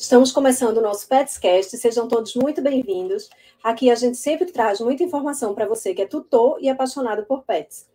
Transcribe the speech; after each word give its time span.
Estamos 0.00 0.32
começando 0.32 0.78
o 0.78 0.80
nosso 0.80 1.06
Petscast, 1.06 1.76
sejam 1.76 2.08
todos 2.08 2.34
muito 2.34 2.62
bem-vindos. 2.62 3.28
Aqui 3.62 3.90
a 3.90 3.94
gente 3.94 4.16
sempre 4.16 4.50
traz 4.50 4.80
muita 4.80 5.02
informação 5.02 5.54
para 5.54 5.66
você 5.66 5.92
que 5.92 6.00
é 6.00 6.06
tutor 6.06 6.56
e 6.58 6.70
apaixonado 6.70 7.26
por 7.26 7.44
pets. 7.44 7.86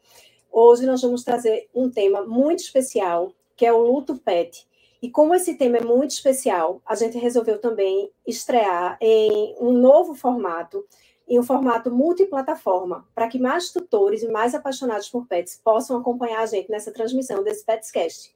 Hoje 0.51 0.85
nós 0.85 1.01
vamos 1.01 1.23
trazer 1.23 1.67
um 1.73 1.89
tema 1.89 2.23
muito 2.23 2.59
especial, 2.59 3.31
que 3.57 3.65
é 3.65 3.73
o 3.73 3.79
luto 3.79 4.17
pet. 4.17 4.67
E 5.01 5.09
como 5.09 5.33
esse 5.33 5.55
tema 5.55 5.77
é 5.77 5.83
muito 5.83 6.11
especial, 6.11 6.79
a 6.85 6.93
gente 6.93 7.17
resolveu 7.17 7.57
também 7.57 8.11
estrear 8.25 8.99
em 9.01 9.55
um 9.59 9.71
novo 9.71 10.13
formato, 10.13 10.85
em 11.27 11.39
um 11.39 11.43
formato 11.43 11.89
multiplataforma, 11.89 13.03
para 13.15 13.27
que 13.27 13.39
mais 13.39 13.71
tutores 13.71 14.21
e 14.21 14.27
mais 14.27 14.53
apaixonados 14.53 15.09
por 15.09 15.25
pets 15.25 15.59
possam 15.63 15.97
acompanhar 15.97 16.41
a 16.41 16.45
gente 16.45 16.69
nessa 16.69 16.91
transmissão 16.91 17.43
desse 17.43 17.65
Petscast. 17.65 18.31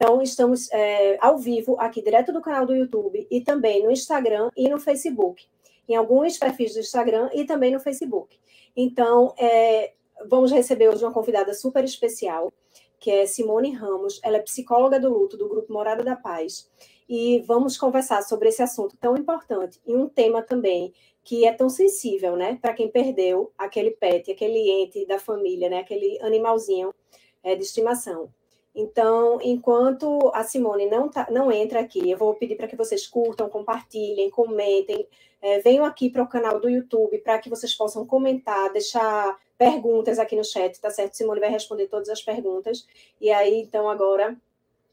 Então, 0.00 0.22
estamos 0.22 0.70
é, 0.70 1.18
ao 1.20 1.36
vivo 1.36 1.76
aqui 1.80 2.00
direto 2.00 2.32
do 2.32 2.40
canal 2.40 2.64
do 2.64 2.72
YouTube 2.72 3.26
e 3.28 3.40
também 3.40 3.82
no 3.82 3.90
Instagram 3.90 4.48
e 4.56 4.68
no 4.68 4.78
Facebook. 4.78 5.44
Em 5.88 5.96
alguns 5.96 6.38
perfis 6.38 6.74
do 6.74 6.78
Instagram 6.78 7.28
e 7.34 7.44
também 7.44 7.72
no 7.72 7.80
Facebook. 7.80 8.38
Então, 8.76 9.34
é, 9.36 9.94
vamos 10.28 10.52
receber 10.52 10.88
hoje 10.88 11.04
uma 11.04 11.12
convidada 11.12 11.52
super 11.52 11.82
especial, 11.82 12.52
que 13.00 13.10
é 13.10 13.26
Simone 13.26 13.72
Ramos. 13.72 14.20
Ela 14.22 14.36
é 14.36 14.40
psicóloga 14.40 15.00
do 15.00 15.12
luto 15.12 15.36
do 15.36 15.48
Grupo 15.48 15.72
Morada 15.72 16.04
da 16.04 16.14
Paz. 16.14 16.70
E 17.08 17.40
vamos 17.40 17.76
conversar 17.76 18.22
sobre 18.22 18.50
esse 18.50 18.62
assunto 18.62 18.96
tão 19.00 19.16
importante 19.16 19.80
e 19.84 19.96
um 19.96 20.08
tema 20.08 20.42
também 20.42 20.92
que 21.24 21.44
é 21.44 21.52
tão 21.52 21.68
sensível, 21.68 22.36
né, 22.36 22.56
para 22.62 22.72
quem 22.72 22.88
perdeu 22.88 23.52
aquele 23.58 23.90
pet, 23.90 24.30
aquele 24.30 24.70
ente 24.70 25.04
da 25.06 25.18
família, 25.18 25.68
né, 25.68 25.80
aquele 25.80 26.18
animalzinho 26.22 26.94
é, 27.42 27.56
de 27.56 27.64
estimação. 27.64 28.32
Então, 28.80 29.40
enquanto 29.42 30.30
a 30.32 30.44
Simone 30.44 30.86
não, 30.86 31.08
tá, 31.08 31.26
não 31.32 31.50
entra 31.50 31.80
aqui, 31.80 32.08
eu 32.08 32.16
vou 32.16 32.32
pedir 32.34 32.54
para 32.54 32.68
que 32.68 32.76
vocês 32.76 33.08
curtam, 33.08 33.48
compartilhem, 33.48 34.30
comentem, 34.30 35.04
é, 35.42 35.58
venham 35.58 35.84
aqui 35.84 36.08
para 36.08 36.22
o 36.22 36.28
canal 36.28 36.60
do 36.60 36.70
YouTube 36.70 37.18
para 37.18 37.40
que 37.40 37.50
vocês 37.50 37.74
possam 37.74 38.06
comentar, 38.06 38.72
deixar 38.72 39.36
perguntas 39.58 40.20
aqui 40.20 40.36
no 40.36 40.44
chat, 40.44 40.80
tá 40.80 40.90
certo? 40.90 41.14
Simone 41.14 41.40
vai 41.40 41.50
responder 41.50 41.88
todas 41.88 42.08
as 42.08 42.22
perguntas. 42.22 42.86
E 43.20 43.32
aí, 43.32 43.62
então, 43.62 43.90
agora 43.90 44.36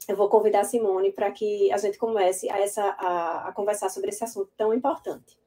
eu 0.08 0.16
vou 0.16 0.30
convidar 0.30 0.62
a 0.62 0.64
Simone 0.64 1.12
para 1.12 1.30
que 1.30 1.72
a 1.72 1.78
gente 1.78 2.00
comece 2.00 2.50
a, 2.50 2.60
essa, 2.60 2.84
a, 2.98 3.50
a 3.50 3.52
conversar 3.52 3.90
sobre 3.90 4.10
esse 4.10 4.24
assunto 4.24 4.50
tão 4.58 4.74
importante. 4.74 5.38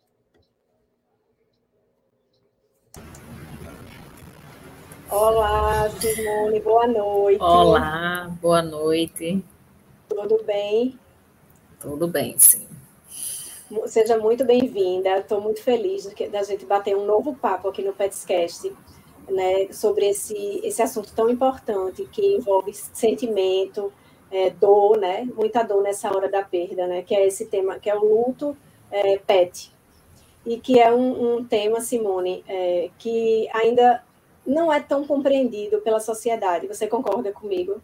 Olá, 5.10 5.88
Simone, 5.88 6.60
boa 6.60 6.86
noite. 6.86 7.42
Olá, 7.42 8.30
boa 8.42 8.60
noite. 8.60 9.42
Tudo 10.06 10.44
bem? 10.44 10.98
Tudo 11.80 12.06
bem, 12.06 12.38
sim. 12.38 12.68
Seja 13.86 14.18
muito 14.18 14.44
bem-vinda. 14.44 15.16
Estou 15.16 15.40
muito 15.40 15.62
feliz 15.62 16.04
da 16.30 16.42
gente 16.42 16.66
bater 16.66 16.94
um 16.94 17.06
novo 17.06 17.34
papo 17.34 17.68
aqui 17.68 17.82
no 17.82 17.94
Petscast, 17.94 18.70
né, 19.30 19.72
sobre 19.72 20.10
esse, 20.10 20.60
esse 20.62 20.82
assunto 20.82 21.10
tão 21.14 21.30
importante 21.30 22.04
que 22.12 22.36
envolve 22.36 22.74
sentimento, 22.74 23.90
é, 24.30 24.50
dor, 24.50 24.98
né, 24.98 25.26
muita 25.34 25.62
dor 25.62 25.82
nessa 25.82 26.14
hora 26.14 26.28
da 26.28 26.42
perda, 26.42 26.86
né, 26.86 27.00
que 27.00 27.14
é 27.14 27.26
esse 27.26 27.46
tema, 27.46 27.78
que 27.78 27.88
é 27.88 27.96
o 27.96 28.04
luto 28.04 28.54
é, 28.90 29.16
pet, 29.16 29.72
e 30.44 30.58
que 30.58 30.78
é 30.78 30.92
um, 30.92 31.36
um 31.36 31.44
tema, 31.44 31.80
Simone, 31.80 32.44
é, 32.46 32.90
que 32.98 33.48
ainda 33.54 34.02
não 34.48 34.72
é 34.72 34.80
tão 34.80 35.06
compreendido 35.06 35.80
pela 35.82 36.00
sociedade. 36.00 36.66
Você 36.66 36.86
concorda 36.86 37.30
comigo? 37.30 37.82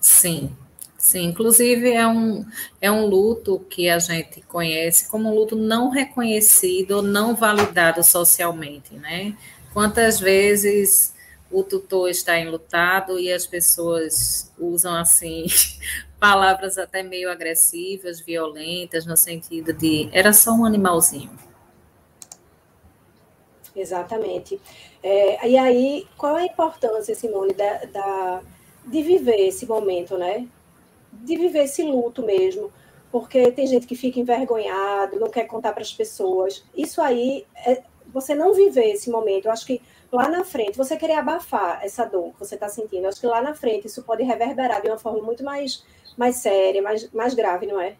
Sim, 0.00 0.50
sim. 0.98 1.26
Inclusive, 1.26 1.92
é 1.92 2.06
um, 2.06 2.44
é 2.80 2.90
um 2.90 3.06
luto 3.06 3.60
que 3.70 3.88
a 3.88 3.98
gente 4.00 4.42
conhece 4.42 5.08
como 5.08 5.30
um 5.30 5.34
luto 5.34 5.54
não 5.54 5.88
reconhecido 5.88 7.00
não 7.00 7.36
validado 7.36 8.02
socialmente, 8.02 8.94
né? 8.94 9.36
Quantas 9.72 10.18
vezes 10.18 11.14
o 11.48 11.62
tutor 11.62 12.10
está 12.10 12.38
enlutado 12.38 13.18
e 13.18 13.32
as 13.32 13.46
pessoas 13.46 14.52
usam, 14.58 14.94
assim, 14.96 15.46
palavras 16.18 16.76
até 16.76 17.04
meio 17.04 17.30
agressivas, 17.30 18.20
violentas, 18.20 19.06
no 19.06 19.16
sentido 19.16 19.72
de 19.72 20.08
era 20.12 20.32
só 20.32 20.52
um 20.52 20.64
animalzinho. 20.64 21.30
Exatamente. 23.74 24.60
É, 25.02 25.48
e 25.48 25.56
aí, 25.56 26.06
qual 26.16 26.36
a 26.36 26.44
importância, 26.44 27.14
Simone, 27.14 27.54
da, 27.54 27.84
da, 27.86 28.42
de 28.86 29.02
viver 29.02 29.46
esse 29.46 29.66
momento, 29.66 30.18
né? 30.18 30.46
De 31.12 31.36
viver 31.36 31.64
esse 31.64 31.82
luto 31.82 32.22
mesmo, 32.22 32.70
porque 33.10 33.50
tem 33.52 33.66
gente 33.66 33.86
que 33.86 33.96
fica 33.96 34.20
envergonhado, 34.20 35.18
não 35.18 35.30
quer 35.30 35.44
contar 35.46 35.72
para 35.72 35.82
as 35.82 35.92
pessoas. 35.92 36.64
Isso 36.76 37.00
aí, 37.00 37.46
é, 37.66 37.82
você 38.12 38.34
não 38.34 38.52
viver 38.52 38.90
esse 38.90 39.10
momento, 39.10 39.46
eu 39.46 39.52
acho 39.52 39.66
que 39.66 39.80
lá 40.12 40.28
na 40.28 40.44
frente, 40.44 40.76
você 40.76 40.96
querer 40.96 41.14
abafar 41.14 41.80
essa 41.84 42.04
dor 42.04 42.32
que 42.32 42.40
você 42.40 42.54
está 42.54 42.68
sentindo, 42.68 43.04
eu 43.04 43.08
acho 43.08 43.20
que 43.20 43.26
lá 43.26 43.40
na 43.40 43.54
frente 43.54 43.86
isso 43.86 44.02
pode 44.02 44.22
reverberar 44.22 44.82
de 44.82 44.88
uma 44.88 44.98
forma 44.98 45.22
muito 45.22 45.44
mais, 45.44 45.84
mais 46.16 46.36
séria, 46.36 46.82
mais, 46.82 47.10
mais 47.12 47.34
grave, 47.34 47.66
não 47.66 47.80
é? 47.80 47.96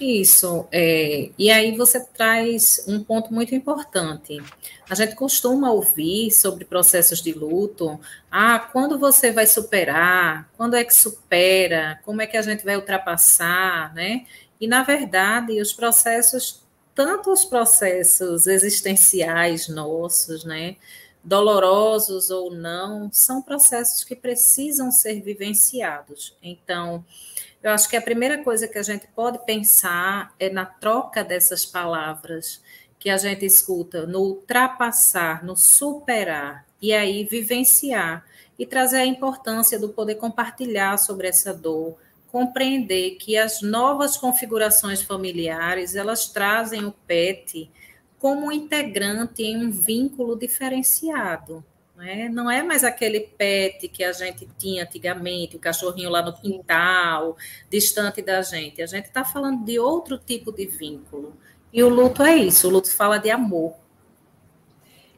Isso, 0.00 0.68
é, 0.70 1.30
e 1.36 1.50
aí 1.50 1.76
você 1.76 1.98
traz 1.98 2.84
um 2.86 3.02
ponto 3.02 3.34
muito 3.34 3.52
importante. 3.52 4.40
A 4.88 4.94
gente 4.94 5.16
costuma 5.16 5.72
ouvir 5.72 6.30
sobre 6.30 6.64
processos 6.64 7.20
de 7.20 7.32
luto, 7.32 7.98
ah, 8.30 8.60
quando 8.60 8.96
você 8.96 9.32
vai 9.32 9.44
superar, 9.44 10.48
quando 10.56 10.76
é 10.76 10.84
que 10.84 10.94
supera, 10.94 12.00
como 12.04 12.22
é 12.22 12.28
que 12.28 12.36
a 12.36 12.42
gente 12.42 12.64
vai 12.64 12.76
ultrapassar, 12.76 13.92
né? 13.92 14.24
E, 14.60 14.68
na 14.68 14.84
verdade, 14.84 15.60
os 15.60 15.72
processos, 15.72 16.62
tanto 16.94 17.32
os 17.32 17.44
processos 17.44 18.46
existenciais 18.46 19.68
nossos, 19.68 20.44
né, 20.44 20.76
dolorosos 21.24 22.30
ou 22.30 22.52
não, 22.52 23.10
são 23.12 23.42
processos 23.42 24.04
que 24.04 24.14
precisam 24.14 24.92
ser 24.92 25.20
vivenciados. 25.20 26.36
Então, 26.42 27.04
eu 27.62 27.70
acho 27.72 27.88
que 27.88 27.96
a 27.96 28.02
primeira 28.02 28.42
coisa 28.42 28.68
que 28.68 28.78
a 28.78 28.82
gente 28.82 29.06
pode 29.08 29.44
pensar 29.44 30.34
é 30.38 30.48
na 30.48 30.64
troca 30.64 31.24
dessas 31.24 31.66
palavras 31.66 32.62
que 32.98 33.10
a 33.10 33.16
gente 33.16 33.44
escuta, 33.44 34.06
no 34.06 34.20
ultrapassar, 34.20 35.44
no 35.44 35.56
superar, 35.56 36.66
e 36.80 36.92
aí 36.92 37.24
vivenciar 37.24 38.24
e 38.58 38.66
trazer 38.66 38.98
a 38.98 39.06
importância 39.06 39.78
do 39.78 39.88
poder 39.88 40.16
compartilhar 40.16 40.96
sobre 40.98 41.28
essa 41.28 41.52
dor, 41.52 41.96
compreender 42.30 43.12
que 43.12 43.36
as 43.36 43.62
novas 43.62 44.16
configurações 44.16 45.02
familiares, 45.02 45.94
elas 45.94 46.28
trazem 46.28 46.84
o 46.84 46.92
PET 46.92 47.70
como 48.18 48.52
integrante 48.52 49.42
em 49.42 49.64
um 49.64 49.70
vínculo 49.70 50.36
diferenciado. 50.36 51.64
Né? 51.98 52.28
Não 52.28 52.48
é 52.48 52.62
mais 52.62 52.84
aquele 52.84 53.18
pet 53.18 53.88
que 53.88 54.04
a 54.04 54.12
gente 54.12 54.48
tinha 54.56 54.84
antigamente, 54.84 55.56
o 55.56 55.58
cachorrinho 55.58 56.08
lá 56.08 56.22
no 56.22 56.32
quintal, 56.32 57.36
distante 57.68 58.22
da 58.22 58.40
gente. 58.40 58.80
A 58.80 58.86
gente 58.86 59.06
está 59.06 59.24
falando 59.24 59.64
de 59.64 59.80
outro 59.80 60.16
tipo 60.16 60.52
de 60.52 60.64
vínculo. 60.64 61.36
E 61.72 61.82
o 61.82 61.88
luto 61.88 62.22
é 62.22 62.36
isso, 62.36 62.68
o 62.68 62.70
luto 62.70 62.88
fala 62.94 63.18
de 63.18 63.30
amor. 63.30 63.74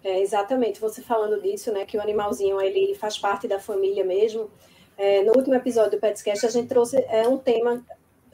É, 0.02 0.22
exatamente, 0.22 0.80
você 0.80 1.02
falando 1.02 1.42
disso, 1.42 1.70
né, 1.70 1.84
que 1.84 1.98
o 1.98 2.00
animalzinho 2.00 2.58
ele 2.58 2.94
faz 2.94 3.18
parte 3.18 3.46
da 3.46 3.60
família 3.60 4.02
mesmo. 4.02 4.50
É, 4.96 5.22
no 5.22 5.36
último 5.36 5.54
episódio 5.54 5.90
do 5.90 6.00
Petscast, 6.00 6.46
a 6.46 6.50
gente 6.50 6.68
trouxe 6.68 6.96
é, 7.10 7.28
um 7.28 7.36
tema, 7.36 7.84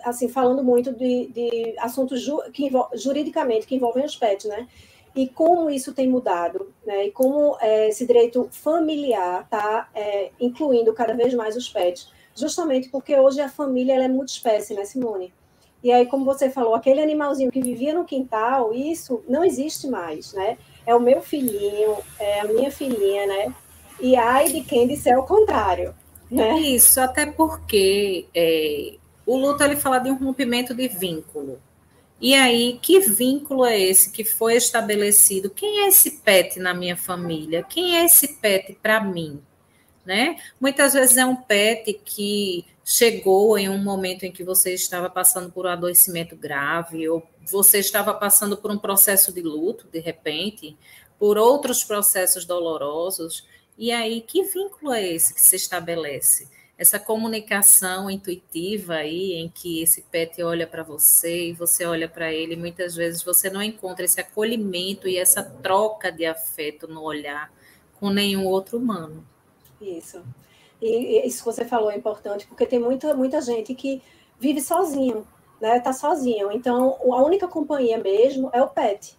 assim, 0.04 0.28
falando 0.28 0.62
muito 0.62 0.92
de, 0.92 1.26
de 1.26 1.74
assuntos 1.80 2.20
ju 2.20 2.40
que 2.52 2.70
juridicamente 2.94 3.66
que 3.66 3.74
envolvem 3.74 4.04
os 4.04 4.14
pets, 4.14 4.46
né? 4.46 4.68
E 5.16 5.26
como 5.26 5.70
isso 5.70 5.94
tem 5.94 6.06
mudado, 6.06 6.72
né? 6.84 7.06
E 7.06 7.10
como 7.10 7.56
é, 7.60 7.88
esse 7.88 8.06
direito 8.06 8.48
familiar 8.52 9.44
está 9.44 9.88
é, 9.94 10.30
incluindo 10.38 10.92
cada 10.92 11.14
vez 11.14 11.32
mais 11.32 11.56
os 11.56 11.68
pets, 11.70 12.12
justamente 12.34 12.90
porque 12.90 13.18
hoje 13.18 13.40
a 13.40 13.48
família 13.48 13.94
ela 13.94 14.04
é 14.04 14.08
multiespécie, 14.08 14.74
né, 14.74 14.84
Simone? 14.84 15.32
E 15.82 15.90
aí, 15.90 16.04
como 16.06 16.24
você 16.24 16.50
falou, 16.50 16.74
aquele 16.74 17.00
animalzinho 17.00 17.50
que 17.50 17.62
vivia 17.62 17.94
no 17.94 18.04
quintal, 18.04 18.74
isso 18.74 19.22
não 19.26 19.42
existe 19.42 19.88
mais, 19.88 20.34
né? 20.34 20.58
É 20.84 20.94
o 20.94 21.00
meu 21.00 21.22
filhinho, 21.22 21.96
é 22.18 22.40
a 22.40 22.44
minha 22.44 22.70
filhinha, 22.70 23.26
né? 23.26 23.54
E 23.98 24.16
ai 24.16 24.48
de 24.48 24.60
quem 24.60 24.86
disser 24.86 25.18
o 25.18 25.22
contrário, 25.22 25.94
né? 26.30 26.58
Isso, 26.60 27.00
até 27.00 27.24
porque 27.24 28.26
é, 28.34 28.94
o 29.24 29.36
luto 29.36 29.62
ele 29.62 29.76
fala 29.76 29.98
de 29.98 30.10
um 30.10 30.16
rompimento 30.16 30.74
de 30.74 30.88
vínculo. 30.88 31.58
E 32.20 32.34
aí, 32.34 32.78
que 32.80 33.00
vínculo 33.00 33.64
é 33.64 33.78
esse 33.78 34.10
que 34.10 34.24
foi 34.24 34.54
estabelecido? 34.56 35.50
Quem 35.50 35.80
é 35.80 35.88
esse 35.88 36.22
pet 36.22 36.58
na 36.58 36.72
minha 36.72 36.96
família? 36.96 37.62
Quem 37.62 37.98
é 37.98 38.04
esse 38.06 38.36
pet 38.36 38.78
para 38.82 39.00
mim? 39.02 39.42
Né? 40.04 40.36
Muitas 40.60 40.94
vezes 40.94 41.16
é 41.16 41.26
um 41.26 41.36
pet 41.36 41.92
que 42.04 42.64
chegou 42.84 43.58
em 43.58 43.68
um 43.68 43.78
momento 43.78 44.22
em 44.22 44.32
que 44.32 44.44
você 44.44 44.72
estava 44.72 45.10
passando 45.10 45.50
por 45.50 45.66
um 45.66 45.68
adoecimento 45.68 46.36
grave, 46.36 47.08
ou 47.08 47.26
você 47.44 47.80
estava 47.80 48.14
passando 48.14 48.56
por 48.56 48.70
um 48.70 48.78
processo 48.78 49.32
de 49.32 49.42
luto, 49.42 49.88
de 49.88 49.98
repente, 49.98 50.76
por 51.18 51.36
outros 51.36 51.84
processos 51.84 52.44
dolorosos. 52.44 53.46
E 53.76 53.90
aí, 53.90 54.22
que 54.22 54.44
vínculo 54.44 54.92
é 54.92 55.06
esse 55.06 55.34
que 55.34 55.40
se 55.40 55.56
estabelece? 55.56 56.48
Essa 56.78 56.98
comunicação 56.98 58.10
intuitiva 58.10 58.94
aí, 58.94 59.32
em 59.32 59.48
que 59.48 59.82
esse 59.82 60.02
pet 60.02 60.42
olha 60.42 60.66
para 60.66 60.82
você 60.82 61.48
e 61.48 61.52
você 61.52 61.86
olha 61.86 62.08
para 62.08 62.32
ele, 62.32 62.54
muitas 62.54 62.94
vezes 62.94 63.22
você 63.22 63.48
não 63.48 63.62
encontra 63.62 64.04
esse 64.04 64.20
acolhimento 64.20 65.08
e 65.08 65.16
essa 65.16 65.42
troca 65.42 66.12
de 66.12 66.26
afeto 66.26 66.86
no 66.86 67.02
olhar 67.02 67.50
com 67.98 68.10
nenhum 68.10 68.44
outro 68.46 68.76
humano. 68.78 69.26
Isso. 69.80 70.22
E 70.80 71.26
isso 71.26 71.38
que 71.38 71.44
você 71.46 71.64
falou 71.64 71.90
é 71.90 71.96
importante, 71.96 72.46
porque 72.46 72.66
tem 72.66 72.78
muita, 72.78 73.14
muita 73.14 73.40
gente 73.40 73.74
que 73.74 74.02
vive 74.38 74.60
sozinho, 74.60 75.26
né? 75.58 75.80
Tá 75.80 75.94
sozinho. 75.94 76.52
Então, 76.52 76.98
a 77.00 77.22
única 77.22 77.48
companhia 77.48 77.96
mesmo 77.96 78.50
é 78.52 78.62
o 78.62 78.68
pet. 78.68 79.16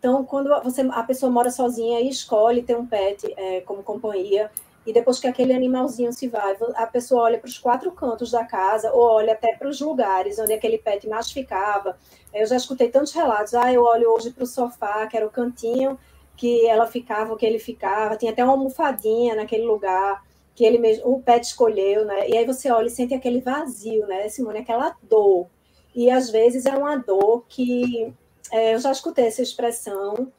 Então, 0.00 0.24
quando 0.24 0.48
você, 0.64 0.80
a 0.80 1.02
pessoa 1.04 1.30
mora 1.30 1.50
sozinha 1.50 2.00
e 2.00 2.08
escolhe 2.08 2.62
ter 2.62 2.76
um 2.76 2.86
pet 2.86 3.32
é, 3.36 3.60
como 3.60 3.82
companhia, 3.82 4.50
e 4.86 4.92
depois 4.92 5.18
que 5.20 5.26
aquele 5.26 5.52
animalzinho 5.52 6.12
se 6.12 6.26
vai, 6.28 6.56
a 6.74 6.86
pessoa 6.86 7.22
olha 7.22 7.38
para 7.38 7.48
os 7.48 7.58
quatro 7.58 7.92
cantos 7.92 8.30
da 8.30 8.44
casa, 8.44 8.90
ou 8.92 9.02
olha 9.02 9.34
até 9.34 9.54
para 9.54 9.68
os 9.68 9.80
lugares 9.80 10.38
onde 10.38 10.52
aquele 10.52 10.78
pet 10.78 11.06
mais 11.08 11.30
ficava. 11.30 11.98
Eu 12.32 12.46
já 12.46 12.56
escutei 12.56 12.88
tantos 12.88 13.12
relatos. 13.12 13.54
Ah, 13.54 13.72
eu 13.72 13.82
olho 13.82 14.10
hoje 14.10 14.30
para 14.30 14.44
o 14.44 14.46
sofá, 14.46 15.06
que 15.06 15.16
era 15.16 15.26
o 15.26 15.30
cantinho 15.30 15.98
que 16.36 16.66
ela 16.66 16.86
ficava, 16.86 17.36
que 17.36 17.44
ele 17.44 17.58
ficava, 17.58 18.16
tinha 18.16 18.32
até 18.32 18.42
uma 18.42 18.54
almofadinha 18.54 19.34
naquele 19.34 19.64
lugar 19.64 20.24
que 20.54 20.64
ele 20.64 20.78
mesmo, 20.78 21.10
o 21.10 21.22
pet 21.22 21.44
escolheu, 21.44 22.04
né? 22.04 22.28
E 22.28 22.36
aí 22.36 22.46
você 22.46 22.70
olha 22.70 22.86
e 22.86 22.90
sente 22.90 23.14
aquele 23.14 23.40
vazio, 23.40 24.06
né, 24.06 24.28
Simone, 24.28 24.58
aquela 24.58 24.96
dor. 25.02 25.48
E 25.94 26.10
às 26.10 26.30
vezes 26.30 26.66
é 26.66 26.74
uma 26.74 26.96
dor 26.96 27.44
que 27.48 28.12
é, 28.50 28.74
eu 28.74 28.78
já 28.78 28.90
escutei 28.90 29.26
essa 29.26 29.42
expressão, 29.42 30.32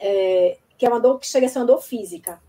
é, 0.00 0.58
que 0.76 0.86
é 0.86 0.88
uma 0.88 1.00
dor 1.00 1.18
que 1.18 1.26
chega 1.26 1.46
a 1.46 1.48
ser 1.48 1.58
uma 1.58 1.66
dor 1.66 1.82
física. 1.82 2.40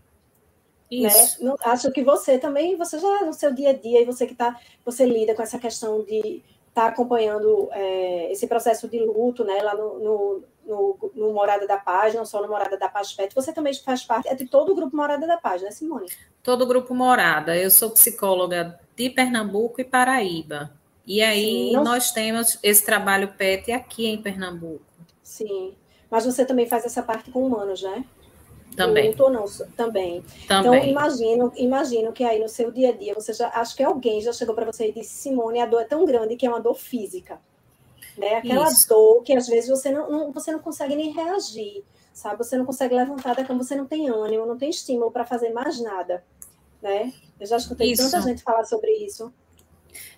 Né? 0.90 1.08
Isso. 1.08 1.44
Né? 1.44 1.54
Acho 1.64 1.90
que 1.90 2.02
você 2.02 2.38
também, 2.38 2.76
você 2.76 2.98
já 2.98 3.24
no 3.24 3.32
seu 3.32 3.52
dia 3.52 3.70
a 3.70 3.72
dia, 3.72 4.02
e 4.02 4.04
você 4.04 4.26
que 4.26 4.34
tá, 4.34 4.58
você 4.84 5.04
lida 5.04 5.34
com 5.34 5.42
essa 5.42 5.58
questão 5.58 6.02
de 6.02 6.42
estar 6.68 6.82
tá 6.82 6.86
acompanhando 6.88 7.68
é, 7.72 8.32
esse 8.32 8.46
processo 8.46 8.88
de 8.88 8.98
luto, 9.00 9.44
né, 9.44 9.62
lá 9.62 9.74
no, 9.74 9.98
no 9.98 10.44
no, 10.68 11.10
no, 11.14 11.32
Morada 11.32 11.66
da 11.66 11.78
Paz, 11.78 12.14
não 12.14 12.26
só 12.26 12.42
no 12.42 12.48
Morada 12.48 12.76
da 12.76 12.90
Paz 12.90 13.14
Pet, 13.14 13.34
você 13.34 13.52
também 13.52 13.72
faz 13.72 14.04
parte 14.04 14.28
é 14.28 14.34
de 14.34 14.46
todo 14.46 14.72
o 14.72 14.74
grupo 14.74 14.94
Morada 14.94 15.26
da 15.26 15.38
Paz, 15.38 15.62
né, 15.62 15.70
Simone? 15.70 16.06
Todo 16.42 16.62
o 16.62 16.66
grupo 16.66 16.94
Morada. 16.94 17.56
Eu 17.56 17.70
sou 17.70 17.90
psicóloga 17.90 18.78
de 18.94 19.08
Pernambuco 19.08 19.80
e 19.80 19.84
Paraíba. 19.84 20.70
E 21.06 21.22
aí 21.22 21.68
Sim, 21.68 21.72
não... 21.72 21.84
nós 21.84 22.10
temos 22.12 22.58
esse 22.62 22.84
trabalho 22.84 23.32
PET 23.32 23.72
aqui 23.72 24.06
em 24.06 24.20
Pernambuco. 24.20 24.84
Sim. 25.22 25.74
Mas 26.10 26.26
você 26.26 26.44
também 26.44 26.66
faz 26.66 26.84
essa 26.84 27.02
parte 27.02 27.30
com 27.30 27.46
humanos, 27.46 27.82
né? 27.82 28.04
Também. 28.78 29.14
Não, 29.18 29.30
não, 29.30 29.44
também. 29.46 29.74
também. 29.76 30.24
Então, 30.44 30.74
imagino, 30.74 31.52
imagino 31.56 32.12
que 32.12 32.24
aí 32.24 32.40
no 32.40 32.48
seu 32.48 32.70
dia 32.70 32.88
a 32.88 32.92
dia, 32.92 33.14
você 33.14 33.32
já 33.32 33.48
acho 33.48 33.76
que 33.76 33.82
alguém 33.82 34.20
já 34.22 34.32
chegou 34.32 34.54
para 34.54 34.64
você 34.64 34.88
e 34.88 34.92
disse, 34.92 35.14
Simone, 35.14 35.60
a 35.60 35.66
dor 35.66 35.82
é 35.82 35.84
tão 35.84 36.06
grande 36.06 36.36
que 36.36 36.46
é 36.46 36.48
uma 36.48 36.60
dor 36.60 36.74
física 36.74 37.38
né? 38.18 38.36
Aquela 38.36 38.68
Isso. 38.68 38.88
dor 38.88 39.22
que 39.22 39.32
às 39.32 39.46
vezes 39.46 39.70
você 39.70 39.90
não, 39.90 40.10
não, 40.10 40.32
você 40.32 40.50
não 40.50 40.58
consegue 40.58 40.94
nem 40.94 41.12
reagir, 41.12 41.84
sabe? 42.12 42.38
Você 42.38 42.58
não 42.58 42.66
consegue 42.66 42.94
levantar 42.94 43.34
da 43.34 43.44
cama, 43.44 43.62
você 43.62 43.76
não 43.76 43.86
tem 43.86 44.10
ânimo, 44.10 44.44
não 44.44 44.58
tem 44.58 44.68
estímulo 44.68 45.10
para 45.10 45.24
fazer 45.24 45.50
mais 45.52 45.80
nada, 45.80 46.24
né? 46.82 47.12
Eu 47.38 47.46
já 47.46 47.56
escutei 47.56 47.92
isso. 47.92 48.10
tanta 48.10 48.20
gente 48.26 48.42
falar 48.42 48.64
sobre 48.64 48.90
isso. 48.90 49.32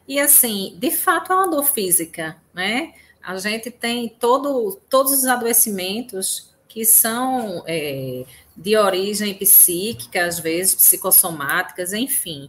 E 0.08 0.18
assim, 0.18 0.76
de 0.78 0.90
fato 0.90 1.32
é 1.32 1.36
uma 1.36 1.50
dor 1.50 1.64
física, 1.64 2.40
né? 2.52 2.94
A 3.22 3.36
gente 3.36 3.70
tem 3.70 4.08
todo, 4.08 4.80
todos 4.88 5.12
os 5.12 5.26
adoecimentos 5.26 6.50
que 6.66 6.84
são 6.84 7.62
é, 7.66 8.24
de 8.60 8.76
origem 8.76 9.34
psíquica, 9.34 10.24
às 10.24 10.38
vezes 10.38 10.76
psicossomáticas, 10.76 11.92
enfim. 11.92 12.48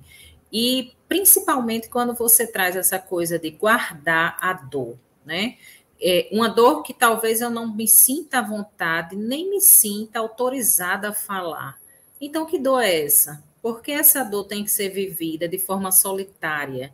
E 0.52 0.92
principalmente 1.08 1.90
quando 1.90 2.14
você 2.14 2.46
traz 2.46 2.76
essa 2.76 3.00
coisa 3.00 3.40
de 3.40 3.50
guardar 3.50 4.38
a 4.40 4.54
dor 4.54 4.98
né? 5.26 5.58
É 6.02 6.28
uma 6.32 6.50
dor 6.50 6.82
que 6.82 6.94
talvez 6.94 7.42
eu 7.42 7.50
não 7.50 7.74
me 7.74 7.88
sinta 7.88 8.40
à 8.40 8.42
vontade, 8.42 9.16
nem 9.16 9.50
me 9.50 9.62
sinta 9.62 10.20
autorizada 10.20 11.10
a 11.10 11.14
falar. 11.14 11.80
Então, 12.20 12.46
que 12.46 12.58
dor 12.58 12.82
é 12.82 13.04
essa? 13.04 13.44
Porque 13.62 13.92
essa 13.92 14.24
dor 14.24 14.46
tem 14.46 14.64
que 14.64 14.72
ser 14.72 14.90
vivida 14.90 15.48
de 15.48 15.60
forma 15.60 15.92
solitária? 15.92 16.92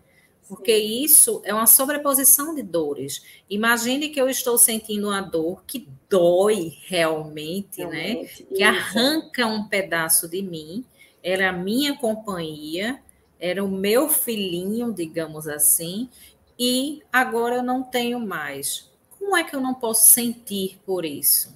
Porque 0.47 0.75
isso 0.75 1.41
é 1.43 1.53
uma 1.53 1.67
sobreposição 1.67 2.55
de 2.55 2.63
dores. 2.63 3.21
Imagine 3.49 4.09
que 4.09 4.19
eu 4.19 4.29
estou 4.29 4.57
sentindo 4.57 5.09
uma 5.09 5.21
dor 5.21 5.63
que 5.65 5.87
dói 6.09 6.77
realmente, 6.85 7.85
né? 7.85 8.07
realmente 8.07 8.43
né? 8.43 8.55
Que 8.55 8.63
arranca 8.63 9.45
um 9.45 9.67
pedaço 9.67 10.27
de 10.29 10.41
mim. 10.41 10.85
Era 11.21 11.49
a 11.49 11.53
minha 11.53 11.97
companhia, 11.97 13.01
era 13.39 13.63
o 13.63 13.67
meu 13.67 14.07
filhinho, 14.07 14.93
digamos 14.93 15.47
assim, 15.47 16.09
e 16.57 17.03
agora 17.11 17.55
eu 17.55 17.63
não 17.63 17.83
tenho 17.83 18.19
mais. 18.19 18.89
Como 19.19 19.35
é 19.35 19.43
que 19.43 19.55
eu 19.55 19.59
não 19.59 19.73
posso 19.73 20.07
sentir 20.07 20.79
por 20.85 21.03
isso? 21.03 21.53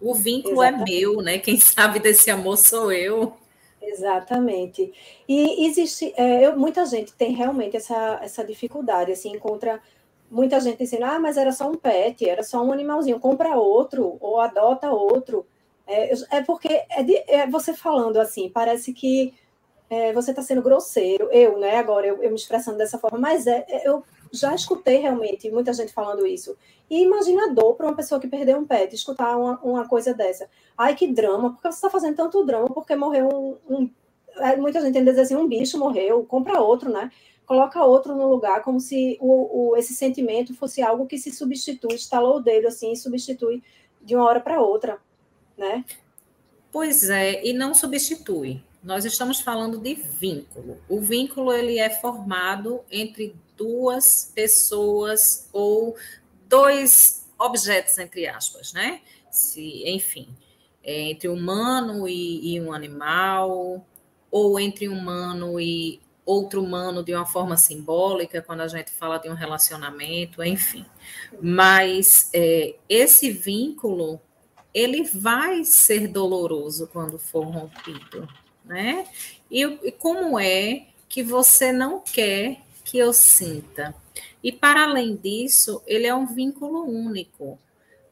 O 0.00 0.14
vínculo 0.14 0.62
é 0.62 0.68
Exatamente. 0.68 0.92
é 0.92 1.00
meu, 1.00 1.22
né? 1.22 1.38
Quem 1.38 1.58
sabe 1.60 2.00
desse 2.00 2.30
amor 2.30 2.58
sou 2.58 2.92
eu. 2.92 3.36
Exatamente. 3.88 4.92
E 5.28 5.66
existe, 5.66 6.12
é, 6.16 6.46
eu, 6.46 6.58
muita 6.58 6.84
gente 6.86 7.12
tem 7.14 7.32
realmente 7.32 7.76
essa, 7.76 8.18
essa 8.22 8.44
dificuldade, 8.44 9.12
assim, 9.12 9.32
encontra 9.34 9.80
muita 10.30 10.58
gente 10.60 10.78
dizendo, 10.78 11.04
ah, 11.04 11.18
mas 11.18 11.36
era 11.36 11.52
só 11.52 11.70
um 11.70 11.76
pet, 11.76 12.28
era 12.28 12.42
só 12.42 12.62
um 12.62 12.72
animalzinho, 12.72 13.20
compra 13.20 13.56
outro 13.56 14.16
ou 14.20 14.40
adota 14.40 14.90
outro. 14.90 15.46
É, 15.86 16.12
é 16.30 16.42
porque 16.42 16.82
é, 16.90 17.02
de, 17.02 17.16
é 17.28 17.46
você 17.46 17.74
falando 17.74 18.18
assim, 18.18 18.48
parece 18.50 18.92
que 18.92 19.34
é, 19.90 20.12
você 20.12 20.30
está 20.30 20.42
sendo 20.42 20.62
grosseiro. 20.62 21.28
Eu, 21.30 21.58
né, 21.58 21.76
agora, 21.76 22.06
eu, 22.06 22.22
eu, 22.22 22.30
me 22.30 22.36
expressando 22.36 22.78
dessa 22.78 22.98
forma, 22.98 23.18
mas 23.18 23.46
é, 23.46 23.64
é, 23.68 23.88
eu 23.88 24.02
já 24.34 24.54
escutei 24.54 24.98
realmente 24.98 25.50
muita 25.50 25.72
gente 25.72 25.92
falando 25.92 26.26
isso. 26.26 26.56
E 26.90 27.02
imagina 27.02 27.46
a 27.46 27.52
dor 27.52 27.74
para 27.74 27.86
uma 27.86 27.96
pessoa 27.96 28.20
que 28.20 28.28
perdeu 28.28 28.58
um 28.58 28.66
pet, 28.66 28.94
escutar 28.94 29.36
uma, 29.36 29.58
uma 29.62 29.88
coisa 29.88 30.12
dessa. 30.12 30.48
Ai, 30.76 30.94
que 30.94 31.06
drama, 31.06 31.52
porque 31.52 31.70
você 31.70 31.76
está 31.76 31.90
fazendo 31.90 32.16
tanto 32.16 32.44
drama, 32.44 32.68
porque 32.68 32.94
morreu 32.94 33.58
um. 33.68 33.74
um 33.74 33.90
é, 34.36 34.56
muita 34.56 34.80
gente 34.80 34.94
tem 34.94 35.04
dizer 35.04 35.20
assim, 35.20 35.36
um 35.36 35.46
bicho 35.46 35.78
morreu, 35.78 36.24
compra 36.24 36.60
outro, 36.60 36.90
né? 36.90 37.10
Coloca 37.46 37.84
outro 37.84 38.16
no 38.16 38.28
lugar, 38.28 38.62
como 38.62 38.80
se 38.80 39.16
o, 39.20 39.70
o, 39.70 39.76
esse 39.76 39.94
sentimento 39.94 40.54
fosse 40.54 40.82
algo 40.82 41.06
que 41.06 41.18
se 41.18 41.30
substitui, 41.30 41.94
estalou 41.94 42.38
o 42.38 42.40
dedo 42.40 42.66
assim, 42.66 42.92
e 42.92 42.96
substitui 42.96 43.62
de 44.02 44.16
uma 44.16 44.24
hora 44.24 44.40
para 44.40 44.60
outra, 44.60 44.98
né? 45.56 45.84
Pois 46.72 47.08
é, 47.08 47.46
e 47.46 47.52
não 47.52 47.72
substitui 47.74 48.60
nós 48.84 49.06
estamos 49.06 49.40
falando 49.40 49.78
de 49.78 49.94
vínculo. 49.94 50.76
O 50.88 51.00
vínculo 51.00 51.50
ele 51.52 51.78
é 51.78 51.88
formado 51.88 52.82
entre 52.90 53.34
duas 53.56 54.32
pessoas 54.34 55.48
ou 55.52 55.96
dois 56.48 57.28
objetos, 57.38 57.98
entre 57.98 58.26
aspas, 58.26 58.72
né? 58.72 59.00
Se, 59.30 59.82
enfim, 59.88 60.28
é 60.82 61.10
entre 61.10 61.28
humano 61.28 62.08
e, 62.08 62.54
e 62.54 62.60
um 62.60 62.72
animal, 62.72 63.84
ou 64.30 64.58
entre 64.60 64.88
humano 64.88 65.60
e 65.60 66.00
outro 66.24 66.62
humano 66.62 67.04
de 67.04 67.14
uma 67.14 67.26
forma 67.26 67.56
simbólica, 67.56 68.40
quando 68.40 68.60
a 68.60 68.68
gente 68.68 68.90
fala 68.90 69.18
de 69.18 69.28
um 69.28 69.34
relacionamento, 69.34 70.42
enfim. 70.42 70.86
Mas 71.40 72.30
é, 72.32 72.76
esse 72.88 73.30
vínculo, 73.30 74.20
ele 74.72 75.04
vai 75.04 75.64
ser 75.64 76.08
doloroso 76.08 76.88
quando 76.88 77.18
for 77.18 77.44
rompido 77.44 78.26
né? 78.64 79.06
E, 79.50 79.62
e 79.62 79.92
como 79.92 80.38
é 80.38 80.86
que 81.08 81.22
você 81.22 81.70
não 81.70 82.00
quer 82.00 82.62
que 82.94 82.98
eu 82.98 83.12
sinta? 83.12 83.92
E 84.40 84.52
para 84.52 84.84
além 84.84 85.16
disso, 85.16 85.82
ele 85.84 86.06
é 86.06 86.14
um 86.14 86.26
vínculo 86.26 86.84
único. 86.84 87.58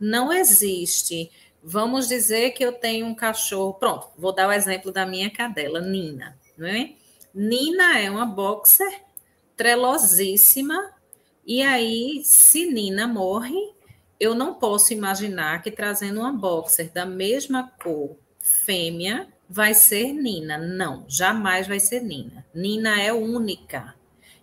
Não 0.00 0.32
existe. 0.32 1.30
Vamos 1.62 2.08
dizer 2.08 2.50
que 2.50 2.64
eu 2.64 2.72
tenho 2.72 3.06
um 3.06 3.14
cachorro. 3.14 3.74
Pronto, 3.74 4.08
vou 4.18 4.34
dar 4.34 4.48
o 4.48 4.52
exemplo 4.52 4.90
da 4.90 5.06
minha 5.06 5.30
cadela, 5.30 5.80
Nina. 5.80 6.36
Né? 6.58 6.96
Nina 7.32 8.00
é 8.00 8.10
uma 8.10 8.26
boxer 8.26 9.02
trelosíssima. 9.56 10.92
E 11.46 11.62
aí, 11.62 12.22
se 12.24 12.66
Nina 12.66 13.06
morre, 13.06 13.72
eu 14.18 14.34
não 14.34 14.54
posso 14.54 14.92
imaginar 14.92 15.62
que 15.62 15.70
trazendo 15.70 16.18
uma 16.18 16.32
boxer 16.32 16.90
da 16.90 17.06
mesma 17.06 17.72
cor 17.80 18.16
fêmea 18.40 19.28
vai 19.48 19.74
ser 19.74 20.12
Nina. 20.12 20.58
Não, 20.58 21.04
jamais 21.06 21.68
vai 21.68 21.78
ser 21.78 22.02
Nina. 22.02 22.44
Nina 22.52 23.00
é 23.00 23.12
única. 23.12 23.94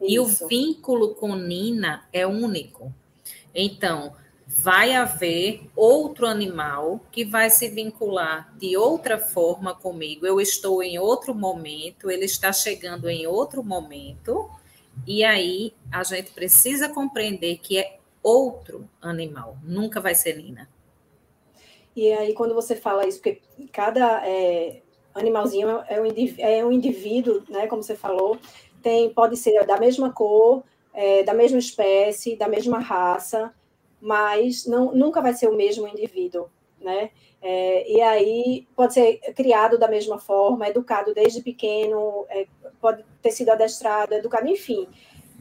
Isso. 0.02 0.12
E 0.12 0.20
o 0.20 0.26
vínculo 0.48 1.16
com 1.16 1.36
Nina 1.36 2.08
é 2.14 2.26
único. 2.26 2.94
Então, 3.54 4.14
vai 4.48 4.94
haver 4.94 5.62
outro 5.76 6.26
animal 6.26 7.00
que 7.12 7.24
vai 7.24 7.50
se 7.50 7.70
vincular 7.70 8.54
de 8.58 8.76
outra 8.76 9.18
forma 9.18 9.76
comigo. 9.76 10.26
Eu 10.26 10.42
estou 10.42 10.82
em 10.82 10.98
outro 10.98 11.36
momento, 11.36 12.10
ele 12.10 12.26
está 12.26 12.52
chegando 12.52 13.10
em 13.10 13.28
outro 13.28 13.64
momento. 13.64 14.50
E 15.06 15.24
aí 15.24 15.74
a 15.92 16.04
gente 16.04 16.32
precisa 16.32 16.90
compreender 16.90 17.58
que 17.60 17.78
é 17.78 18.00
outro 18.22 18.90
animal, 19.02 19.58
nunca 19.64 20.02
vai 20.02 20.14
ser 20.16 20.36
Nina. 20.38 20.70
E 21.96 22.12
aí, 22.14 22.34
quando 22.34 22.54
você 22.54 22.76
fala 22.76 23.08
isso, 23.08 23.18
porque 23.20 23.42
cada 23.72 24.26
é, 24.26 24.82
animalzinho 25.14 25.68
é 25.68 26.02
um, 26.02 26.06
é 26.38 26.66
um 26.66 26.72
indivíduo, 26.72 27.44
né, 27.50 27.68
como 27.68 27.84
você 27.84 27.96
falou, 27.96 28.38
tem, 28.82 29.14
pode 29.14 29.38
ser 29.38 29.66
da 29.66 29.78
mesma 29.78 30.12
cor, 30.12 30.64
é, 30.94 31.24
da 31.24 31.34
mesma 31.34 31.60
espécie, 31.60 32.36
da 32.36 32.48
mesma 32.48 32.80
raça, 32.80 33.54
mas 34.02 34.66
não, 34.66 34.94
nunca 34.94 35.22
vai 35.22 35.34
ser 35.34 35.48
o 35.48 35.56
mesmo 35.56 35.88
indivíduo, 35.88 36.48
né? 36.80 37.12
É, 37.42 37.90
e 37.90 38.02
aí 38.02 38.68
pode 38.76 38.94
ser 38.94 39.18
criado 39.34 39.78
da 39.78 39.88
mesma 39.88 40.20
forma, 40.20 40.68
educado 40.68 41.14
desde 41.14 41.42
pequeno, 41.42 42.26
é, 42.30 42.48
pode 42.82 43.04
ter 43.22 43.32
sido 43.32 43.50
adestrado, 43.50 44.14
educado, 44.14 44.48
enfim, 44.48 44.88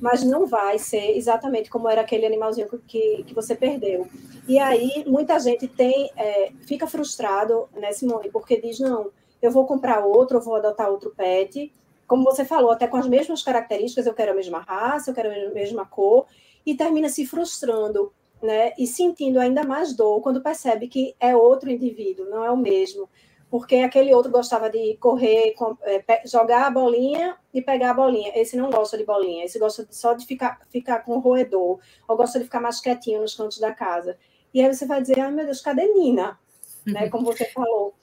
mas 0.00 0.23
não 0.23 0.47
vai 0.47 0.78
ser 0.78 1.16
exatamente 1.16 1.68
como 1.68 1.88
era 1.88 2.02
aquele 2.02 2.25
animalzinho 2.25 2.68
que, 2.87 3.25
que 3.25 3.35
você 3.35 3.54
perdeu. 3.54 4.07
E 4.47 4.59
aí 4.59 5.04
muita 5.07 5.38
gente 5.40 5.66
tem 5.66 6.11
é, 6.16 6.52
fica 6.66 6.87
frustrado, 6.87 7.68
né, 7.75 7.90
Simone, 7.92 8.30
porque 8.30 8.61
diz 8.61 8.78
não, 8.78 9.11
eu 9.42 9.50
vou 9.50 9.66
comprar 9.66 10.04
outro, 10.04 10.38
eu 10.38 10.42
vou 10.42 10.54
adotar 10.54 10.90
outro 10.90 11.12
pet, 11.16 11.73
como 12.09 12.25
você 12.25 12.43
falou, 12.45 12.71
até 12.71 12.88
com 12.88 12.97
as 12.97 13.07
mesmas 13.07 13.43
características, 13.43 14.07
eu 14.07 14.15
quero 14.15 14.33
a 14.33 14.35
mesma 14.35 14.61
raça, 14.61 15.11
eu 15.11 15.15
quero 15.15 15.29
a 15.29 15.50
mesma 15.53 15.85
cor, 15.85 16.27
e 16.65 16.75
termina 16.75 17.09
se 17.11 17.27
frustrando, 17.27 18.12
né? 18.43 18.73
E 18.79 18.87
sentindo 18.87 19.38
ainda 19.38 19.62
mais 19.62 19.95
dor 19.95 20.23
quando 20.23 20.41
percebe 20.41 20.88
que 20.88 21.15
é 21.21 21.37
outro 21.37 21.71
indivíduo, 21.71 22.25
não 22.25 22.43
é 22.43 22.50
o 22.50 22.57
mesmo. 22.57 23.09
Porque 23.50 23.77
aquele 23.77 24.12
outro 24.15 24.33
gostava 24.33 24.71
de 24.71 24.97
correr, 24.97 25.55
é, 25.83 26.27
jogar 26.27 26.67
a 26.67 26.71
bolinha 26.71 27.37
e 27.53 27.61
pegar 27.61 27.91
a 27.91 27.95
bolinha. 27.95 28.33
Esse 28.35 28.57
não 28.57 28.71
gosta 28.71 28.97
de 28.97 29.05
bolinha, 29.05 29.45
esse 29.45 29.59
gosta 29.59 29.87
só 29.91 30.15
de 30.15 30.27
ficar, 30.27 30.61
ficar 30.71 31.00
com 31.00 31.17
o 31.17 31.21
roedor, 31.21 31.79
ou 32.07 32.17
gosta 32.17 32.38
de 32.38 32.47
ficar 32.47 32.61
mais 32.61 32.81
quietinho 32.81 33.21
nos 33.21 33.35
cantos 33.35 33.59
da 33.59 33.73
casa. 33.73 34.19
E 34.53 34.62
aí 34.62 34.75
você 34.75 34.87
vai 34.87 35.00
dizer, 35.03 35.21
ai 35.21 35.31
meu 35.31 35.45
Deus, 35.45 35.61
cadê 35.61 35.87
Nina? 35.93 36.38
Né? 36.87 37.09
Como 37.11 37.27
você 37.27 37.45
falou. 37.47 37.95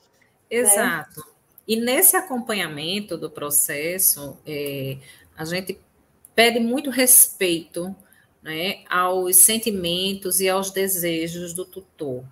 Né? 0.49 0.57
Exato. 0.57 1.19
Né? 1.21 1.34
E 1.67 1.75
nesse 1.75 2.15
acompanhamento 2.15 3.17
do 3.17 3.29
processo, 3.29 4.37
é, 4.45 4.97
a 5.35 5.43
gente 5.45 5.79
pede 6.35 6.59
muito 6.59 6.89
respeito 6.89 7.95
né, 8.43 8.83
aos 8.89 9.37
sentimentos 9.37 10.39
e 10.39 10.47
aos 10.47 10.69
desejos 10.69 11.53
do 11.53 11.65
tutor, 11.65 12.23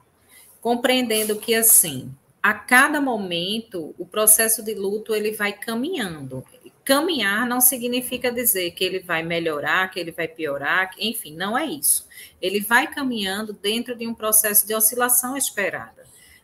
compreendendo 0.61 1.37
que 1.37 1.55
assim, 1.55 2.13
a 2.41 2.53
cada 2.53 3.01
momento 3.01 3.95
o 3.97 4.05
processo 4.05 4.61
de 4.61 4.75
luto 4.75 5.15
ele 5.15 5.31
vai 5.31 5.53
caminhando. 5.53 6.45
Caminhar 6.83 7.47
não 7.47 7.61
significa 7.61 8.29
dizer 8.29 8.71
que 8.71 8.83
ele 8.83 8.99
vai 8.99 9.23
melhorar, 9.23 9.89
que 9.89 9.97
ele 9.97 10.11
vai 10.11 10.27
piorar, 10.27 10.91
enfim, 10.99 11.33
não 11.33 11.57
é 11.57 11.65
isso. 11.65 12.05
Ele 12.41 12.59
vai 12.59 12.93
caminhando 12.93 13.53
dentro 13.53 13.95
de 13.95 14.05
um 14.05 14.13
processo 14.13 14.67
de 14.67 14.75
oscilação 14.75 15.37
esperada. 15.37 16.02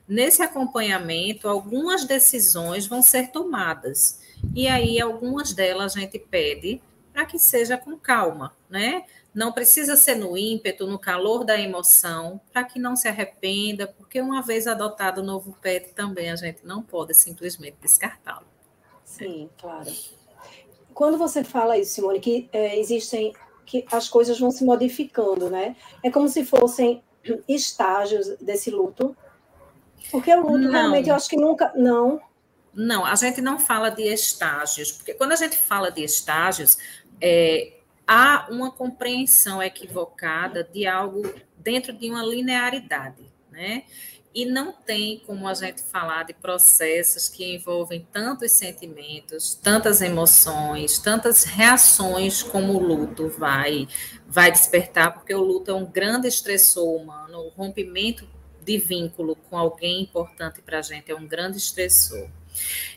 Nesse 0.10 0.42
acompanhamento, 0.42 1.48
algumas 1.48 2.04
decisões 2.04 2.88
vão 2.88 3.00
ser 3.00 3.30
tomadas. 3.30 4.20
E 4.56 4.68
aí, 4.68 5.00
algumas 5.00 5.54
delas 5.54 5.96
a 5.96 6.00
gente 6.00 6.18
pede 6.18 6.82
para 7.14 7.28
que 7.28 7.38
seja 7.38 7.78
com 7.78 7.96
calma, 7.96 8.56
né? 8.68 9.06
Não 9.32 9.52
precisa 9.52 9.96
ser 9.96 10.16
no 10.16 10.36
ímpeto, 10.36 10.88
no 10.88 10.98
calor 10.98 11.44
da 11.44 11.60
emoção, 11.60 12.42
para 12.52 12.64
que 12.64 12.80
não 12.80 12.96
se 12.96 13.08
arrependa, 13.08 13.86
porque 13.86 14.20
uma 14.20 14.42
vez 14.42 14.66
adotado 14.66 15.22
o 15.22 15.24
novo 15.24 15.56
pet 15.62 15.94
também 15.94 16.32
a 16.32 16.36
gente 16.36 16.66
não 16.66 16.82
pode 16.82 17.14
simplesmente 17.14 17.78
descartá-lo. 17.80 18.48
Sim, 19.04 19.48
claro. 19.60 19.92
Quando 20.92 21.20
você 21.20 21.44
fala 21.44 21.78
isso, 21.78 21.94
Simone, 21.94 22.20
que 22.20 22.50
é, 22.52 22.80
existem, 22.80 23.32
que 23.64 23.86
as 23.92 24.10
coisas 24.10 24.40
vão 24.40 24.50
se 24.50 24.64
modificando, 24.64 25.52
né? 25.52 25.76
É 26.04 26.10
como 26.10 26.28
se 26.28 26.44
fossem 26.44 27.04
estágios 27.48 28.28
desse 28.42 28.72
luto, 28.72 29.16
porque 30.12 30.34
o 30.34 30.42
luto, 30.42 30.58
não. 30.58 30.72
realmente, 30.72 31.10
eu 31.10 31.16
acho 31.16 31.30
que 31.30 31.38
nunca. 31.38 31.72
Não. 31.76 32.22
Não, 32.74 33.04
a 33.04 33.16
gente 33.16 33.42
não 33.42 33.60
fala 33.60 33.90
de 33.90 34.04
estágios, 34.04 34.92
porque 34.92 35.14
quando 35.14 35.32
a 35.32 35.36
gente 35.36 35.58
fala 35.58 35.92
de 35.92 36.04
estágios, 36.04 36.78
é, 37.20 37.74
há 38.08 38.48
uma 38.50 38.72
compreensão 38.72 39.62
equivocada 39.62 40.64
de 40.64 40.88
algo 40.88 41.22
dentro 41.58 41.94
de 41.94 42.10
uma 42.10 42.24
linearidade, 42.24 43.24
né? 43.52 43.84
E 44.34 44.46
não 44.46 44.72
tem 44.72 45.22
como 45.26 45.48
a 45.48 45.54
gente 45.56 45.82
falar 45.82 46.24
de 46.24 46.34
processos 46.34 47.28
que 47.28 47.56
envolvem 47.56 48.08
tantos 48.12 48.52
sentimentos, 48.52 49.56
tantas 49.56 50.02
emoções, 50.02 51.00
tantas 51.00 51.44
reações 51.44 52.44
como 52.44 52.74
o 52.74 52.80
luto 52.80 53.28
vai 53.28 53.88
vai 54.28 54.52
despertar, 54.52 55.14
porque 55.14 55.34
o 55.34 55.42
luto 55.42 55.72
é 55.72 55.74
um 55.74 55.86
grande 55.86 56.28
estressor 56.28 56.88
humano, 56.96 57.40
o 57.40 57.50
rompimento 57.50 58.28
de 58.70 58.78
vínculo 58.78 59.36
com 59.36 59.58
alguém 59.58 60.04
importante 60.04 60.62
para 60.62 60.78
a 60.78 60.82
gente 60.84 61.12
é 61.12 61.16
um 61.16 61.26
grande 61.26 61.58
estressor. 61.58 62.28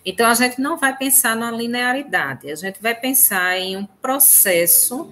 Então, 0.05 0.29
a 0.29 0.35
gente 0.35 0.61
não 0.61 0.77
vai 0.77 0.95
pensar 0.95 1.35
na 1.35 1.51
linearidade, 1.51 2.51
a 2.51 2.55
gente 2.55 2.83
vai 2.83 2.95
pensar 2.95 3.59
em 3.59 3.75
um 3.75 3.87
processo 3.87 5.11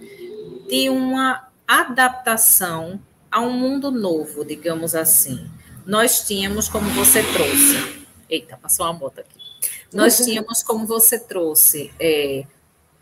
de 0.69 0.91
uma 0.91 1.49
adaptação 1.67 3.01
a 3.31 3.41
um 3.41 3.53
mundo 3.53 3.91
novo, 3.91 4.45
digamos 4.45 4.95
assim. 4.95 5.51
Nós 5.87 6.27
tínhamos, 6.27 6.69
como 6.69 6.91
você 6.91 7.23
trouxe. 7.23 8.07
Eita, 8.29 8.59
passou 8.59 8.85
uma 8.85 8.93
moto 8.93 9.21
aqui. 9.21 9.41
Nós 9.91 10.19
uhum. 10.19 10.27
tínhamos, 10.27 10.63
como 10.63 10.87
você 10.87 11.19
trouxe, 11.19 11.91
é, 11.99 12.45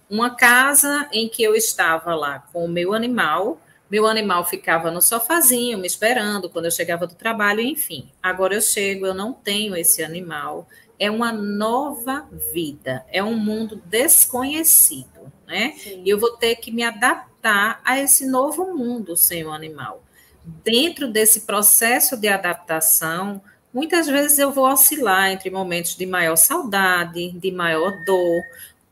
uma 0.08 0.30
casa 0.30 1.08
em 1.12 1.28
que 1.28 1.42
eu 1.42 1.56
estava 1.56 2.14
lá 2.14 2.38
com 2.52 2.64
o 2.64 2.68
meu 2.68 2.94
animal, 2.94 3.60
meu 3.90 4.06
animal 4.06 4.44
ficava 4.44 4.90
no 4.90 5.00
sofazinho 5.00 5.78
me 5.78 5.86
esperando 5.86 6.50
quando 6.50 6.66
eu 6.66 6.70
chegava 6.70 7.06
do 7.06 7.14
trabalho, 7.14 7.60
enfim. 7.60 8.10
Agora 8.22 8.54
eu 8.54 8.60
chego, 8.60 9.06
eu 9.06 9.14
não 9.14 9.32
tenho 9.32 9.74
esse 9.74 10.02
animal. 10.02 10.68
É 10.98 11.10
uma 11.10 11.32
nova 11.32 12.28
vida, 12.52 13.04
é 13.10 13.22
um 13.22 13.36
mundo 13.36 13.80
desconhecido, 13.86 15.32
né? 15.46 15.74
Sim. 15.78 16.02
E 16.04 16.10
eu 16.10 16.18
vou 16.18 16.32
ter 16.36 16.56
que 16.56 16.70
me 16.70 16.82
adaptar 16.82 17.80
a 17.84 17.98
esse 17.98 18.26
novo 18.26 18.74
mundo 18.74 19.16
sem 19.16 19.44
o 19.44 19.52
animal. 19.52 20.02
Dentro 20.44 21.08
desse 21.10 21.42
processo 21.42 22.16
de 22.16 22.28
adaptação, 22.28 23.40
muitas 23.72 24.06
vezes 24.06 24.38
eu 24.38 24.50
vou 24.50 24.66
oscilar 24.66 25.30
entre 25.30 25.50
momentos 25.50 25.96
de 25.96 26.04
maior 26.04 26.36
saudade, 26.36 27.30
de 27.30 27.52
maior 27.52 27.92
dor. 28.04 28.42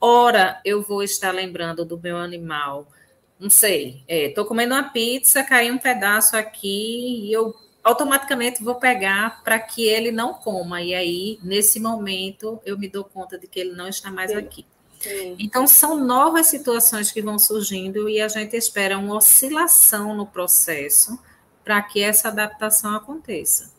Ora, 0.01 0.61
eu 0.65 0.83
vou 0.83 1.03
estar 1.03 1.33
lembrando 1.33 1.85
do 1.85 1.99
meu 1.99 2.17
animal 2.17 2.87
não 3.39 3.51
sei, 3.51 4.03
estou 4.09 4.45
é, 4.45 4.49
comendo 4.49 4.75
uma 4.75 4.91
pizza, 4.91 5.45
caiu 5.45 5.75
um 5.75 5.79
pedaço 5.79 6.37
aqui 6.37 7.27
e 7.27 7.33
eu 7.33 7.55
automaticamente 7.85 8.65
vou 8.65 8.77
pegar 8.77 9.45
para 9.45 9.59
que 9.61 9.87
ele 9.87 10.11
não 10.11 10.35
coma. 10.35 10.83
E 10.83 10.95
aí, 10.95 11.39
nesse 11.43 11.79
momento, 11.79 12.61
eu 12.65 12.77
me 12.77 12.89
dou 12.89 13.05
conta 13.05 13.39
de 13.39 13.47
que 13.47 13.61
ele 13.61 13.75
não 13.75 13.89
está 13.89 14.11
mais 14.11 14.33
Sim. 14.33 14.37
aqui. 14.39 14.67
Sim. 14.99 15.37
Então, 15.39 15.67
são 15.67 15.97
novas 15.97 16.47
situações 16.47 17.13
que 17.13 17.23
vão 17.23 17.39
surgindo 17.39 18.09
e 18.09 18.21
a 18.21 18.27
gente 18.27 18.57
espera 18.57 18.99
uma 18.99 19.17
oscilação 19.17 20.17
no 20.17 20.27
processo 20.27 21.17
para 21.63 21.81
que 21.83 22.03
essa 22.03 22.29
adaptação 22.29 22.95
aconteça. 22.97 23.73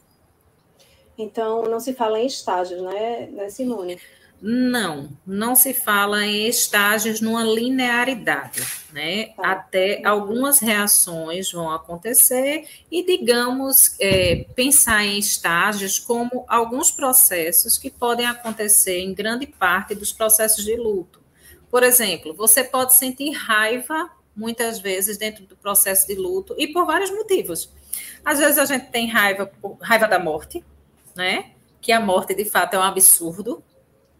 Então, 1.18 1.64
não 1.64 1.80
se 1.80 1.94
fala 1.94 2.20
em 2.20 2.28
estágios, 2.28 2.82
né, 2.82 3.28
né 3.32 3.50
Simone? 3.50 4.00
Não, 4.40 5.10
não 5.26 5.56
se 5.56 5.74
fala 5.74 6.24
em 6.24 6.48
estágios 6.48 7.20
numa 7.20 7.44
linearidade, 7.44 8.64
né? 8.94 9.30
Tá. 9.36 9.52
Até 9.52 10.06
algumas 10.06 10.60
reações 10.60 11.52
vão 11.52 11.72
acontecer 11.72 12.68
e, 12.92 13.04
digamos, 13.04 13.96
é, 14.00 14.46
pensar 14.56 15.04
em 15.04 15.18
estágios 15.18 15.98
como 15.98 16.46
alguns 16.48 16.92
processos 16.92 17.80
que 17.80 17.90
podem 17.90 18.28
acontecer 18.28 19.00
em 19.00 19.14
grande 19.14 19.48
parte 19.48 19.96
dos 19.96 20.14
processos 20.14 20.64
de 20.64 20.76
luto. 20.76 21.20
Por 21.72 21.82
exemplo, 21.82 22.34
você 22.36 22.64
pode 22.64 22.94
sentir 22.94 23.32
raiva 23.32 24.10
muitas 24.36 24.78
vezes 24.78 25.18
dentro 25.18 25.46
do 25.46 25.56
processo 25.56 26.06
de 26.06 26.14
luto 26.14 26.54
e 26.60 26.68
por 26.68 26.86
vários 26.86 27.10
motivos. 27.10 27.72
Às 28.24 28.38
vezes 28.38 28.60
a 28.60 28.66
gente 28.66 28.92
tem 28.92 29.08
raiva, 29.08 29.52
raiva 29.82 30.08
da 30.08 30.20
morte, 30.20 30.64
né? 31.16 31.52
Que 31.82 31.92
a 31.92 32.00
morte 32.00 32.36
de 32.36 32.46
fato 32.46 32.76
é 32.76 32.80
um 32.80 32.84
absurdo, 32.84 33.64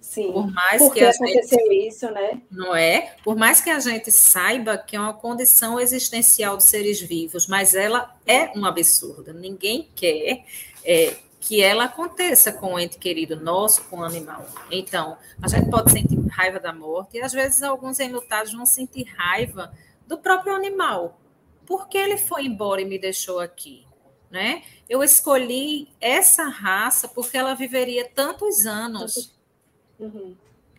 Sim. 0.08 0.32
Por 0.32 0.50
mais 0.50 0.82
Porque 0.82 1.00
que 1.00 1.06
a 1.06 1.10
aconteceu 1.10 1.60
gente, 1.60 1.88
isso, 1.90 2.10
né? 2.12 2.42
Não 2.50 2.74
é? 2.74 3.14
Por 3.26 3.36
mais 3.36 3.60
que 3.60 3.70
a 3.70 3.78
gente 3.78 4.10
saiba 4.10 4.78
que 4.78 4.96
é 4.96 5.00
uma 5.00 5.14
condição 5.14 5.78
existencial 5.78 6.56
dos 6.56 6.66
seres 6.66 7.02
vivos, 7.02 7.46
mas 7.46 7.76
ela 7.76 8.16
é 8.26 8.58
um 8.58 8.66
absurdo. 8.66 9.34
Ninguém 9.34 9.90
quer 9.94 10.46
é, 10.86 11.18
que 11.42 11.62
ela 11.62 11.84
aconteça 11.84 12.54
com 12.54 12.76
o 12.76 12.80
ente 12.80 12.98
querido 12.98 13.36
nosso, 13.36 13.84
com 13.90 13.98
o 13.98 14.04
animal. 14.06 14.46
Então, 14.72 15.18
a 15.42 15.50
gente 15.50 15.70
pode 15.70 15.92
sentir 15.92 16.18
raiva 16.30 16.58
da 16.58 16.72
morte 16.72 17.18
e 17.18 17.22
às 17.22 17.34
vezes 17.34 17.62
alguns 17.62 18.00
enlutados 18.00 18.54
vão 18.54 18.66
sentir 18.66 19.04
raiva 19.18 19.74
do 20.08 20.18
próprio 20.18 20.56
animal. 20.56 21.20
Por 21.66 21.90
que 21.90 21.98
ele 21.98 22.18
foi 22.18 22.46
embora 22.46 22.82
e 22.82 22.86
me 22.86 22.98
deixou 22.98 23.42
aqui? 23.42 23.86
Né? 24.32 24.64
Eu 24.88 25.04
escolhi 25.04 25.90
essa 26.00 26.46
raça 26.46 27.10
porque 27.10 27.38
ela 27.38 27.54
viveria 27.54 28.10
tantos 28.10 28.66
anos. 28.66 29.37
Uhum. 30.00 30.36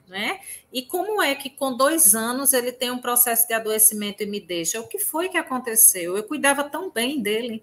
Né? 0.07 0.41
E 0.73 0.83
como 0.83 1.21
é 1.21 1.35
que 1.35 1.51
com 1.51 1.77
dois 1.77 2.15
anos 2.15 2.53
ele 2.55 2.73
tem 2.73 2.91
um 2.91 2.99
processo 2.99 3.47
de 3.47 3.53
adoecimento 3.53 4.23
e 4.23 4.27
me 4.27 4.41
deixa? 4.41 4.81
O 4.81 4.89
que 4.89 4.99
foi 4.99 5.29
que 5.29 5.37
aconteceu? 5.37 6.17
Eu 6.17 6.23
cuidava 6.25 6.65
tão 6.65 6.91
bem 6.91 7.21
dele. 7.21 7.63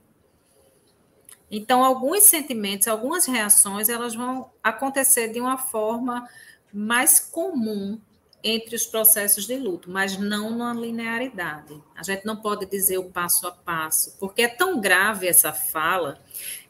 Então, 1.49 1.83
alguns 1.83 2.23
sentimentos, 2.23 2.87
algumas 2.87 3.25
reações, 3.25 3.89
elas 3.89 4.13
vão 4.13 4.51
acontecer 4.61 5.29
de 5.29 5.39
uma 5.39 5.57
forma 5.57 6.27
mais 6.71 7.19
comum 7.19 7.99
entre 8.43 8.75
os 8.75 8.85
processos 8.85 9.47
de 9.47 9.57
luto, 9.57 9.89
mas 9.89 10.17
não 10.19 10.51
numa 10.51 10.73
linearidade. 10.73 11.81
A 11.95 12.03
gente 12.03 12.25
não 12.25 12.35
pode 12.35 12.67
dizer 12.67 12.99
o 12.99 13.09
passo 13.09 13.47
a 13.47 13.51
passo, 13.51 14.15
porque 14.19 14.43
é 14.43 14.47
tão 14.47 14.79
grave 14.79 15.27
essa 15.27 15.51
fala 15.51 16.21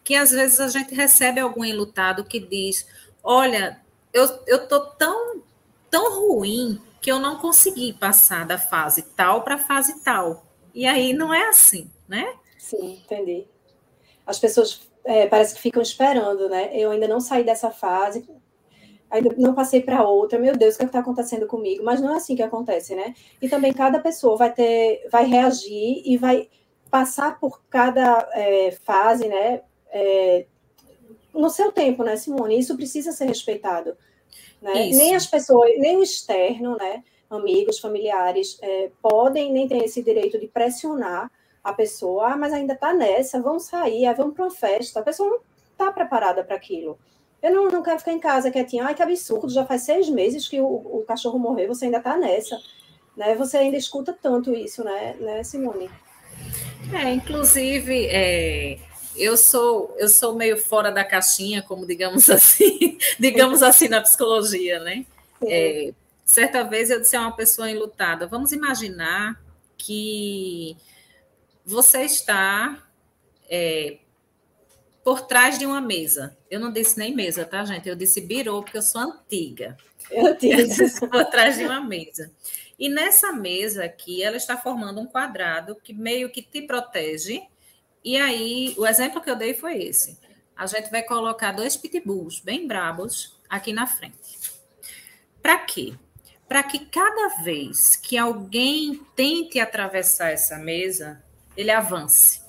que 0.01 0.15
às 0.15 0.31
vezes 0.31 0.59
a 0.61 0.69
gente 0.69 0.95
recebe 0.95 1.39
algum 1.41 1.65
enlutado 1.65 2.23
que 2.23 2.39
diz: 2.39 2.87
Olha, 3.21 3.81
eu 4.15 4.57
estou 4.57 4.85
tão, 4.91 5.43
tão 5.89 6.19
ruim 6.19 6.81
que 7.01 7.11
eu 7.11 7.19
não 7.19 7.37
consegui 7.37 7.93
passar 7.93 8.45
da 8.45 8.57
fase 8.57 9.01
tal 9.01 9.43
para 9.43 9.55
a 9.55 9.59
fase 9.59 10.03
tal. 10.03 10.45
E 10.73 10.85
aí 10.85 11.13
não 11.13 11.33
é 11.33 11.49
assim, 11.49 11.91
né? 12.07 12.33
Sim, 12.57 13.01
entendi. 13.03 13.45
As 14.25 14.39
pessoas 14.39 14.89
é, 15.03 15.27
parece 15.27 15.55
que 15.55 15.61
ficam 15.61 15.81
esperando, 15.81 16.49
né? 16.49 16.71
Eu 16.73 16.91
ainda 16.91 17.07
não 17.07 17.19
saí 17.19 17.43
dessa 17.43 17.69
fase, 17.69 18.27
ainda 19.09 19.35
não 19.37 19.53
passei 19.53 19.81
para 19.81 20.03
outra, 20.03 20.39
meu 20.39 20.57
Deus, 20.57 20.75
o 20.75 20.77
que 20.77 20.83
é 20.83 20.87
está 20.87 20.99
acontecendo 20.99 21.45
comigo? 21.45 21.83
Mas 21.83 22.01
não 22.01 22.13
é 22.13 22.17
assim 22.17 22.35
que 22.35 22.41
acontece, 22.41 22.95
né? 22.95 23.13
E 23.41 23.47
também 23.47 23.71
cada 23.71 23.99
pessoa 23.99 24.35
vai 24.35 24.51
ter, 24.51 25.07
vai 25.11 25.25
reagir 25.25 26.01
e 26.05 26.17
vai 26.17 26.49
passar 26.89 27.39
por 27.39 27.61
cada 27.69 28.27
é, 28.33 28.71
fase, 28.71 29.27
né? 29.27 29.61
É, 29.91 30.45
no 31.33 31.49
seu 31.49 31.71
tempo, 31.71 32.03
né, 32.03 32.15
Simone? 32.15 32.57
Isso 32.57 32.75
precisa 32.75 33.11
ser 33.11 33.25
respeitado. 33.25 33.95
Né? 34.65 34.89
Nem 34.89 35.15
as 35.15 35.27
pessoas, 35.27 35.77
nem 35.77 35.97
o 35.97 36.01
externo, 36.01 36.75
né? 36.75 37.03
Amigos, 37.29 37.77
familiares, 37.77 38.57
é, 38.63 38.89
podem 38.99 39.51
nem 39.51 39.67
ter 39.67 39.83
esse 39.83 40.01
direito 40.01 40.39
de 40.39 40.47
pressionar 40.47 41.31
a 41.63 41.71
pessoa, 41.71 42.29
ah, 42.29 42.37
mas 42.37 42.51
ainda 42.51 42.73
está 42.73 42.91
nessa, 42.91 43.39
vamos 43.39 43.65
sair, 43.65 44.07
ah, 44.07 44.13
vamos 44.13 44.33
para 44.33 44.45
uma 44.45 44.51
festa. 44.51 44.99
A 44.99 45.03
pessoa 45.03 45.29
não 45.29 45.39
está 45.71 45.91
preparada 45.91 46.43
para 46.43 46.55
aquilo. 46.55 46.97
Eu 47.43 47.53
não, 47.53 47.69
não 47.69 47.83
quero 47.83 47.99
ficar 47.99 48.13
em 48.13 48.19
casa 48.19 48.49
quietinha. 48.49 48.85
Ai, 48.85 48.95
que 48.95 49.03
absurdo, 49.03 49.53
já 49.53 49.65
faz 49.65 49.83
seis 49.83 50.09
meses 50.09 50.47
que 50.47 50.59
o, 50.59 50.65
o 50.65 51.03
cachorro 51.07 51.37
morreu, 51.37 51.67
você 51.67 51.85
ainda 51.85 51.99
está 51.99 52.17
nessa. 52.17 52.59
Né? 53.15 53.35
Você 53.35 53.57
ainda 53.57 53.77
escuta 53.77 54.17
tanto 54.19 54.51
isso, 54.51 54.83
né, 54.83 55.15
né 55.19 55.43
Simone? 55.43 55.91
É, 56.91 57.11
inclusive, 57.11 58.07
é, 58.07 58.79
eu 59.15 59.37
sou 59.37 59.95
eu 59.97 60.09
sou 60.09 60.35
meio 60.35 60.57
fora 60.57 60.91
da 60.91 61.03
caixinha, 61.03 61.61
como 61.61 61.85
digamos 61.85 62.29
assim, 62.31 62.97
digamos 63.19 63.63
assim 63.63 63.87
na 63.87 64.01
psicologia, 64.01 64.79
né? 64.79 65.05
É, 65.43 65.93
certa 66.23 66.63
vez 66.63 66.89
eu 66.89 66.99
disse 66.99 67.15
a 67.15 67.21
uma 67.21 67.35
pessoa 67.35 67.69
enlutada, 67.69 68.27
vamos 68.27 68.51
imaginar 68.51 69.41
que 69.77 70.75
você 71.65 72.01
está 72.01 72.83
é, 73.49 73.97
por 75.03 75.21
trás 75.21 75.59
de 75.59 75.65
uma 75.65 75.79
mesa. 75.79 76.35
Eu 76.49 76.59
não 76.59 76.71
disse 76.71 76.97
nem 76.97 77.13
mesa, 77.13 77.45
tá, 77.45 77.63
gente? 77.63 77.87
Eu 77.87 77.95
disse 77.95 78.21
birô, 78.21 78.63
porque 78.63 78.77
eu 78.77 78.81
sou 78.81 79.01
antiga. 79.01 79.77
Eu 80.09 80.35
disse 80.35 80.99
por 81.07 81.25
trás 81.25 81.57
de 81.57 81.63
uma 81.63 81.79
mesa. 81.79 82.31
E 82.77 82.89
nessa 82.89 83.31
mesa 83.31 83.85
aqui, 83.85 84.23
ela 84.23 84.35
está 84.35 84.57
formando 84.57 84.99
um 84.99 85.05
quadrado 85.05 85.75
que 85.75 85.93
meio 85.93 86.29
que 86.29 86.41
te 86.41 86.63
protege. 86.63 87.41
E 88.05 88.17
aí, 88.17 88.75
o 88.77 88.85
exemplo 88.85 89.19
que 89.19 89.31
eu 89.31 89.35
dei 89.35 89.55
foi 89.55 89.81
esse. 89.81 90.15
A 90.55 90.67
gente 90.67 90.91
vai 90.91 91.01
colocar 91.01 91.51
dois 91.51 91.75
pitbulls 91.75 92.39
bem 92.39 92.67
brabos 92.67 93.35
aqui 93.49 93.73
na 93.73 93.87
frente. 93.87 94.37
Para 95.41 95.57
quê? 95.57 95.95
Para 96.47 96.61
que 96.61 96.85
cada 96.85 97.41
vez 97.41 97.95
que 97.95 98.15
alguém 98.15 99.03
tente 99.15 99.59
atravessar 99.59 100.29
essa 100.29 100.55
mesa, 100.59 101.19
ele 101.57 101.71
avance. 101.71 102.43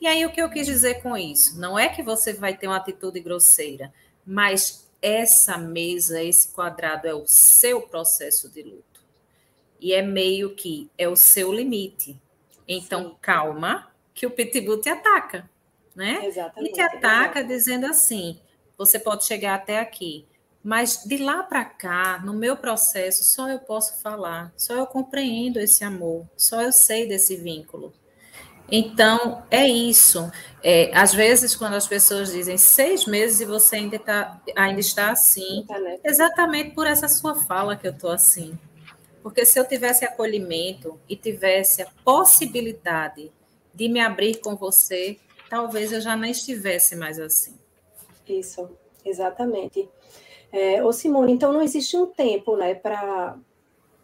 E 0.00 0.06
aí, 0.06 0.24
o 0.24 0.32
que 0.32 0.40
eu 0.40 0.48
quis 0.48 0.66
dizer 0.66 1.02
com 1.02 1.14
isso? 1.14 1.60
Não 1.60 1.78
é 1.78 1.90
que 1.90 2.02
você 2.02 2.32
vai 2.32 2.56
ter 2.56 2.66
uma 2.66 2.78
atitude 2.78 3.20
grosseira, 3.20 3.92
mas 4.24 4.88
essa 5.02 5.58
mesa, 5.58 6.22
esse 6.22 6.48
quadrado 6.48 7.06
é 7.06 7.12
o 7.12 7.26
seu 7.26 7.82
processo 7.82 8.48
de 8.48 8.62
luto. 8.62 9.02
E 9.78 9.92
é 9.92 10.00
meio 10.00 10.54
que 10.54 10.90
é 10.96 11.06
o 11.06 11.14
seu 11.14 11.52
limite. 11.52 12.18
Então, 12.66 13.18
calma, 13.20 13.93
que 14.14 14.24
o 14.26 14.30
pitbull 14.30 14.80
te 14.80 14.88
ataca, 14.88 15.50
né? 15.94 16.24
Exatamente. 16.24 16.70
E 16.70 16.72
te 16.72 16.80
ataca 16.80 17.40
exatamente. 17.40 17.48
dizendo 17.48 17.86
assim: 17.86 18.38
você 18.78 18.98
pode 18.98 19.24
chegar 19.24 19.56
até 19.56 19.80
aqui, 19.80 20.24
mas 20.62 21.04
de 21.04 21.18
lá 21.18 21.42
para 21.42 21.64
cá, 21.64 22.22
no 22.24 22.32
meu 22.32 22.56
processo, 22.56 23.24
só 23.24 23.48
eu 23.50 23.58
posso 23.58 24.00
falar, 24.00 24.52
só 24.56 24.74
eu 24.74 24.86
compreendo 24.86 25.58
esse 25.58 25.84
amor, 25.84 26.26
só 26.36 26.62
eu 26.62 26.72
sei 26.72 27.06
desse 27.06 27.36
vínculo. 27.36 27.92
Então, 28.70 29.42
é 29.50 29.68
isso. 29.68 30.30
É, 30.62 30.90
às 30.96 31.12
vezes, 31.12 31.54
quando 31.54 31.74
as 31.74 31.86
pessoas 31.86 32.32
dizem 32.32 32.56
seis 32.56 33.04
meses 33.04 33.40
e 33.40 33.44
você 33.44 33.76
ainda, 33.76 33.98
tá, 33.98 34.40
ainda 34.56 34.80
está 34.80 35.10
assim, 35.10 35.66
exatamente 36.02 36.70
por 36.70 36.86
essa 36.86 37.06
sua 37.06 37.34
fala 37.34 37.76
que 37.76 37.86
eu 37.86 37.92
estou 37.92 38.10
assim. 38.10 38.58
Porque 39.22 39.44
se 39.44 39.58
eu 39.58 39.68
tivesse 39.68 40.04
acolhimento 40.04 40.98
e 41.08 41.14
tivesse 41.14 41.82
a 41.82 41.86
possibilidade 42.02 43.30
de 43.74 43.88
me 43.88 44.00
abrir 44.00 44.40
com 44.40 44.56
você, 44.56 45.18
talvez 45.50 45.92
eu 45.92 46.00
já 46.00 46.16
não 46.16 46.26
estivesse 46.26 46.96
mais 46.96 47.18
assim. 47.18 47.54
Isso, 48.28 48.70
exatamente. 49.04 49.88
É, 50.52 50.82
ô 50.84 50.92
Simone, 50.92 51.32
então 51.32 51.52
não 51.52 51.60
existe 51.60 51.96
um 51.96 52.06
tempo, 52.06 52.56
né, 52.56 52.74
para 52.74 53.36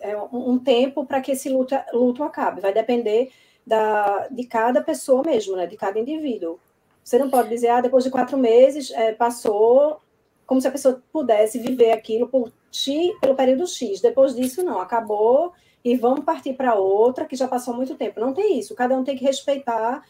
é, 0.00 0.16
um 0.33 0.59
tempo 0.59 1.04
para 1.04 1.20
que 1.20 1.33
esse 1.33 1.48
luto, 1.48 1.74
luto 1.92 2.24
acabe. 2.24 2.61
Vai 2.61 2.72
depender 2.72 3.30
da, 3.66 4.26
de 4.28 4.44
cada 4.44 4.83
pessoa 4.83 5.22
mesmo, 5.22 5.56
né? 5.56 5.66
De 5.66 5.76
cada 5.76 5.98
indivíduo. 5.98 6.59
Você 7.04 7.18
não 7.18 7.30
pode 7.30 7.48
dizer, 7.48 7.68
ah, 7.68 7.80
depois 7.80 8.04
de 8.04 8.11
quatro 8.11 8.37
meses 8.37 8.90
é, 8.90 9.12
passou, 9.12 10.00
como 10.46 10.61
se 10.61 10.68
a 10.68 10.70
pessoa 10.72 11.02
pudesse 11.12 11.59
viver 11.59 11.92
aquilo 11.92 12.28
por 12.28 12.52
X, 12.72 13.12
pelo 13.20 13.35
período 13.35 13.66
X. 13.66 14.00
Depois 14.00 14.35
disso, 14.35 14.62
não, 14.62 14.80
acabou 14.80 15.52
e 15.85 15.97
vamos 15.97 16.25
partir 16.25 16.55
para 16.55 16.75
outra 16.75 17.25
que 17.25 17.37
já 17.37 17.49
passou 17.49 17.75
muito 17.75 17.95
tempo. 17.95 18.21
Não 18.21 18.35
tem 18.35 18.59
isso. 18.59 18.75
Cada 18.75 18.97
um 18.97 19.05
tem 19.05 19.16
que 19.16 19.25
respeitar 19.25 20.05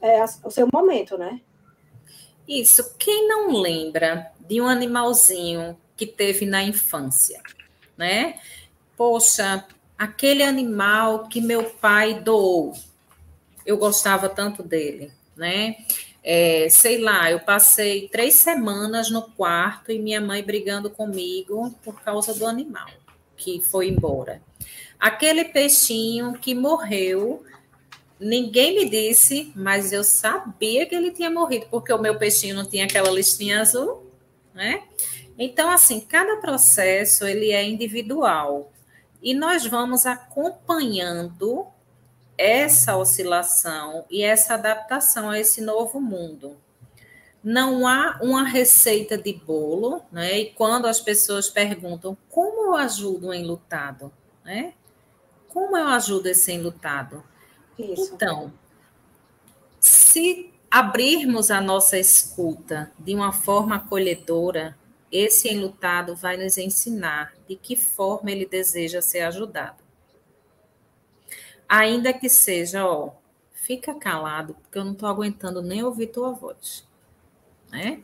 é, 0.00 0.24
o 0.44 0.50
seu 0.50 0.68
momento, 0.72 1.18
né? 1.18 1.40
Isso. 2.48 2.94
Quem 2.98 3.28
não 3.28 3.60
lembra 3.60 4.32
de 4.40 4.60
um 4.60 4.66
animalzinho 4.66 5.76
que 5.96 6.06
teve 6.06 6.46
na 6.46 6.62
infância, 6.62 7.40
né? 7.96 8.40
Poxa, 8.96 9.66
aquele 9.96 10.42
animal 10.42 11.28
que 11.28 11.40
meu 11.40 11.64
pai 11.64 12.20
doou, 12.20 12.72
eu 13.64 13.76
gostava 13.76 14.28
tanto 14.28 14.62
dele, 14.62 15.12
né? 15.36 15.76
É, 16.24 16.68
sei 16.70 16.98
lá, 16.98 17.30
eu 17.30 17.40
passei 17.40 18.08
três 18.08 18.34
semanas 18.34 19.10
no 19.10 19.22
quarto 19.22 19.90
e 19.90 19.98
minha 19.98 20.20
mãe 20.20 20.42
brigando 20.42 20.88
comigo 20.88 21.74
por 21.82 22.00
causa 22.00 22.32
do 22.32 22.46
animal 22.46 22.88
que 23.42 23.60
foi 23.60 23.88
embora. 23.88 24.40
Aquele 25.02 25.46
peixinho 25.46 26.34
que 26.34 26.54
morreu, 26.54 27.44
ninguém 28.20 28.76
me 28.76 28.88
disse, 28.88 29.52
mas 29.56 29.92
eu 29.92 30.04
sabia 30.04 30.86
que 30.86 30.94
ele 30.94 31.10
tinha 31.10 31.28
morrido, 31.28 31.66
porque 31.68 31.92
o 31.92 31.98
meu 31.98 32.16
peixinho 32.16 32.54
não 32.54 32.64
tinha 32.64 32.84
aquela 32.84 33.10
listinha 33.10 33.60
azul, 33.60 34.06
né? 34.54 34.84
Então, 35.36 35.68
assim, 35.68 35.98
cada 35.98 36.36
processo 36.36 37.26
ele 37.26 37.50
é 37.50 37.68
individual 37.68 38.70
e 39.20 39.34
nós 39.34 39.66
vamos 39.66 40.06
acompanhando 40.06 41.66
essa 42.38 42.96
oscilação 42.96 44.04
e 44.08 44.22
essa 44.22 44.54
adaptação 44.54 45.30
a 45.30 45.40
esse 45.40 45.60
novo 45.60 46.00
mundo. 46.00 46.56
Não 47.42 47.88
há 47.88 48.20
uma 48.22 48.44
receita 48.44 49.18
de 49.18 49.32
bolo, 49.32 50.00
né? 50.12 50.38
E 50.38 50.50
quando 50.52 50.86
as 50.86 51.00
pessoas 51.00 51.50
perguntam 51.50 52.16
como 52.30 52.66
eu 52.66 52.76
ajudo 52.76 53.30
um 53.30 53.34
enlutado, 53.34 54.12
né? 54.44 54.74
Como 55.52 55.76
eu 55.76 55.88
ajudo 55.88 56.26
esse 56.28 56.52
enlutado? 56.52 57.22
Isso. 57.78 58.14
Então, 58.14 58.52
se 59.78 60.50
abrirmos 60.70 61.50
a 61.50 61.60
nossa 61.60 61.98
escuta 61.98 62.90
de 62.98 63.14
uma 63.14 63.32
forma 63.32 63.76
acolhedora, 63.76 64.78
esse 65.10 65.50
enlutado 65.50 66.16
vai 66.16 66.38
nos 66.38 66.56
ensinar 66.56 67.34
de 67.46 67.54
que 67.54 67.76
forma 67.76 68.30
ele 68.30 68.46
deseja 68.46 69.02
ser 69.02 69.20
ajudado. 69.20 69.82
Ainda 71.68 72.14
que 72.14 72.30
seja, 72.30 72.86
ó, 72.86 73.10
fica 73.52 73.94
calado, 73.94 74.54
porque 74.54 74.78
eu 74.78 74.84
não 74.84 74.92
estou 74.92 75.08
aguentando 75.08 75.60
nem 75.60 75.84
ouvir 75.84 76.06
tua 76.06 76.32
voz. 76.32 76.86
Né? 77.70 78.02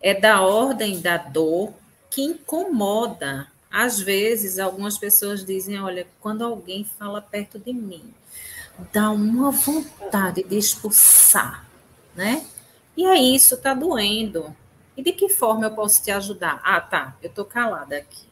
É 0.00 0.14
da 0.14 0.40
ordem 0.40 1.00
da 1.00 1.18
dor 1.18 1.74
que 2.10 2.22
incomoda. 2.22 3.50
Às 3.70 4.00
vezes, 4.00 4.58
algumas 4.58 4.96
pessoas 4.98 5.44
dizem: 5.44 5.80
olha, 5.80 6.06
quando 6.20 6.42
alguém 6.42 6.84
fala 6.84 7.20
perto 7.20 7.58
de 7.58 7.72
mim, 7.72 8.14
dá 8.92 9.10
uma 9.10 9.50
vontade 9.50 10.42
de 10.42 10.56
expulsar, 10.56 11.66
né? 12.14 12.46
E 12.96 13.04
aí 13.06 13.34
isso 13.34 13.54
está 13.54 13.74
doendo. 13.74 14.54
E 14.96 15.02
de 15.02 15.12
que 15.12 15.28
forma 15.28 15.66
eu 15.66 15.70
posso 15.70 16.02
te 16.02 16.10
ajudar? 16.10 16.60
Ah, 16.64 16.80
tá, 16.80 17.16
eu 17.22 17.28
estou 17.28 17.44
calada 17.44 17.96
aqui. 17.96 18.26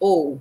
Ou, 0.00 0.40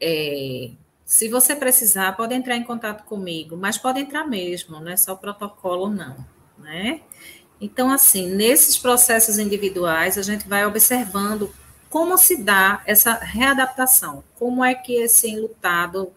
é, 0.00 0.70
se 1.04 1.28
você 1.28 1.54
precisar, 1.54 2.16
pode 2.16 2.34
entrar 2.34 2.56
em 2.56 2.64
contato 2.64 3.04
comigo, 3.04 3.56
mas 3.56 3.78
pode 3.78 4.00
entrar 4.00 4.26
mesmo, 4.26 4.80
não 4.80 4.90
é 4.90 4.96
só 4.96 5.12
o 5.12 5.18
protocolo, 5.18 5.88
não, 5.88 6.16
né? 6.58 7.02
Então, 7.60 7.90
assim, 7.90 8.28
nesses 8.34 8.76
processos 8.76 9.38
individuais, 9.38 10.18
a 10.18 10.22
gente 10.22 10.48
vai 10.48 10.66
observando 10.66 11.54
como 11.92 12.16
se 12.16 12.38
dá 12.38 12.82
essa 12.86 13.12
readaptação, 13.18 14.24
como 14.38 14.64
é 14.64 14.74
que 14.74 14.94
esse 14.94 15.28
enlutado 15.28 16.10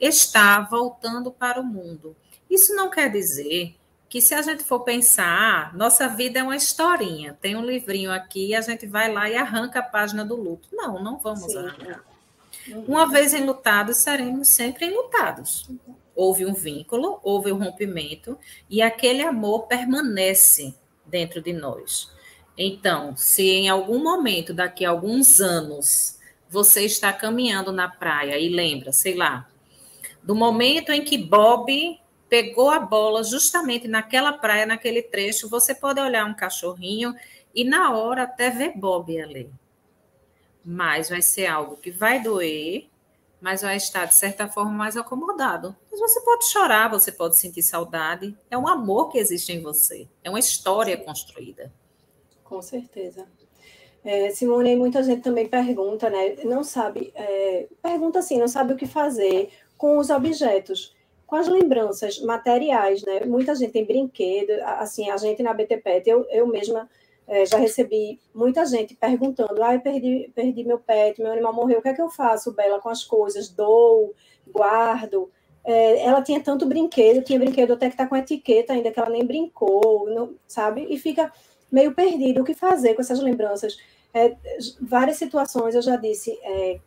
está 0.00 0.62
voltando 0.62 1.30
para 1.30 1.60
o 1.60 1.62
mundo. 1.62 2.16
Isso 2.48 2.74
não 2.74 2.88
quer 2.88 3.12
dizer 3.12 3.76
que 4.08 4.18
se 4.18 4.32
a 4.32 4.40
gente 4.40 4.64
for 4.64 4.80
pensar, 4.80 5.76
nossa 5.76 6.08
vida 6.08 6.38
é 6.38 6.42
uma 6.42 6.56
historinha, 6.56 7.36
tem 7.38 7.54
um 7.54 7.62
livrinho 7.62 8.10
aqui 8.10 8.48
e 8.48 8.54
a 8.54 8.62
gente 8.62 8.86
vai 8.86 9.12
lá 9.12 9.28
e 9.28 9.36
arranca 9.36 9.80
a 9.80 9.82
página 9.82 10.24
do 10.24 10.34
luto. 10.34 10.70
Não, 10.72 11.02
não 11.02 11.18
vamos 11.18 11.52
Sim. 11.52 11.58
arrancar. 11.58 12.02
Uhum. 12.68 12.84
Uma 12.88 13.06
vez 13.06 13.34
enlutados, 13.34 13.98
seremos 13.98 14.48
sempre 14.48 14.86
enlutados. 14.86 15.68
Houve 16.14 16.46
um 16.46 16.54
vínculo, 16.54 17.20
houve 17.22 17.52
um 17.52 17.58
rompimento 17.62 18.38
e 18.70 18.80
aquele 18.80 19.22
amor 19.22 19.66
permanece 19.66 20.74
dentro 21.04 21.42
de 21.42 21.52
nós. 21.52 22.10
Então, 22.56 23.16
se 23.16 23.42
em 23.42 23.68
algum 23.68 24.02
momento, 24.02 24.52
daqui 24.52 24.84
a 24.84 24.90
alguns 24.90 25.40
anos, 25.40 26.18
você 26.48 26.84
está 26.84 27.12
caminhando 27.12 27.72
na 27.72 27.88
praia 27.88 28.38
e 28.38 28.48
lembra, 28.48 28.92
sei 28.92 29.14
lá, 29.14 29.48
do 30.22 30.34
momento 30.34 30.90
em 30.90 31.02
que 31.02 31.16
Bob 31.16 31.98
pegou 32.28 32.70
a 32.70 32.78
bola 32.78 33.24
justamente 33.24 33.88
naquela 33.88 34.32
praia, 34.32 34.66
naquele 34.66 35.02
trecho, 35.02 35.48
você 35.48 35.74
pode 35.74 36.00
olhar 36.00 36.24
um 36.24 36.34
cachorrinho 36.34 37.14
e 37.54 37.64
na 37.64 37.92
hora 37.92 38.22
até 38.22 38.50
ver 38.50 38.76
Bob 38.76 39.20
ali. 39.20 39.50
Mas 40.64 41.08
vai 41.08 41.22
ser 41.22 41.46
algo 41.46 41.76
que 41.76 41.90
vai 41.90 42.22
doer, 42.22 42.88
mas 43.40 43.62
vai 43.62 43.76
estar 43.76 44.04
de 44.04 44.14
certa 44.14 44.46
forma 44.46 44.70
mais 44.70 44.96
acomodado. 44.96 45.74
Mas 45.90 45.98
você 45.98 46.20
pode 46.20 46.48
chorar, 46.50 46.88
você 46.88 47.10
pode 47.10 47.36
sentir 47.36 47.62
saudade. 47.62 48.36
É 48.50 48.56
um 48.56 48.68
amor 48.68 49.10
que 49.10 49.18
existe 49.18 49.52
em 49.52 49.62
você, 49.62 50.06
é 50.22 50.30
uma 50.30 50.38
história 50.38 50.96
construída. 50.96 51.72
Com 52.50 52.60
certeza. 52.60 53.28
É, 54.04 54.30
Simone, 54.30 54.74
muita 54.74 55.04
gente 55.04 55.22
também 55.22 55.48
pergunta, 55.48 56.10
né? 56.10 56.34
Não 56.44 56.64
sabe, 56.64 57.12
é, 57.14 57.68
pergunta 57.80 58.18
assim, 58.18 58.38
não 58.38 58.48
sabe 58.48 58.72
o 58.72 58.76
que 58.76 58.86
fazer 58.86 59.50
com 59.78 59.98
os 59.98 60.10
objetos 60.10 60.96
com 61.28 61.36
as 61.36 61.46
lembranças 61.46 62.18
materiais, 62.18 63.04
né? 63.04 63.20
Muita 63.24 63.54
gente 63.54 63.70
tem 63.70 63.84
brinquedo, 63.84 64.50
assim, 64.64 65.08
a 65.10 65.16
gente 65.16 65.44
na 65.44 65.54
BTPET, 65.54 66.10
eu, 66.10 66.26
eu 66.28 66.44
mesma 66.48 66.90
é, 67.28 67.46
já 67.46 67.56
recebi 67.56 68.18
muita 68.34 68.66
gente 68.66 68.96
perguntando, 68.96 69.62
ah, 69.62 69.74
eu 69.76 69.80
perdi, 69.80 70.28
perdi 70.34 70.64
meu 70.64 70.80
pet, 70.80 71.22
meu 71.22 71.30
animal 71.30 71.54
morreu, 71.54 71.78
o 71.78 71.82
que 71.82 71.88
é 71.88 71.94
que 71.94 72.02
eu 72.02 72.10
faço, 72.10 72.52
Bela, 72.52 72.80
com 72.80 72.88
as 72.88 73.04
coisas? 73.04 73.48
Dou, 73.48 74.12
guardo? 74.48 75.30
É, 75.62 76.00
ela 76.04 76.20
tinha 76.20 76.40
tanto 76.40 76.66
brinquedo, 76.66 77.22
tinha 77.22 77.38
brinquedo 77.38 77.74
até 77.74 77.86
que 77.86 77.94
está 77.94 78.08
com 78.08 78.16
etiqueta 78.16 78.72
ainda, 78.72 78.90
que 78.90 78.98
ela 78.98 79.10
nem 79.10 79.24
brincou, 79.24 80.10
não, 80.10 80.34
sabe? 80.48 80.84
E 80.90 80.98
fica 80.98 81.32
meio 81.70 81.94
perdido 81.94 82.42
o 82.42 82.44
que 82.44 82.54
fazer 82.54 82.94
com 82.94 83.02
essas 83.02 83.20
lembranças. 83.20 83.78
É, 84.12 84.36
várias 84.80 85.16
situações 85.16 85.74
eu 85.74 85.82
já 85.82 85.96
disse, 85.96 86.38
é, 86.42 86.80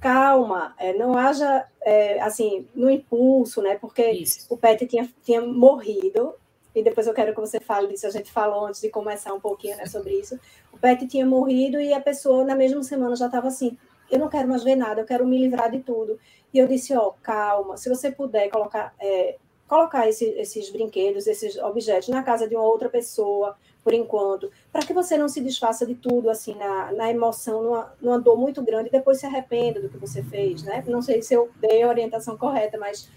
calma, 0.00 0.74
é, 0.78 0.92
não 0.92 1.16
haja, 1.16 1.66
é, 1.82 2.20
assim, 2.20 2.66
no 2.74 2.90
impulso, 2.90 3.62
né? 3.62 3.76
Porque 3.76 4.10
Isso. 4.10 4.46
o 4.48 4.56
Pet 4.56 4.86
tinha, 4.86 5.08
tinha 5.22 5.40
morrido, 5.40 6.34
e 6.74 6.82
depois 6.82 7.06
eu 7.06 7.14
quero 7.14 7.32
que 7.32 7.40
você 7.40 7.60
fale 7.60 7.86
disso, 7.86 8.06
a 8.06 8.10
gente 8.10 8.32
falou 8.32 8.66
antes 8.66 8.80
de 8.80 8.88
começar 8.88 9.32
um 9.32 9.40
pouquinho 9.40 9.76
né, 9.76 9.86
sobre 9.86 10.14
isso. 10.14 10.38
O 10.72 10.78
Pet 10.78 11.06
tinha 11.06 11.24
morrido 11.24 11.80
e 11.80 11.92
a 11.94 12.00
pessoa, 12.00 12.44
na 12.44 12.56
mesma 12.56 12.82
semana, 12.82 13.14
já 13.14 13.26
estava 13.26 13.46
assim, 13.46 13.78
eu 14.10 14.18
não 14.18 14.28
quero 14.28 14.48
mais 14.48 14.64
ver 14.64 14.74
nada, 14.74 15.00
eu 15.00 15.06
quero 15.06 15.24
me 15.24 15.38
livrar 15.38 15.70
de 15.70 15.78
tudo. 15.80 16.18
E 16.52 16.58
eu 16.58 16.66
disse, 16.66 16.94
ó, 16.96 17.08
oh, 17.08 17.12
calma, 17.22 17.76
se 17.76 17.88
você 17.88 18.10
puder 18.10 18.48
colocar, 18.48 18.92
é, 18.98 19.36
colocar 19.74 20.08
esse, 20.08 20.24
esses 20.38 20.70
brinquedos, 20.70 21.26
esses 21.26 21.56
objetos 21.56 22.08
na 22.08 22.22
casa 22.22 22.46
de 22.46 22.54
uma 22.54 22.64
outra 22.64 22.88
pessoa, 22.88 23.56
por 23.82 23.92
enquanto, 23.92 24.48
para 24.72 24.86
que 24.86 24.92
você 24.92 25.18
não 25.18 25.28
se 25.28 25.40
desfaça 25.40 25.84
de 25.84 25.96
tudo, 25.96 26.30
assim, 26.30 26.54
na, 26.54 26.92
na 26.92 27.10
emoção, 27.10 27.60
numa, 27.60 27.94
numa 28.00 28.20
dor 28.20 28.36
muito 28.36 28.62
grande, 28.62 28.88
e 28.88 28.92
depois 28.92 29.18
se 29.18 29.26
arrependa 29.26 29.80
do 29.80 29.88
que 29.88 29.98
você 29.98 30.22
fez, 30.22 30.62
né? 30.62 30.84
Não 30.86 31.02
sei 31.02 31.20
se 31.22 31.34
eu 31.34 31.50
dei 31.60 31.82
a 31.82 31.88
orientação 31.88 32.38
correta, 32.38 32.78
mas 32.78 33.10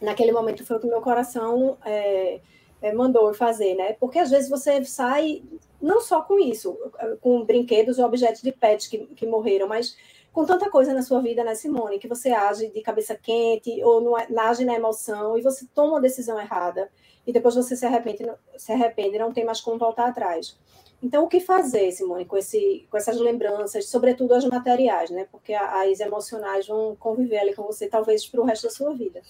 naquele 0.00 0.30
momento 0.30 0.64
foi 0.64 0.76
o 0.76 0.80
que 0.80 0.86
meu 0.86 1.00
coração 1.00 1.76
é, 1.84 2.40
é, 2.80 2.92
mandou 2.92 3.34
fazer, 3.34 3.74
né? 3.74 3.94
Porque 3.94 4.20
às 4.20 4.30
vezes 4.30 4.48
você 4.48 4.84
sai, 4.84 5.42
não 5.82 6.00
só 6.00 6.22
com 6.22 6.38
isso, 6.38 6.78
com 7.20 7.44
brinquedos 7.44 7.98
ou 7.98 8.04
objetos 8.04 8.42
de 8.42 8.52
pets 8.52 8.86
que, 8.86 8.98
que 8.98 9.26
morreram, 9.26 9.66
mas 9.66 9.96
com 10.34 10.44
tanta 10.44 10.68
coisa 10.68 10.92
na 10.92 11.00
sua 11.00 11.20
vida, 11.22 11.44
né, 11.44 11.54
Simone, 11.54 12.00
que 12.00 12.08
você 12.08 12.32
age 12.32 12.68
de 12.68 12.80
cabeça 12.80 13.14
quente 13.14 13.82
ou 13.84 14.00
não, 14.00 14.16
age 14.16 14.64
na 14.64 14.74
emoção 14.74 15.38
e 15.38 15.40
você 15.40 15.64
toma 15.72 15.92
uma 15.92 16.00
decisão 16.00 16.40
errada 16.40 16.90
e 17.24 17.32
depois 17.32 17.54
você 17.54 17.76
se 17.76 17.86
arrepende, 17.86 18.28
se 18.56 18.72
arrepende 18.72 19.16
não 19.16 19.32
tem 19.32 19.44
mais 19.44 19.60
como 19.60 19.78
voltar 19.78 20.08
atrás. 20.08 20.58
Então, 21.00 21.22
o 21.22 21.28
que 21.28 21.38
fazer, 21.38 21.92
Simone, 21.92 22.24
com, 22.24 22.36
esse, 22.36 22.84
com 22.90 22.96
essas 22.96 23.16
lembranças, 23.20 23.88
sobretudo 23.88 24.34
as 24.34 24.44
materiais, 24.44 25.10
né? 25.10 25.28
Porque 25.30 25.52
as 25.52 26.00
emocionais 26.00 26.66
vão 26.66 26.96
conviver 26.96 27.38
ali 27.38 27.54
com 27.54 27.62
você, 27.62 27.86
talvez, 27.86 28.26
para 28.26 28.40
o 28.40 28.44
resto 28.44 28.64
da 28.64 28.70
sua 28.70 28.92
vida. 28.94 29.20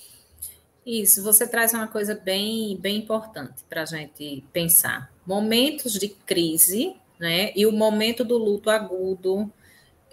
Isso, 0.87 1.23
você 1.23 1.47
traz 1.47 1.75
uma 1.75 1.88
coisa 1.88 2.14
bem, 2.14 2.77
bem 2.77 2.99
importante 2.99 3.64
para 3.69 3.83
a 3.83 3.87
gente 3.87 4.45
pensar. 4.53 5.12
Momentos 5.27 5.95
de 5.95 6.09
crise, 6.09 6.97
né? 7.19 7.53
E 7.57 7.67
o 7.67 7.73
momento 7.73 8.25
do 8.25 8.38
luto 8.38 8.71
agudo, 8.71 9.51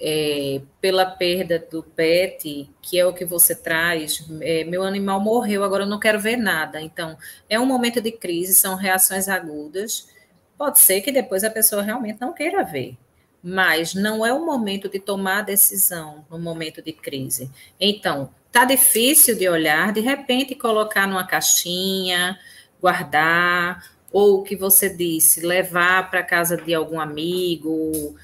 é, 0.04 0.62
pela 0.82 1.06
perda 1.06 1.60
do 1.60 1.84
pet, 1.84 2.68
que 2.82 3.00
é 3.00 3.06
o 3.06 3.14
que 3.14 3.24
você 3.24 3.54
traz, 3.54 4.28
é, 4.42 4.64
meu 4.64 4.82
animal 4.82 5.20
morreu, 5.20 5.64
agora 5.64 5.84
eu 5.84 5.88
não 5.88 6.00
quero 6.00 6.20
ver 6.20 6.38
nada. 6.38 6.82
Então, 6.82 7.16
é 7.48 7.60
um 7.60 7.66
momento 7.68 8.02
de 8.02 8.12
crise, 8.12 8.56
são 8.56 8.76
reações 8.76 9.30
agudas. 9.30 10.10
Pode 10.58 10.80
ser 10.80 11.02
que 11.02 11.12
depois 11.12 11.44
a 11.44 11.52
pessoa 11.52 11.84
realmente 11.84 12.20
não 12.20 12.34
queira 12.34 12.64
ver, 12.64 12.98
mas 13.44 13.94
não 13.94 14.26
é 14.26 14.34
o 14.34 14.44
momento 14.44 14.90
de 14.90 15.00
tomar 15.00 15.40
a 15.40 15.44
decisão 15.44 16.26
no 16.32 16.40
momento 16.40 16.82
de 16.82 16.94
crise. 16.94 17.52
Então, 17.80 18.32
tá 18.52 18.66
difícil 18.66 19.38
de 19.38 19.48
olhar, 19.48 19.94
de 19.94 20.02
repente 20.02 20.56
colocar 20.56 21.08
numa 21.08 21.28
caixinha, 21.28 22.40
guardar, 22.82 23.92
ou 24.12 24.40
o 24.40 24.44
que 24.44 24.56
você 24.56 24.90
disse, 24.90 25.46
levar 25.46 26.10
para 26.10 26.24
casa 26.24 26.58
de 26.58 26.74
algum 26.74 27.00
amigo, 27.00 28.16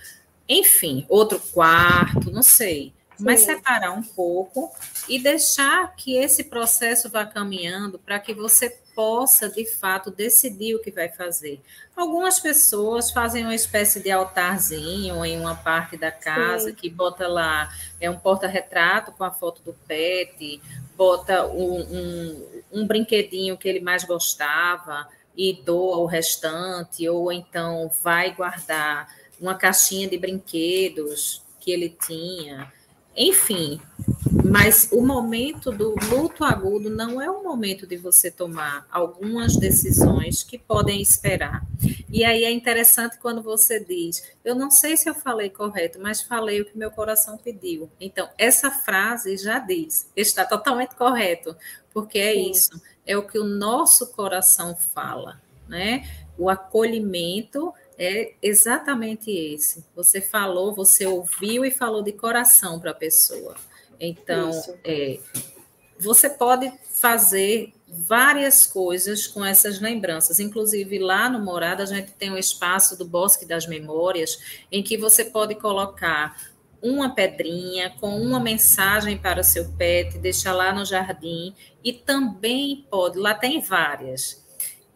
enfim, 0.47 1.05
outro 1.09 1.39
quarto, 1.39 2.31
não 2.31 2.43
sei. 2.43 2.93
Sim. 3.17 3.23
Mas 3.23 3.41
separar 3.41 3.91
um 3.91 4.03
pouco 4.03 4.71
e 5.09 5.17
deixar 5.17 5.95
que 5.95 6.15
esse 6.17 6.43
processo 6.43 7.09
vá 7.09 7.25
caminhando 7.25 7.97
para 7.97 8.19
que 8.19 8.33
você 8.33 8.69
possa, 8.93 9.49
de 9.49 9.65
fato, 9.65 10.11
decidir 10.11 10.75
o 10.75 10.79
que 10.79 10.91
vai 10.91 11.09
fazer. 11.09 11.59
Algumas 11.95 12.39
pessoas 12.39 13.11
fazem 13.11 13.43
uma 13.43 13.55
espécie 13.55 13.99
de 13.99 14.11
altarzinho 14.11 15.23
em 15.25 15.39
uma 15.39 15.55
parte 15.55 15.97
da 15.97 16.11
casa 16.11 16.69
Sim. 16.69 16.75
que 16.75 16.89
bota 16.89 17.27
lá, 17.27 17.71
é 17.99 18.09
um 18.09 18.17
porta-retrato 18.17 19.11
com 19.11 19.23
a 19.23 19.31
foto 19.31 19.61
do 19.63 19.73
pet, 19.87 20.61
bota 20.95 21.45
um, 21.47 21.81
um, 21.81 22.61
um 22.71 22.87
brinquedinho 22.87 23.57
que 23.57 23.67
ele 23.67 23.79
mais 23.79 24.03
gostava 24.03 25.07
e 25.35 25.53
doa 25.53 25.97
o 25.97 26.05
restante, 26.05 27.07
ou 27.07 27.31
então 27.31 27.91
vai 28.03 28.33
guardar 28.33 29.07
uma 29.39 29.55
caixinha 29.55 30.07
de 30.07 30.17
brinquedos 30.17 31.41
que 31.59 31.71
ele 31.71 31.89
tinha, 31.89 32.71
enfim. 33.15 33.81
Mas 34.49 34.89
o 34.91 35.01
momento 35.01 35.71
do 35.71 35.95
luto 36.09 36.43
agudo 36.43 36.89
não 36.89 37.21
é 37.21 37.29
o 37.29 37.43
momento 37.43 37.85
de 37.85 37.97
você 37.97 38.31
tomar 38.31 38.87
algumas 38.89 39.57
decisões 39.57 40.43
que 40.43 40.57
podem 40.57 41.01
esperar. 41.01 41.65
E 42.09 42.23
aí 42.23 42.45
é 42.45 42.51
interessante 42.51 43.17
quando 43.17 43.41
você 43.41 43.79
diz: 43.83 44.23
Eu 44.45 44.55
não 44.55 44.71
sei 44.71 44.95
se 44.95 45.09
eu 45.09 45.15
falei 45.15 45.49
correto, 45.49 45.99
mas 45.99 46.21
falei 46.21 46.61
o 46.61 46.65
que 46.65 46.77
meu 46.77 46.91
coração 46.91 47.37
pediu. 47.37 47.89
Então, 47.99 48.29
essa 48.37 48.71
frase 48.71 49.35
já 49.37 49.59
diz: 49.59 50.09
está 50.15 50.45
totalmente 50.45 50.95
correto, 50.95 51.55
porque 51.93 52.19
é 52.19 52.33
Sim. 52.33 52.51
isso, 52.51 52.81
é 53.05 53.17
o 53.17 53.27
que 53.27 53.37
o 53.37 53.43
nosso 53.43 54.07
coração 54.13 54.75
fala, 54.75 55.41
né? 55.67 56.07
O 56.37 56.49
acolhimento 56.49 57.73
é 57.97 58.33
exatamente 58.41 59.31
esse. 59.31 59.83
Você 59.95 60.21
falou, 60.21 60.73
você 60.73 61.05
ouviu 61.05 61.65
e 61.65 61.71
falou 61.71 62.03
de 62.03 62.11
coração 62.11 62.79
para 62.79 62.91
a 62.91 62.95
pessoa. 62.95 63.55
Então, 63.99 64.51
é, 64.83 65.19
você 65.99 66.29
pode 66.29 66.71
fazer 66.91 67.73
várias 67.87 68.67
coisas 68.67 69.25
com 69.25 69.43
essas 69.43 69.79
lembranças. 69.79 70.39
Inclusive, 70.39 70.99
lá 70.99 71.29
no 71.29 71.39
Morada, 71.39 71.83
a 71.83 71.85
gente 71.87 72.11
tem 72.11 72.31
um 72.31 72.37
espaço 72.37 72.97
do 72.97 73.05
Bosque 73.05 73.45
das 73.45 73.65
Memórias, 73.65 74.65
em 74.71 74.83
que 74.83 74.97
você 74.97 75.25
pode 75.25 75.55
colocar 75.55 76.39
uma 76.79 77.09
pedrinha 77.15 77.89
com 77.99 78.21
uma 78.21 78.39
mensagem 78.39 79.17
para 79.17 79.41
o 79.41 79.43
seu 79.43 79.69
pet, 79.71 80.19
deixar 80.19 80.53
lá 80.53 80.71
no 80.71 80.85
jardim, 80.85 81.55
e 81.83 81.91
também 81.91 82.85
pode, 82.91 83.17
lá 83.17 83.33
tem 83.33 83.59
várias 83.59 84.45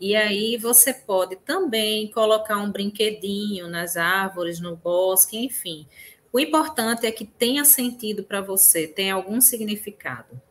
e 0.02 0.16
aí 0.16 0.58
você 0.58 0.92
pode 0.92 1.36
também 1.36 2.10
colocar 2.10 2.58
um 2.58 2.72
brinquedinho 2.72 3.68
nas 3.68 3.96
árvores, 3.96 4.60
no 4.60 4.76
bosque, 4.76 5.38
enfim. 5.38 5.86
O 6.34 6.40
importante 6.40 7.06
é 7.06 7.12
que 7.12 7.24
tenha 7.24 7.64
sentido 7.64 8.24
para 8.24 8.42
você, 8.42 8.88
tenha 8.88 9.14
algum 9.14 9.40
significado. 9.40 10.42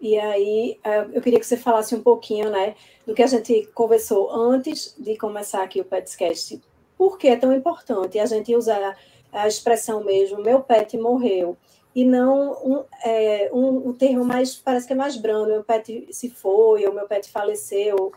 E 0.00 0.18
aí 0.18 0.80
é, 0.82 1.06
eu 1.12 1.22
queria 1.22 1.38
que 1.38 1.46
você 1.46 1.56
falasse 1.56 1.94
um 1.94 2.02
pouquinho, 2.02 2.50
né, 2.50 2.74
do 3.06 3.14
que 3.14 3.22
a 3.22 3.26
gente 3.28 3.68
conversou 3.72 4.32
antes 4.32 4.92
de 4.98 5.16
começar 5.16 5.62
aqui 5.62 5.80
o 5.80 5.84
Petscast. 5.84 6.60
Por 6.98 7.16
que 7.16 7.28
é 7.28 7.36
tão 7.36 7.52
importante 7.52 8.18
a 8.18 8.26
gente 8.26 8.56
usar 8.56 8.98
a 9.32 9.46
expressão 9.46 10.02
mesmo, 10.02 10.42
meu 10.42 10.60
pet 10.60 10.98
morreu, 10.98 11.56
e 11.96 12.04
não 12.04 12.52
um, 12.62 12.84
é, 13.02 13.48
um, 13.54 13.88
um 13.88 13.92
termo 13.94 14.22
mais, 14.22 14.54
parece 14.54 14.86
que 14.86 14.92
é 14.92 14.96
mais 14.96 15.16
brando, 15.16 15.46
meu 15.46 15.64
pet 15.64 16.06
se 16.10 16.28
foi, 16.28 16.84
ou 16.84 16.92
meu 16.92 17.08
pet 17.08 17.30
faleceu, 17.30 18.12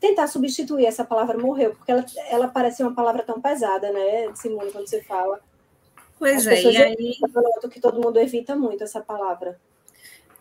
tentar 0.00 0.26
substituir 0.26 0.86
essa 0.86 1.04
palavra 1.04 1.36
morreu, 1.36 1.74
porque 1.74 1.92
ela, 1.92 2.06
ela 2.30 2.48
parece 2.48 2.82
uma 2.82 2.94
palavra 2.94 3.22
tão 3.22 3.42
pesada, 3.42 3.92
né, 3.92 4.34
Simone, 4.34 4.72
quando 4.72 4.88
você 4.88 5.02
fala. 5.02 5.38
Pois 6.18 6.46
As 6.46 6.54
é, 6.54 6.62
e 6.62 6.76
aí... 6.78 7.16
Eu 7.62 7.68
que 7.68 7.78
todo 7.78 8.00
mundo 8.00 8.18
evita 8.18 8.56
muito 8.56 8.82
essa 8.82 9.02
palavra. 9.02 9.60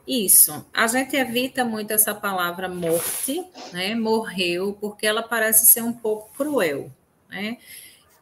Isso, 0.08 0.66
a 0.74 0.88
gente 0.88 1.18
evita 1.18 1.66
muito 1.66 1.92
essa 1.92 2.16
palavra 2.16 2.70
morte, 2.70 3.46
né, 3.74 3.94
morreu, 3.94 4.78
porque 4.80 5.06
ela 5.06 5.22
parece 5.22 5.66
ser 5.66 5.84
um 5.84 5.92
pouco 5.92 6.34
cruel, 6.38 6.90
né, 7.30 7.58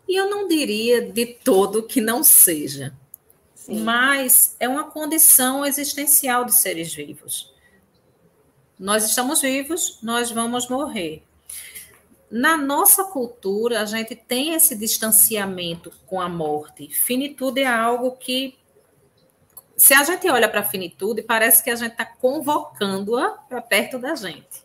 e 0.09 0.15
eu 0.19 0.27
não 0.31 0.47
diria 0.47 0.99
de 0.99 1.27
todo 1.27 1.83
que 1.83 2.01
não 2.01 2.23
seja, 2.23 2.91
Sim. 3.61 3.81
mas 3.81 4.55
é 4.59 4.67
uma 4.67 4.85
condição 4.85 5.63
existencial 5.63 6.45
de 6.45 6.55
seres 6.55 6.93
vivos. 6.93 7.53
Nós 8.77 9.05
estamos 9.05 9.41
vivos, 9.41 9.99
nós 10.01 10.31
vamos 10.31 10.67
morrer. 10.67 11.23
Na 12.29 12.57
nossa 12.57 13.03
cultura, 13.03 13.81
a 13.81 13.85
gente 13.85 14.15
tem 14.15 14.53
esse 14.53 14.75
distanciamento 14.75 15.91
com 16.07 16.19
a 16.19 16.27
morte. 16.27 16.89
Finitude 16.89 17.61
é 17.61 17.67
algo 17.67 18.13
que, 18.13 18.57
se 19.77 19.93
a 19.93 20.03
gente 20.03 20.27
olha 20.27 20.49
para 20.49 20.61
a 20.61 20.63
finitude, 20.63 21.21
parece 21.21 21.63
que 21.63 21.69
a 21.69 21.75
gente 21.75 21.91
está 21.91 22.05
convocando-a 22.05 23.29
para 23.47 23.61
perto 23.61 23.99
da 23.99 24.15
gente. 24.15 24.63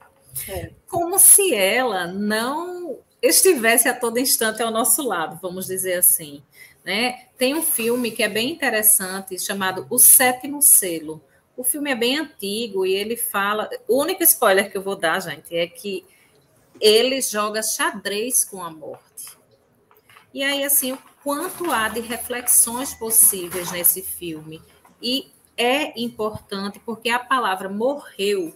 É. 0.49 0.71
Como 0.89 1.19
se 1.19 1.55
ela 1.55 2.07
não 2.07 2.99
estivesse 3.21 3.89
a 3.89 3.95
todo 3.95 4.19
instante 4.19 4.63
ao 4.63 4.71
nosso 4.71 5.03
lado, 5.03 5.39
vamos 5.43 5.67
dizer 5.67 5.95
assim. 5.95 6.43
Né? 6.87 7.27
Tem 7.37 7.53
um 7.53 7.63
filme 7.63 8.13
que 8.13 8.23
é 8.23 8.29
bem 8.29 8.53
interessante 8.53 9.37
chamado 9.41 9.85
O 9.91 9.99
Sétimo 9.99 10.63
Selo. 10.63 11.21
O 11.57 11.65
filme 11.65 11.91
é 11.91 11.97
bem 11.97 12.17
antigo 12.17 12.87
e 12.87 12.95
ele 12.95 13.17
fala. 13.17 13.69
O 13.89 14.01
único 14.01 14.23
spoiler 14.23 14.71
que 14.71 14.79
eu 14.79 14.83
vou 14.83 14.95
dar, 14.95 15.19
gente, 15.19 15.53
é 15.57 15.67
que 15.67 16.07
ele 16.81 17.21
joga 17.21 17.61
xadrez 17.61 18.45
com 18.45 18.63
a 18.63 18.71
morte. 18.71 19.37
E 20.33 20.45
aí, 20.45 20.63
assim, 20.63 20.93
o 20.93 20.99
quanto 21.25 21.73
há 21.73 21.89
de 21.89 21.99
reflexões 21.99 22.95
possíveis 22.95 23.73
nesse 23.73 24.01
filme. 24.01 24.63
E 25.03 25.33
é 25.57 25.99
importante 26.01 26.79
porque 26.79 27.09
a 27.09 27.19
palavra 27.19 27.69
morreu, 27.69 28.55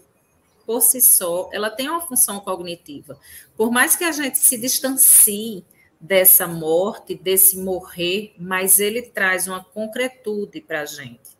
por 0.64 0.82
si 0.82 1.00
só, 1.00 1.50
ela 1.52 1.68
tem 1.68 1.88
uma 1.88 2.06
função 2.06 2.38
cognitiva. 2.38 3.18
Por 3.56 3.72
mais 3.72 3.96
que 3.96 4.04
a 4.04 4.12
gente 4.12 4.38
se 4.38 4.56
distancie 4.56 5.64
dessa 6.00 6.46
morte, 6.46 7.14
desse 7.14 7.58
morrer, 7.58 8.34
mas 8.38 8.78
ele 8.78 9.02
traz 9.02 9.46
uma 9.46 9.62
concretude 9.62 10.60
para 10.60 10.80
a 10.82 10.86
gente. 10.86 11.38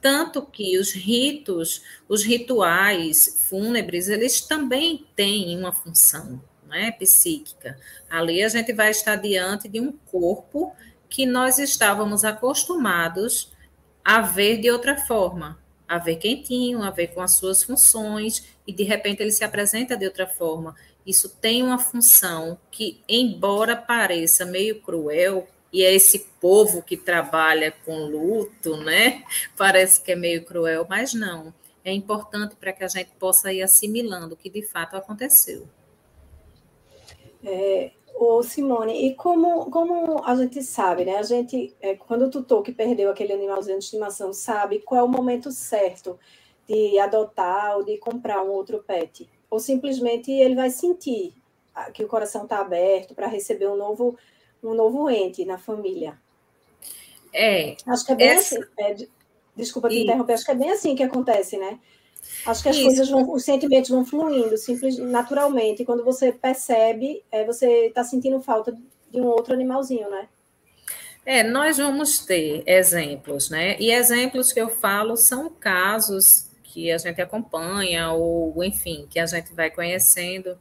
Tanto 0.00 0.42
que 0.42 0.78
os 0.78 0.92
ritos, 0.92 1.82
os 2.08 2.24
rituais 2.24 3.46
fúnebres, 3.48 4.08
eles 4.08 4.40
também 4.40 5.06
têm 5.14 5.56
uma 5.56 5.72
função 5.72 6.42
né, 6.66 6.90
psíquica. 6.92 7.78
Ali 8.08 8.42
a 8.42 8.48
gente 8.48 8.72
vai 8.72 8.90
estar 8.90 9.16
diante 9.16 9.68
de 9.68 9.80
um 9.80 9.92
corpo 9.92 10.74
que 11.08 11.26
nós 11.26 11.58
estávamos 11.58 12.24
acostumados 12.24 13.52
a 14.04 14.20
ver 14.20 14.58
de 14.58 14.70
outra 14.70 14.96
forma, 14.96 15.58
a 15.86 15.98
ver 15.98 16.16
quentinho, 16.16 16.82
a 16.82 16.90
ver 16.90 17.08
com 17.08 17.20
as 17.20 17.34
suas 17.34 17.62
funções, 17.62 18.44
e 18.66 18.72
de 18.72 18.84
repente 18.84 19.20
ele 19.20 19.32
se 19.32 19.44
apresenta 19.44 19.96
de 19.96 20.06
outra 20.06 20.26
forma. 20.26 20.74
Isso 21.06 21.28
tem 21.28 21.62
uma 21.62 21.78
função 21.78 22.58
que, 22.70 23.02
embora 23.08 23.76
pareça 23.76 24.44
meio 24.44 24.80
cruel, 24.80 25.46
e 25.72 25.84
é 25.84 25.94
esse 25.94 26.26
povo 26.40 26.82
que 26.82 26.96
trabalha 26.96 27.72
com 27.84 28.06
luto, 28.06 28.76
né? 28.76 29.24
Parece 29.56 30.02
que 30.02 30.12
é 30.12 30.16
meio 30.16 30.44
cruel, 30.44 30.86
mas 30.88 31.14
não. 31.14 31.54
É 31.84 31.92
importante 31.92 32.56
para 32.56 32.72
que 32.72 32.84
a 32.84 32.88
gente 32.88 33.10
possa 33.18 33.52
ir 33.52 33.62
assimilando 33.62 34.34
o 34.34 34.36
que 34.36 34.50
de 34.50 34.62
fato 34.62 34.96
aconteceu. 34.96 35.66
É, 37.42 37.92
ô 38.14 38.42
Simone, 38.42 39.06
e 39.06 39.14
como, 39.14 39.70
como 39.70 40.22
a 40.24 40.34
gente 40.34 40.62
sabe, 40.62 41.06
né? 41.06 41.16
A 41.16 41.22
gente, 41.22 41.74
é, 41.80 41.94
quando 41.94 42.26
o 42.26 42.30
tutor 42.30 42.62
que 42.62 42.72
perdeu 42.72 43.10
aquele 43.10 43.32
animalzinho 43.32 43.78
de 43.78 43.84
estimação 43.84 44.32
sabe 44.32 44.80
qual 44.80 45.00
é 45.00 45.04
o 45.04 45.08
momento 45.08 45.50
certo 45.50 46.18
de 46.68 46.98
adotar 46.98 47.76
ou 47.76 47.84
de 47.84 47.96
comprar 47.96 48.42
um 48.42 48.50
outro 48.50 48.84
pet. 48.86 49.28
Ou 49.50 49.58
simplesmente 49.58 50.30
ele 50.30 50.54
vai 50.54 50.70
sentir 50.70 51.34
que 51.92 52.04
o 52.04 52.08
coração 52.08 52.44
está 52.44 52.58
aberto 52.60 53.14
para 53.14 53.26
receber 53.26 53.68
um 53.68 53.76
novo 53.76 54.16
um 54.62 54.74
novo 54.74 55.08
ente 55.08 55.44
na 55.44 55.58
família. 55.58 56.18
É. 57.32 57.76
Acho 57.86 58.04
que 58.04 58.12
é 58.12 58.14
bem 58.14 58.28
essa... 58.28 58.58
assim. 58.58 58.68
É, 58.78 58.96
desculpa 59.56 59.88
te 59.88 59.96
e... 59.96 60.02
interromper, 60.02 60.34
acho 60.34 60.44
que 60.44 60.50
é 60.50 60.54
bem 60.54 60.70
assim 60.70 60.94
que 60.94 61.02
acontece, 61.02 61.56
né? 61.56 61.78
Acho 62.44 62.62
que 62.62 62.68
as 62.68 62.76
Isso. 62.76 62.84
coisas 62.84 63.10
vão, 63.10 63.32
os 63.32 63.44
sentimentos 63.44 63.90
vão 63.90 64.04
fluindo 64.04 64.56
simples, 64.56 64.98
naturalmente. 64.98 65.82
E 65.82 65.86
quando 65.86 66.04
você 66.04 66.30
percebe, 66.30 67.24
é, 67.30 67.44
você 67.44 67.86
está 67.86 68.04
sentindo 68.04 68.40
falta 68.40 68.76
de 69.10 69.20
um 69.20 69.26
outro 69.26 69.54
animalzinho, 69.54 70.08
né? 70.10 70.28
É, 71.24 71.42
nós 71.42 71.76
vamos 71.78 72.24
ter 72.24 72.62
exemplos, 72.66 73.50
né? 73.50 73.76
E 73.78 73.90
exemplos 73.90 74.52
que 74.52 74.60
eu 74.60 74.68
falo 74.68 75.16
são 75.16 75.50
casos 75.50 76.49
que 76.72 76.90
a 76.90 76.98
gente 76.98 77.20
acompanha, 77.20 78.12
ou 78.12 78.62
enfim, 78.62 79.06
que 79.10 79.18
a 79.18 79.26
gente 79.26 79.52
vai 79.52 79.70
conhecendo 79.70 80.58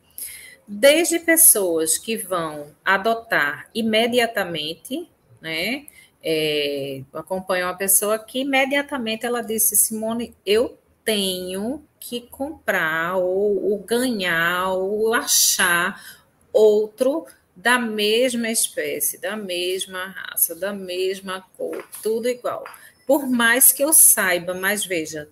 desde 0.68 1.20
pessoas 1.20 1.98
que 1.98 2.16
vão 2.16 2.68
adotar 2.84 3.70
imediatamente, 3.74 5.10
né? 5.42 5.86
É, 6.22 7.02
acompanho 7.14 7.66
uma 7.66 7.78
pessoa 7.78 8.20
que 8.20 8.42
imediatamente 8.42 9.26
ela 9.26 9.42
disse, 9.42 9.76
Simone, 9.76 10.36
eu 10.46 10.78
tenho 11.04 11.84
que 12.00 12.22
comprar 12.22 13.16
ou, 13.16 13.72
ou 13.72 13.80
ganhar 13.80 14.74
ou 14.74 15.14
achar 15.14 16.20
outro 16.52 17.26
da 17.56 17.80
mesma 17.80 18.50
espécie, 18.50 19.20
da 19.20 19.36
mesma 19.36 20.06
raça, 20.06 20.56
da 20.56 20.72
mesma 20.72 21.42
cor, 21.58 21.84
tudo 22.02 22.30
igual. 22.30 22.64
Por 23.08 23.28
mais 23.28 23.72
que 23.72 23.84
eu 23.84 23.92
saiba, 23.92 24.54
mas 24.54 24.86
veja, 24.86 25.30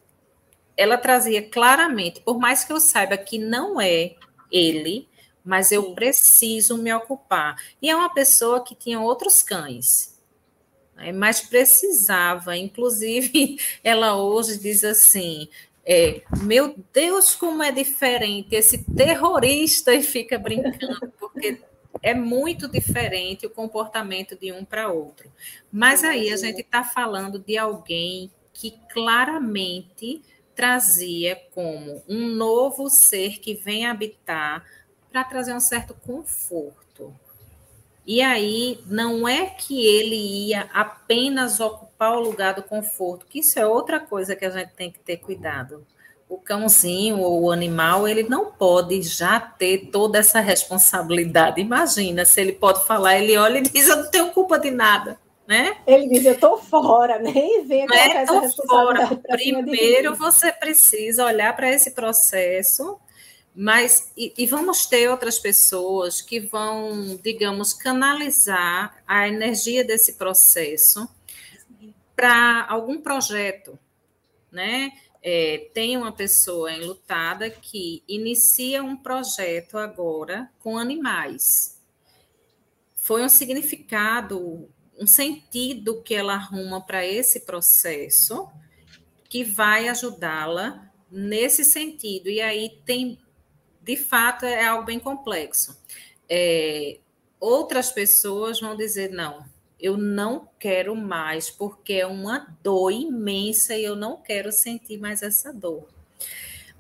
ela 0.78 0.98
trazia 0.98 1.42
claramente, 1.42 2.22
por 2.22 2.38
mais 2.38 2.64
que 2.64 2.72
eu 2.72 2.80
saiba 2.80 3.18
que 3.18 3.40
não 3.40 3.82
é 3.82 4.16
ele, 4.52 5.10
mas 5.44 5.72
eu 5.72 5.94
preciso 5.96 6.78
me 6.78 6.94
ocupar. 6.94 7.56
E 7.82 7.90
é 7.90 7.96
uma 7.96 8.14
pessoa 8.14 8.64
que 8.64 8.76
tinha 8.76 9.00
outros 9.00 9.42
cães, 9.42 10.18
né, 10.96 11.12
mas 11.12 11.42
precisava, 11.42 12.56
inclusive, 12.56 13.58
ela 13.84 14.16
hoje 14.16 14.60
diz 14.60 14.84
assim. 14.84 15.50
É, 15.90 16.22
meu 16.42 16.76
Deus, 16.92 17.34
como 17.34 17.64
é 17.64 17.72
diferente 17.72 18.54
esse 18.54 18.84
terrorista 18.94 19.94
e 19.94 20.04
fica 20.04 20.38
brincando, 20.38 21.14
porque 21.18 21.62
é 22.04 22.14
muito 22.14 22.68
diferente 22.68 23.46
o 23.46 23.50
comportamento 23.50 24.36
de 24.36 24.52
um 24.52 24.66
para 24.66 24.92
outro. 24.92 25.32
Mas 25.72 26.04
aí 26.04 26.30
a 26.30 26.36
gente 26.36 26.60
está 26.60 26.84
falando 26.84 27.40
de 27.40 27.58
alguém 27.58 28.30
que 28.54 28.74
claramente 28.92 30.22
trazia 30.58 31.40
como 31.54 32.04
um 32.10 32.28
novo 32.30 32.90
ser 32.90 33.38
que 33.38 33.54
vem 33.54 33.86
habitar 33.86 34.66
para 35.12 35.24
trazer 35.24 35.54
um 35.54 35.60
certo 35.60 35.94
conforto. 35.94 37.14
E 38.06 38.22
aí, 38.22 38.80
não 38.88 39.28
é 39.28 39.46
que 39.46 39.86
ele 39.86 40.16
ia 40.16 40.68
apenas 40.74 41.60
ocupar 41.60 42.18
o 42.18 42.22
lugar 42.22 42.56
do 42.56 42.64
conforto, 42.64 43.28
que 43.28 43.40
isso 43.40 43.60
é 43.60 43.68
outra 43.68 44.00
coisa 44.00 44.36
que 44.36 44.46
a 44.46 44.50
gente 44.50 44.72
tem 44.72 44.90
que 44.90 45.00
ter 45.00 45.18
cuidado. 45.18 45.86
O 46.28 46.38
cãozinho 46.38 47.20
ou 47.20 47.44
o 47.44 47.52
animal, 47.52 48.08
ele 48.08 48.24
não 48.24 48.52
pode 48.52 49.02
já 49.04 49.40
ter 49.40 49.90
toda 49.92 50.18
essa 50.18 50.40
responsabilidade. 50.40 51.62
Imagina 51.62 52.26
se 52.26 52.42
ele 52.42 52.54
pode 52.54 52.86
falar, 52.88 53.18
ele 53.18 53.38
olha 53.38 53.60
e 53.60 53.62
diz: 53.62 53.88
Eu 53.88 53.98
não 53.98 54.10
tenho 54.10 54.32
culpa 54.32 54.58
de 54.58 54.72
nada. 54.72 55.20
Né? 55.48 55.78
Ele 55.88 56.10
diz, 56.10 56.26
eu 56.26 56.34
estou 56.34 56.58
fora, 56.58 57.20
nem 57.24 57.66
vem 57.66 57.88
colocar 57.88 58.10
é, 58.10 58.24
essa 58.24 58.40
responsabilidade. 58.40 59.22
Fora. 59.22 59.38
Primeiro 59.38 60.16
você 60.16 60.52
precisa 60.52 61.26
olhar 61.26 61.56
para 61.56 61.72
esse 61.72 61.92
processo 61.92 63.00
mas, 63.60 64.12
e, 64.16 64.32
e, 64.38 64.46
vamos 64.46 64.86
ter 64.86 65.10
outras 65.10 65.40
pessoas 65.40 66.22
que 66.22 66.40
vão, 66.40 67.20
digamos, 67.24 67.74
canalizar 67.74 69.02
a 69.08 69.28
energia 69.28 69.84
desse 69.84 70.14
processo 70.14 71.10
para 72.16 72.68
algum 72.70 73.02
projeto, 73.02 73.80
né? 74.52 74.92
É, 75.24 75.72
tem 75.74 75.98
uma 75.98 76.12
pessoa 76.12 76.72
enlutada 76.72 77.50
que 77.50 78.04
inicia 78.08 78.84
um 78.84 78.96
projeto 78.96 79.80
agora 79.80 80.52
com 80.60 80.78
animais. 80.78 81.82
Foi 82.96 83.24
um 83.24 83.30
significado, 83.30 84.70
um 85.00 85.08
sentido 85.08 86.02
que 86.02 86.14
ela 86.14 86.34
arruma 86.34 86.82
para 86.82 87.06
esse 87.06 87.42
processo 87.42 88.50
que 89.30 89.44
vai 89.44 89.88
ajudá-la 89.88 90.92
nesse 91.12 91.64
sentido. 91.64 92.30
E 92.30 92.42
aí 92.42 92.82
tem, 92.86 93.20
de 93.82 93.96
fato, 93.96 94.46
é 94.46 94.66
algo 94.66 94.86
bem 94.86 95.00
complexo. 95.00 95.78
É, 96.30 97.00
outras 97.40 97.92
pessoas 97.92 98.60
vão 98.60 98.76
dizer, 98.76 99.12
não, 99.12 99.46
eu 99.80 99.96
não 99.96 100.50
quero 100.60 100.96
mais, 100.96 101.50
porque 101.50 101.94
é 101.94 102.08
uma 102.08 102.48
dor 102.64 102.92
imensa 102.92 103.76
e 103.76 103.84
eu 103.84 103.96
não 103.96 104.18
quero 104.18 104.52
sentir 104.52 104.98
mais 104.98 105.22
essa 105.22 105.54
dor. 105.54 105.88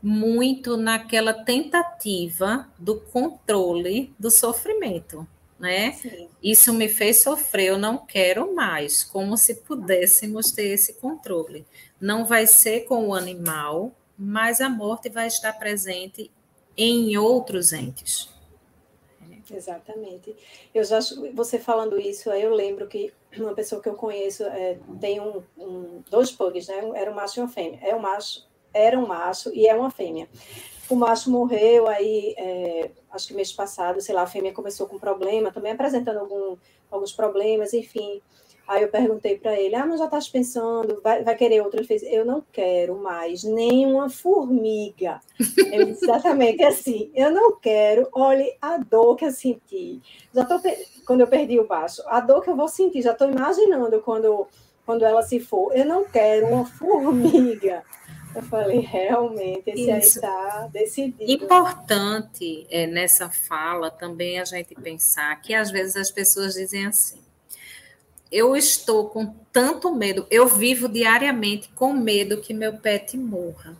Muito 0.01 0.77
naquela 0.77 1.33
tentativa 1.33 2.69
do 2.77 2.99
controle 2.99 4.13
do 4.17 4.29
sofrimento, 4.29 5.27
né? 5.59 5.93
Sim. 5.93 6.29
Isso 6.41 6.73
me 6.73 6.87
fez 6.87 7.23
sofrer, 7.23 7.69
eu 7.69 7.77
não 7.77 7.97
quero 7.97 8.53
mais, 8.53 9.03
como 9.03 9.37
se 9.37 9.55
pudéssemos 9.55 10.51
ter 10.51 10.67
esse 10.67 10.93
controle. 10.93 11.65
Não 11.99 12.25
vai 12.25 12.45
ser 12.45 12.81
com 12.81 13.07
o 13.07 13.13
animal, 13.13 13.91
mas 14.17 14.61
a 14.61 14.69
morte 14.69 15.09
vai 15.09 15.27
estar 15.27 15.53
presente 15.53 16.31
em 16.75 17.17
outros 17.17 17.73
entes. 17.73 18.29
Exatamente. 19.49 20.35
Eu 20.73 20.83
já 20.83 20.99
você 21.33 21.57
falando 21.57 21.99
isso, 21.99 22.29
aí 22.29 22.41
eu 22.41 22.53
lembro 22.53 22.87
que 22.87 23.13
uma 23.37 23.53
pessoa 23.53 23.81
que 23.81 23.87
eu 23.87 23.95
conheço 23.95 24.43
é, 24.43 24.77
tem 24.99 25.19
um, 25.21 25.41
um, 25.57 26.03
dois 26.09 26.31
pugs, 26.31 26.67
né? 26.67 26.91
Era 26.95 27.11
um 27.11 27.15
macho 27.15 27.39
e 27.39 27.43
uma 27.43 27.49
fêmea. 27.49 27.79
É 27.81 27.95
um 27.95 27.99
macho, 27.99 28.45
era 28.77 28.97
um 28.97 29.07
macho 29.07 29.51
e 29.53 29.67
é 29.67 29.75
uma 29.75 29.91
fêmea. 29.91 30.27
O 30.89 30.95
macho 30.95 31.29
morreu 31.29 31.87
aí, 31.87 32.33
é, 32.37 32.91
acho 33.11 33.27
que 33.27 33.33
mês 33.33 33.51
passado, 33.51 33.99
sei 33.99 34.15
lá, 34.15 34.21
a 34.21 34.27
fêmea 34.27 34.53
começou 34.53 34.87
com 34.87 34.97
problema, 34.97 35.51
também 35.51 35.73
apresentando 35.73 36.19
algum, 36.19 36.55
alguns 36.89 37.11
problemas, 37.11 37.73
enfim. 37.73 38.21
Aí 38.67 38.83
eu 38.83 38.89
perguntei 38.89 39.37
para 39.37 39.57
ele, 39.57 39.75
ah, 39.75 39.85
mas 39.85 39.99
já 39.99 40.05
estás 40.05 40.27
pensando, 40.27 40.99
vai, 41.01 41.23
vai 41.23 41.35
querer 41.35 41.61
outra? 41.61 41.79
Ele 41.79 41.87
fez, 41.87 42.03
eu 42.03 42.25
não 42.25 42.43
quero 42.51 42.97
mais 42.97 43.43
nenhuma 43.43 44.09
formiga. 44.09 45.21
Ele 45.71 45.85
disse 45.85 46.03
exatamente 46.03 46.61
assim, 46.63 47.09
eu 47.15 47.31
não 47.31 47.55
quero, 47.55 48.09
olhe 48.11 48.57
a 48.61 48.77
dor 48.77 49.15
que 49.15 49.23
eu 49.23 49.31
senti. 49.31 50.01
Já 50.33 50.43
tô, 50.43 50.59
quando 51.05 51.21
eu 51.21 51.27
perdi 51.27 51.57
o 51.57 51.65
baixo, 51.65 52.01
a 52.07 52.19
dor 52.19 52.41
que 52.41 52.49
eu 52.49 52.57
vou 52.57 52.67
sentir, 52.67 53.01
já 53.01 53.13
estou 53.13 53.29
imaginando 53.29 54.01
quando, 54.01 54.45
quando 54.85 55.05
ela 55.05 55.21
se 55.21 55.39
for. 55.39 55.73
Eu 55.73 55.85
não 55.85 56.03
quero 56.03 56.47
uma 56.47 56.65
formiga. 56.65 57.83
Eu 58.37 58.43
falei, 58.43 58.79
realmente, 58.81 59.67
esse 59.71 59.81
Isso. 59.81 59.91
aí 59.91 59.99
está 59.99 60.69
decidido. 60.71 61.31
Importante 61.31 62.67
é, 62.69 62.85
nessa 62.85 63.31
fala 63.31 63.89
também 63.89 64.39
a 64.39 64.45
gente 64.45 64.75
pensar 64.75 65.41
que 65.41 65.55
às 65.55 65.71
vezes 65.71 65.95
as 65.95 66.11
pessoas 66.11 66.53
dizem 66.53 66.85
assim, 66.85 67.19
eu 68.31 68.55
estou 68.55 69.09
com 69.09 69.33
tanto 69.51 69.91
medo, 69.91 70.27
eu 70.29 70.47
vivo 70.47 70.87
diariamente 70.87 71.69
com 71.69 71.93
medo 71.93 72.39
que 72.39 72.53
meu 72.53 72.77
pet 72.77 73.17
morra. 73.17 73.75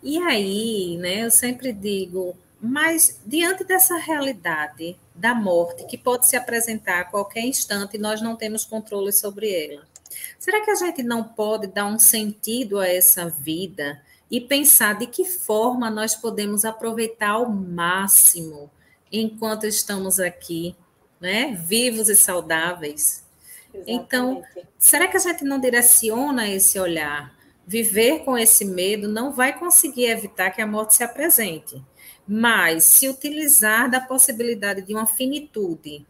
E 0.00 0.18
aí, 0.18 0.96
né, 0.98 1.24
eu 1.24 1.30
sempre 1.32 1.72
digo, 1.72 2.36
mas 2.60 3.20
diante 3.26 3.64
dessa 3.64 3.96
realidade 3.96 4.96
da 5.12 5.34
morte, 5.34 5.84
que 5.86 5.98
pode 5.98 6.28
se 6.28 6.36
apresentar 6.36 7.00
a 7.00 7.04
qualquer 7.04 7.40
instante, 7.40 7.98
nós 7.98 8.22
não 8.22 8.36
temos 8.36 8.64
controle 8.64 9.12
sobre 9.12 9.52
ela. 9.52 9.82
Será 10.38 10.64
que 10.64 10.70
a 10.70 10.74
gente 10.74 11.02
não 11.02 11.24
pode 11.24 11.66
dar 11.66 11.86
um 11.86 11.98
sentido 11.98 12.78
a 12.78 12.88
essa 12.88 13.28
vida 13.28 14.02
e 14.30 14.40
pensar 14.40 14.98
de 14.98 15.06
que 15.06 15.24
forma 15.24 15.90
nós 15.90 16.14
podemos 16.14 16.64
aproveitar 16.64 17.30
ao 17.30 17.48
máximo 17.48 18.70
enquanto 19.10 19.66
estamos 19.66 20.18
aqui 20.18 20.76
né? 21.20 21.54
Vivos 21.66 22.08
e 22.08 22.16
saudáveis. 22.16 23.24
Então, 23.86 24.38
Exatamente. 24.38 24.58
Então, 24.58 24.64
será 24.78 25.08
que 25.08 25.16
a 25.16 25.20
gente 25.20 25.44
não 25.44 25.60
direciona 25.60 26.48
esse 26.48 26.78
olhar? 26.78 27.34
Viver 27.66 28.20
com 28.20 28.38
esse 28.38 28.64
medo 28.64 29.08
não 29.08 29.32
vai 29.32 29.58
conseguir 29.58 30.06
evitar 30.06 30.50
que 30.50 30.62
a 30.62 30.66
morte 30.66 30.94
se 30.94 31.02
apresente, 31.02 31.82
mas 32.26 32.84
se 32.84 33.08
utilizar 33.08 33.90
da 33.90 34.00
possibilidade 34.00 34.82
de 34.82 34.94
uma 34.94 35.06
finitude 35.06 36.06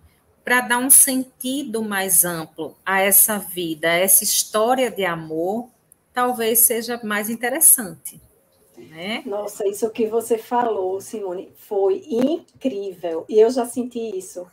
para 0.47 0.61
dar 0.61 0.79
um 0.79 0.89
sentido 0.89 1.83
mais 1.83 2.25
amplo 2.25 2.77
a 2.87 3.01
essa 3.01 3.37
vida, 3.37 3.89
a 3.89 3.95
essa 3.95 4.23
história 4.23 4.89
de 4.93 5.05
amor, 5.05 5.69
talvez 6.15 6.61
seja 6.61 7.01
mais 7.03 7.29
interessante. 7.29 8.21
Né? 8.79 9.25
Nossa, 9.27 9.67
isso 9.67 9.91
que 9.91 10.07
você 10.07 10.39
falou, 10.39 11.01
Simone, 11.01 11.53
foi 11.57 12.01
incrível. 12.09 13.25
E 13.29 13.41
eu 13.41 13.51
já 13.51 13.67
senti 13.67 13.99
isso 14.17 14.47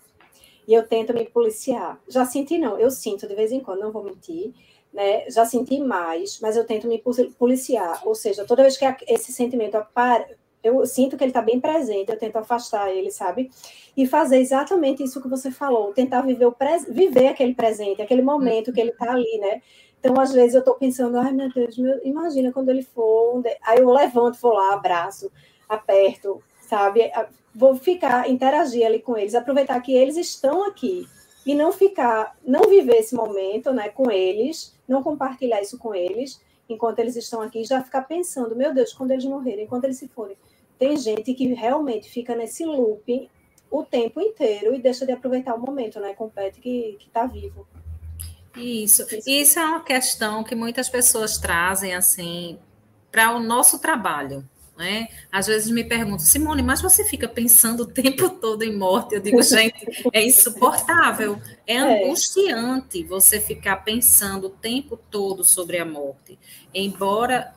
e 0.68 0.74
eu 0.74 0.82
tento 0.82 1.14
me 1.14 1.26
policiar. 1.26 2.02
Já 2.08 2.26
senti, 2.26 2.58
não, 2.58 2.80
eu 2.80 2.90
sinto 2.90 3.28
de 3.28 3.36
vez 3.36 3.52
em 3.52 3.60
quando, 3.60 3.82
não 3.82 3.92
vou 3.92 4.04
mentir, 4.04 4.52
né? 4.92 5.30
Já 5.30 5.46
senti 5.46 5.80
mais, 5.80 6.40
mas 6.40 6.58
eu 6.58 6.66
tento 6.66 6.88
me 6.88 7.04
policiar. 7.38 8.02
Ou 8.04 8.16
seja, 8.16 8.46
toda 8.46 8.64
vez 8.64 8.76
que 8.78 8.86
esse 9.08 9.32
sentimento 9.32 9.76
apare, 9.76 10.38
eu 10.64 10.86
sinto 10.86 11.18
que 11.18 11.24
ele 11.24 11.32
está 11.32 11.42
bem 11.42 11.60
presente, 11.60 12.10
eu 12.12 12.18
tento 12.18 12.38
afastar 12.38 12.90
ele, 12.90 13.12
sabe? 13.12 13.52
E 13.96 14.08
fazer 14.08 14.38
exatamente 14.38 15.04
isso 15.04 15.22
que 15.22 15.28
você 15.28 15.52
falou, 15.52 15.94
tentar 15.94 16.22
viver, 16.22 16.46
o 16.46 16.56
viver 16.90 17.28
aquele 17.28 17.54
presente, 17.54 18.02
aquele 18.02 18.22
momento 18.22 18.72
que 18.72 18.80
ele 18.80 18.92
está 18.92 19.12
ali, 19.12 19.38
né? 19.40 19.62
Então, 20.00 20.20
às 20.20 20.34
vezes, 20.34 20.54
eu 20.54 20.60
estou 20.60 20.76
pensando, 20.76 21.18
ai 21.18 21.32
meu 21.32 21.52
Deus, 21.52 21.78
meu, 21.78 22.00
imagina 22.04 22.52
quando 22.52 22.70
ele 22.70 22.84
for. 22.84 23.42
Aí 23.66 23.80
eu 23.80 23.90
levanto, 23.90 24.38
vou 24.42 24.54
lá, 24.54 24.74
abraço, 24.74 25.32
aperto, 25.68 26.42
sabe? 26.62 27.12
Vou 27.56 27.76
ficar, 27.76 28.30
interagir 28.30 28.86
ali 28.86 29.00
com 29.00 29.18
eles, 29.18 29.36
aproveitar 29.36 29.80
que 29.82 29.94
eles 29.96 30.18
estão 30.18 30.66
aqui 30.66 31.08
e 31.46 31.54
não 31.54 31.72
ficar, 31.72 32.38
não 32.46 32.70
viver 32.70 32.98
esse 32.98 33.16
momento, 33.16 33.72
né, 33.72 33.90
com 33.90 34.10
eles, 34.10 34.76
não 34.88 35.04
compartilhar 35.04 35.62
isso 35.62 35.78
com 35.78 35.94
eles 35.94 36.42
enquanto 36.68 37.00
eles 37.00 37.16
estão 37.16 37.42
aqui, 37.42 37.64
já 37.64 37.84
ficar 37.84 38.04
pensando, 38.04 38.56
meu 38.56 38.74
Deus, 38.74 38.94
quando 38.94 39.12
eles 39.12 39.26
morrerem, 39.26 39.68
quando 39.68 39.86
eles 39.86 39.98
se 39.98 40.08
forem. 40.08 40.38
Tem 40.78 40.98
gente 40.98 41.34
que 41.34 41.54
realmente 41.54 42.10
fica 42.10 42.36
nesse 42.36 42.66
loop 42.66 43.30
o 43.70 43.84
tempo 43.84 44.22
inteiro 44.22 44.76
e 44.76 44.80
deixa 44.80 45.06
de 45.06 45.12
aproveitar 45.12 45.56
o 45.56 45.60
momento, 45.60 46.00
né, 46.00 46.14
com 46.14 46.26
o 46.26 46.30
pet 46.30 46.60
que 46.60 46.98
está 47.00 47.26
vivo. 47.26 47.68
Isso. 48.56 49.06
Isso 49.26 49.60
é 49.60 49.66
uma 49.66 49.84
questão 49.84 50.44
que 50.44 50.54
muitas 50.54 50.88
pessoas 50.90 51.38
trazem 51.38 51.96
assim 51.96 52.60
para 53.12 53.36
o 53.36 53.40
nosso 53.40 53.80
trabalho. 53.80 54.48
Né? 54.78 55.08
Às 55.32 55.46
vezes 55.46 55.70
me 55.70 55.84
perguntam, 55.84 56.26
Simone, 56.26 56.64
mas 56.64 56.82
você 56.82 57.04
fica 57.04 57.28
pensando 57.28 57.84
o 57.84 57.86
tempo 57.86 58.28
todo 58.28 58.64
em 58.64 58.76
morte? 58.76 59.14
Eu 59.14 59.22
digo, 59.22 59.42
gente, 59.44 59.86
é 60.12 60.26
insuportável, 60.26 61.40
é, 61.68 61.76
é 61.78 62.06
angustiante 62.06 63.04
você 63.04 63.40
ficar 63.40 63.78
pensando 63.78 64.48
o 64.48 64.50
tempo 64.50 64.98
todo 64.98 65.44
sobre 65.44 65.78
a 65.78 65.86
morte. 65.86 66.40
Embora 66.74 67.54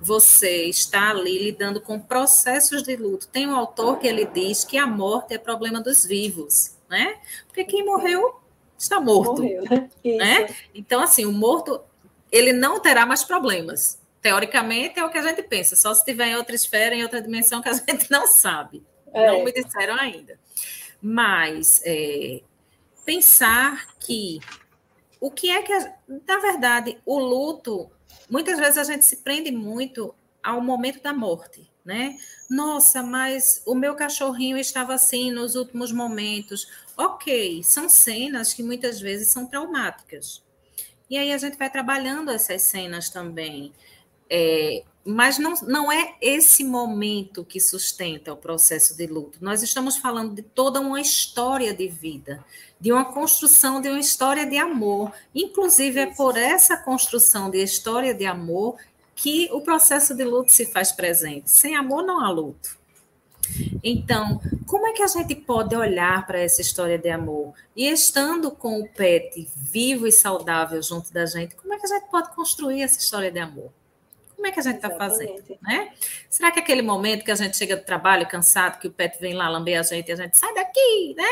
você 0.00 0.64
está 0.64 1.10
ali 1.10 1.38
lidando 1.38 1.80
com 1.80 2.00
processos 2.00 2.82
de 2.82 2.96
luto. 2.96 3.28
Tem 3.28 3.46
um 3.46 3.54
autor 3.54 3.98
que 3.98 4.06
ele 4.06 4.24
diz 4.24 4.64
que 4.64 4.78
a 4.78 4.86
morte 4.86 5.34
é 5.34 5.38
problema 5.38 5.80
dos 5.80 6.04
vivos, 6.04 6.76
né? 6.88 7.18
Porque 7.46 7.64
quem 7.64 7.84
morreu 7.84 8.40
está 8.78 8.98
morto, 8.98 9.42
Morreu, 9.42 9.64
né? 10.04 10.54
Então, 10.74 11.02
assim, 11.02 11.26
o 11.26 11.32
morto 11.32 11.80
ele 12.32 12.52
não 12.52 12.80
terá 12.80 13.04
mais 13.04 13.22
problemas 13.22 14.00
teoricamente 14.20 14.98
é 14.98 15.04
o 15.04 15.10
que 15.10 15.18
a 15.18 15.22
gente 15.22 15.42
pensa, 15.42 15.74
só 15.76 15.94
se 15.94 16.00
estiver 16.00 16.28
em 16.28 16.36
outra 16.36 16.54
esfera, 16.54 16.94
em 16.94 17.02
outra 17.02 17.20
dimensão 17.22 17.62
que 17.62 17.68
a 17.68 17.72
gente 17.74 18.10
não 18.10 18.26
sabe. 18.26 18.82
É. 19.12 19.26
Não 19.26 19.44
me 19.44 19.52
disseram 19.52 19.94
ainda. 19.96 20.38
Mas 21.02 21.80
é, 21.84 22.42
pensar 23.04 23.86
que 23.98 24.38
o 25.18 25.30
que 25.30 25.50
é 25.50 25.62
que, 25.62 25.72
na 26.26 26.38
verdade, 26.38 26.98
o 27.04 27.18
luto, 27.18 27.90
muitas 28.30 28.58
vezes 28.58 28.78
a 28.78 28.84
gente 28.84 29.04
se 29.04 29.16
prende 29.16 29.50
muito 29.50 30.14
ao 30.42 30.60
momento 30.60 31.02
da 31.02 31.12
morte, 31.12 31.70
né? 31.84 32.18
Nossa, 32.48 33.02
mas 33.02 33.62
o 33.66 33.74
meu 33.74 33.94
cachorrinho 33.94 34.56
estava 34.56 34.94
assim 34.94 35.30
nos 35.30 35.54
últimos 35.54 35.92
momentos. 35.92 36.66
Ok, 36.96 37.62
são 37.62 37.88
cenas 37.88 38.52
que 38.52 38.62
muitas 38.62 39.00
vezes 39.00 39.32
são 39.32 39.46
traumáticas. 39.46 40.42
E 41.08 41.18
aí 41.18 41.32
a 41.32 41.38
gente 41.38 41.58
vai 41.58 41.68
trabalhando 41.68 42.30
essas 42.30 42.62
cenas 42.62 43.10
também. 43.10 43.72
É, 44.28 44.84
mas 45.04 45.38
não, 45.38 45.54
não 45.62 45.90
é 45.90 46.14
esse 46.20 46.62
momento 46.62 47.44
que 47.44 47.58
sustenta 47.58 48.32
o 48.32 48.36
processo 48.36 48.96
de 48.96 49.06
luto. 49.06 49.38
Nós 49.40 49.62
estamos 49.62 49.96
falando 49.96 50.34
de 50.34 50.42
toda 50.42 50.80
uma 50.80 51.00
história 51.00 51.74
de 51.74 51.88
vida, 51.88 52.44
de 52.78 52.92
uma 52.92 53.04
construção 53.04 53.80
de 53.80 53.88
uma 53.88 53.98
história 53.98 54.46
de 54.46 54.58
amor. 54.58 55.12
Inclusive, 55.34 56.00
é 56.00 56.06
por 56.06 56.36
essa 56.36 56.76
construção 56.76 57.50
de 57.50 57.62
história 57.62 58.14
de 58.14 58.26
amor 58.26 58.76
que 59.14 59.48
o 59.52 59.60
processo 59.60 60.14
de 60.14 60.24
luto 60.24 60.52
se 60.52 60.66
faz 60.66 60.92
presente. 60.92 61.50
Sem 61.50 61.76
amor, 61.76 62.02
não 62.02 62.24
há 62.24 62.30
luto. 62.30 62.78
Então, 63.82 64.40
como 64.66 64.86
é 64.86 64.92
que 64.92 65.02
a 65.02 65.06
gente 65.06 65.34
pode 65.34 65.74
olhar 65.74 66.26
para 66.26 66.38
essa 66.38 66.60
história 66.60 66.98
de 66.98 67.08
amor? 67.08 67.52
E 67.74 67.88
estando 67.88 68.50
com 68.50 68.80
o 68.80 68.88
pet 68.88 69.48
vivo 69.56 70.06
e 70.06 70.12
saudável 70.12 70.80
junto 70.82 71.12
da 71.12 71.26
gente, 71.26 71.56
como 71.56 71.74
é 71.74 71.78
que 71.78 71.86
a 71.86 71.98
gente 71.98 72.10
pode 72.10 72.34
construir 72.34 72.82
essa 72.82 72.98
história 72.98 73.30
de 73.30 73.38
amor? 73.38 73.72
Como 74.40 74.46
é 74.46 74.52
que 74.52 74.60
a 74.60 74.62
gente 74.62 74.76
está 74.76 74.88
fazendo? 74.88 75.42
Né? 75.60 75.92
Será 76.30 76.50
que 76.50 76.58
aquele 76.58 76.80
momento 76.80 77.26
que 77.26 77.30
a 77.30 77.34
gente 77.34 77.58
chega 77.58 77.76
do 77.76 77.84
trabalho 77.84 78.26
cansado, 78.26 78.80
que 78.80 78.88
o 78.88 78.90
pet 78.90 79.20
vem 79.20 79.34
lá 79.34 79.50
lamber 79.50 79.78
a 79.78 79.82
gente 79.82 80.08
e 80.08 80.12
a 80.12 80.16
gente 80.16 80.38
sai 80.38 80.54
daqui, 80.54 81.14
né? 81.14 81.28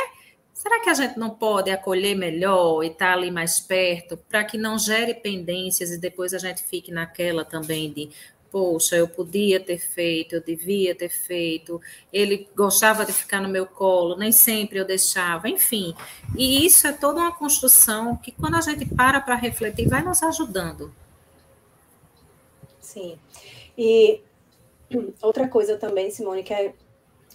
Será 0.52 0.78
que 0.80 0.90
a 0.90 0.94
gente 0.94 1.18
não 1.18 1.30
pode 1.30 1.70
acolher 1.70 2.14
melhor 2.14 2.82
e 2.84 2.88
estar 2.88 3.06
tá 3.06 3.12
ali 3.14 3.30
mais 3.30 3.60
perto 3.60 4.18
para 4.28 4.44
que 4.44 4.58
não 4.58 4.78
gere 4.78 5.14
pendências 5.14 5.90
e 5.90 5.96
depois 5.96 6.34
a 6.34 6.38
gente 6.38 6.62
fique 6.62 6.92
naquela 6.92 7.46
também 7.46 7.90
de 7.90 8.10
poxa, 8.50 8.96
eu 8.96 9.08
podia 9.08 9.58
ter 9.58 9.78
feito, 9.78 10.34
eu 10.34 10.42
devia 10.42 10.94
ter 10.94 11.08
feito, 11.08 11.80
ele 12.12 12.46
gostava 12.54 13.06
de 13.06 13.12
ficar 13.12 13.40
no 13.40 13.48
meu 13.48 13.64
colo, 13.64 14.18
nem 14.18 14.32
sempre 14.32 14.78
eu 14.78 14.84
deixava, 14.84 15.48
enfim. 15.48 15.94
E 16.36 16.66
isso 16.66 16.86
é 16.86 16.92
toda 16.92 17.20
uma 17.20 17.32
construção 17.32 18.16
que, 18.16 18.32
quando 18.32 18.56
a 18.56 18.60
gente 18.60 18.84
para 18.84 19.18
para 19.18 19.34
refletir, 19.34 19.88
vai 19.88 20.02
nos 20.02 20.22
ajudando. 20.22 20.92
Sim. 22.88 23.18
E 23.76 24.22
outra 25.20 25.46
coisa 25.46 25.76
também, 25.76 26.10
Simone, 26.10 26.42
que 26.42 26.54
é 26.54 26.72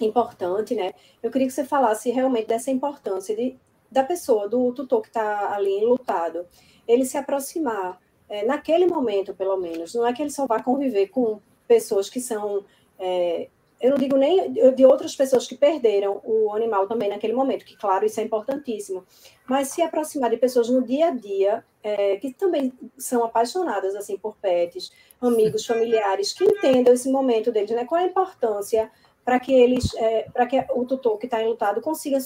importante, 0.01 0.73
né? 0.73 0.93
Eu 1.21 1.29
queria 1.29 1.47
que 1.47 1.53
você 1.53 1.63
falasse 1.63 2.09
realmente 2.09 2.47
dessa 2.47 2.71
importância 2.71 3.35
de, 3.35 3.55
da 3.91 4.03
pessoa, 4.03 4.49
do 4.49 4.73
tutor 4.73 5.03
que 5.03 5.09
está 5.09 5.53
ali 5.53 5.71
enlutado, 5.77 6.47
ele 6.87 7.05
se 7.05 7.17
aproximar 7.17 8.01
é, 8.27 8.43
naquele 8.43 8.87
momento, 8.87 9.35
pelo 9.35 9.55
menos. 9.57 9.93
Não 9.93 10.07
é 10.07 10.11
que 10.11 10.23
ele 10.23 10.31
só 10.31 10.47
vá 10.47 10.61
conviver 10.61 11.07
com 11.09 11.39
pessoas 11.67 12.09
que 12.09 12.19
são. 12.19 12.65
É, 12.97 13.47
eu 13.79 13.91
não 13.91 13.97
digo 13.97 14.17
nem 14.17 14.51
de 14.51 14.85
outras 14.85 15.15
pessoas 15.15 15.45
que 15.45 15.55
perderam 15.55 16.19
o 16.23 16.53
animal 16.53 16.87
também 16.87 17.09
naquele 17.09 17.33
momento, 17.33 17.65
que, 17.65 17.77
claro, 17.77 18.05
isso 18.05 18.19
é 18.19 18.23
importantíssimo. 18.23 19.03
Mas 19.47 19.67
se 19.67 19.81
aproximar 19.81 20.29
de 20.29 20.37
pessoas 20.37 20.69
no 20.69 20.81
dia 20.81 21.09
a 21.09 21.11
dia, 21.11 21.63
é, 21.83 22.15
que 22.17 22.33
também 22.33 22.71
são 22.97 23.23
apaixonadas 23.23 23.93
assim 23.95 24.17
por 24.17 24.37
pets, 24.37 24.91
amigos, 25.21 25.65
familiares, 25.65 26.33
que 26.33 26.43
entendam 26.43 26.93
esse 26.93 27.11
momento 27.11 27.51
deles, 27.51 27.71
né? 27.71 27.85
Qual 27.85 28.01
a 28.01 28.05
importância 28.05 28.89
para 29.23 29.39
que 29.39 29.53
eles, 29.53 29.93
é, 29.95 30.29
para 30.33 30.45
que 30.45 30.65
o 30.71 30.85
tutor 30.85 31.17
que 31.17 31.27
está 31.27 31.41
enlutado 31.41 31.81
consiga, 31.81 32.17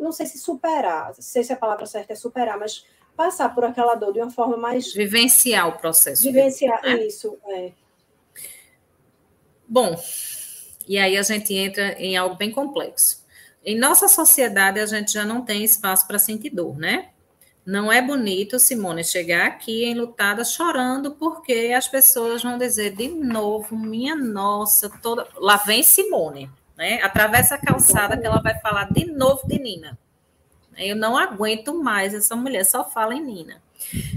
não 0.00 0.12
sei 0.12 0.26
se 0.26 0.38
superar, 0.38 1.08
não 1.08 1.22
sei 1.22 1.42
se 1.42 1.52
a 1.52 1.56
palavra 1.56 1.86
certa 1.86 2.12
é 2.12 2.16
superar, 2.16 2.58
mas 2.58 2.84
passar 3.16 3.54
por 3.54 3.64
aquela 3.64 3.94
dor 3.94 4.12
de 4.12 4.20
uma 4.20 4.30
forma 4.30 4.56
mais. 4.56 4.92
Vivenciar 4.92 5.68
o 5.68 5.78
processo. 5.78 6.22
Vivenciar, 6.22 6.82
né? 6.82 7.06
isso, 7.06 7.36
é. 7.48 7.72
Bom, 9.68 9.96
e 10.86 10.98
aí 10.98 11.16
a 11.16 11.22
gente 11.22 11.54
entra 11.54 11.92
em 12.00 12.16
algo 12.16 12.36
bem 12.36 12.50
complexo. 12.50 13.24
Em 13.64 13.76
nossa 13.76 14.06
sociedade, 14.06 14.78
a 14.78 14.86
gente 14.86 15.12
já 15.12 15.24
não 15.24 15.44
tem 15.44 15.64
espaço 15.64 16.06
para 16.06 16.18
sentir 16.18 16.50
dor, 16.50 16.78
né? 16.78 17.10
Não 17.66 17.90
é 17.90 18.00
bonito, 18.00 18.60
Simone, 18.60 19.02
chegar 19.02 19.48
aqui 19.48 19.86
enlutada 19.86 20.44
chorando, 20.44 21.16
porque 21.16 21.74
as 21.76 21.88
pessoas 21.88 22.40
vão 22.40 22.56
dizer 22.56 22.94
de 22.94 23.08
novo, 23.08 23.76
minha 23.76 24.14
nossa, 24.14 24.88
toda. 25.02 25.26
Lá 25.36 25.56
vem 25.56 25.82
Simone, 25.82 26.48
né? 26.76 27.02
Atravessa 27.02 27.56
a 27.56 27.58
calçada 27.58 28.16
que 28.16 28.24
ela 28.24 28.40
vai 28.40 28.56
falar 28.60 28.84
de 28.92 29.06
novo 29.06 29.48
de 29.48 29.58
Nina. 29.58 29.98
Eu 30.78 30.94
não 30.94 31.16
aguento 31.16 31.74
mais 31.74 32.14
essa 32.14 32.36
mulher, 32.36 32.64
só 32.64 32.88
fala 32.88 33.16
em 33.16 33.24
Nina. 33.24 33.60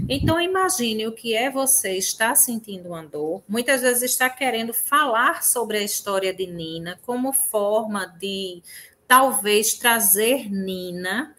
Então, 0.08 0.40
imagine 0.40 1.08
o 1.08 1.12
que 1.12 1.34
é 1.34 1.50
você 1.50 1.96
estar 1.96 2.36
sentindo 2.36 2.90
uma 2.90 3.02
dor, 3.02 3.42
muitas 3.48 3.82
vezes 3.82 4.12
está 4.12 4.30
querendo 4.30 4.72
falar 4.72 5.42
sobre 5.42 5.78
a 5.78 5.82
história 5.82 6.32
de 6.32 6.46
Nina 6.46 7.00
como 7.04 7.32
forma 7.32 8.06
de 8.06 8.62
talvez 9.08 9.74
trazer 9.74 10.50
Nina, 10.50 11.34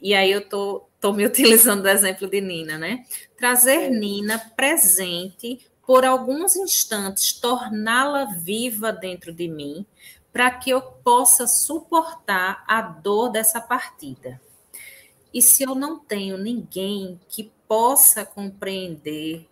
e 0.00 0.14
aí 0.14 0.30
eu 0.30 0.46
tô, 0.46 0.86
tô 1.00 1.12
me 1.12 1.24
utilizando 1.26 1.82
do 1.82 1.88
exemplo 1.88 2.28
de 2.28 2.40
Nina, 2.40 2.78
né? 2.78 3.04
Trazer 3.36 3.84
é. 3.84 3.90
Nina 3.90 4.38
presente 4.38 5.58
por 5.86 6.04
alguns 6.04 6.54
instantes, 6.54 7.32
torná-la 7.32 8.24
viva 8.24 8.92
dentro 8.92 9.32
de 9.32 9.48
mim, 9.48 9.84
para 10.32 10.50
que 10.50 10.70
eu 10.70 10.80
possa 10.80 11.46
suportar 11.46 12.64
a 12.68 12.80
dor 12.80 13.30
dessa 13.30 13.60
partida. 13.60 14.40
E 15.34 15.42
se 15.42 15.64
eu 15.64 15.74
não 15.74 15.98
tenho 15.98 16.38
ninguém 16.38 17.20
que 17.28 17.50
possa 17.66 18.24
compreender, 18.24 19.48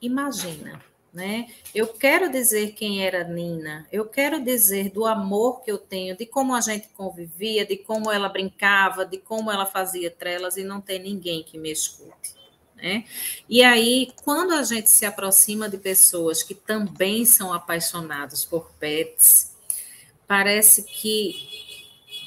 imagina, 0.00 0.80
né? 1.12 1.48
Eu 1.74 1.88
quero 1.88 2.30
dizer 2.30 2.72
quem 2.72 3.04
era 3.04 3.24
Nina, 3.24 3.86
eu 3.92 4.06
quero 4.06 4.42
dizer 4.42 4.90
do 4.90 5.04
amor 5.04 5.62
que 5.62 5.70
eu 5.70 5.78
tenho, 5.78 6.16
de 6.16 6.24
como 6.24 6.54
a 6.54 6.60
gente 6.60 6.88
convivia, 6.88 7.66
de 7.66 7.76
como 7.76 8.10
ela 8.10 8.28
brincava, 8.28 9.04
de 9.04 9.18
como 9.18 9.50
ela 9.50 9.66
fazia 9.66 10.10
trelas 10.10 10.56
e 10.56 10.64
não 10.64 10.80
tem 10.80 10.98
ninguém 10.98 11.42
que 11.42 11.58
me 11.58 11.70
escute. 11.70 12.34
Né? 12.76 13.04
E 13.48 13.62
aí, 13.62 14.12
quando 14.24 14.52
a 14.52 14.62
gente 14.62 14.90
se 14.90 15.04
aproxima 15.04 15.68
de 15.68 15.78
pessoas 15.78 16.42
que 16.42 16.54
também 16.54 17.24
são 17.24 17.52
apaixonadas 17.52 18.44
por 18.44 18.72
pets, 18.80 19.54
parece 20.26 20.82
que 20.82 21.48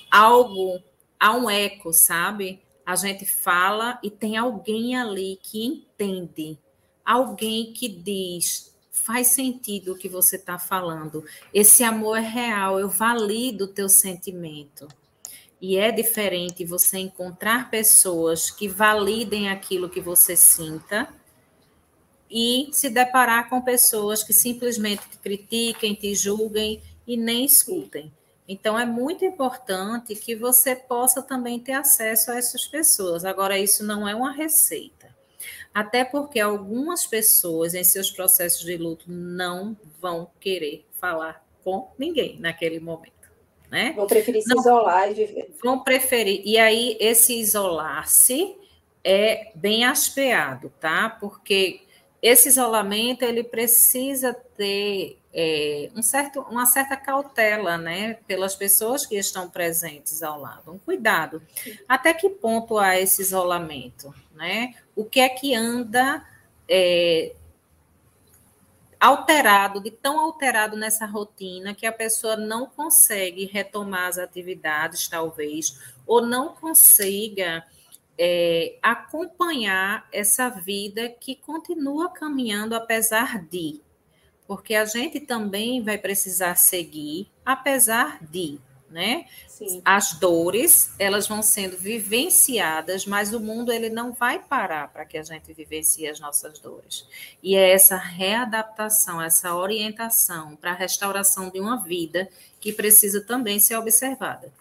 algo 0.10 0.82
há 1.20 1.36
um 1.36 1.50
eco, 1.50 1.92
sabe? 1.92 2.62
a 2.86 2.96
gente 2.96 3.26
fala 3.26 3.98
e 4.04 4.12
tem 4.12 4.38
alguém 4.38 4.96
ali 4.96 5.40
que 5.42 5.66
entende, 5.66 6.58
alguém 7.04 7.74
que 7.74 7.90
diz, 7.90 8.75
faz 9.06 9.28
sentido 9.28 9.94
o 9.94 9.98
que 9.98 10.10
você 10.10 10.36
está 10.36 10.58
falando. 10.58 11.24
Esse 11.54 11.84
amor 11.84 12.18
é 12.18 12.22
real, 12.22 12.80
eu 12.80 12.90
valido 12.90 13.66
o 13.66 13.68
teu 13.68 13.88
sentimento. 13.88 14.88
E 15.62 15.78
é 15.78 15.92
diferente 15.92 16.66
você 16.66 16.98
encontrar 16.98 17.70
pessoas 17.70 18.50
que 18.50 18.68
validem 18.68 19.48
aquilo 19.48 19.90
que 19.90 20.02
você 20.02 20.36
sinta 20.36 21.08
e 22.30 22.68
se 22.72 22.90
deparar 22.90 23.48
com 23.48 23.62
pessoas 23.62 24.24
que 24.24 24.34
simplesmente 24.34 25.08
te 25.08 25.18
critiquem, 25.20 25.94
te 25.94 26.16
julguem 26.16 26.82
e 27.06 27.16
nem 27.16 27.46
escutem. 27.46 28.12
Então, 28.48 28.78
é 28.78 28.86
muito 28.86 29.24
importante 29.24 30.16
que 30.16 30.36
você 30.36 30.76
possa 30.76 31.22
também 31.22 31.60
ter 31.60 31.74
acesso 31.74 32.32
a 32.32 32.38
essas 32.38 32.66
pessoas. 32.66 33.24
Agora, 33.24 33.58
isso 33.58 33.84
não 33.84 34.08
é 34.08 34.16
uma 34.16 34.32
receita. 34.32 34.95
Até 35.76 36.06
porque 36.06 36.40
algumas 36.40 37.06
pessoas, 37.06 37.74
em 37.74 37.84
seus 37.84 38.10
processos 38.10 38.64
de 38.64 38.78
luto, 38.78 39.12
não 39.12 39.76
vão 40.00 40.32
querer 40.40 40.86
falar 41.02 41.46
com 41.66 41.92
ninguém 42.00 42.40
naquele 42.40 42.80
momento. 42.80 43.12
Né? 43.70 43.92
Vão 43.94 44.08
preferir 44.08 44.42
se 44.42 44.48
não, 44.48 44.62
isolar 44.62 45.12
e 45.12 45.14
viver. 45.14 45.54
Vão 45.62 45.84
preferir. 45.84 46.42
E 46.46 46.58
aí, 46.58 46.96
esse 46.98 47.38
isolar-se 47.38 48.56
é 49.04 49.52
bem 49.54 49.84
aspeado, 49.84 50.72
tá? 50.80 51.10
Porque 51.10 51.82
esse 52.22 52.48
isolamento 52.48 53.26
ele 53.26 53.44
precisa 53.44 54.34
ter 54.34 55.20
é, 55.34 55.90
um 55.94 56.02
certo, 56.02 56.40
uma 56.50 56.66
certa 56.66 56.96
cautela, 56.96 57.78
né, 57.78 58.14
pelas 58.26 58.56
pessoas 58.56 59.06
que 59.06 59.18
estão 59.18 59.50
presentes 59.50 60.24
ao 60.24 60.40
lado, 60.40 60.72
um 60.72 60.80
cuidado. 60.80 61.42
Até 61.86 62.14
que 62.14 62.30
ponto 62.30 62.78
há 62.78 62.98
esse 62.98 63.22
isolamento, 63.22 64.14
né? 64.36 64.76
O 64.96 65.04
que 65.04 65.20
é 65.20 65.30
que 65.30 65.56
anda 65.56 66.26
é, 66.70 67.34
alterado, 69.00 69.82
de 69.82 69.92
tão 69.92 70.20
alterado 70.20 70.76
nessa 70.76 71.06
rotina 71.06 71.74
que 71.74 71.86
a 71.86 71.92
pessoa 71.92 72.36
não 72.36 72.66
consegue 72.66 73.46
retomar 73.46 74.08
as 74.08 74.18
atividades, 74.18 75.08
talvez, 75.08 75.80
ou 76.06 76.26
não 76.26 76.50
consiga 76.50 77.66
é, 78.18 78.78
acompanhar 78.82 80.08
essa 80.12 80.50
vida 80.50 81.10
que 81.10 81.36
continua 81.36 82.10
caminhando 82.10 82.76
apesar 82.76 83.44
de, 83.44 83.82
porque 84.48 84.76
a 84.76 84.86
gente 84.86 85.20
também 85.20 85.84
vai 85.84 85.98
precisar 85.98 86.56
seguir, 86.56 87.30
apesar 87.46 88.24
de, 88.24 88.60
né? 88.96 89.26
Sim. 89.46 89.82
As 89.84 90.14
dores, 90.14 90.90
elas 90.98 91.28
vão 91.28 91.44
sendo 91.44 91.78
vivenciadas, 91.78 93.06
mas 93.06 93.34
o 93.34 93.42
mundo 93.42 93.74
ele 93.74 93.90
não 93.90 94.14
vai 94.14 94.40
parar 94.40 94.88
para 94.88 95.04
que 95.04 95.18
a 95.18 95.24
gente 95.24 95.52
vivencie 95.52 96.08
as 96.08 96.18
nossas 96.18 96.58
dores. 96.60 97.06
E 97.44 97.58
é 97.58 97.72
essa 97.72 97.98
readaptação, 97.98 99.22
essa 99.22 99.54
orientação 99.54 100.56
para 100.56 100.72
a 100.72 100.76
restauração 100.76 101.50
de 101.50 101.60
uma 101.60 101.84
vida 101.84 102.30
que 102.62 102.72
precisa 102.72 103.20
também 103.20 103.60
ser 103.60 103.76
observada. 103.76 104.52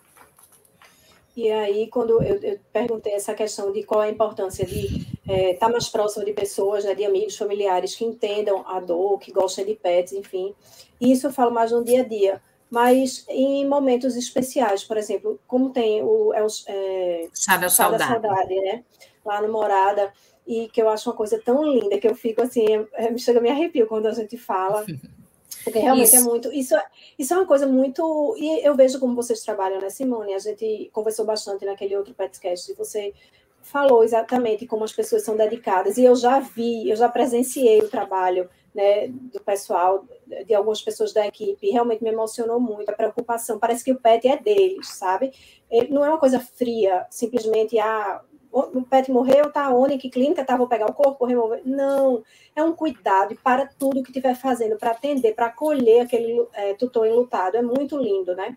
E 1.36 1.50
aí, 1.50 1.86
quando 1.88 2.20
eu, 2.22 2.36
eu, 2.42 2.58
perguntei 2.72 3.12
essa 3.12 3.34
questão 3.34 3.72
de 3.72 3.84
qual 3.84 4.00
a 4.00 4.10
importância 4.10 4.64
de 4.66 4.86
estar 4.86 5.32
é, 5.32 5.54
tá 5.54 5.68
mais 5.68 5.88
próximo 5.88 6.24
de 6.24 6.32
pessoas, 6.32 6.84
né, 6.84 6.94
de 6.94 7.04
amigos, 7.04 7.36
familiares 7.36 7.94
que 7.94 8.04
entendam 8.04 8.64
a 8.66 8.80
dor, 8.80 9.18
que 9.18 9.32
gostem 9.32 9.64
de 9.64 9.74
pets, 9.74 10.12
enfim, 10.12 10.54
isso 11.00 11.28
eu 11.28 11.32
falo 11.32 11.52
mais 11.52 11.70
no 11.70 11.84
dia 11.84 12.02
a 12.02 12.04
dia. 12.04 12.42
Mas 12.74 13.24
em 13.28 13.64
momentos 13.68 14.16
especiais, 14.16 14.82
por 14.82 14.96
exemplo, 14.96 15.38
como 15.46 15.70
tem 15.70 16.02
o, 16.02 16.34
é 16.34 16.44
é, 16.66 17.28
da 17.60 17.68
Saudade. 17.70 18.04
Saudade, 18.04 18.54
né? 18.56 18.82
Lá 19.24 19.40
no 19.40 19.52
Morada, 19.52 20.12
e 20.44 20.68
que 20.70 20.82
eu 20.82 20.88
acho 20.88 21.08
uma 21.08 21.14
coisa 21.14 21.40
tão 21.40 21.62
linda 21.62 21.96
que 21.98 22.08
eu 22.08 22.16
fico 22.16 22.42
assim, 22.42 22.64
é, 22.94 23.12
me 23.12 23.20
chega 23.20 23.38
a 23.38 23.42
me 23.42 23.48
arrepio 23.48 23.86
quando 23.86 24.06
a 24.06 24.12
gente 24.12 24.36
fala. 24.36 24.84
Porque 25.62 25.78
realmente 25.78 26.16
é 26.16 26.18
isso. 26.18 26.26
é 26.26 26.28
muito. 26.28 26.52
Isso, 26.52 26.74
isso 27.16 27.32
é 27.32 27.36
uma 27.36 27.46
coisa 27.46 27.64
muito. 27.64 28.34
E 28.36 28.66
eu 28.66 28.74
vejo 28.74 28.98
como 28.98 29.14
vocês 29.14 29.40
trabalham, 29.44 29.80
né, 29.80 29.88
Simone? 29.88 30.34
A 30.34 30.40
gente 30.40 30.90
conversou 30.92 31.24
bastante 31.24 31.64
naquele 31.64 31.96
outro 31.96 32.12
podcast 32.12 32.72
e 32.72 32.74
você 32.74 33.14
falou 33.62 34.02
exatamente 34.02 34.66
como 34.66 34.82
as 34.82 34.92
pessoas 34.92 35.22
são 35.22 35.36
dedicadas. 35.36 35.96
E 35.96 36.02
eu 36.02 36.16
já 36.16 36.40
vi, 36.40 36.90
eu 36.90 36.96
já 36.96 37.08
presenciei 37.08 37.78
o 37.78 37.88
trabalho 37.88 38.50
né, 38.74 39.06
do 39.08 39.40
pessoal, 39.40 40.04
de 40.46 40.54
algumas 40.54 40.82
pessoas 40.82 41.12
da 41.12 41.26
equipe, 41.26 41.70
realmente 41.70 42.02
me 42.02 42.10
emocionou 42.10 42.60
muito 42.60 42.88
a 42.90 42.94
preocupação. 42.94 43.58
Parece 43.58 43.84
que 43.84 43.92
o 43.92 44.00
pet 44.00 44.26
é 44.26 44.36
deles, 44.36 44.88
sabe? 44.88 45.32
Ele 45.70 45.92
não 45.92 46.04
é 46.04 46.08
uma 46.08 46.18
coisa 46.18 46.40
fria, 46.40 47.06
simplesmente, 47.10 47.78
ah, 47.78 48.20
o 48.54 48.82
pet 48.82 49.10
morreu, 49.10 49.50
tá 49.50 49.74
onde, 49.74 49.98
que 49.98 50.08
clínica, 50.08 50.44
tá, 50.44 50.56
vou 50.56 50.68
pegar 50.68 50.86
o 50.86 50.94
corpo, 50.94 51.24
remover. 51.24 51.62
Não, 51.64 52.22
é 52.54 52.62
um 52.62 52.72
cuidado 52.72 53.36
para 53.42 53.66
tudo 53.66 54.02
que 54.02 54.10
estiver 54.10 54.36
fazendo, 54.36 54.76
para 54.76 54.92
atender, 54.92 55.34
para 55.34 55.46
acolher 55.46 56.02
aquele 56.02 56.46
é, 56.52 56.74
tutor 56.74 57.06
enlutado, 57.06 57.56
é 57.56 57.62
muito 57.62 57.98
lindo, 57.98 58.34
né? 58.34 58.56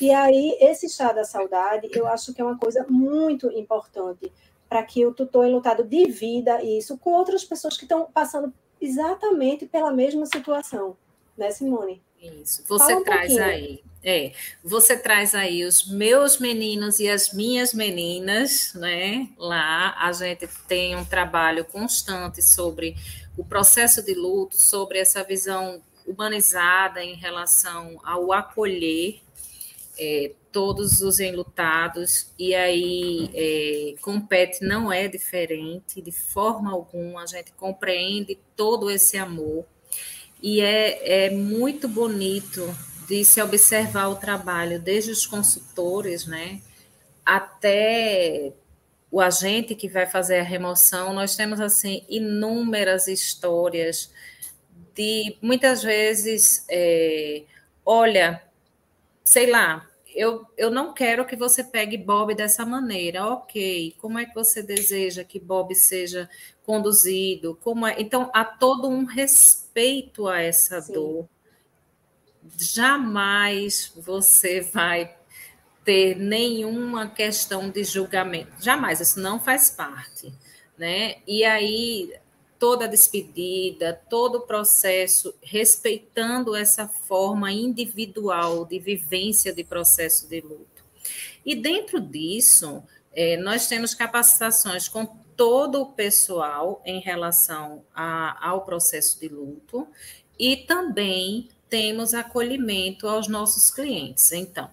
E 0.00 0.10
aí, 0.10 0.56
esse 0.60 0.88
chá 0.88 1.12
da 1.12 1.24
saudade, 1.24 1.88
eu 1.92 2.06
acho 2.06 2.32
que 2.32 2.40
é 2.40 2.44
uma 2.44 2.58
coisa 2.58 2.86
muito 2.88 3.50
importante 3.50 4.32
para 4.68 4.82
que 4.82 5.04
o 5.06 5.12
tutor 5.12 5.46
enlutado 5.46 5.84
divida 5.84 6.62
isso 6.62 6.98
com 6.98 7.10
outras 7.10 7.44
pessoas 7.44 7.76
que 7.76 7.84
estão 7.84 8.06
passando 8.12 8.52
exatamente 8.80 9.66
pela 9.66 9.92
mesma 9.92 10.26
situação, 10.26 10.96
né, 11.36 11.50
Simone? 11.50 12.02
Isso. 12.20 12.64
Você 12.66 12.94
um 12.94 13.04
traz 13.04 13.28
pouquinho. 13.28 13.44
aí, 13.44 13.84
é, 14.02 14.32
você 14.64 14.96
traz 14.96 15.34
aí 15.34 15.64
os 15.64 15.86
meus 15.86 16.38
meninos 16.38 16.98
e 17.00 17.08
as 17.08 17.32
minhas 17.32 17.74
meninas, 17.74 18.72
né? 18.74 19.28
Lá 19.36 19.94
a 19.98 20.12
gente 20.12 20.48
tem 20.66 20.96
um 20.96 21.04
trabalho 21.04 21.64
constante 21.64 22.42
sobre 22.42 22.96
o 23.36 23.44
processo 23.44 24.02
de 24.02 24.14
luto, 24.14 24.56
sobre 24.58 24.98
essa 24.98 25.22
visão 25.22 25.82
humanizada 26.06 27.02
em 27.02 27.14
relação 27.14 28.00
ao 28.04 28.32
acolher 28.32 29.20
é, 29.98 30.32
todos 30.52 31.00
os 31.00 31.20
enlutados, 31.20 32.32
e 32.38 32.54
aí 32.54 33.30
é, 33.34 33.94
com 34.00 34.16
o 34.16 34.26
PET 34.26 34.64
não 34.64 34.92
é 34.92 35.08
diferente, 35.08 36.00
de 36.00 36.12
forma 36.12 36.72
alguma, 36.72 37.22
a 37.22 37.26
gente 37.26 37.52
compreende 37.52 38.38
todo 38.54 38.90
esse 38.90 39.16
amor, 39.16 39.64
e 40.42 40.60
é, 40.60 41.26
é 41.26 41.30
muito 41.30 41.88
bonito 41.88 42.74
de 43.08 43.24
se 43.24 43.40
observar 43.40 44.08
o 44.08 44.16
trabalho, 44.16 44.80
desde 44.80 45.10
os 45.10 45.26
consultores, 45.26 46.26
né, 46.26 46.60
até 47.24 48.52
o 49.10 49.20
agente 49.20 49.74
que 49.74 49.88
vai 49.88 50.06
fazer 50.06 50.40
a 50.40 50.42
remoção, 50.42 51.12
nós 51.12 51.36
temos 51.36 51.60
assim 51.60 52.04
inúmeras 52.08 53.08
histórias 53.08 54.10
de 54.94 55.36
muitas 55.42 55.82
vezes, 55.82 56.64
é, 56.70 57.42
olha, 57.84 58.42
sei 59.26 59.50
lá, 59.50 59.84
eu, 60.14 60.46
eu 60.56 60.70
não 60.70 60.94
quero 60.94 61.26
que 61.26 61.34
você 61.34 61.64
pegue 61.64 61.98
Bob 61.98 62.32
dessa 62.32 62.64
maneira. 62.64 63.26
Ok, 63.26 63.96
como 64.00 64.18
é 64.20 64.24
que 64.24 64.34
você 64.34 64.62
deseja 64.62 65.24
que 65.24 65.40
Bob 65.40 65.74
seja 65.74 66.30
conduzido? 66.64 67.58
Como 67.62 67.84
é? 67.84 68.00
Então, 68.00 68.30
há 68.32 68.44
todo 68.44 68.88
um 68.88 69.04
respeito 69.04 70.28
a 70.28 70.40
essa 70.40 70.80
Sim. 70.80 70.92
dor. 70.92 71.28
Jamais 72.56 73.92
você 73.96 74.60
vai 74.60 75.12
ter 75.84 76.16
nenhuma 76.16 77.08
questão 77.08 77.68
de 77.68 77.82
julgamento. 77.82 78.52
Jamais, 78.62 79.00
isso 79.00 79.20
não 79.20 79.40
faz 79.40 79.70
parte. 79.70 80.32
Né? 80.78 81.16
E 81.26 81.44
aí 81.44 82.14
toda 82.58 82.84
a 82.84 82.88
despedida, 82.88 84.00
todo 84.08 84.36
o 84.36 84.46
processo, 84.46 85.34
respeitando 85.42 86.54
essa 86.54 86.88
forma 86.88 87.52
individual 87.52 88.64
de 88.64 88.78
vivência 88.78 89.52
de 89.52 89.62
processo 89.64 90.28
de 90.28 90.40
luto. 90.40 90.84
E 91.44 91.54
dentro 91.54 92.00
disso, 92.00 92.82
é, 93.12 93.36
nós 93.36 93.66
temos 93.66 93.94
capacitações 93.94 94.88
com 94.88 95.06
todo 95.36 95.82
o 95.82 95.92
pessoal 95.92 96.82
em 96.84 97.00
relação 97.00 97.84
a, 97.94 98.48
ao 98.48 98.64
processo 98.64 99.20
de 99.20 99.28
luto 99.28 99.86
e 100.38 100.56
também 100.56 101.48
temos 101.68 102.14
acolhimento 102.14 103.06
aos 103.06 103.28
nossos 103.28 103.70
clientes. 103.70 104.32
Então, 104.32 104.70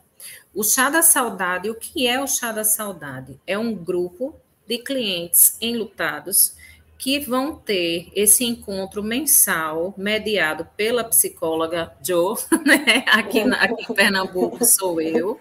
o 0.53 0.63
Chá 0.63 0.89
da 0.89 1.01
Saudade, 1.01 1.69
o 1.69 1.75
que 1.75 2.07
é 2.07 2.21
o 2.21 2.27
Chá 2.27 2.51
da 2.51 2.63
Saudade? 2.63 3.39
É 3.45 3.57
um 3.57 3.73
grupo 3.73 4.39
de 4.67 4.77
clientes 4.77 5.57
enlutados 5.59 6.55
que 7.03 7.19
vão 7.19 7.53
ter 7.53 8.09
esse 8.15 8.45
encontro 8.45 9.03
mensal 9.03 9.93
mediado 9.97 10.65
pela 10.77 11.03
psicóloga 11.03 11.93
Jo, 12.01 12.37
né? 12.65 13.03
aqui, 13.07 13.41
aqui 13.41 13.91
em 13.91 13.93
Pernambuco 13.93 14.63
sou 14.63 15.01
eu, 15.01 15.37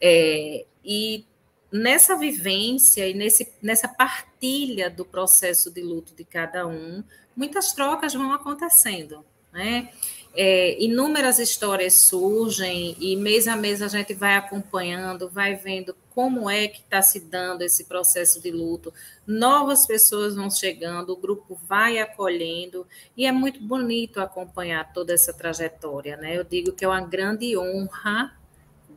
é, 0.00 0.66
e 0.84 1.24
nessa 1.70 2.16
vivência 2.16 3.06
e 3.06 3.14
nesse, 3.14 3.52
nessa 3.62 3.86
partilha 3.86 4.90
do 4.90 5.04
processo 5.04 5.70
de 5.70 5.80
luto 5.80 6.16
de 6.16 6.24
cada 6.24 6.66
um, 6.66 7.04
muitas 7.36 7.72
trocas 7.72 8.12
vão 8.12 8.32
acontecendo, 8.32 9.24
né? 9.52 9.88
É, 10.34 10.82
inúmeras 10.82 11.38
histórias 11.38 11.92
surgem 11.94 12.96
e 12.98 13.14
mês 13.16 13.46
a 13.46 13.54
mês 13.54 13.82
a 13.82 13.88
gente 13.88 14.14
vai 14.14 14.34
acompanhando, 14.36 15.28
vai 15.28 15.56
vendo 15.56 15.94
como 16.14 16.48
é 16.48 16.68
que 16.68 16.80
está 16.80 17.02
se 17.02 17.20
dando 17.20 17.60
esse 17.60 17.84
processo 17.84 18.40
de 18.40 18.50
luto. 18.50 18.92
Novas 19.26 19.86
pessoas 19.86 20.34
vão 20.34 20.50
chegando, 20.50 21.12
o 21.12 21.16
grupo 21.16 21.58
vai 21.68 21.98
acolhendo 21.98 22.86
e 23.14 23.26
é 23.26 23.32
muito 23.32 23.62
bonito 23.62 24.20
acompanhar 24.20 24.90
toda 24.94 25.12
essa 25.12 25.34
trajetória, 25.34 26.16
né? 26.16 26.38
Eu 26.38 26.44
digo 26.44 26.72
que 26.72 26.84
é 26.84 26.88
uma 26.88 27.02
grande 27.02 27.56
honra, 27.56 28.34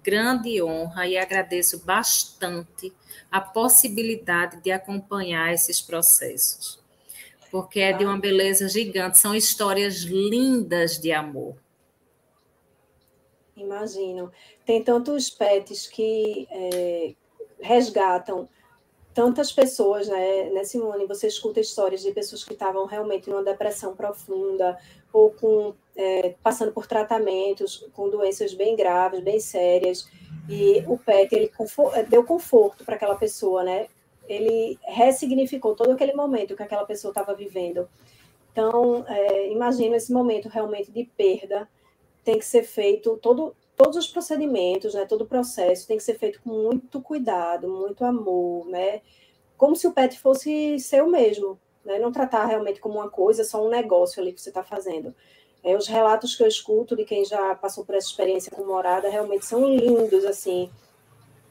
grande 0.02 0.62
honra 0.64 1.06
e 1.06 1.18
agradeço 1.18 1.80
bastante 1.80 2.94
a 3.30 3.42
possibilidade 3.42 4.62
de 4.62 4.72
acompanhar 4.72 5.54
esses 5.54 5.82
processos 5.82 6.85
porque 7.56 7.80
é 7.80 7.94
de 7.94 8.04
uma 8.04 8.20
beleza 8.20 8.68
gigante. 8.68 9.18
São 9.18 9.34
histórias 9.34 10.00
lindas 10.00 11.00
de 11.00 11.14
amor. 11.14 11.56
Imagino. 13.56 14.30
Tem 14.66 14.84
tantos 14.84 15.30
pets 15.30 15.88
que 15.88 16.50
é, 16.52 17.14
resgatam 17.62 18.50
tantas 19.14 19.54
pessoas, 19.54 20.10
né, 20.10 20.50
né, 20.50 20.66
Simone? 20.66 21.06
Você 21.06 21.28
escuta 21.28 21.62
histórias 21.62 22.02
de 22.02 22.12
pessoas 22.12 22.44
que 22.44 22.52
estavam 22.52 22.86
realmente 22.86 23.30
numa 23.30 23.42
depressão 23.42 23.96
profunda 23.96 24.78
ou 25.14 25.32
com 25.32 25.74
é, 25.96 26.36
passando 26.44 26.74
por 26.74 26.86
tratamentos 26.86 27.88
com 27.94 28.10
doenças 28.10 28.54
bem 28.54 28.76
graves, 28.76 29.22
bem 29.22 29.40
sérias, 29.40 30.10
e 30.50 30.84
o 30.90 30.98
pet 30.98 31.34
ele 31.34 31.50
deu 32.10 32.26
conforto 32.26 32.84
para 32.84 32.96
aquela 32.96 33.16
pessoa, 33.16 33.64
né? 33.64 33.88
Ele 34.28 34.80
ressignificou 34.84 35.76
todo 35.76 35.92
aquele 35.92 36.14
momento 36.14 36.56
que 36.56 36.64
aquela 36.64 36.86
pessoa 36.86 37.12
estava 37.12 37.34
vivendo. 37.34 37.88
Então, 38.52 39.06
é, 39.08 39.52
imagino 39.52 39.96
esse 39.96 40.14
momento 40.14 40.48
realmente 40.48 40.92
de 40.92 41.04
perda, 41.18 41.68
tem 42.24 42.40
que 42.40 42.46
ser 42.46 42.64
feito 42.64 43.18
todo, 43.18 43.56
todos 43.76 43.98
os 43.98 44.08
procedimentos, 44.08 44.94
né, 44.94 45.06
todo 45.06 45.22
o 45.22 45.28
processo 45.28 45.88
tem 45.88 45.98
que 45.98 46.04
ser 46.04 46.18
feito 46.18 46.42
com 46.42 46.50
muito 46.50 47.02
cuidado, 47.02 47.68
muito 47.68 48.04
amor, 48.06 48.66
né, 48.68 49.02
como 49.58 49.76
se 49.76 49.88
o 49.88 49.92
pet 49.92 50.18
fosse 50.20 50.80
seu 50.80 51.08
mesmo, 51.08 51.60
né, 51.84 52.00
não 52.00 52.12
tratar 52.12 52.46
realmente 52.46 52.80
como 52.80 52.96
uma 52.96 53.10
coisa, 53.10 53.44
só 53.44 53.64
um 53.64 53.70
negócio 53.70 54.22
ali 54.22 54.34
que 54.34 54.42
você 54.42 54.50
está 54.50 54.64
fazendo. 54.64 55.14
É, 55.64 55.76
os 55.76 55.88
relatos 55.88 56.36
que 56.36 56.44
eu 56.44 56.48
escuto 56.48 56.96
de 56.96 57.06
quem 57.06 57.26
já 57.26 57.56
passou 57.56 57.84
por 57.84 57.96
essa 57.96 58.08
experiência 58.08 58.52
com 58.52 58.64
morada 58.64 59.10
realmente 59.10 59.46
são 59.46 59.68
lindos, 59.70 60.24
assim, 60.24 60.70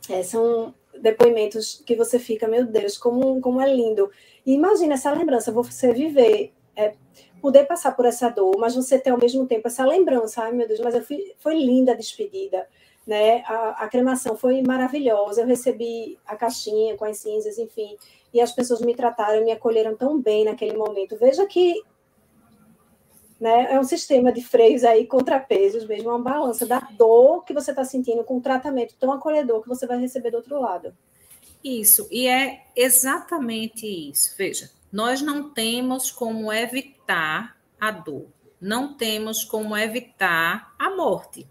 é, 0.09 0.23
são 0.23 0.75
depoimentos 1.01 1.83
que 1.85 1.95
você 1.95 2.19
fica, 2.19 2.49
meu 2.49 2.67
Deus, 2.67 2.97
como, 2.97 3.41
como 3.41 3.61
é 3.61 3.73
lindo. 3.73 4.11
E 4.45 4.53
imagina 4.53 4.95
essa 4.95 5.13
lembrança, 5.13 5.53
você 5.53 5.93
viver, 5.93 6.53
é, 6.77 6.95
poder 7.41 7.65
passar 7.65 7.95
por 7.95 8.05
essa 8.05 8.29
dor, 8.29 8.57
mas 8.59 8.75
você 8.75 8.99
ter 8.99 9.11
ao 9.11 9.19
mesmo 9.19 9.47
tempo 9.47 9.69
essa 9.69 9.85
lembrança, 9.85 10.43
ai 10.43 10.53
meu 10.53 10.67
Deus, 10.67 10.81
mas 10.81 10.95
eu 10.95 11.03
fui, 11.03 11.35
foi 11.39 11.57
linda 11.57 11.93
a 11.93 11.97
despedida, 11.97 12.67
né? 13.07 13.43
A, 13.47 13.85
a 13.85 13.89
cremação 13.89 14.37
foi 14.37 14.63
maravilhosa, 14.63 15.43
eu 15.43 15.47
recebi 15.47 16.19
a 16.27 16.37
caixinha 16.37 16.97
com 16.97 17.05
as 17.05 17.19
cinzas, 17.19 17.59
enfim, 17.59 17.97
e 18.33 18.41
as 18.41 18.53
pessoas 18.53 18.81
me 18.81 18.95
trataram, 18.95 19.45
me 19.45 19.53
acolheram 19.53 19.95
tão 19.95 20.21
bem 20.21 20.45
naquele 20.45 20.77
momento. 20.77 21.17
Veja 21.17 21.47
que 21.47 21.83
né? 23.45 23.75
É 23.75 23.79
um 23.79 23.85
sistema 23.85 24.33
de 24.33 24.43
freios 24.43 24.85
aí, 24.85 25.07
contrapesos 25.07 25.87
mesmo, 25.87 26.09
uma 26.09 26.19
balança 26.19 26.65
da 26.65 26.81
dor 26.81 27.45
que 27.45 27.53
você 27.53 27.73
está 27.73 27.85
sentindo 27.85 28.25
com 28.25 28.39
um 28.39 28.41
tratamento 28.41 28.95
tão 28.99 29.13
acolhedor 29.13 29.61
que 29.61 29.69
você 29.69 29.87
vai 29.87 30.01
receber 30.01 30.31
do 30.31 30.39
outro 30.39 30.59
lado. 30.59 30.97
Isso, 31.63 32.09
e 32.11 32.27
é 32.27 32.63
exatamente 32.75 33.87
isso. 33.87 34.35
Veja, 34.39 34.71
nós 34.91 35.21
não 35.21 35.51
temos 35.51 36.11
como 36.11 36.51
evitar 36.51 37.55
a 37.79 37.91
dor, 37.91 38.29
não 38.59 38.95
temos 38.95 39.45
como 39.45 39.77
evitar 39.77 40.75
a 40.79 40.97
morte. 40.97 41.47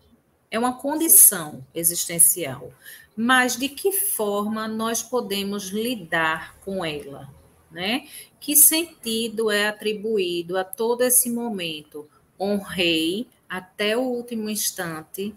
É 0.50 0.58
uma 0.58 0.80
condição 0.80 1.52
Sim. 1.52 1.64
existencial. 1.76 2.72
Mas 3.16 3.56
de 3.56 3.70
que 3.70 3.92
forma 3.92 4.68
nós 4.68 5.04
podemos 5.04 5.66
lidar 5.66 6.58
com 6.66 6.84
ela? 6.84 7.30
Né? 7.74 8.08
Que 8.40 8.56
sentido 8.56 9.52
é 9.52 9.68
atribuído 9.68 10.58
a 10.58 10.64
todo 10.64 11.02
esse 11.02 11.30
momento? 11.30 12.08
Honrei 12.40 13.28
até 13.50 13.98
o 13.98 14.02
último 14.02 14.50
instante 14.50 15.36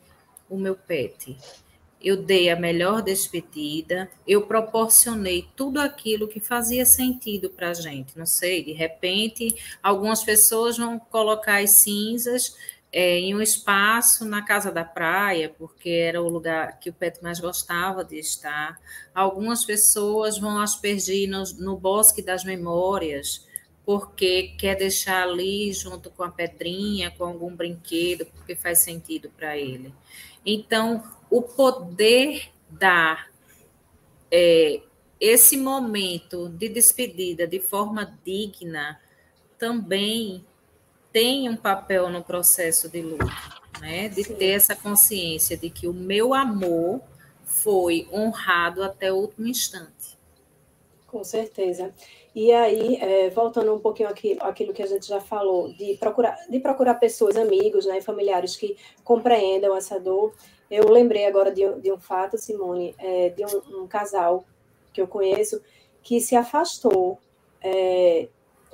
o 0.49 0.57
meu 0.57 0.75
pet. 0.75 1.37
Eu 2.01 2.17
dei 2.17 2.51
a 2.51 2.57
melhor 2.57 3.03
despedida, 3.03 4.09
eu 4.27 4.43
proporcionei 4.47 5.49
tudo 5.57 5.81
aquilo 5.81 6.29
que 6.29 6.39
fazia 6.39 6.85
sentido 6.85 7.51
para 7.51 7.71
a 7.71 7.75
gente. 7.75 8.17
Não 8.17 8.27
sei, 8.27 8.63
de 8.63 8.73
repente, 8.73 9.57
algumas 9.83 10.23
pessoas 10.23 10.77
vão 10.77 10.99
colocar 10.99 11.63
as 11.63 11.71
cinzas 11.71 12.55
é, 12.99 13.19
em 13.19 13.35
um 13.35 13.43
espaço 13.43 14.25
na 14.25 14.41
casa 14.41 14.73
da 14.73 14.83
praia, 14.83 15.55
porque 15.59 15.91
era 15.91 16.23
o 16.23 16.31
lugar 16.31 16.81
que 16.81 16.89
o 16.89 16.95
Pet 16.95 17.23
mais 17.23 17.39
gostava 17.39 18.03
de 18.03 18.19
estar. 18.19 18.81
Algumas 19.15 19.67
pessoas 19.67 20.39
vão 20.39 20.59
aspergir 20.59 21.29
no, 21.29 21.45
no 21.59 21.77
Bosque 21.77 22.23
das 22.23 22.43
Memórias, 22.43 23.47
porque 23.85 24.55
quer 24.59 24.77
deixar 24.77 25.25
ali 25.25 25.75
junto 25.75 26.11
com 26.11 26.23
a 26.23 26.31
pedrinha, 26.31 27.11
com 27.11 27.25
algum 27.25 27.55
brinquedo, 27.55 28.25
porque 28.35 28.57
faz 28.57 28.79
sentido 28.79 29.31
para 29.37 29.59
ele. 29.59 29.93
Então, 30.47 31.05
o 31.29 31.43
poder 31.43 32.49
dar 32.71 33.29
é, 34.31 34.81
esse 35.21 35.59
momento 35.59 36.49
de 36.49 36.71
despedida 36.71 37.47
de 37.47 37.61
forma 37.61 38.19
digna 38.25 38.99
também 39.59 40.46
tem 41.17 41.49
um 41.49 41.57
papel 41.57 42.11
no 42.11 42.23
processo 42.23 42.91
de 42.91 43.01
luto, 43.01 43.25
né? 43.81 44.07
De 44.07 44.23
Sim. 44.23 44.35
ter 44.35 44.51
essa 44.51 44.77
consciência 44.77 45.57
de 45.57 45.71
que 45.71 45.89
o 45.89 45.95
meu 45.95 46.35
amor 46.35 47.01
foi 47.43 48.07
honrado 48.13 48.83
até 48.83 49.11
o 49.11 49.17
último 49.17 49.47
instante. 49.47 50.19
Com 51.07 51.25
certeza. 51.25 51.95
E 52.35 52.53
aí, 52.53 52.97
é, 52.97 53.31
voltando 53.31 53.75
um 53.75 53.79
pouquinho 53.79 54.11
aqui, 54.11 54.37
aquilo 54.41 54.75
que 54.75 54.83
a 54.83 54.87
gente 54.87 55.07
já 55.07 55.19
falou, 55.19 55.73
de 55.73 55.97
procurar, 55.97 56.37
de 56.51 56.61
procurar 56.61 56.97
pessoas, 56.97 57.35
amigos, 57.35 57.87
né, 57.87 57.99
familiares 58.03 58.55
que 58.55 58.77
compreendam 59.03 59.75
essa 59.75 59.99
dor. 59.99 60.35
Eu 60.71 60.91
lembrei 60.91 61.25
agora 61.25 61.51
de, 61.51 61.63
de 61.81 61.91
um 61.91 61.99
fato, 61.99 62.37
Simone, 62.37 62.95
é, 62.99 63.31
de 63.31 63.43
um, 63.43 63.85
um, 63.85 63.87
casal 63.87 64.45
que 64.93 65.01
eu 65.01 65.09
conheço 65.09 65.63
que 66.03 66.21
se 66.21 66.37
afastou 66.37 67.19
é, 67.63 68.29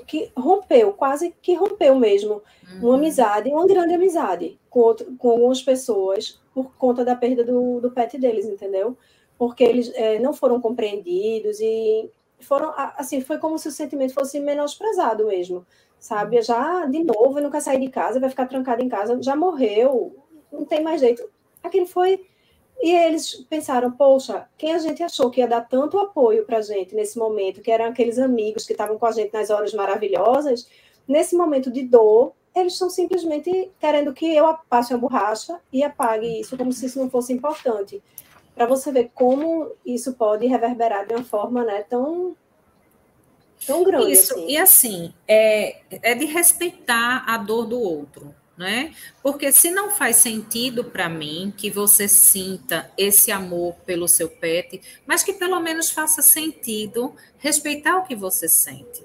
que 0.07 0.30
rompeu, 0.36 0.92
quase 0.92 1.34
que 1.42 1.55
rompeu 1.55 1.94
mesmo, 1.94 2.42
uhum. 2.74 2.88
uma 2.88 2.94
amizade, 2.94 3.50
uma 3.50 3.66
grande 3.66 3.94
amizade 3.94 4.59
com, 4.68 4.80
outro, 4.80 5.14
com 5.16 5.30
algumas 5.30 5.62
pessoas 5.62 6.40
por 6.55 6.74
conta 6.76 7.05
da 7.05 7.16
perda 7.16 7.44
do, 7.44 7.80
do 7.80 7.90
pet 7.90 8.18
deles, 8.18 8.46
entendeu? 8.46 8.96
Porque 9.38 9.64
eles 9.64 9.90
é, 9.94 10.18
não 10.18 10.32
foram 10.32 10.61
compreendidos 10.61 11.61
e 11.61 12.11
foram, 12.40 12.72
assim, 12.76 13.20
foi 13.20 13.38
como 13.38 13.59
se 13.59 13.68
o 13.68 13.72
sentimento 13.72 14.14
fosse 14.14 14.38
menosprezado 14.40 15.26
mesmo, 15.26 15.64
sabe? 15.98 16.40
Já, 16.42 16.84
de 16.86 17.03
novo, 17.03 17.40
nunca 17.40 17.61
sair 17.61 17.80
de 17.80 17.88
casa, 17.88 18.20
vai 18.20 18.28
ficar 18.28 18.46
trancado 18.46 18.82
em 18.82 18.88
casa, 18.88 19.20
já 19.22 19.36
morreu, 19.36 20.16
não 20.53 20.64
tem 20.64 20.82
mais 20.82 21.00
jeito. 21.00 21.22
Aquilo 21.62 21.86
foi 21.86 22.26
e 22.83 22.91
eles 22.91 23.37
pensaram, 23.49 23.93
poxa, 23.93 24.49
quem 24.59 24.74
a 24.74 24.78
gente 24.78 25.05
achou 25.05 25.30
que 25.30 25.41
ia 25.41 25.47
dar 25.47 25.61
tanto 25.61 26.01
apoio 26.01 26.45
para 26.45 26.59
a 26.59 26.62
gente 26.62 26.97
nesse 26.97 27.16
momento, 27.16 27.62
que 27.62 27.70
eram 27.70 27.85
aqueles 27.85 28.18
amigos 28.18 28.66
que 28.66 28.72
estavam 28.72 28.99
com 28.99 29.07
a 29.07 29.12
gente 29.12 29.33
nas 29.33 29.51
horas 29.51 29.72
maravilhosas, 29.72 30.66
nesse 31.07 31.37
momento 31.37 31.70
de 31.70 31.85
dor, 31.85 32.33
eles 32.53 32.72
estão 32.72 32.91
simplesmente 32.91 33.70
querendo 33.78 34.12
que 34.12 34.35
eu 34.35 34.53
passe 34.68 34.93
a 34.93 34.99
borracha 34.99 35.61
e 35.72 35.85
apague 35.85 36.41
isso 36.41 36.57
como 36.59 36.72
se 36.72 36.87
isso 36.87 36.99
não 36.99 37.09
fosse 37.09 37.33
importante. 37.33 38.03
Para 38.53 38.66
você 38.66 38.91
ver 38.91 39.12
como 39.14 39.70
isso 39.87 40.14
pode 40.14 40.45
reverberar 40.49 41.07
de 41.07 41.14
uma 41.14 41.24
forma 41.24 41.64
né, 41.64 41.85
tão, 41.89 42.37
tão 43.64 43.85
grande. 43.85 44.11
Isso, 44.11 44.35
assim. 44.35 44.47
e 44.49 44.59
assim, 44.59 45.14
é, 45.28 45.83
é 45.89 46.16
de 46.16 46.26
respeitar 46.26 47.24
a 47.28 47.39
dor 47.39 47.64
do 47.64 47.80
outro 47.80 48.41
né? 48.62 48.94
Porque 49.22 49.52
se 49.52 49.70
não 49.70 49.90
faz 49.90 50.16
sentido 50.16 50.84
para 50.84 51.08
mim 51.08 51.52
que 51.56 51.70
você 51.70 52.08
sinta 52.08 52.90
esse 52.96 53.30
amor 53.32 53.74
pelo 53.84 54.08
seu 54.08 54.28
pet, 54.28 54.80
mas 55.04 55.22
que 55.22 55.32
pelo 55.32 55.60
menos 55.60 55.90
faça 55.90 56.22
sentido 56.22 57.14
respeitar 57.38 57.98
o 57.98 58.04
que 58.04 58.14
você 58.14 58.48
sente. 58.48 59.04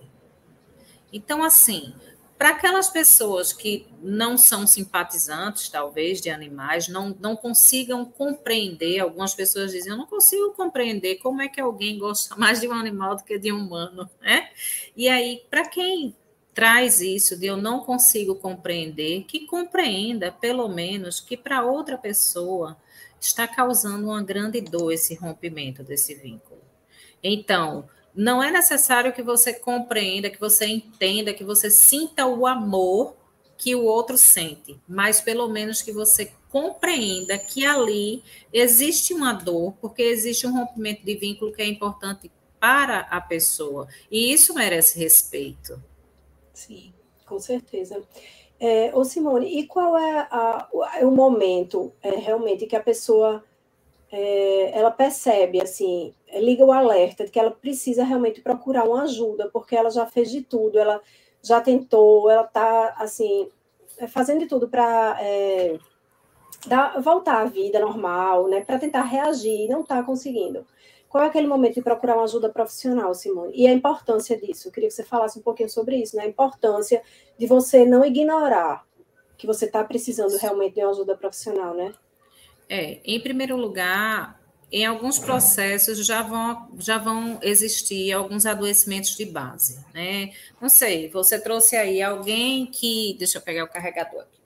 Então, 1.11 1.43
assim, 1.43 1.93
para 2.37 2.49
aquelas 2.49 2.87
pessoas 2.87 3.51
que 3.51 3.87
não 3.99 4.37
são 4.37 4.67
simpatizantes, 4.67 5.69
talvez, 5.69 6.21
de 6.21 6.29
animais, 6.29 6.87
não, 6.87 7.17
não 7.19 7.35
consigam 7.35 8.05
compreender, 8.05 8.99
algumas 8.99 9.33
pessoas 9.33 9.71
dizem, 9.71 9.91
eu 9.91 9.97
não 9.97 10.05
consigo 10.05 10.51
compreender 10.51 11.15
como 11.15 11.41
é 11.41 11.47
que 11.47 11.59
alguém 11.59 11.97
gosta 11.97 12.35
mais 12.37 12.61
de 12.61 12.67
um 12.67 12.73
animal 12.73 13.15
do 13.15 13.23
que 13.23 13.39
de 13.39 13.51
um 13.51 13.57
humano, 13.57 14.07
né? 14.21 14.49
E 14.95 15.09
aí, 15.09 15.43
para 15.49 15.67
quem 15.67 16.15
traz 16.57 17.01
isso 17.01 17.37
de 17.37 17.45
eu 17.45 17.55
não 17.55 17.81
consigo 17.81 18.33
compreender, 18.33 19.25
que 19.25 19.45
compreenda, 19.45 20.31
pelo 20.31 20.67
menos, 20.67 21.19
que 21.19 21.37
para 21.37 21.63
outra 21.63 21.99
pessoa 21.99 22.75
está 23.21 23.47
causando 23.47 24.07
uma 24.07 24.23
grande 24.23 24.59
dor 24.59 24.91
esse 24.91 25.13
rompimento 25.13 25.83
desse 25.83 26.15
vínculo. 26.15 26.59
Então, 27.23 27.87
não 28.11 28.41
é 28.41 28.49
necessário 28.49 29.13
que 29.13 29.21
você 29.21 29.53
compreenda, 29.53 30.31
que 30.31 30.39
você 30.39 30.65
entenda, 30.65 31.31
que 31.31 31.43
você 31.43 31.69
sinta 31.69 32.25
o 32.25 32.47
amor 32.47 33.15
que 33.55 33.75
o 33.75 33.83
outro 33.83 34.17
sente, 34.17 34.81
mas 34.87 35.21
pelo 35.21 35.47
menos 35.47 35.83
que 35.83 35.91
você 35.91 36.33
compreenda 36.49 37.37
que 37.37 37.67
ali 37.67 38.23
existe 38.51 39.13
uma 39.13 39.31
dor, 39.31 39.73
porque 39.79 40.01
existe 40.01 40.47
um 40.47 40.57
rompimento 40.57 41.05
de 41.05 41.13
vínculo 41.17 41.53
que 41.53 41.61
é 41.61 41.67
importante 41.67 42.31
para 42.59 43.01
a 43.01 43.21
pessoa, 43.21 43.87
e 44.09 44.33
isso 44.33 44.55
merece 44.55 44.97
respeito. 44.97 45.79
Sim, 46.57 46.91
com 47.27 47.37
certeza. 47.37 48.01
É, 48.59 48.91
ô 48.95 49.03
Simone, 49.03 49.59
e 49.59 49.67
qual 49.67 49.95
é 49.95 50.27
a, 50.31 50.67
o 51.03 51.11
momento 51.11 51.93
é, 52.01 52.09
realmente 52.15 52.65
que 52.65 52.75
a 52.75 52.81
pessoa 52.81 53.43
é, 54.11 54.71
ela 54.75 54.89
percebe, 54.89 55.61
assim, 55.61 56.15
liga 56.33 56.65
o 56.65 56.71
alerta 56.71 57.25
de 57.25 57.29
que 57.29 57.39
ela 57.39 57.51
precisa 57.51 58.03
realmente 58.03 58.41
procurar 58.41 58.85
uma 58.85 59.03
ajuda, 59.03 59.51
porque 59.53 59.75
ela 59.75 59.91
já 59.91 60.07
fez 60.07 60.31
de 60.31 60.41
tudo, 60.41 60.79
ela 60.79 60.99
já 61.43 61.61
tentou, 61.61 62.27
ela 62.27 62.45
está, 62.45 62.95
assim, 62.97 63.47
é, 63.99 64.07
fazendo 64.07 64.39
de 64.39 64.47
tudo 64.47 64.67
para 64.67 65.15
é, 65.21 65.77
voltar 67.03 67.41
à 67.41 67.45
vida 67.45 67.79
normal, 67.79 68.47
né, 68.47 68.61
para 68.61 68.79
tentar 68.79 69.03
reagir, 69.03 69.65
e 69.65 69.67
não 69.67 69.81
está 69.81 70.01
conseguindo. 70.01 70.65
Qual 71.17 71.25
é 71.25 71.29
aquele 71.29 71.47
momento 71.47 71.73
de 71.73 71.81
procurar 71.81 72.13
uma 72.13 72.25
ajuda 72.25 72.47
profissional, 72.47 73.11
Simone? 73.15 73.51
E 73.55 73.65
a 73.65 73.73
importância 73.73 74.39
disso? 74.39 74.67
Eu 74.67 74.71
queria 74.71 74.87
que 74.87 74.93
você 74.93 75.03
falasse 75.03 75.39
um 75.39 75.41
pouquinho 75.41 75.67
sobre 75.67 75.95
isso, 75.95 76.15
né? 76.15 76.21
A 76.21 76.27
importância 76.27 77.01
de 77.39 77.47
você 77.47 77.87
não 77.87 78.05
ignorar 78.05 78.85
que 79.35 79.47
você 79.47 79.65
está 79.65 79.83
precisando 79.83 80.37
realmente 80.37 80.75
de 80.75 80.81
uma 80.81 80.91
ajuda 80.91 81.17
profissional, 81.17 81.73
né? 81.73 81.91
É, 82.69 82.99
em 83.03 83.19
primeiro 83.19 83.57
lugar, 83.57 84.39
em 84.71 84.85
alguns 84.85 85.17
processos 85.17 86.05
já 86.05 86.21
vão, 86.21 86.69
já 86.77 86.99
vão 86.99 87.39
existir 87.41 88.11
alguns 88.11 88.45
adoecimentos 88.45 89.17
de 89.17 89.25
base, 89.25 89.83
né? 89.95 90.33
Não 90.61 90.69
sei, 90.69 91.09
você 91.09 91.41
trouxe 91.41 91.75
aí 91.75 91.99
alguém 91.99 92.67
que. 92.67 93.15
Deixa 93.17 93.39
eu 93.39 93.41
pegar 93.41 93.63
o 93.63 93.67
carregador 93.67 94.21
aqui. 94.21 94.39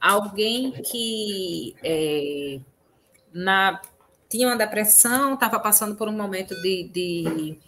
Alguém 0.00 0.72
que 0.72 1.76
é, 1.84 2.60
na 3.30 3.78
tinha 4.28 4.48
uma 4.48 4.56
depressão, 4.56 5.34
estava 5.34 5.58
passando 5.60 5.94
por 5.94 6.08
um 6.08 6.12
momento 6.12 6.54
de, 6.60 6.88
de 6.92 7.58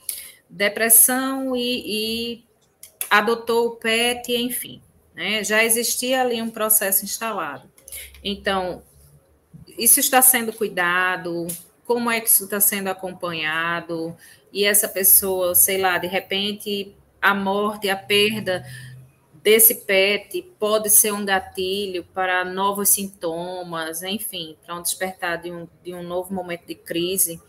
depressão 0.48 1.54
e, 1.54 1.82
e, 1.86 2.44
adotou 3.10 3.68
o 3.68 3.76
PET, 3.76 4.34
enfim. 4.36 4.82
Né? 5.14 5.44
Já 5.44 5.64
existia 5.64 6.20
ali 6.20 6.40
um 6.42 6.50
processo 6.50 7.04
instalado. 7.04 7.70
Então, 8.22 8.82
isso 9.78 10.00
está 10.00 10.20
sendo 10.20 10.52
cuidado, 10.52 11.46
como 11.84 12.10
é 12.10 12.20
que 12.20 12.28
isso 12.28 12.44
está 12.44 12.60
sendo 12.60 12.88
acompanhado, 12.88 14.16
e 14.52 14.64
essa 14.64 14.88
pessoa, 14.88 15.54
sei 15.54 15.78
lá, 15.78 15.98
de 15.98 16.06
repente 16.06 16.94
a 17.20 17.34
morte, 17.34 17.88
a 17.88 17.96
perda 17.96 18.64
desse 19.46 19.76
PET 19.76 20.42
pode 20.58 20.90
ser 20.90 21.12
um 21.12 21.24
gatilho 21.24 22.02
para 22.12 22.44
novos 22.44 22.88
sintomas, 22.88 24.02
enfim, 24.02 24.56
para 24.66 24.74
um 24.74 24.82
despertar 24.82 25.40
de 25.40 25.52
um, 25.52 25.68
de 25.84 25.94
um 25.94 26.02
novo 26.02 26.34
momento 26.34 26.66
de 26.66 26.74
crise. 26.74 27.40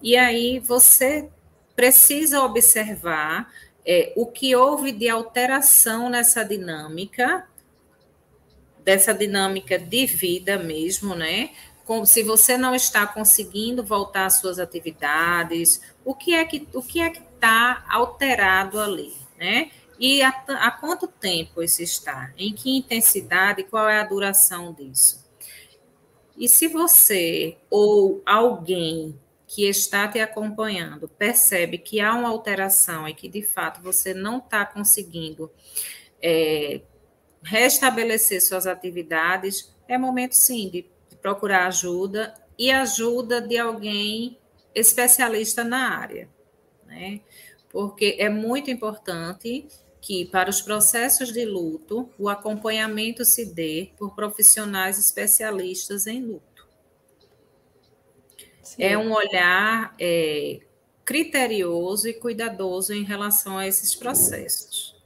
E 0.00 0.16
aí 0.16 0.58
você 0.58 1.28
precisa 1.76 2.40
observar 2.40 3.52
é, 3.84 4.14
o 4.16 4.24
que 4.24 4.56
houve 4.56 4.92
de 4.92 5.10
alteração 5.10 6.08
nessa 6.08 6.42
dinâmica, 6.42 7.46
dessa 8.82 9.12
dinâmica 9.12 9.78
de 9.78 10.06
vida 10.06 10.58
mesmo, 10.58 11.14
né? 11.14 11.50
Como 11.84 12.06
se 12.06 12.22
você 12.22 12.56
não 12.56 12.74
está 12.74 13.06
conseguindo 13.06 13.84
voltar 13.84 14.24
às 14.24 14.40
suas 14.40 14.58
atividades, 14.58 15.82
o 16.02 16.14
que 16.14 16.32
é 16.32 16.46
que 16.46 16.66
o 16.72 16.82
que 16.82 16.98
é 16.98 17.10
que 17.10 17.20
está 17.20 17.84
alterado 17.90 18.80
ali, 18.80 19.12
né? 19.36 19.70
E 19.98 20.22
há, 20.22 20.30
há 20.48 20.70
quanto 20.70 21.06
tempo 21.06 21.62
isso 21.62 21.82
está? 21.82 22.32
Em 22.36 22.52
que 22.54 22.76
intensidade? 22.76 23.64
Qual 23.64 23.88
é 23.88 24.00
a 24.00 24.04
duração 24.04 24.72
disso? 24.72 25.22
E 26.36 26.48
se 26.48 26.66
você 26.68 27.58
ou 27.70 28.22
alguém 28.24 29.18
que 29.46 29.68
está 29.68 30.08
te 30.08 30.18
acompanhando 30.18 31.06
percebe 31.06 31.76
que 31.76 32.00
há 32.00 32.14
uma 32.14 32.30
alteração 32.30 33.06
e 33.06 33.12
que 33.12 33.28
de 33.28 33.42
fato 33.42 33.82
você 33.82 34.14
não 34.14 34.38
está 34.38 34.64
conseguindo 34.64 35.50
é, 36.22 36.80
restabelecer 37.42 38.40
suas 38.40 38.66
atividades, 38.66 39.74
é 39.86 39.98
momento 39.98 40.32
sim 40.32 40.70
de, 40.70 40.86
de 41.10 41.16
procurar 41.16 41.66
ajuda 41.66 42.34
e 42.58 42.70
ajuda 42.70 43.42
de 43.42 43.58
alguém 43.58 44.38
especialista 44.74 45.62
na 45.62 45.98
área, 45.98 46.28
né? 46.86 47.20
Porque 47.68 48.16
é 48.18 48.28
muito 48.28 48.70
importante 48.70 49.66
que, 50.02 50.24
para 50.24 50.50
os 50.50 50.60
processos 50.60 51.32
de 51.32 51.44
luto, 51.44 52.10
o 52.18 52.28
acompanhamento 52.28 53.24
se 53.24 53.46
dê 53.46 53.90
por 53.96 54.16
profissionais 54.16 54.98
especialistas 54.98 56.08
em 56.08 56.20
luto. 56.20 56.66
Sim. 58.60 58.82
É 58.82 58.98
um 58.98 59.12
olhar 59.12 59.94
é, 60.00 60.58
criterioso 61.04 62.08
e 62.08 62.14
cuidadoso 62.14 62.92
em 62.92 63.04
relação 63.04 63.56
a 63.56 63.66
esses 63.66 63.94
processos. 63.94 65.00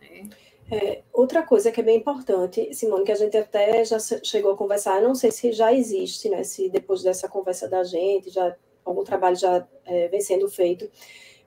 Né? 0.00 0.28
É, 0.72 1.02
outra 1.12 1.44
coisa 1.44 1.70
que 1.70 1.80
é 1.80 1.84
bem 1.84 1.98
importante, 1.98 2.74
Simone, 2.74 3.04
que 3.04 3.12
a 3.12 3.16
gente 3.16 3.36
até 3.36 3.84
já 3.84 3.98
chegou 4.00 4.52
a 4.52 4.56
conversar, 4.56 5.00
não 5.00 5.14
sei 5.14 5.30
se 5.30 5.52
já 5.52 5.72
existe, 5.72 6.28
né? 6.28 6.42
Se 6.42 6.68
depois 6.68 7.00
dessa 7.00 7.28
conversa 7.28 7.68
da 7.68 7.84
gente, 7.84 8.28
já 8.30 8.56
algum 8.84 9.04
trabalho 9.04 9.36
já 9.36 9.66
é, 9.84 10.08
vem 10.08 10.20
sendo 10.20 10.48
feito, 10.48 10.90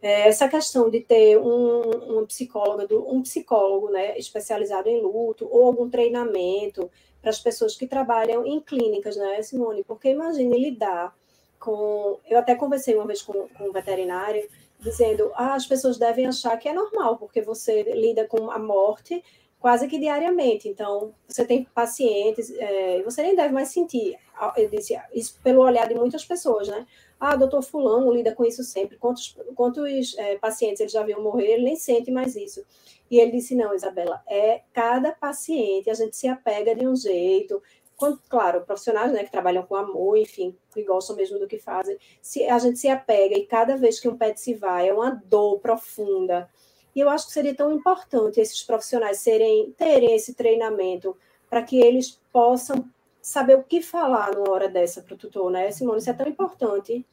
é, 0.02 0.28
essa 0.28 0.48
questão 0.48 0.90
de 0.90 1.02
ter 1.02 1.38
um, 1.38 2.20
um 2.20 2.26
psicólogo, 2.26 3.06
um 3.08 3.22
psicólogo 3.22 3.90
né, 3.90 4.18
especializado 4.18 4.88
em 4.88 5.02
luto, 5.02 5.48
ou 5.52 5.66
algum 5.66 5.90
treinamento 5.90 6.90
para 7.22 7.30
as 7.30 7.40
pessoas 7.40 7.76
que 7.76 7.86
trabalham 7.86 8.46
em 8.46 8.60
clínicas, 8.62 9.18
né, 9.18 9.42
Simone? 9.42 9.84
Porque 9.84 10.10
imagine 10.10 10.58
lidar 10.58 11.14
com. 11.60 12.18
Eu 12.30 12.40
até 12.40 12.56
conversei 12.56 12.96
uma 12.96 13.06
vez 13.06 13.22
com, 13.22 13.48
com 13.50 13.66
um 13.66 13.72
veterinário 13.74 14.48
dizendo: 14.80 15.32
ah, 15.36 15.54
as 15.54 15.66
pessoas 15.66 15.98
devem 15.98 16.26
achar 16.26 16.58
que 16.58 16.70
é 16.70 16.74
normal, 16.74 17.18
porque 17.18 17.42
você 17.42 17.84
lida 17.84 18.26
com 18.26 18.50
a 18.50 18.58
morte 18.58 19.24
quase 19.60 19.88
que 19.88 20.00
diariamente. 20.00 20.70
Então, 20.70 21.14
você 21.28 21.46
tem 21.46 21.66
pacientes, 21.66 22.50
é, 22.58 23.04
você 23.04 23.22
nem 23.22 23.36
deve 23.36 23.54
mais 23.54 23.68
sentir. 23.70 24.18
Eu 24.56 24.70
disse 24.70 24.98
isso 25.14 25.38
pelo 25.44 25.62
olhar 25.62 25.88
de 25.88 25.96
muitas 25.96 26.24
pessoas, 26.24 26.70
né? 26.70 26.88
Ah, 27.20 27.36
doutor 27.36 27.62
Fulano 27.62 28.12
lida 28.14 28.34
com 28.34 28.46
isso 28.46 28.64
sempre. 28.64 28.98
Quantos, 28.98 29.36
quantos 29.54 30.18
é, 30.18 30.38
pacientes 30.38 30.80
ele 30.80 30.90
já 30.90 31.04
viu 31.04 31.22
morrer, 31.22 31.54
ele 31.54 31.64
nem 31.64 31.76
sente 31.76 32.10
mais 32.10 32.36
isso. 32.36 32.64
E 33.12 33.20
ele 33.20 33.32
disse: 33.32 33.56
não, 33.56 33.74
Isabela, 33.74 34.24
é 34.28 34.62
cada 34.72 35.12
paciente, 35.12 35.90
a 35.90 35.94
gente 35.94 36.16
se 36.16 36.28
apega 36.28 36.74
de 36.74 36.88
um 36.88 36.96
jeito. 36.96 37.62
Quando, 37.98 38.22
claro, 38.30 38.62
profissionais 38.62 39.12
né, 39.12 39.26
que 39.26 39.32
trabalham 39.32 39.64
com 39.64 39.76
amor, 39.76 40.18
enfim, 40.18 40.56
que 40.74 40.84
gostam 40.84 41.18
mesmo 41.18 41.38
do 41.38 41.48
que 41.48 41.60
fazem, 41.60 41.98
se 42.22 42.46
a 42.46 42.58
gente 42.58 42.80
se 42.80 42.88
apega 42.88 43.38
e 43.38 43.46
cada 43.46 43.76
vez 43.76 44.00
que 44.00 44.08
um 44.08 44.18
pet 44.18 44.40
se 44.40 44.54
vai, 44.54 44.88
é 44.88 44.94
uma 44.94 45.22
dor 45.26 45.60
profunda. 45.60 46.50
E 46.96 47.02
eu 47.02 47.10
acho 47.10 47.28
que 47.28 47.34
seria 47.34 47.54
tão 47.54 47.74
importante 47.74 48.40
esses 48.40 48.64
profissionais 48.64 49.20
serem, 49.20 49.74
terem 49.74 50.16
esse 50.16 50.34
treinamento 50.34 51.16
para 51.50 51.62
que 51.62 51.78
eles 51.78 52.22
possam 52.32 52.90
saber 53.22 53.56
o 53.56 53.64
que 53.64 53.82
falar 53.82 54.34
numa 54.34 54.50
hora 54.50 54.68
dessa 54.68 55.02
para 55.02 55.14
o 55.14 55.18
tutor, 55.18 55.52
né, 55.52 55.70
Simone? 55.72 56.00
Isso 56.00 56.10
é 56.10 56.14
tão 56.14 56.28
importante. 56.28 57.06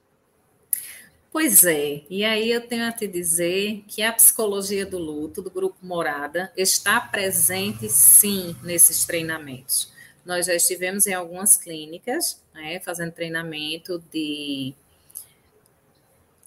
Pois 1.30 1.64
é, 1.64 2.02
e 2.08 2.24
aí 2.24 2.50
eu 2.50 2.66
tenho 2.66 2.86
a 2.86 2.92
te 2.92 3.06
dizer 3.06 3.84
que 3.86 4.02
a 4.02 4.12
psicologia 4.12 4.86
do 4.86 4.96
luto 4.96 5.42
do 5.42 5.50
Grupo 5.50 5.76
Morada 5.82 6.50
está 6.56 6.98
presente 6.98 7.90
sim 7.90 8.56
nesses 8.62 9.04
treinamentos. 9.04 9.92
Nós 10.24 10.46
já 10.46 10.54
estivemos 10.54 11.06
em 11.06 11.12
algumas 11.12 11.56
clínicas, 11.56 12.42
né, 12.54 12.80
fazendo 12.80 13.12
treinamento 13.12 14.02
de 14.10 14.74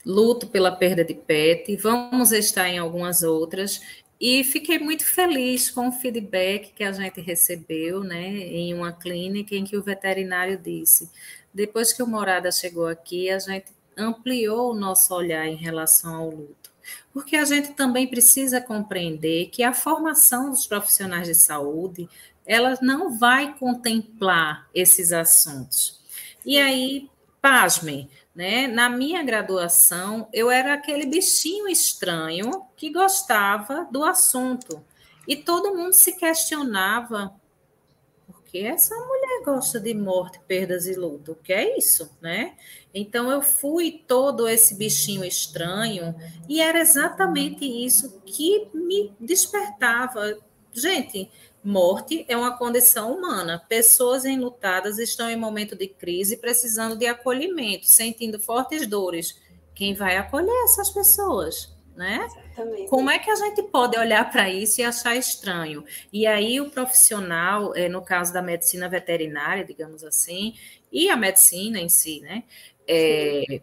luto 0.03 0.47
pela 0.47 0.72
perda 0.72 1.05
de 1.05 1.14
pet, 1.14 1.76
vamos 1.76 2.32
estar 2.32 2.68
em 2.68 2.80
algumas 2.80 3.22
outras, 3.22 3.82
e 4.20 4.43
fiquei 4.43 4.78
muito 4.80 5.05
feliz 5.05 5.70
com 5.70 5.88
o 5.88 5.91
feedback 5.91 6.74
que 6.74 6.84
a 6.84 6.91
gente 6.91 7.22
recebeu, 7.22 8.03
né, 8.03 8.28
em 8.28 8.74
uma 8.74 8.91
clínica 8.91 9.55
em 9.55 9.63
que 9.63 9.78
o 9.78 9.84
veterinário 9.84 10.57
disse: 10.57 11.09
depois 11.53 11.93
que 11.93 12.03
o 12.03 12.07
Morada 12.07 12.51
chegou 12.51 12.88
aqui, 12.88 13.30
a 13.30 13.39
gente 13.39 13.72
ampliou 13.97 14.72
o 14.72 14.76
nosso 14.76 15.13
olhar 15.13 15.47
em 15.47 15.55
relação 15.55 16.15
ao 16.15 16.30
luto. 16.30 16.70
Porque 17.13 17.36
a 17.36 17.45
gente 17.45 17.74
também 17.74 18.07
precisa 18.07 18.59
compreender 18.59 19.47
que 19.47 19.63
a 19.63 19.74
formação 19.74 20.49
dos 20.49 20.65
profissionais 20.65 21.28
de 21.28 21.36
saúde, 21.36 22.09
ela 22.45 22.78
não 22.82 23.17
vai 23.17 23.55
contemplar 23.57 24.67
esses 24.74 25.11
assuntos. 25.11 25.99
E 26.45 26.57
aí, 26.57 27.09
pasmem, 27.41 28.09
né? 28.36 28.67
Na 28.67 28.89
minha 28.89 29.23
graduação, 29.23 30.27
eu 30.32 30.49
era 30.49 30.73
aquele 30.73 31.05
bichinho 31.05 31.67
estranho 31.67 32.65
que 32.75 32.91
gostava 32.91 33.88
do 33.91 34.03
assunto. 34.03 34.84
E 35.27 35.36
todo 35.36 35.75
mundo 35.75 35.93
se 35.93 36.13
questionava 36.17 37.34
por 38.25 38.41
que 38.43 38.65
essa 38.65 38.95
mulher 38.95 39.43
gosta 39.43 39.80
de 39.80 39.93
morte, 39.93 40.39
perdas 40.47 40.88
e 40.88 40.95
luto? 40.95 41.34
O 41.34 41.36
que 41.36 41.53
é 41.53 41.77
isso, 41.77 42.09
né? 42.21 42.55
Então 42.93 43.30
eu 43.30 43.41
fui 43.41 44.03
todo 44.07 44.47
esse 44.47 44.75
bichinho 44.75 45.23
estranho 45.23 46.15
e 46.47 46.59
era 46.59 46.80
exatamente 46.80 47.65
isso 47.65 48.21
que 48.25 48.67
me 48.73 49.13
despertava. 49.19 50.38
Gente, 50.73 51.30
Morte 51.64 52.26
é 52.28 52.38
uma 52.38 52.57
condição 52.57 53.14
humana. 53.14 53.64
Pessoas 53.68 54.26
enlutadas 54.26 54.97
estão 54.97 55.30
em 55.30 55.36
momento 55.36 55.76
de 55.76 55.88
crise, 55.88 56.38
precisando 56.38 56.95
de 56.95 57.05
acolhimento, 57.05 57.86
sentindo 57.86 58.39
fortes 58.39 58.88
dores. 58.88 59.38
Quem 59.76 59.93
vai 59.93 60.18
acolher 60.18 60.64
essas 60.64 60.89
pessoas? 60.89 61.78
Né? 61.95 62.26
Como 62.89 63.10
é 63.10 63.20
que 63.20 63.30
a 63.30 63.36
gente 63.36 63.62
pode 63.64 63.97
olhar 63.97 64.32
para 64.32 64.49
isso 64.49 64.80
e 64.80 64.84
achar 64.86 65.18
estranho? 65.18 65.84
E 66.14 66.26
aí 66.26 66.62
o 66.62 66.70
profissional, 66.70 67.76
é, 67.76 67.89
no 67.89 68.01
caso 68.01 68.32
da 68.32 68.41
medicina 68.41 68.88
veterinária, 68.88 69.66
digamos 69.66 70.01
assim, 70.03 70.55
e 70.89 71.10
a 71.10 71.18
medicina 71.18 71.78
em 71.78 71.89
si, 71.89 72.22
né? 72.22 72.45
É, 72.88 73.62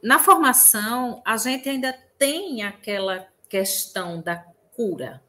na 0.00 0.18
formação, 0.18 1.20
a 1.24 1.36
gente 1.36 1.68
ainda 1.68 1.92
tem 2.16 2.62
aquela 2.62 3.28
questão 3.48 4.20
da 4.20 4.36
cura, 4.74 5.22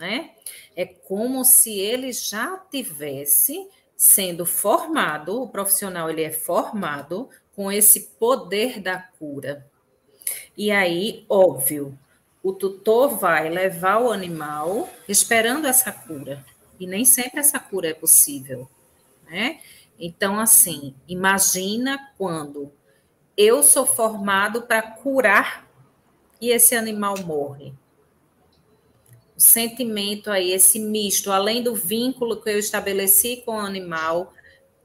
né? 0.00 0.30
É 0.74 0.86
como 0.86 1.44
se 1.44 1.78
ele 1.78 2.10
já 2.10 2.56
tivesse 2.70 3.68
sendo 3.94 4.46
formado, 4.46 5.42
o 5.42 5.48
profissional 5.48 6.08
ele 6.08 6.22
é 6.22 6.32
formado 6.32 7.28
com 7.54 7.70
esse 7.70 8.00
poder 8.18 8.80
da 8.80 8.98
cura. 8.98 9.70
E 10.56 10.70
aí, 10.70 11.26
óbvio, 11.28 11.98
o 12.42 12.50
tutor 12.54 13.18
vai 13.18 13.50
levar 13.50 14.00
o 14.00 14.10
animal 14.10 14.88
esperando 15.06 15.66
essa 15.66 15.92
cura. 15.92 16.42
E 16.78 16.86
nem 16.86 17.04
sempre 17.04 17.40
essa 17.40 17.58
cura 17.58 17.88
é 17.88 17.94
possível, 17.94 18.66
né? 19.28 19.60
Então, 19.98 20.40
assim, 20.40 20.94
imagina 21.06 22.10
quando 22.16 22.72
eu 23.36 23.62
sou 23.62 23.84
formado 23.84 24.62
para 24.62 24.80
curar 24.80 25.68
e 26.40 26.48
esse 26.48 26.74
animal 26.74 27.18
morre 27.18 27.74
sentimento 29.40 30.30
aí, 30.30 30.52
esse 30.52 30.78
misto, 30.78 31.32
além 31.32 31.62
do 31.62 31.74
vínculo 31.74 32.40
que 32.40 32.50
eu 32.50 32.58
estabeleci 32.58 33.42
com 33.44 33.52
o 33.52 33.60
animal, 33.60 34.32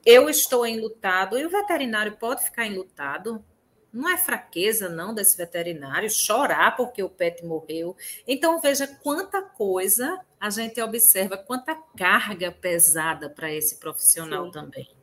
eu 0.06 0.30
estou 0.30 0.66
enlutado, 0.66 1.38
e 1.38 1.46
o 1.46 1.50
veterinário 1.50 2.16
pode 2.18 2.44
ficar 2.44 2.66
enlutado? 2.66 3.44
Não 3.92 4.10
é 4.10 4.18
fraqueza, 4.18 4.90
não, 4.90 5.14
desse 5.14 5.38
veterinário 5.38 6.10
chorar 6.10 6.76
porque 6.76 7.02
o 7.02 7.10
pet 7.10 7.46
morreu. 7.46 7.96
Então, 8.28 8.60
veja 8.60 8.88
quanta 8.88 9.42
coisa 9.42 10.20
a 10.40 10.50
gente 10.50 10.82
observa, 10.82 11.38
quanta 11.38 11.76
carga 11.98 12.52
pesada 12.52 13.30
para 13.30 13.52
esse 13.52 13.78
profissional 13.78 14.46
Sim. 14.46 14.52
também. 14.52 14.95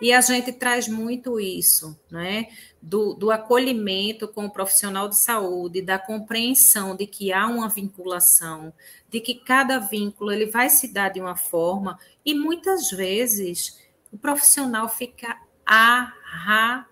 E 0.00 0.12
a 0.12 0.20
gente 0.20 0.52
traz 0.52 0.88
muito 0.88 1.38
isso, 1.38 1.98
né? 2.10 2.48
Do, 2.80 3.14
do 3.14 3.30
acolhimento 3.30 4.26
com 4.26 4.46
o 4.46 4.50
profissional 4.50 5.08
de 5.08 5.16
saúde, 5.18 5.82
da 5.82 5.98
compreensão 5.98 6.96
de 6.96 7.06
que 7.06 7.32
há 7.32 7.46
uma 7.46 7.68
vinculação, 7.68 8.72
de 9.08 9.20
que 9.20 9.34
cada 9.34 9.78
vínculo 9.78 10.32
ele 10.32 10.46
vai 10.46 10.70
se 10.70 10.88
dar 10.88 11.10
de 11.10 11.20
uma 11.20 11.36
forma, 11.36 11.98
e 12.24 12.34
muitas 12.34 12.90
vezes 12.90 13.78
o 14.12 14.18
profissional 14.18 14.88
fica 14.88 15.40
arrasado. 15.64 16.88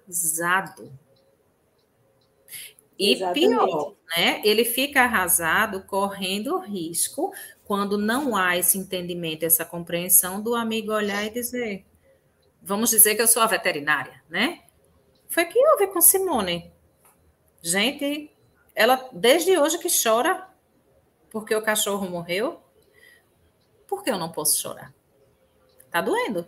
E 2.99 3.13
Exatamente. 3.13 3.49
pior, 3.49 3.95
né? 4.17 4.43
Ele 4.45 4.65
fica 4.65 5.03
arrasado, 5.03 5.83
correndo 5.83 6.59
risco, 6.59 7.33
quando 7.65 7.97
não 7.97 8.35
há 8.35 8.57
esse 8.57 8.77
entendimento, 8.77 9.45
essa 9.45 9.65
compreensão 9.65 10.43
do 10.43 10.55
amigo 10.55 10.93
olhar 10.93 11.25
e 11.25 11.31
dizer: 11.31 11.85
vamos 12.69 12.91
dizer 12.91 13.15
que 13.15 13.23
eu 13.23 13.27
sou 13.27 13.43
a 13.43 13.47
veterinária, 13.47 14.23
né? 14.29 14.63
Foi 15.27 15.47
que 15.47 15.59
houve 15.59 15.87
com 15.87 16.03
Simone. 16.03 16.71
Gente, 17.63 18.31
ela 18.75 19.09
desde 19.11 19.59
hoje 19.59 19.79
que 19.79 19.89
chora 19.91 20.47
porque 21.31 21.55
o 21.55 21.63
cachorro 21.63 22.09
morreu. 22.09 22.61
Por 23.87 24.05
que 24.05 24.11
eu 24.11 24.19
não 24.19 24.31
posso 24.31 24.61
chorar? 24.61 24.95
Tá 25.91 26.03
doendo. 26.03 26.47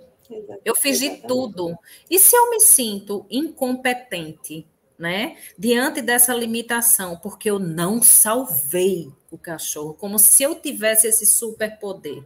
Eu 0.63 0.77
fiz 0.77 0.99
de 0.99 1.23
tudo. 1.27 1.77
E 2.09 2.19
se 2.19 2.37
eu 2.37 2.51
me 2.51 2.61
sinto 2.61 3.27
incompetente, 3.31 4.67
né, 4.99 5.39
diante 5.59 6.03
dessa 6.03 6.35
limitação, 6.35 7.17
porque 7.17 7.51
eu 7.51 7.59
não 7.59 8.03
salvei 8.03 9.11
o 9.31 9.39
cachorro, 9.39 9.95
como 9.95 10.19
se 10.19 10.43
eu 10.43 10.55
tivesse 10.55 11.09
esse 11.09 11.25
superpoder. 11.25 12.23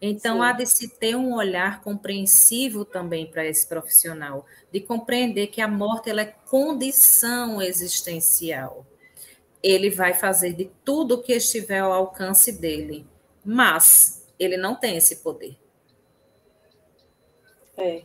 Então, 0.00 0.36
Sim. 0.36 0.42
há 0.42 0.52
de 0.52 0.66
se 0.66 0.88
ter 0.88 1.16
um 1.16 1.34
olhar 1.34 1.82
compreensivo 1.82 2.84
também 2.84 3.26
para 3.26 3.46
esse 3.46 3.66
profissional, 3.66 4.44
de 4.70 4.80
compreender 4.80 5.46
que 5.46 5.60
a 5.60 5.68
morte 5.68 6.10
ela 6.10 6.22
é 6.22 6.34
condição 6.48 7.62
existencial. 7.62 8.84
ele 9.62 9.90
vai 9.90 10.14
fazer 10.14 10.52
de 10.52 10.70
tudo 10.84 11.20
que 11.20 11.32
estiver 11.32 11.80
ao 11.80 11.92
alcance 11.92 12.52
dele, 12.52 13.04
mas 13.44 14.24
ele 14.38 14.56
não 14.56 14.76
tem 14.76 14.96
esse 14.96 15.16
poder. 15.16 15.56
É, 17.76 18.02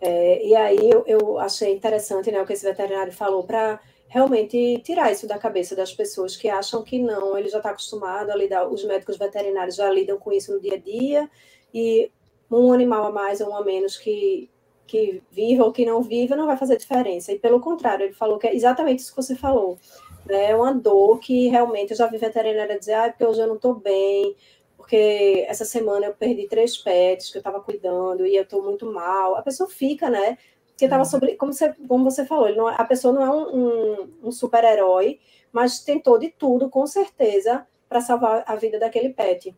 é 0.00 0.46
e 0.46 0.56
aí 0.56 0.90
eu, 0.90 1.04
eu 1.06 1.38
achei 1.38 1.72
interessante 1.72 2.32
né, 2.32 2.40
o 2.42 2.46
que 2.46 2.52
esse 2.52 2.64
veterinário 2.64 3.12
falou 3.12 3.44
para 3.44 3.80
realmente 4.14 4.78
tirar 4.84 5.10
isso 5.10 5.26
da 5.26 5.36
cabeça 5.36 5.74
das 5.74 5.92
pessoas 5.92 6.36
que 6.36 6.48
acham 6.48 6.84
que 6.84 7.00
não, 7.00 7.36
ele 7.36 7.48
já 7.48 7.56
está 7.56 7.70
acostumado 7.70 8.30
a 8.30 8.36
lidar, 8.36 8.68
os 8.68 8.84
médicos 8.84 9.16
veterinários 9.16 9.74
já 9.74 9.90
lidam 9.90 10.16
com 10.18 10.32
isso 10.32 10.52
no 10.52 10.60
dia 10.60 10.74
a 10.74 10.78
dia, 10.78 11.28
e 11.74 12.12
um 12.48 12.72
animal 12.72 13.06
a 13.06 13.10
mais 13.10 13.40
ou 13.40 13.50
um 13.50 13.56
a 13.56 13.64
menos 13.64 13.96
que, 13.96 14.48
que 14.86 15.20
viva 15.32 15.64
ou 15.64 15.72
que 15.72 15.84
não 15.84 16.00
viva 16.00 16.36
não 16.36 16.46
vai 16.46 16.56
fazer 16.56 16.76
diferença. 16.76 17.32
E 17.32 17.40
pelo 17.40 17.58
contrário, 17.58 18.04
ele 18.04 18.14
falou 18.14 18.38
que 18.38 18.46
é 18.46 18.54
exatamente 18.54 19.00
isso 19.00 19.10
que 19.10 19.20
você 19.20 19.34
falou. 19.34 19.78
Né? 20.24 20.52
É 20.52 20.56
uma 20.56 20.72
dor 20.72 21.18
que 21.18 21.48
realmente 21.48 21.90
eu 21.90 21.96
já 21.96 22.06
vi 22.06 22.16
veterinária 22.16 22.78
dizer, 22.78 22.92
ah, 22.92 23.08
porque 23.10 23.24
hoje 23.24 23.40
eu 23.40 23.48
não 23.48 23.56
estou 23.56 23.74
bem, 23.74 24.36
porque 24.76 25.44
essa 25.48 25.64
semana 25.64 26.06
eu 26.06 26.14
perdi 26.14 26.46
três 26.46 26.76
pets 26.78 27.30
que 27.30 27.38
eu 27.38 27.40
estava 27.40 27.60
cuidando 27.60 28.24
e 28.24 28.36
eu 28.36 28.44
estou 28.44 28.62
muito 28.62 28.86
mal. 28.86 29.34
A 29.34 29.42
pessoa 29.42 29.68
fica, 29.68 30.08
né? 30.08 30.38
Porque 30.74 30.86
estava 30.86 31.04
uhum. 31.04 31.08
sobre, 31.08 31.36
como 31.36 31.52
você, 31.52 31.72
como 31.86 32.04
você 32.04 32.26
falou, 32.26 32.54
não, 32.54 32.68
é, 32.68 32.74
a 32.76 32.84
pessoa 32.84 33.14
não 33.14 33.22
é 33.22 33.30
um, 33.30 33.56
um, 33.56 34.10
um 34.24 34.32
super-herói, 34.32 35.20
mas 35.52 35.78
tentou 35.78 36.18
de 36.18 36.30
tudo, 36.30 36.68
com 36.68 36.84
certeza, 36.84 37.64
para 37.88 38.00
salvar 38.00 38.42
a 38.44 38.56
vida 38.56 38.78
daquele 38.78 39.10
pet. 39.10 39.54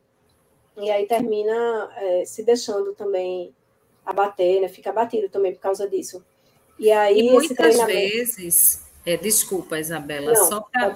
E 0.76 0.90
aí 0.90 1.06
termina 1.06 1.90
é, 1.96 2.24
se 2.26 2.42
deixando 2.42 2.92
também 2.94 3.54
abater, 4.04 4.60
né? 4.60 4.68
Fica 4.68 4.90
abatido 4.90 5.30
também 5.30 5.54
por 5.54 5.60
causa 5.60 5.88
disso. 5.88 6.22
E 6.78 6.92
aí 6.92 7.20
e 7.20 7.30
muitas 7.32 7.56
treinamento... 7.56 7.98
vezes, 7.98 8.84
é, 9.06 9.16
desculpa, 9.16 9.78
Isabela, 9.80 10.34
Não, 10.34 10.44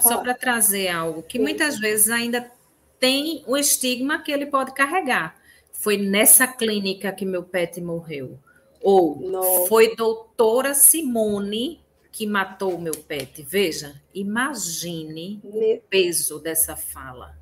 só 0.01 0.19
para 0.19 0.35
trazer 0.35 0.89
algo 0.89 1.23
que 1.23 1.39
Sim. 1.39 1.45
muitas 1.45 1.79
vezes 1.79 2.11
ainda 2.11 2.53
tem 2.99 3.43
o 3.47 3.57
estigma 3.57 4.23
que 4.23 4.31
ele 4.31 4.45
pode 4.45 4.75
carregar. 4.75 5.41
Foi 5.73 5.97
nessa 5.97 6.47
clínica 6.47 7.11
que 7.11 7.25
meu 7.25 7.43
pet 7.43 7.81
morreu. 7.81 8.39
Ou 8.83 9.21
Nossa. 9.21 9.67
foi 9.69 9.95
doutora 9.95 10.75
Simone 10.75 11.81
que 12.11 12.27
matou 12.27 12.75
o 12.75 12.81
meu 12.81 12.95
pet. 12.95 13.43
Veja, 13.43 14.01
imagine 14.15 15.41
meu... 15.45 15.77
o 15.77 15.81
peso 15.89 16.39
dessa 16.39 16.77
fala. 16.77 17.39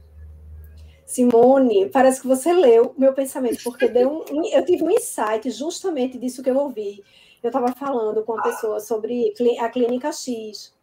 Simone, 1.06 1.88
parece 1.88 2.20
que 2.20 2.26
você 2.26 2.52
leu 2.52 2.94
meu 2.98 3.14
pensamento, 3.14 3.62
porque 3.64 3.88
deu 3.88 4.24
um, 4.30 4.46
eu 4.46 4.64
tive 4.64 4.84
um 4.84 4.90
insight 4.90 5.50
justamente 5.50 6.18
disso 6.18 6.42
que 6.42 6.50
eu 6.50 6.56
ouvi. 6.56 7.02
Eu 7.42 7.48
estava 7.48 7.72
falando 7.72 8.22
com 8.24 8.32
uma 8.32 8.42
pessoa 8.42 8.78
sobre 8.78 9.32
a 9.58 9.68
clínica 9.70 10.12
X. 10.12 10.76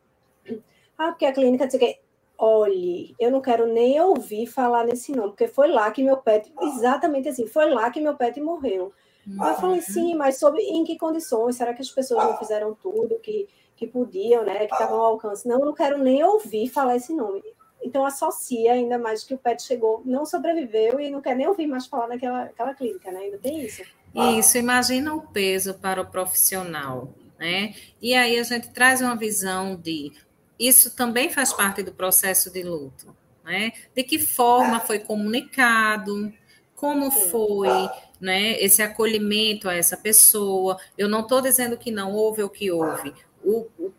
Ah, 0.98 1.10
porque 1.10 1.26
a 1.26 1.34
clínica 1.34 1.68
diz 1.68 1.78
que 1.78 2.00
olhe, 2.38 3.16
eu 3.20 3.32
não 3.32 3.42
quero 3.42 3.68
nem 3.68 4.00
ouvir 4.02 4.48
falar 4.48 4.86
nesse 4.86 5.12
nome, 5.12 5.30
porque 5.30 5.48
foi 5.48 5.68
lá 5.68 5.92
que 5.92 6.04
meu 6.04 6.18
pet, 6.18 6.52
exatamente 6.62 7.30
assim, 7.30 7.48
foi 7.48 7.70
lá 7.70 7.90
que 7.90 8.02
meu 8.02 8.16
pet 8.16 8.40
morreu. 8.42 8.92
Uhum. 9.28 9.48
Eu 9.48 9.56
falei, 9.56 9.82
sim, 9.82 10.16
mas 10.16 10.38
sobre 10.38 10.62
em 10.62 10.84
que 10.84 10.98
condições? 10.98 11.56
Será 11.56 11.74
que 11.74 11.82
as 11.82 11.90
pessoas 11.90 12.24
não 12.24 12.38
fizeram 12.38 12.76
tudo 12.76 13.20
que, 13.20 13.48
que 13.76 13.88
podiam, 13.88 14.44
né? 14.44 14.66
Que 14.66 14.74
estavam 14.74 15.00
ao 15.00 15.06
alcance? 15.06 15.48
Não, 15.48 15.60
eu 15.60 15.66
não 15.66 15.74
quero 15.74 15.98
nem 15.98 16.24
ouvir 16.24 16.70
falar 16.70 16.96
esse 16.96 17.14
nome. 17.14 17.44
Então 17.84 18.06
associa 18.06 18.74
ainda 18.74 18.98
mais 18.98 19.24
que 19.24 19.34
o 19.34 19.38
pet 19.38 19.62
chegou, 19.62 20.02
não 20.06 20.26
sobreviveu 20.26 21.00
e 21.00 21.12
não 21.12 21.22
quer 21.22 21.36
nem 21.36 21.48
ouvir 21.48 21.68
mais 21.68 21.86
falar 21.86 22.08
naquela 22.08 22.44
aquela 22.44 22.74
clínica, 22.74 23.12
né? 23.12 23.20
Ainda 23.20 23.38
tem 23.38 23.62
isso. 23.62 23.84
Isso, 24.38 24.58
imagina 24.58 25.14
o 25.14 25.22
peso 25.22 25.74
para 25.76 26.02
o 26.02 26.06
profissional, 26.06 27.10
né? 27.38 27.76
E 28.02 28.16
aí 28.16 28.40
a 28.40 28.44
gente 28.44 28.72
traz 28.72 29.02
uma 29.02 29.16
visão 29.16 29.76
de 29.76 30.14
isso 30.58 30.96
também 30.96 31.30
faz 31.30 31.52
parte 31.52 31.84
do 31.84 31.92
processo 31.92 32.52
de 32.52 32.64
luto, 32.64 33.16
né? 33.44 33.74
De 33.94 34.04
que 34.04 34.18
forma 34.18 34.80
foi 34.80 35.00
comunicado, 35.00 36.34
como 36.76 37.12
foi, 37.12 37.90
né, 38.20 38.60
esse 38.62 38.82
acolhimento 38.82 39.70
a 39.70 39.76
essa 39.76 39.98
pessoa. 39.98 40.78
Eu 40.98 41.08
não 41.08 41.22
estou 41.22 41.42
dizendo 41.42 41.78
que 41.78 41.92
não 41.92 42.14
houve 42.14 42.44
ou 42.44 42.50
que 42.50 42.72
houve. 42.72 43.14
O, 43.44 43.68
o, 43.78 43.94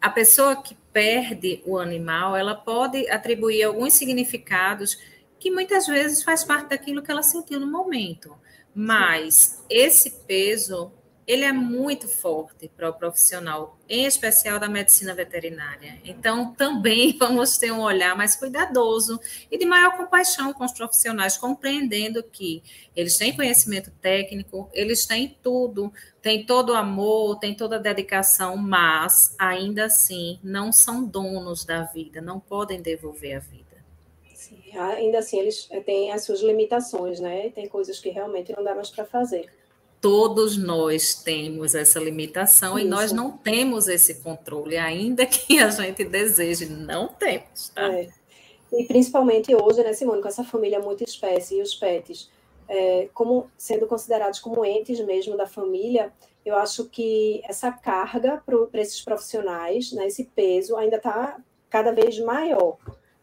a 0.00 0.10
pessoa 0.10 0.62
que 0.62 0.76
perde 0.92 1.62
o 1.64 1.78
animal, 1.78 2.36
ela 2.36 2.54
pode 2.54 3.08
atribuir 3.10 3.62
alguns 3.62 3.94
significados 3.94 4.98
que 5.38 5.50
muitas 5.50 5.86
vezes 5.86 6.22
faz 6.22 6.44
parte 6.44 6.70
daquilo 6.70 7.02
que 7.02 7.10
ela 7.10 7.22
sentiu 7.22 7.58
no 7.58 7.66
momento. 7.66 8.34
Mas 8.74 9.64
esse 9.68 10.10
peso 10.26 10.92
ele 11.30 11.44
é 11.44 11.52
muito 11.52 12.08
forte 12.08 12.68
para 12.76 12.90
o 12.90 12.92
profissional, 12.92 13.78
em 13.88 14.04
especial 14.04 14.58
da 14.58 14.68
medicina 14.68 15.14
veterinária. 15.14 16.00
Então, 16.04 16.52
também 16.54 17.14
vamos 17.16 17.56
ter 17.56 17.70
um 17.70 17.82
olhar 17.82 18.16
mais 18.16 18.34
cuidadoso 18.34 19.20
e 19.48 19.56
de 19.56 19.64
maior 19.64 19.96
compaixão 19.96 20.52
com 20.52 20.64
os 20.64 20.72
profissionais, 20.72 21.36
compreendendo 21.36 22.20
que 22.20 22.64
eles 22.96 23.16
têm 23.16 23.32
conhecimento 23.32 23.92
técnico, 24.02 24.68
eles 24.72 25.06
têm 25.06 25.38
tudo, 25.40 25.92
têm 26.20 26.44
todo 26.44 26.70
o 26.70 26.74
amor, 26.74 27.38
têm 27.38 27.54
toda 27.54 27.76
a 27.76 27.78
dedicação, 27.78 28.56
mas 28.56 29.32
ainda 29.38 29.84
assim 29.84 30.40
não 30.42 30.72
são 30.72 31.04
donos 31.04 31.64
da 31.64 31.84
vida, 31.84 32.20
não 32.20 32.40
podem 32.40 32.82
devolver 32.82 33.36
a 33.36 33.38
vida. 33.38 33.84
Sim, 34.34 34.60
ainda 34.76 35.20
assim, 35.20 35.38
eles 35.38 35.68
têm 35.86 36.10
as 36.10 36.24
suas 36.24 36.40
limitações, 36.40 37.20
né? 37.20 37.50
Tem 37.50 37.68
coisas 37.68 38.00
que 38.00 38.08
realmente 38.08 38.52
não 38.52 38.64
dá 38.64 38.74
mais 38.74 38.90
para 38.90 39.04
fazer 39.04 39.48
todos 40.00 40.56
nós 40.56 41.14
temos 41.14 41.74
essa 41.74 42.00
limitação 42.00 42.78
Isso. 42.78 42.86
e 42.86 42.90
nós 42.90 43.12
não 43.12 43.30
temos 43.30 43.86
esse 43.86 44.14
controle, 44.22 44.76
ainda 44.76 45.26
que 45.26 45.58
a 45.58 45.70
gente 45.70 46.04
deseje, 46.04 46.66
não 46.66 47.08
temos. 47.08 47.68
Tá? 47.68 47.92
É. 47.92 48.08
E 48.72 48.84
principalmente 48.84 49.54
hoje, 49.54 49.82
né, 49.82 49.92
Simone, 49.92 50.22
com 50.22 50.28
essa 50.28 50.44
família 50.44 50.80
muito 50.80 51.02
espécie 51.02 51.58
e 51.58 51.62
os 51.62 51.74
pets, 51.74 52.30
é, 52.68 53.08
como 53.12 53.50
sendo 53.58 53.86
considerados 53.86 54.38
como 54.38 54.64
entes 54.64 55.00
mesmo 55.00 55.36
da 55.36 55.46
família, 55.46 56.12
eu 56.44 56.56
acho 56.56 56.84
que 56.84 57.42
essa 57.44 57.70
carga 57.72 58.42
para 58.46 58.80
esses 58.80 59.02
profissionais, 59.02 59.92
né, 59.92 60.06
esse 60.06 60.24
peso, 60.24 60.76
ainda 60.76 60.96
está 60.96 61.36
cada 61.68 61.92
vez 61.92 62.18
maior. 62.20 62.78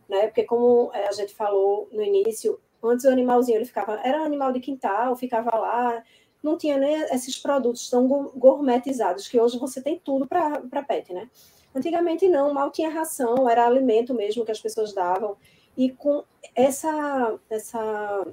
Né? 0.08 0.28
Porque, 0.28 0.44
como 0.44 0.92
é, 0.94 1.08
a 1.08 1.12
gente 1.12 1.34
falou 1.34 1.88
no 1.92 2.04
início, 2.04 2.60
antes 2.84 3.06
o 3.06 3.10
animalzinho 3.10 3.58
ele 3.58 3.66
ficava, 3.66 4.00
era 4.04 4.22
um 4.22 4.26
animal 4.26 4.52
de 4.52 4.60
quintal, 4.60 5.16
ficava 5.16 5.56
lá, 5.58 6.04
não 6.42 6.58
tinha 6.58 6.78
nem 6.78 6.94
esses 7.14 7.38
produtos 7.38 7.90
tão 7.90 8.08
gourmetizados, 8.36 9.28
que 9.28 9.40
hoje 9.40 9.58
você 9.58 9.82
tem 9.82 10.00
tudo 10.00 10.28
para 10.28 10.84
pet, 10.84 11.14
né? 11.14 11.30
Antigamente 11.76 12.28
não, 12.28 12.54
mal 12.54 12.72
tinha 12.72 12.90
ração, 12.90 13.50
era 13.50 13.66
alimento 13.66 14.14
mesmo 14.14 14.46
que 14.46 14.52
as 14.52 14.60
pessoas 14.60 14.94
davam. 14.94 15.36
E 15.76 15.92
com 15.92 16.24
essa, 16.56 17.38
essa 17.50 18.26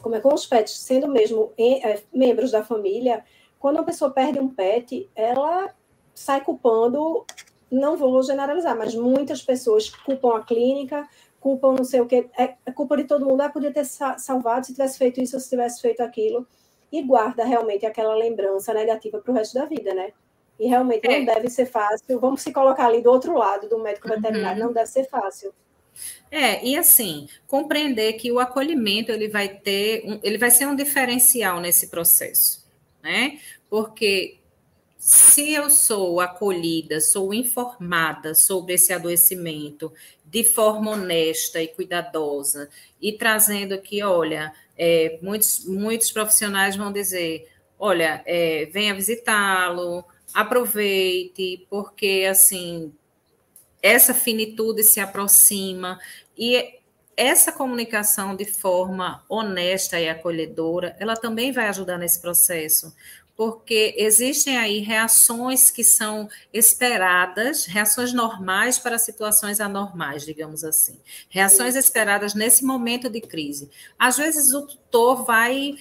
como 0.00 0.14
é 0.14 0.20
com 0.20 0.32
os 0.32 0.46
pets 0.46 0.78
sendo 0.78 1.08
mesmo 1.08 1.52
é, 1.58 2.02
membros 2.12 2.50
da 2.50 2.64
família, 2.64 3.24
quando 3.58 3.76
uma 3.76 3.84
pessoa 3.84 4.10
perde 4.10 4.38
um 4.38 4.48
pet, 4.48 5.08
ela 5.14 5.74
sai 6.14 6.42
culpando, 6.42 7.24
não 7.70 7.96
vou 7.96 8.22
generalizar, 8.22 8.76
mas 8.76 8.94
muitas 8.94 9.42
pessoas 9.42 9.90
culpam 9.90 10.36
a 10.36 10.42
clínica, 10.42 11.06
culpam 11.38 11.74
não 11.74 11.84
sei 11.84 12.00
o 12.00 12.06
que, 12.06 12.28
é, 12.38 12.54
é 12.64 12.72
culpa 12.72 12.96
de 12.96 13.04
todo 13.04 13.26
mundo, 13.26 13.42
ah, 13.42 13.50
podia 13.50 13.72
ter 13.72 13.84
salvado 13.84 14.66
se 14.66 14.72
tivesse 14.72 14.98
feito 14.98 15.20
isso 15.20 15.38
se 15.38 15.48
tivesse 15.48 15.80
feito 15.80 16.00
aquilo 16.00 16.46
e 16.92 17.02
guarda 17.02 17.44
realmente 17.44 17.86
aquela 17.86 18.14
lembrança 18.14 18.74
negativa 18.74 19.20
para 19.20 19.30
o 19.30 19.34
resto 19.34 19.54
da 19.54 19.64
vida, 19.64 19.94
né? 19.94 20.12
E 20.58 20.66
realmente 20.66 21.06
é. 21.06 21.18
não 21.18 21.24
deve 21.24 21.48
ser 21.48 21.66
fácil. 21.66 22.20
Vamos 22.20 22.42
se 22.42 22.52
colocar 22.52 22.86
ali 22.86 23.02
do 23.02 23.10
outro 23.10 23.36
lado 23.36 23.68
do 23.68 23.78
médico 23.78 24.08
uhum. 24.08 24.16
veterinário, 24.16 24.64
não 24.64 24.72
deve 24.72 24.86
ser 24.86 25.08
fácil. 25.08 25.54
É, 26.30 26.64
e 26.64 26.76
assim, 26.76 27.28
compreender 27.46 28.14
que 28.14 28.30
o 28.30 28.38
acolhimento 28.38 29.10
ele 29.10 29.28
vai 29.28 29.48
ter, 29.48 30.02
um, 30.04 30.20
ele 30.22 30.38
vai 30.38 30.50
ser 30.50 30.66
um 30.66 30.76
diferencial 30.76 31.60
nesse 31.60 31.88
processo, 31.88 32.66
né? 33.02 33.38
Porque 33.68 34.38
se 35.00 35.52
eu 35.52 35.70
sou 35.70 36.20
acolhida, 36.20 37.00
sou 37.00 37.32
informada 37.32 38.34
sobre 38.34 38.74
esse 38.74 38.92
adoecimento 38.92 39.92
de 40.30 40.44
forma 40.44 40.92
honesta 40.92 41.60
e 41.60 41.68
cuidadosa, 41.68 42.70
e 43.00 43.12
trazendo 43.12 43.74
aqui, 43.74 44.02
olha, 44.02 44.52
é, 44.78 45.18
muitos, 45.20 45.64
muitos 45.66 46.12
profissionais 46.12 46.76
vão 46.76 46.92
dizer: 46.92 47.48
olha, 47.78 48.22
é, 48.24 48.66
venha 48.66 48.94
visitá-lo, 48.94 50.04
aproveite, 50.32 51.66
porque 51.68 52.26
assim 52.30 52.92
essa 53.82 54.12
finitude 54.12 54.82
se 54.82 55.00
aproxima 55.00 55.98
e 56.36 56.78
essa 57.16 57.52
comunicação 57.52 58.34
de 58.34 58.44
forma 58.44 59.24
honesta 59.28 60.00
e 60.00 60.08
acolhedora, 60.08 60.96
ela 60.98 61.16
também 61.16 61.52
vai 61.52 61.66
ajudar 61.68 61.98
nesse 61.98 62.20
processo, 62.20 62.94
porque 63.40 63.94
existem 63.96 64.58
aí 64.58 64.80
reações 64.80 65.70
que 65.70 65.82
são 65.82 66.28
esperadas, 66.52 67.64
reações 67.64 68.12
normais 68.12 68.78
para 68.78 68.98
situações 68.98 69.60
anormais, 69.60 70.26
digamos 70.26 70.62
assim. 70.62 71.00
Reações 71.30 71.74
esperadas 71.74 72.34
nesse 72.34 72.62
momento 72.62 73.08
de 73.08 73.18
crise. 73.18 73.70
Às 73.98 74.18
vezes 74.18 74.52
o 74.52 74.66
tutor 74.66 75.24
vai 75.24 75.74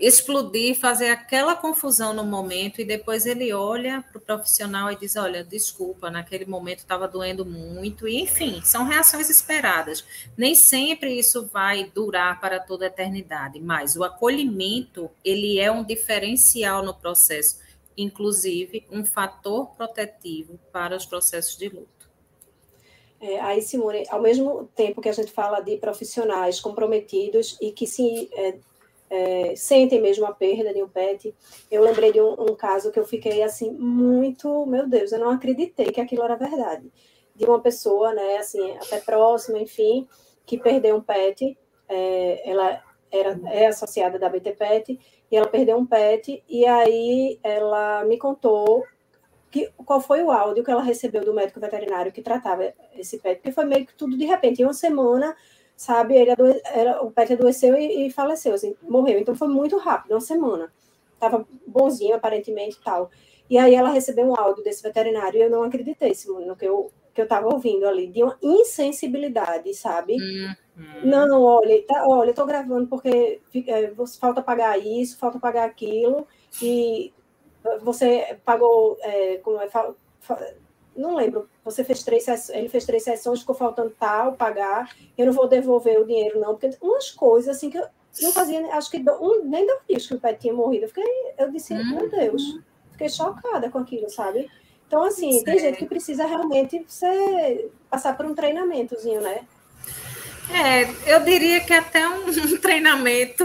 explodir, 0.00 0.74
fazer 0.74 1.10
aquela 1.10 1.54
confusão 1.54 2.14
no 2.14 2.24
momento 2.24 2.80
e 2.80 2.84
depois 2.84 3.26
ele 3.26 3.52
olha 3.52 4.02
para 4.02 4.16
o 4.16 4.20
profissional 4.20 4.90
e 4.90 4.96
diz: 4.96 5.14
Olha, 5.14 5.44
desculpa, 5.44 6.10
naquele 6.10 6.46
momento 6.46 6.78
estava 6.78 7.06
doendo 7.06 7.44
muito, 7.44 8.08
e 8.08 8.18
enfim, 8.18 8.62
são 8.64 8.84
reações 8.84 9.28
esperadas. 9.28 10.02
Nem 10.36 10.54
sempre 10.54 11.18
isso 11.18 11.46
vai 11.46 11.84
durar 11.84 12.40
para 12.40 12.58
toda 12.58 12.86
a 12.86 12.88
eternidade, 12.88 13.60
mas 13.60 13.94
o 13.94 14.02
acolhimento 14.02 15.10
ele 15.22 15.60
é 15.60 15.70
um 15.70 15.84
diferencial 15.84 16.82
no 16.82 16.94
processo, 16.94 17.60
inclusive 17.94 18.86
um 18.90 19.04
fator 19.04 19.66
protetivo 19.76 20.58
para 20.72 20.96
os 20.96 21.04
processos 21.04 21.58
de 21.58 21.68
luto. 21.68 22.00
É, 23.20 23.38
aí, 23.40 23.60
Simone, 23.60 24.06
ao 24.08 24.22
mesmo 24.22 24.70
tempo 24.74 25.02
que 25.02 25.08
a 25.10 25.12
gente 25.12 25.30
fala 25.30 25.60
de 25.60 25.76
profissionais 25.76 26.58
comprometidos 26.58 27.58
e 27.60 27.70
que 27.70 27.86
se 27.86 28.30
é, 28.32 28.54
é, 29.10 29.54
sentem 29.56 30.00
mesmo 30.00 30.24
a 30.24 30.32
perda 30.32 30.72
de 30.72 30.82
um 30.82 30.88
pet. 30.88 31.34
Eu 31.68 31.82
lembrei 31.82 32.12
de 32.12 32.20
um, 32.20 32.32
um, 32.32 32.54
caso 32.54 32.92
que 32.92 33.00
eu 33.00 33.04
fiquei 33.04 33.42
assim, 33.42 33.72
muito, 33.72 34.64
meu 34.66 34.88
Deus, 34.88 35.10
eu 35.10 35.18
não 35.18 35.30
acreditei 35.30 35.86
que 35.86 36.00
aquilo 36.00 36.22
era 36.22 36.36
verdade. 36.36 36.90
De 37.34 37.44
uma 37.44 37.60
pessoa, 37.60 38.14
né, 38.14 38.36
assim, 38.36 38.76
até 38.76 39.00
próxima, 39.00 39.58
enfim, 39.58 40.06
que 40.46 40.56
perdeu 40.56 40.96
um 40.96 41.00
pet, 41.00 41.58
é, 41.88 42.50
ela 42.50 42.82
era, 43.10 43.40
é 43.46 43.66
associada 43.66 44.18
da 44.18 44.28
BT 44.28 44.52
Pet, 44.52 44.98
e 45.30 45.36
ela 45.36 45.48
perdeu 45.48 45.76
um 45.76 45.86
pet, 45.86 46.42
e 46.48 46.64
aí 46.64 47.40
ela 47.42 48.04
me 48.04 48.16
contou 48.16 48.84
que, 49.50 49.68
qual 49.84 50.00
foi 50.00 50.22
o 50.22 50.30
áudio 50.30 50.62
que 50.62 50.70
ela 50.70 50.82
recebeu 50.82 51.24
do 51.24 51.34
médico 51.34 51.58
veterinário 51.58 52.12
que 52.12 52.22
tratava 52.22 52.72
esse 52.94 53.18
pet, 53.18 53.38
porque 53.38 53.50
foi 53.50 53.64
meio 53.64 53.84
que 53.86 53.94
tudo 53.94 54.16
de 54.16 54.24
repente, 54.24 54.62
em 54.62 54.64
uma 54.64 54.72
semana 54.72 55.36
sabe? 55.80 56.14
Ele 56.14 56.30
adoe... 56.30 56.60
era, 56.66 57.02
o 57.02 57.10
pet 57.10 57.32
adoeceu 57.32 57.74
e, 57.74 58.06
e, 58.06 58.10
faleceu, 58.10 58.52
assim, 58.52 58.76
morreu. 58.82 59.18
Então 59.18 59.34
foi 59.34 59.48
muito 59.48 59.78
rápido, 59.78 60.12
uma 60.12 60.20
semana. 60.20 60.70
Tava 61.18 61.46
bonzinho, 61.66 62.14
aparentemente, 62.14 62.78
tal. 62.84 63.10
E 63.48 63.56
aí 63.56 63.74
ela 63.74 63.88
recebeu 63.88 64.26
um 64.26 64.38
áudio 64.38 64.62
desse 64.62 64.82
veterinário 64.82 65.38
e 65.38 65.42
eu 65.42 65.48
não 65.50 65.62
acreditei 65.62 66.12
no 66.46 66.54
que 66.54 66.66
eu 66.66 66.92
que 67.12 67.20
eu 67.20 67.24
estava 67.24 67.48
ouvindo 67.52 67.88
ali, 67.88 68.06
de 68.06 68.22
uma 68.22 68.38
insensibilidade, 68.40 69.74
sabe? 69.74 70.14
Uhum. 70.14 70.54
Não, 71.02 71.42
olha, 71.42 71.82
tá, 71.84 72.04
olha, 72.06 72.30
eu 72.30 72.34
tô 72.34 72.46
gravando 72.46 72.86
porque 72.86 73.40
é, 73.66 73.92
falta 74.20 74.40
pagar 74.40 74.78
isso, 74.78 75.18
falta 75.18 75.40
pagar 75.40 75.64
aquilo, 75.64 76.24
e 76.62 77.12
você 77.82 78.38
pagou, 78.44 78.96
é, 79.00 79.38
como 79.38 79.60
é, 79.60 79.68
não 81.00 81.16
lembro, 81.16 81.48
você 81.64 81.82
fez 81.82 82.02
três 82.02 82.26
ele 82.50 82.68
fez 82.68 82.84
três 82.84 83.02
sessões, 83.02 83.40
ficou 83.40 83.54
faltando 83.54 83.94
tal, 83.98 84.34
pagar, 84.34 84.94
eu 85.16 85.26
não 85.26 85.32
vou 85.32 85.48
devolver 85.48 86.00
o 86.00 86.06
dinheiro, 86.06 86.38
não, 86.38 86.56
porque 86.56 86.76
umas 86.80 87.10
coisas 87.10 87.56
assim 87.56 87.70
que 87.70 87.78
eu 87.78 87.86
não 88.22 88.32
fazia, 88.32 88.66
acho 88.74 88.90
que 88.90 88.98
um, 88.98 89.44
nem 89.44 89.66
dois 89.66 89.80
dias 89.88 90.06
que 90.06 90.14
o 90.14 90.20
pet 90.20 90.40
tinha 90.40 90.52
morrido. 90.52 90.84
Eu, 90.84 90.88
fiquei, 90.88 91.04
eu 91.38 91.50
disse, 91.50 91.74
hum. 91.74 91.96
meu 91.96 92.10
Deus, 92.10 92.58
fiquei 92.92 93.08
chocada 93.08 93.70
com 93.70 93.78
aquilo, 93.78 94.10
sabe? 94.10 94.50
Então, 94.86 95.04
assim, 95.04 95.32
Sim. 95.32 95.44
tem 95.44 95.58
gente 95.58 95.78
que 95.78 95.86
precisa 95.86 96.26
realmente 96.26 96.84
você 96.86 97.70
passar 97.88 98.16
por 98.16 98.26
um 98.26 98.34
treinamentozinho, 98.34 99.20
né? 99.20 99.46
É, 100.52 101.14
eu 101.14 101.24
diria 101.24 101.60
que 101.60 101.72
até 101.72 102.08
um 102.08 102.24
treinamento 102.60 103.44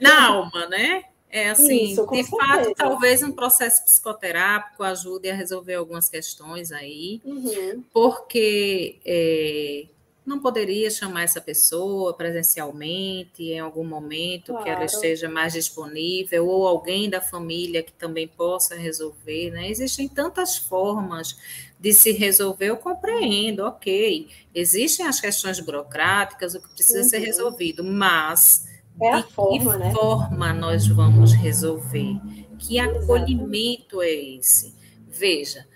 na 0.00 0.28
alma, 0.28 0.66
né? 0.66 1.04
É 1.30 1.50
assim, 1.50 1.92
Isso, 1.92 2.06
de 2.06 2.24
fato, 2.24 2.74
talvez 2.74 3.22
um 3.22 3.32
processo 3.32 3.84
psicoterápico 3.84 4.82
ajude 4.82 5.28
a 5.28 5.34
resolver 5.34 5.74
algumas 5.74 6.08
questões 6.08 6.72
aí, 6.72 7.20
uhum. 7.22 7.84
porque 7.92 8.98
é, 9.04 9.86
não 10.28 10.38
poderia 10.38 10.90
chamar 10.90 11.24
essa 11.24 11.40
pessoa 11.40 12.14
presencialmente 12.14 13.44
em 13.44 13.58
algum 13.58 13.84
momento 13.84 14.52
claro. 14.52 14.64
que 14.64 14.70
ela 14.70 14.84
esteja 14.84 15.28
mais 15.28 15.54
disponível, 15.54 16.46
ou 16.46 16.66
alguém 16.66 17.08
da 17.08 17.20
família 17.20 17.82
que 17.82 17.92
também 17.92 18.28
possa 18.28 18.74
resolver, 18.74 19.50
né? 19.50 19.70
Existem 19.70 20.06
tantas 20.06 20.56
formas 20.56 21.38
de 21.80 21.94
se 21.94 22.12
resolver, 22.12 22.66
eu 22.66 22.76
compreendo, 22.76 23.64
ok. 23.64 24.28
Existem 24.54 25.06
as 25.06 25.20
questões 25.20 25.60
burocráticas, 25.60 26.54
o 26.54 26.60
que 26.60 26.68
precisa 26.68 27.00
uhum. 27.00 27.04
ser 27.04 27.18
resolvido, 27.18 27.82
mas 27.82 28.67
é 29.00 29.12
a 29.12 29.22
forma, 29.22 29.72
que 29.72 29.78
né? 29.78 29.92
forma 29.92 30.52
nós 30.52 30.86
vamos 30.86 31.32
resolver? 31.32 32.20
Que 32.58 32.78
acolhimento 32.78 34.02
é 34.02 34.10
esse? 34.10 34.74
Veja, 35.06 35.66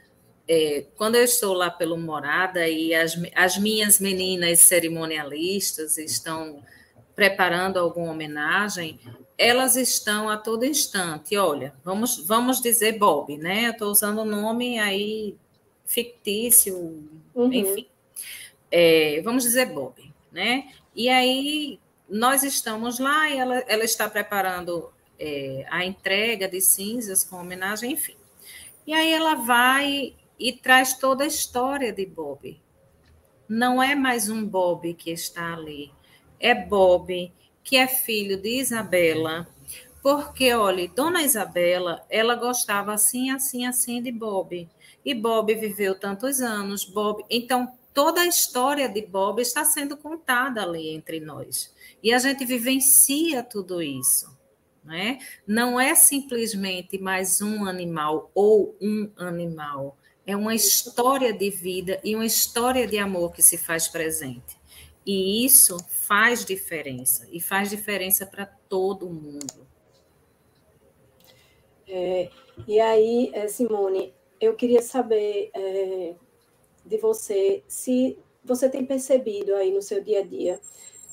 é, 0.48 0.84
quando 0.96 1.14
eu 1.14 1.24
estou 1.24 1.54
lá 1.54 1.70
pelo 1.70 1.96
Morada 1.96 2.68
e 2.68 2.94
as, 2.94 3.16
as 3.34 3.56
minhas 3.56 4.00
meninas 4.00 4.60
cerimonialistas 4.60 5.98
estão 5.98 6.62
preparando 7.14 7.78
alguma 7.78 8.12
homenagem, 8.12 8.98
elas 9.38 9.76
estão 9.76 10.28
a 10.28 10.36
todo 10.36 10.64
instante. 10.64 11.36
Olha, 11.36 11.74
vamos, 11.84 12.24
vamos 12.26 12.60
dizer 12.60 12.98
Bob, 12.98 13.36
né? 13.36 13.66
Eu 13.66 13.72
estou 13.72 13.90
usando 13.90 14.18
o 14.18 14.22
um 14.22 14.26
nome 14.26 14.78
aí 14.78 15.36
fictício, 15.86 17.06
uhum. 17.34 17.52
enfim. 17.52 17.86
É, 18.70 19.20
vamos 19.22 19.42
dizer 19.42 19.66
Bob, 19.66 20.12
né? 20.30 20.68
E 20.94 21.08
aí 21.08 21.78
nós 22.12 22.42
estamos 22.42 22.98
lá 22.98 23.30
e 23.30 23.38
ela, 23.38 23.58
ela 23.66 23.84
está 23.84 24.08
preparando 24.08 24.92
é, 25.18 25.64
a 25.70 25.82
entrega 25.82 26.46
de 26.46 26.60
cinzas 26.60 27.24
com 27.24 27.36
homenagem, 27.36 27.92
enfim. 27.92 28.16
E 28.86 28.92
aí 28.92 29.10
ela 29.10 29.34
vai 29.34 30.14
e 30.38 30.52
traz 30.52 30.92
toda 30.92 31.24
a 31.24 31.26
história 31.26 31.90
de 31.90 32.04
Bob. 32.04 32.60
Não 33.48 33.82
é 33.82 33.94
mais 33.94 34.28
um 34.28 34.44
Bob 34.46 34.92
que 34.92 35.10
está 35.10 35.54
ali, 35.54 35.90
é 36.38 36.54
Bob, 36.54 37.32
que 37.64 37.76
é 37.76 37.86
filho 37.86 38.36
de 38.36 38.60
Isabela, 38.60 39.48
porque, 40.02 40.52
olha, 40.52 40.88
Dona 40.88 41.22
Isabela, 41.22 42.04
ela 42.10 42.34
gostava 42.34 42.92
assim, 42.92 43.30
assim, 43.30 43.64
assim 43.66 44.02
de 44.02 44.12
Bob. 44.12 44.68
E 45.02 45.14
Bob 45.14 45.54
viveu 45.54 45.98
tantos 45.98 46.40
anos, 46.40 46.84
Bob. 46.84 47.24
Então, 47.30 47.72
toda 47.94 48.20
a 48.20 48.26
história 48.26 48.88
de 48.88 49.00
Bob 49.02 49.40
está 49.40 49.64
sendo 49.64 49.96
contada 49.96 50.62
ali 50.62 50.90
entre 50.90 51.20
nós. 51.20 51.72
E 52.02 52.12
a 52.12 52.18
gente 52.18 52.44
vivencia 52.44 53.42
tudo 53.42 53.80
isso. 53.80 54.36
Né? 54.84 55.20
Não 55.46 55.78
é 55.78 55.94
simplesmente 55.94 56.98
mais 56.98 57.40
um 57.40 57.64
animal 57.64 58.30
ou 58.34 58.76
um 58.80 59.10
animal. 59.16 59.96
É 60.26 60.36
uma 60.36 60.54
história 60.54 61.32
de 61.32 61.50
vida 61.50 62.00
e 62.02 62.14
uma 62.16 62.26
história 62.26 62.86
de 62.86 62.98
amor 62.98 63.32
que 63.32 63.42
se 63.42 63.56
faz 63.56 63.86
presente. 63.86 64.60
E 65.06 65.44
isso 65.44 65.76
faz 65.88 66.44
diferença. 66.44 67.28
E 67.30 67.40
faz 67.40 67.70
diferença 67.70 68.26
para 68.26 68.46
todo 68.46 69.08
mundo. 69.08 69.66
É, 71.86 72.30
e 72.66 72.80
aí, 72.80 73.30
é, 73.32 73.46
Simone, 73.48 74.12
eu 74.40 74.54
queria 74.54 74.82
saber 74.82 75.50
é, 75.54 76.14
de 76.84 76.96
você 76.96 77.62
se 77.68 78.18
você 78.44 78.68
tem 78.68 78.84
percebido 78.84 79.54
aí 79.54 79.72
no 79.72 79.80
seu 79.80 80.02
dia 80.02 80.20
a 80.20 80.22
dia 80.22 80.60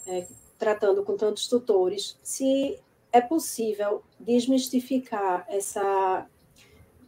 é, 0.08 0.26
tratando 0.60 1.04
com 1.04 1.16
tantos 1.16 1.48
tutores, 1.48 2.18
se 2.22 2.78
é 3.12 3.22
possível 3.22 4.04
desmistificar 4.20 5.46
essa 5.48 6.28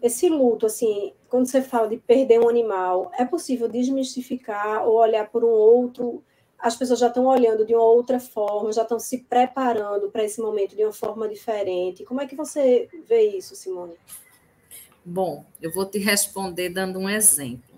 esse 0.02 0.28
luto, 0.28 0.66
assim, 0.66 1.14
quando 1.30 1.46
você 1.46 1.62
fala 1.62 1.88
de 1.88 1.98
perder 1.98 2.40
um 2.40 2.50
animal, 2.50 3.12
é 3.14 3.24
possível 3.24 3.70
desmistificar 3.70 4.84
ou 4.88 4.96
olhar 4.96 5.30
por 5.30 5.44
um 5.44 5.50
outro, 5.50 6.24
as 6.58 6.76
pessoas 6.76 6.98
já 6.98 7.08
estão 7.08 7.26
olhando 7.26 7.64
de 7.64 7.76
uma 7.76 7.84
outra 7.84 8.20
forma, 8.20 8.74
já 8.74 8.82
estão 8.82 8.98
se 8.98 9.20
preparando 9.20 10.10
para 10.10 10.24
esse 10.24 10.42
momento 10.42 10.76
de 10.76 10.84
uma 10.84 10.92
forma 10.92 11.28
diferente. 11.28 12.04
Como 12.04 12.20
é 12.20 12.26
que 12.26 12.36
você 12.36 12.90
vê 13.08 13.38
isso, 13.38 13.56
Simone? 13.56 13.94
Bom, 15.06 15.46
eu 15.62 15.72
vou 15.72 15.86
te 15.86 16.00
responder 16.00 16.70
dando 16.70 16.98
um 16.98 17.10
exemplo. 17.10 17.76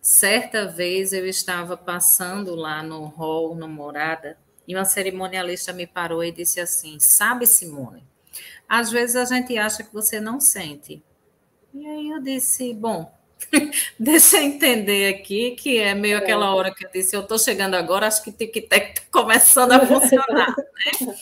Certa 0.00 0.66
vez 0.66 1.12
eu 1.12 1.26
estava 1.26 1.76
passando 1.76 2.54
lá 2.54 2.82
no 2.82 3.04
hall, 3.04 3.54
no 3.54 3.68
Morada, 3.68 4.38
e 4.68 4.74
uma 4.74 4.84
cerimonialista 4.84 5.72
me 5.72 5.86
parou 5.86 6.22
e 6.22 6.30
disse 6.30 6.60
assim: 6.60 7.00
Sabe, 7.00 7.46
Simone, 7.46 8.04
às 8.68 8.90
vezes 8.90 9.16
a 9.16 9.24
gente 9.24 9.56
acha 9.56 9.82
que 9.82 9.92
você 9.92 10.20
não 10.20 10.38
sente. 10.38 11.02
E 11.72 11.86
aí 11.86 12.10
eu 12.10 12.20
disse: 12.20 12.74
Bom, 12.74 13.10
deixa 13.98 14.36
eu 14.36 14.42
entender 14.42 15.14
aqui, 15.14 15.52
que 15.52 15.78
é 15.78 15.94
meio 15.94 16.18
aquela 16.18 16.54
hora 16.54 16.72
que 16.72 16.84
eu 16.84 16.90
disse: 16.92 17.16
Eu 17.16 17.22
estou 17.22 17.38
chegando 17.38 17.76
agora, 17.76 18.06
acho 18.06 18.22
que 18.22 18.30
tic-tac 18.30 18.90
está 18.90 19.02
começando 19.10 19.72
a 19.72 19.86
funcionar. 19.86 20.54
Né? 20.78 21.16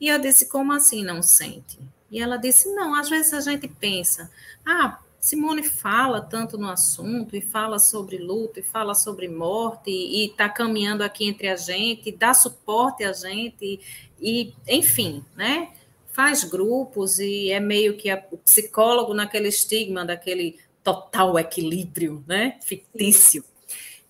E 0.00 0.08
eu 0.08 0.18
disse: 0.18 0.48
Como 0.48 0.72
assim 0.72 1.04
não 1.04 1.22
sente? 1.22 1.78
E 2.10 2.22
ela 2.22 2.38
disse: 2.38 2.74
Não, 2.74 2.94
às 2.94 3.10
vezes 3.10 3.34
a 3.34 3.40
gente 3.42 3.68
pensa, 3.68 4.30
ah, 4.64 4.98
Simone 5.28 5.62
fala 5.62 6.22
tanto 6.22 6.56
no 6.56 6.70
assunto 6.70 7.36
e 7.36 7.42
fala 7.42 7.78
sobre 7.78 8.16
luto 8.16 8.60
e 8.60 8.62
fala 8.62 8.94
sobre 8.94 9.28
morte 9.28 9.90
e 9.90 10.24
está 10.24 10.48
caminhando 10.48 11.02
aqui 11.02 11.26
entre 11.26 11.48
a 11.48 11.54
gente, 11.54 12.10
dá 12.10 12.32
suporte 12.32 13.04
a 13.04 13.12
gente 13.12 13.78
e, 14.18 14.54
enfim, 14.66 15.22
né? 15.36 15.68
Faz 16.14 16.44
grupos 16.44 17.18
e 17.18 17.50
é 17.50 17.60
meio 17.60 17.98
que 17.98 18.08
a, 18.08 18.24
o 18.30 18.38
psicólogo 18.38 19.12
naquele 19.12 19.48
estigma 19.48 20.02
daquele 20.02 20.58
total 20.82 21.38
equilíbrio, 21.38 22.24
né? 22.26 22.58
Fictício. 22.62 23.44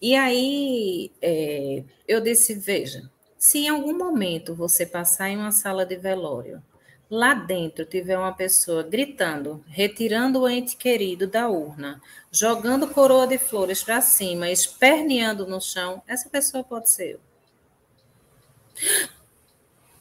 E 0.01 0.15
aí 0.15 1.11
é, 1.21 1.83
eu 2.07 2.21
disse, 2.21 2.55
veja, 2.55 3.11
se 3.37 3.59
em 3.59 3.69
algum 3.69 3.99
momento 3.99 4.55
você 4.55 4.87
passar 4.87 5.31
em 5.31 5.37
uma 5.37 5.51
sala 5.51 5.85
de 5.85 5.97
velório 5.97 6.63
lá 7.11 7.35
dentro 7.35 7.85
tiver 7.85 8.19
uma 8.19 8.33
pessoa 8.33 8.83
gritando, 8.83 9.65
retirando 9.69 10.41
o 10.41 10.49
ente 10.49 10.77
querido 10.77 11.27
da 11.27 11.49
urna, 11.49 12.01
jogando 12.31 12.89
coroa 12.89 13.27
de 13.27 13.39
flores 13.39 13.83
para 13.83 14.01
cima, 14.01 14.51
esperneando 14.51 15.47
no 15.47 15.61
chão, 15.61 16.03
essa 16.07 16.29
pessoa 16.29 16.63
pode 16.63 16.91
ser 16.91 17.13
eu. 17.13 17.21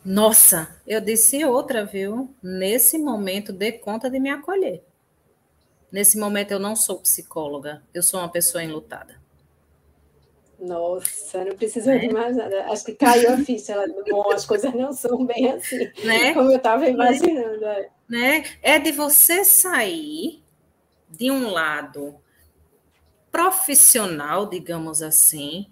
Nossa, 0.03 0.82
eu 0.86 1.01
disse 1.01 1.43
outra, 1.43 1.86
viu? 1.86 2.34
Nesse 2.41 2.97
momento, 2.97 3.51
dê 3.51 3.72
conta 3.74 4.10
de 4.10 4.20
me 4.20 4.30
acolher. 4.30 4.84
Nesse 5.91 6.18
momento, 6.18 6.51
eu 6.51 6.60
não 6.60 6.76
sou 6.76 6.99
psicóloga, 6.99 7.84
eu 7.93 8.03
sou 8.03 8.20
uma 8.20 8.30
pessoa 8.30 8.64
enlutada. 8.64 9.20
Nossa, 10.60 11.45
não 11.45 11.55
precisa 11.55 11.93
né? 11.93 11.99
de 11.99 12.14
mais 12.14 12.36
nada. 12.36 12.66
Acho 12.66 12.86
que 12.86 12.93
caiu 12.93 13.34
a 13.34 13.38
ficha. 13.38 13.76
Bom, 14.10 14.32
as 14.32 14.45
coisas 14.45 14.74
não 14.74 14.91
são 14.91 15.26
bem 15.26 15.51
assim, 15.51 15.89
né? 16.03 16.34
como 16.34 16.51
eu 16.51 16.58
estava 16.58 16.88
imaginando. 16.88 17.66
É. 17.66 17.89
Né? 18.10 18.43
é 18.62 18.80
de 18.80 18.91
você 18.91 19.43
sair 19.43 20.43
de 21.10 21.30
um 21.30 21.49
lado 21.51 22.16
profissional, 23.32 24.47
digamos 24.47 25.01
assim, 25.01 25.68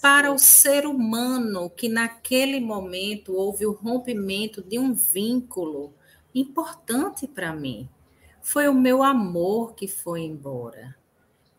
para 0.00 0.32
o 0.32 0.38
ser 0.38 0.86
humano 0.86 1.68
que 1.68 1.88
naquele 1.88 2.58
momento 2.58 3.34
houve 3.34 3.66
o 3.66 3.72
rompimento 3.72 4.62
de 4.62 4.78
um 4.78 4.94
vínculo 4.94 5.92
importante 6.34 7.26
para 7.26 7.54
mim. 7.54 7.88
Foi 8.40 8.66
o 8.66 8.74
meu 8.74 9.02
amor 9.02 9.74
que 9.74 9.86
foi 9.86 10.22
embora. 10.22 10.96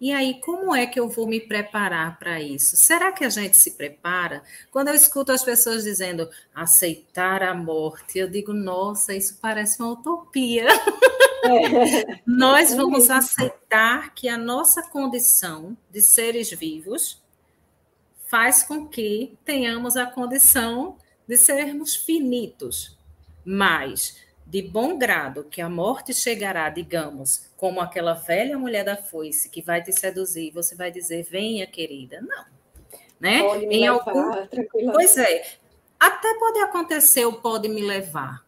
E 0.04 0.12
aí, 0.12 0.42
como 0.42 0.76
é 0.76 0.86
que 0.86 1.00
eu 1.00 1.08
vou 1.08 1.26
me 1.26 1.40
preparar 1.40 2.20
para 2.20 2.42
isso? 2.42 2.76
Será 2.76 3.14
que 3.14 3.24
a 3.24 3.30
gente 3.30 3.56
se 3.56 3.72
prepara? 3.72 4.44
Quando 4.70 4.90
eu 4.90 4.94
escuto 4.94 5.32
as 5.32 5.46
pessoas 5.46 5.86
dizendo 5.86 6.30
aceitar 6.54 7.42
a 7.42 7.54
morte, 7.54 8.20
eu 8.20 8.28
digo, 8.28 8.52
nossa, 8.52 9.16
isso 9.16 9.40
parece 9.42 9.82
uma 9.82 9.94
utopia. 9.94 10.68
É. 11.46 12.20
Nós 12.28 12.74
vamos 12.74 13.10
aceitar 13.10 14.14
que 14.14 14.28
a 14.28 14.38
nossa 14.38 14.84
condição 14.84 15.78
de 15.90 16.02
seres 16.02 16.52
vivos 16.52 17.24
faz 18.28 18.62
com 18.62 18.86
que 18.86 19.38
tenhamos 19.46 19.96
a 19.96 20.06
condição 20.06 20.98
de 21.26 21.38
sermos 21.38 21.96
finitos, 21.96 22.98
mas 23.46 24.18
de 24.46 24.62
bom 24.62 24.98
grado 24.98 25.44
que 25.46 25.62
a 25.62 25.70
morte 25.70 26.14
chegará, 26.14 26.70
digamos, 26.70 27.50
como 27.58 27.80
aquela 27.80 28.14
velha 28.14 28.58
mulher 28.58 28.84
da 28.84 28.98
foice 28.98 29.50
que 29.50 29.62
vai 29.62 29.82
te 29.82 29.92
seduzir, 29.92 30.52
você 30.52 30.76
vai 30.76 30.92
dizer, 30.92 31.24
venha, 31.24 31.66
querida. 31.66 32.22
Não. 32.22 32.46
Né? 33.20 33.42
Pode 33.42 33.66
me 33.66 33.76
em 33.78 33.90
levar, 33.90 33.94
algum... 33.94 34.92
Pois 34.92 35.18
é. 35.18 35.58
Até 36.00 36.34
pode 36.38 36.60
acontecer 36.60 37.26
o 37.26 37.34
pode 37.34 37.70
me 37.70 37.82
levar. 37.82 38.46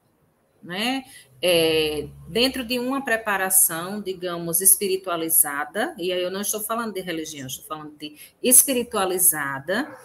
Né? 0.62 1.06
É, 1.42 2.08
dentro 2.28 2.66
de 2.66 2.80
uma 2.80 3.04
preparação, 3.04 4.02
digamos, 4.02 4.62
espiritualizada, 4.62 5.96
e 5.98 6.12
aí 6.12 6.22
eu 6.22 6.32
não 6.32 6.42
estou 6.42 6.60
falando 6.60 6.94
de 6.94 7.02
religião, 7.02 7.48
estou 7.48 7.66
falando 7.66 7.96
de 7.98 8.18
espiritualizada, 8.42 9.96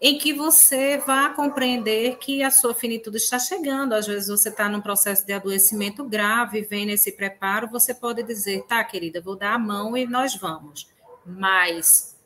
em 0.00 0.16
que 0.16 0.32
você 0.32 0.98
vá 0.98 1.30
compreender 1.30 2.18
que 2.18 2.42
a 2.42 2.50
sua 2.50 2.72
finitude 2.72 3.16
está 3.16 3.38
chegando. 3.38 3.94
Às 3.94 4.06
vezes 4.06 4.28
você 4.28 4.48
está 4.48 4.68
num 4.68 4.80
processo 4.80 5.26
de 5.26 5.32
adoecimento 5.32 6.04
grave, 6.04 6.62
vem 6.62 6.86
nesse 6.86 7.12
preparo, 7.12 7.68
você 7.68 7.92
pode 7.92 8.22
dizer, 8.22 8.64
tá, 8.66 8.82
querida, 8.84 9.20
vou 9.20 9.36
dar 9.36 9.54
a 9.54 9.58
mão 9.58 9.96
e 9.96 10.06
nós 10.06 10.36
vamos. 10.36 10.88
Mas 11.26 12.16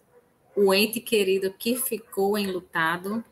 o 0.55 0.73
ente 0.75 1.01
querido 1.01 1.53
que 1.53 1.77
ficou 1.77 2.37
enlutado, 2.37 3.25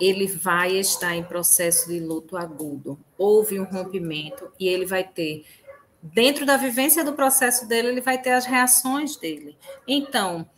ele 0.00 0.28
vai 0.28 0.76
estar 0.76 1.16
em 1.16 1.24
processo 1.24 1.88
de 1.88 1.98
luto 1.98 2.36
agudo. 2.36 2.96
Houve 3.18 3.58
um 3.58 3.64
rompimento 3.64 4.52
e 4.60 4.68
ele 4.68 4.86
vai 4.86 5.02
ter 5.02 5.44
dentro 6.00 6.46
da 6.46 6.56
vivência 6.56 7.04
do 7.04 7.14
processo 7.14 7.66
dele, 7.66 7.88
ele 7.88 8.00
vai 8.00 8.20
ter 8.20 8.30
as 8.30 8.44
reações 8.44 9.16
dele. 9.16 9.56
Então, 9.88 10.48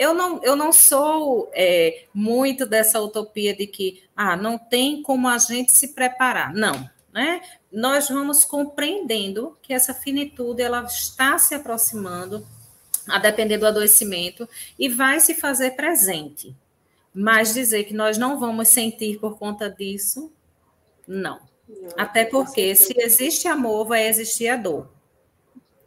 eu 0.00 0.14
não, 0.14 0.42
eu 0.42 0.56
não 0.56 0.72
sou 0.72 1.50
é, 1.52 2.06
muito 2.14 2.64
dessa 2.64 2.98
utopia 2.98 3.54
de 3.54 3.66
que 3.66 4.02
ah, 4.16 4.34
não 4.34 4.56
tem 4.56 5.02
como 5.02 5.28
a 5.28 5.36
gente 5.36 5.72
se 5.72 5.88
preparar. 5.88 6.54
Não, 6.54 6.88
né? 7.12 7.42
Nós 7.70 8.08
vamos 8.08 8.42
compreendendo 8.42 9.58
que 9.60 9.74
essa 9.74 9.92
finitude 9.92 10.62
ela 10.62 10.82
está 10.84 11.36
se 11.36 11.54
aproximando, 11.54 12.46
a 13.06 13.18
depender 13.18 13.58
do 13.58 13.66
adoecimento, 13.66 14.48
e 14.78 14.88
vai 14.88 15.20
se 15.20 15.34
fazer 15.34 15.72
presente. 15.72 16.56
Mas 17.12 17.52
dizer 17.52 17.84
que 17.84 17.92
nós 17.92 18.16
não 18.16 18.40
vamos 18.40 18.68
sentir 18.68 19.20
por 19.20 19.36
conta 19.36 19.68
disso, 19.68 20.32
não. 21.06 21.40
não 21.68 21.90
Até 21.98 22.24
porque 22.24 22.74
se 22.74 22.94
existe 22.96 23.46
amor, 23.46 23.86
vai 23.86 24.08
existir 24.08 24.48
a 24.48 24.56
dor. 24.56 24.90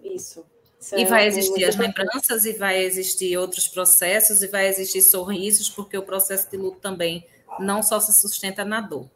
Isso. 0.03 0.45
E 0.91 1.03
é 1.03 1.05
vai 1.05 1.27
existir 1.27 1.63
as 1.65 1.75
lembranças, 1.75 2.45
e 2.45 2.53
vai 2.53 2.83
existir 2.83 3.37
outros 3.37 3.67
processos, 3.67 4.43
e 4.43 4.47
vai 4.47 4.67
existir 4.67 5.01
sorrisos, 5.01 5.69
porque 5.69 5.97
o 5.97 6.03
processo 6.03 6.49
de 6.49 6.57
luto 6.57 6.79
também 6.79 7.25
não 7.59 7.81
só 7.81 7.99
se 7.99 8.13
sustenta 8.13 8.65
na 8.65 8.81
dor. 8.81 9.09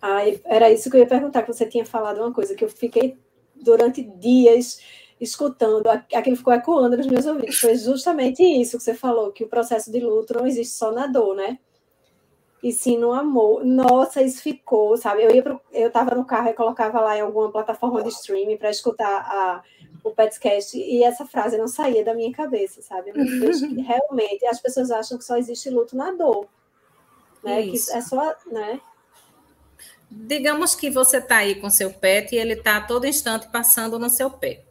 Ah, 0.00 0.20
era 0.44 0.70
isso 0.70 0.90
que 0.90 0.96
eu 0.96 1.00
ia 1.00 1.06
perguntar, 1.06 1.42
que 1.42 1.52
você 1.52 1.66
tinha 1.66 1.84
falado 1.84 2.18
uma 2.18 2.32
coisa 2.32 2.54
que 2.54 2.64
eu 2.64 2.68
fiquei 2.68 3.16
durante 3.54 4.02
dias 4.02 4.80
escutando, 5.20 5.88
aquilo 5.88 6.36
ficou 6.36 6.52
ecoando 6.52 6.96
nos 6.96 7.06
meus 7.06 7.26
ouvidos. 7.26 7.58
Foi 7.58 7.74
justamente 7.76 8.42
isso 8.42 8.78
que 8.78 8.84
você 8.84 8.94
falou, 8.94 9.32
que 9.32 9.44
o 9.44 9.48
processo 9.48 9.90
de 9.90 10.00
luto 10.00 10.34
não 10.34 10.46
existe 10.46 10.74
só 10.74 10.92
na 10.92 11.06
dor, 11.06 11.34
né? 11.34 11.58
E 12.62 12.72
sim 12.72 12.96
no 12.98 13.12
amor. 13.12 13.64
Nossa, 13.64 14.22
isso 14.22 14.42
ficou, 14.42 14.96
sabe? 14.96 15.22
Eu 15.22 15.34
ia 15.34 15.42
pro, 15.42 15.60
eu 15.72 15.88
estava 15.88 16.14
no 16.14 16.24
carro 16.24 16.48
e 16.48 16.54
colocava 16.54 17.00
lá 17.00 17.16
em 17.16 17.20
alguma 17.20 17.50
plataforma 17.50 18.02
de 18.02 18.08
streaming 18.10 18.56
para 18.56 18.70
escutar 18.70 19.20
a 19.20 19.62
o 20.02 20.10
Petscast 20.10 20.76
e 20.76 21.02
essa 21.02 21.26
frase 21.26 21.58
não 21.58 21.68
saía 21.68 22.04
da 22.04 22.14
minha 22.14 22.32
cabeça, 22.32 22.82
sabe? 22.82 23.12
Que 23.12 23.80
realmente 23.82 24.46
as 24.46 24.60
pessoas 24.60 24.90
acham 24.90 25.18
que 25.18 25.24
só 25.24 25.36
existe 25.36 25.70
luto 25.70 25.96
na 25.96 26.12
dor, 26.12 26.48
né? 27.42 27.62
Isso. 27.62 27.90
Que 27.90 27.98
é 27.98 28.00
só, 28.00 28.34
né? 28.46 28.80
Digamos 30.10 30.74
que 30.74 30.90
você 30.90 31.18
está 31.18 31.38
aí 31.38 31.56
com 31.56 31.68
seu 31.68 31.92
pet 31.92 32.34
e 32.34 32.38
ele 32.38 32.54
está 32.54 32.78
a 32.78 32.80
todo 32.80 33.06
instante 33.06 33.48
passando 33.48 33.98
no 33.98 34.08
seu 34.08 34.30
pé. 34.30 34.64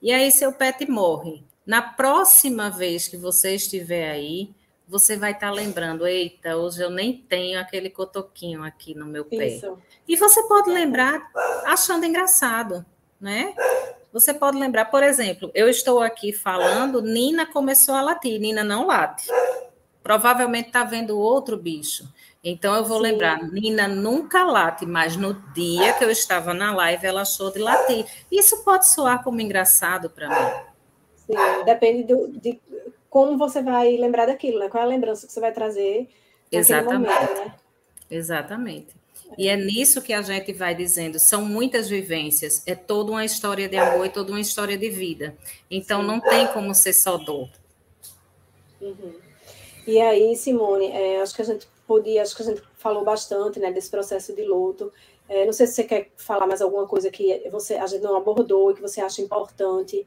E 0.00 0.12
aí 0.12 0.30
seu 0.30 0.52
pet 0.52 0.88
morre. 0.90 1.44
Na 1.66 1.82
próxima 1.82 2.70
vez 2.70 3.08
que 3.08 3.16
você 3.16 3.54
estiver 3.56 4.10
aí, 4.10 4.54
você 4.88 5.16
vai 5.16 5.32
estar 5.32 5.48
tá 5.48 5.52
lembrando, 5.52 6.06
eita, 6.06 6.56
hoje 6.56 6.80
eu 6.80 6.90
nem 6.90 7.18
tenho 7.18 7.58
aquele 7.58 7.90
cotoquinho 7.90 8.62
aqui 8.62 8.94
no 8.94 9.04
meu 9.04 9.24
pé. 9.24 9.48
Isso. 9.48 9.76
E 10.06 10.16
você 10.16 10.42
pode 10.44 10.70
lembrar 10.70 11.28
achando 11.64 12.06
engraçado, 12.06 12.86
né? 13.20 13.54
Você 14.12 14.32
pode 14.32 14.58
lembrar, 14.58 14.86
por 14.86 15.02
exemplo, 15.02 15.50
eu 15.54 15.68
estou 15.68 16.00
aqui 16.00 16.32
falando, 16.32 17.02
Nina 17.02 17.46
começou 17.46 17.94
a 17.94 18.02
latir, 18.02 18.40
Nina 18.40 18.64
não 18.64 18.86
late. 18.86 19.26
Provavelmente 20.02 20.68
está 20.68 20.84
vendo 20.84 21.18
outro 21.18 21.56
bicho. 21.56 22.08
Então 22.42 22.74
eu 22.76 22.84
vou 22.84 22.98
Sim. 22.98 23.02
lembrar, 23.02 23.42
Nina 23.42 23.88
nunca 23.88 24.44
late, 24.44 24.86
mas 24.86 25.16
no 25.16 25.34
dia 25.52 25.92
que 25.94 26.04
eu 26.04 26.10
estava 26.10 26.54
na 26.54 26.74
live 26.74 27.06
ela 27.06 27.22
achou 27.22 27.50
de 27.50 27.58
latir. 27.58 28.06
Isso 28.30 28.62
pode 28.64 28.86
soar 28.86 29.22
como 29.24 29.40
engraçado 29.40 30.08
para 30.08 30.28
mim. 30.28 30.60
Sim, 31.16 31.64
depende 31.64 32.04
do, 32.04 32.28
de 32.28 32.60
como 33.10 33.36
você 33.36 33.60
vai 33.62 33.96
lembrar 33.96 34.26
daquilo, 34.26 34.60
né? 34.60 34.68
Qual 34.68 34.82
é 34.82 34.86
a 34.86 34.88
lembrança 34.88 35.26
que 35.26 35.32
você 35.32 35.40
vai 35.40 35.52
trazer 35.52 36.08
Exatamente. 36.50 37.12
Momento, 37.12 37.34
né? 37.34 37.54
Exatamente. 38.10 38.94
E 39.36 39.48
é 39.48 39.56
nisso 39.56 40.00
que 40.00 40.12
a 40.12 40.22
gente 40.22 40.52
vai 40.52 40.74
dizendo, 40.74 41.18
são 41.18 41.44
muitas 41.44 41.88
vivências, 41.88 42.62
é 42.66 42.74
toda 42.74 43.10
uma 43.10 43.24
história 43.24 43.68
de 43.68 43.76
amor 43.76 44.06
e 44.06 44.10
toda 44.10 44.32
uma 44.32 44.40
história 44.40 44.76
de 44.78 44.88
vida. 44.88 45.36
Então 45.70 46.02
não 46.02 46.20
tem 46.20 46.46
como 46.48 46.74
ser 46.74 46.92
só 46.92 47.16
dor. 47.16 47.48
Uhum. 48.80 49.14
E 49.86 50.00
aí, 50.00 50.34
Simone, 50.36 50.86
é, 50.86 51.20
acho 51.20 51.34
que 51.34 51.42
a 51.42 51.44
gente 51.44 51.66
podia, 51.86 52.22
acho 52.22 52.34
que 52.34 52.42
a 52.42 52.46
gente 52.46 52.62
falou 52.76 53.04
bastante 53.04 53.58
né, 53.58 53.72
desse 53.72 53.90
processo 53.90 54.34
de 54.34 54.42
luto. 54.42 54.92
É, 55.28 55.44
não 55.44 55.52
sei 55.52 55.66
se 55.66 55.74
você 55.74 55.84
quer 55.84 56.10
falar 56.16 56.46
mais 56.46 56.62
alguma 56.62 56.86
coisa 56.86 57.10
que 57.10 57.48
você, 57.50 57.74
a 57.74 57.86
gente 57.86 58.02
não 58.02 58.16
abordou 58.16 58.70
e 58.70 58.74
que 58.74 58.82
você 58.82 59.00
acha 59.00 59.20
importante 59.20 60.06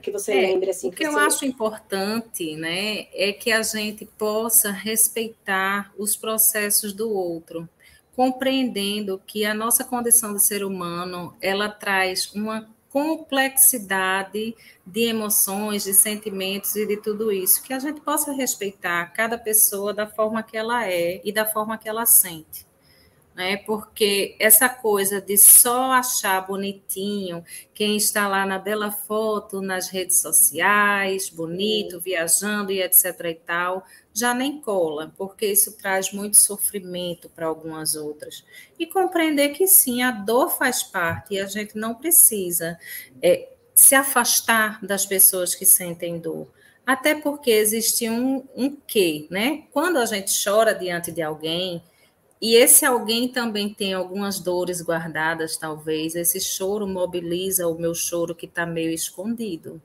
que 0.00 0.10
você 0.10 0.32
é, 0.32 0.40
lembre 0.40 0.70
assim. 0.70 0.88
O 0.88 0.90
que, 0.90 0.98
que 0.98 1.06
eu 1.06 1.18
acho 1.18 1.44
importante, 1.44 2.56
né, 2.56 3.08
é 3.12 3.32
que 3.32 3.52
a 3.52 3.62
gente 3.62 4.06
possa 4.06 4.70
respeitar 4.70 5.92
os 5.98 6.16
processos 6.16 6.92
do 6.92 7.10
outro 7.12 7.68
compreendendo 8.14 9.20
que 9.26 9.44
a 9.44 9.54
nossa 9.54 9.84
condição 9.84 10.34
de 10.34 10.42
ser 10.42 10.64
humano 10.64 11.34
ela 11.40 11.68
traz 11.68 12.32
uma 12.34 12.68
complexidade 12.92 14.54
de 14.86 15.00
emoções, 15.04 15.84
de 15.84 15.94
sentimentos 15.94 16.76
e 16.76 16.86
de 16.86 16.98
tudo 16.98 17.32
isso, 17.32 17.62
que 17.62 17.72
a 17.72 17.78
gente 17.78 18.02
possa 18.02 18.32
respeitar 18.32 19.06
cada 19.14 19.38
pessoa 19.38 19.94
da 19.94 20.06
forma 20.06 20.42
que 20.42 20.58
ela 20.58 20.86
é 20.86 21.22
e 21.24 21.32
da 21.32 21.46
forma 21.46 21.78
que 21.78 21.88
ela 21.88 22.04
sente. 22.04 22.66
né? 23.34 23.56
Porque 23.56 24.36
essa 24.38 24.68
coisa 24.68 25.20
de 25.22 25.38
só 25.38 25.92
achar 25.92 26.46
bonitinho 26.46 27.42
quem 27.72 27.96
está 27.96 28.28
lá 28.28 28.44
na 28.44 28.58
bela 28.58 28.90
foto 28.90 29.62
nas 29.62 29.88
redes 29.88 30.20
sociais, 30.20 31.30
bonito, 31.30 31.98
viajando 31.98 32.72
e 32.72 32.82
etc 32.82 33.18
e 33.24 33.34
tal, 33.34 33.86
já 34.14 34.34
nem 34.34 34.60
cola, 34.60 35.12
porque 35.16 35.46
isso 35.46 35.76
traz 35.76 36.12
muito 36.12 36.36
sofrimento 36.36 37.28
para 37.28 37.46
algumas 37.46 37.94
outras. 37.94 38.44
E 38.78 38.86
compreender 38.86 39.50
que 39.50 39.66
sim, 39.66 40.02
a 40.02 40.10
dor 40.10 40.50
faz 40.50 40.82
parte 40.82 41.34
e 41.34 41.40
a 41.40 41.46
gente 41.46 41.76
não 41.76 41.94
precisa 41.94 42.78
é, 43.22 43.48
se 43.74 43.94
afastar 43.94 44.84
das 44.84 45.06
pessoas 45.06 45.54
que 45.54 45.64
sentem 45.64 46.18
dor. 46.18 46.48
Até 46.84 47.14
porque 47.14 47.50
existe 47.50 48.10
um, 48.10 48.44
um 48.54 48.76
quê, 48.86 49.26
né? 49.30 49.64
Quando 49.70 49.98
a 49.98 50.04
gente 50.04 50.32
chora 50.44 50.74
diante 50.74 51.12
de 51.12 51.22
alguém, 51.22 51.82
e 52.40 52.56
esse 52.56 52.84
alguém 52.84 53.28
também 53.28 53.72
tem 53.72 53.94
algumas 53.94 54.40
dores 54.40 54.82
guardadas, 54.82 55.56
talvez. 55.56 56.16
Esse 56.16 56.40
choro 56.40 56.88
mobiliza 56.88 57.68
o 57.68 57.78
meu 57.78 57.94
choro 57.94 58.34
que 58.34 58.46
está 58.46 58.66
meio 58.66 58.90
escondido. 58.90 59.80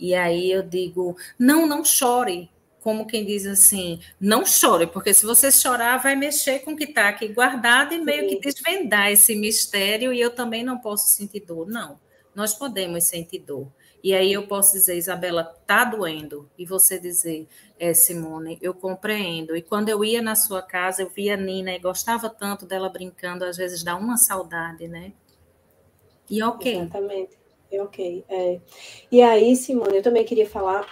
E 0.00 0.14
aí 0.14 0.50
eu 0.50 0.62
digo: 0.62 1.16
não, 1.38 1.66
não 1.66 1.84
chore. 1.84 2.50
Como 2.86 3.04
quem 3.04 3.24
diz 3.24 3.44
assim, 3.46 3.98
não 4.20 4.46
chore, 4.46 4.86
porque 4.86 5.12
se 5.12 5.26
você 5.26 5.50
chorar, 5.50 5.96
vai 5.96 6.14
mexer 6.14 6.60
com 6.60 6.70
o 6.70 6.76
que 6.76 6.84
está 6.84 7.08
aqui 7.08 7.26
guardado 7.26 7.92
e 7.92 7.98
meio 7.98 8.28
que 8.28 8.38
desvendar 8.38 9.10
esse 9.10 9.34
mistério, 9.34 10.12
e 10.12 10.20
eu 10.20 10.32
também 10.32 10.62
não 10.62 10.78
posso 10.78 11.08
sentir 11.08 11.40
dor. 11.40 11.66
Não, 11.66 11.98
nós 12.32 12.54
podemos 12.54 13.02
sentir 13.02 13.40
dor. 13.40 13.66
E 14.04 14.14
aí 14.14 14.32
eu 14.32 14.46
posso 14.46 14.72
dizer, 14.72 14.96
Isabela, 14.96 15.42
tá 15.66 15.82
doendo. 15.84 16.48
E 16.56 16.64
você 16.64 16.96
dizer, 16.96 17.48
é, 17.76 17.92
Simone, 17.92 18.56
eu 18.62 18.72
compreendo. 18.72 19.56
E 19.56 19.62
quando 19.62 19.88
eu 19.88 20.04
ia 20.04 20.22
na 20.22 20.36
sua 20.36 20.62
casa, 20.62 21.02
eu 21.02 21.08
via 21.08 21.34
a 21.34 21.36
Nina 21.36 21.72
e 21.72 21.80
gostava 21.80 22.30
tanto 22.30 22.66
dela 22.66 22.88
brincando, 22.88 23.44
às 23.44 23.56
vezes 23.56 23.82
dá 23.82 23.96
uma 23.96 24.16
saudade, 24.16 24.86
né? 24.86 25.12
E 26.30 26.40
ok. 26.40 26.72
Exatamente. 26.72 27.36
E 27.72 27.80
ok. 27.80 28.24
É. 28.28 28.60
E 29.10 29.20
aí, 29.22 29.56
Simone, 29.56 29.96
eu 29.96 30.02
também 30.04 30.24
queria 30.24 30.48
falar 30.48 30.86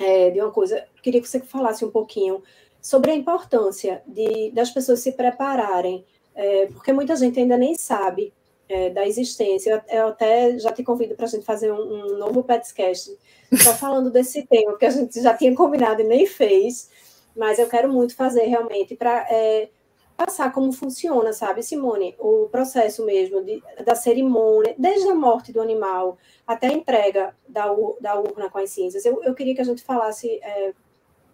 é, 0.00 0.30
de 0.30 0.40
uma 0.40 0.50
coisa, 0.50 0.84
queria 1.02 1.20
que 1.20 1.28
você 1.28 1.40
falasse 1.40 1.84
um 1.84 1.90
pouquinho 1.90 2.42
sobre 2.80 3.10
a 3.10 3.14
importância 3.14 4.02
de, 4.06 4.50
das 4.52 4.70
pessoas 4.70 5.00
se 5.00 5.12
prepararem, 5.12 6.04
é, 6.34 6.66
porque 6.66 6.92
muita 6.92 7.14
gente 7.16 7.38
ainda 7.38 7.56
nem 7.56 7.76
sabe 7.76 8.32
é, 8.68 8.90
da 8.90 9.06
existência. 9.06 9.82
Eu, 9.88 9.98
eu, 9.98 10.08
até 10.08 10.58
já 10.58 10.72
te 10.72 10.82
convido 10.82 11.14
para 11.14 11.26
a 11.26 11.28
gente 11.28 11.44
fazer 11.44 11.72
um, 11.72 12.14
um 12.14 12.18
novo 12.18 12.42
Petscast, 12.42 13.16
só 13.62 13.74
falando 13.76 14.10
desse 14.10 14.46
tema, 14.46 14.70
porque 14.70 14.86
a 14.86 14.90
gente 14.90 15.20
já 15.20 15.36
tinha 15.36 15.54
combinado 15.54 16.00
e 16.00 16.04
nem 16.04 16.26
fez, 16.26 16.90
mas 17.36 17.58
eu 17.58 17.68
quero 17.68 17.92
muito 17.92 18.16
fazer 18.16 18.44
realmente 18.44 18.96
para 18.96 19.26
é, 19.30 19.68
passar 20.16 20.52
como 20.52 20.72
funciona, 20.72 21.32
sabe, 21.32 21.62
Simone? 21.62 22.14
O 22.18 22.48
processo 22.50 23.04
mesmo 23.04 23.42
de, 23.42 23.62
da 23.84 23.94
cerimônia, 23.94 24.74
desde 24.78 25.08
a 25.08 25.14
morte 25.14 25.52
do 25.52 25.60
animal 25.60 26.18
até 26.46 26.68
a 26.68 26.72
entrega 26.72 27.34
da, 27.48 27.66
da 28.00 28.18
urna 28.18 28.50
com 28.50 28.58
as 28.58 28.70
cinzas. 28.70 29.04
Eu, 29.04 29.22
eu 29.22 29.34
queria 29.34 29.54
que 29.54 29.60
a 29.60 29.64
gente 29.64 29.82
falasse, 29.82 30.28
é, 30.42 30.72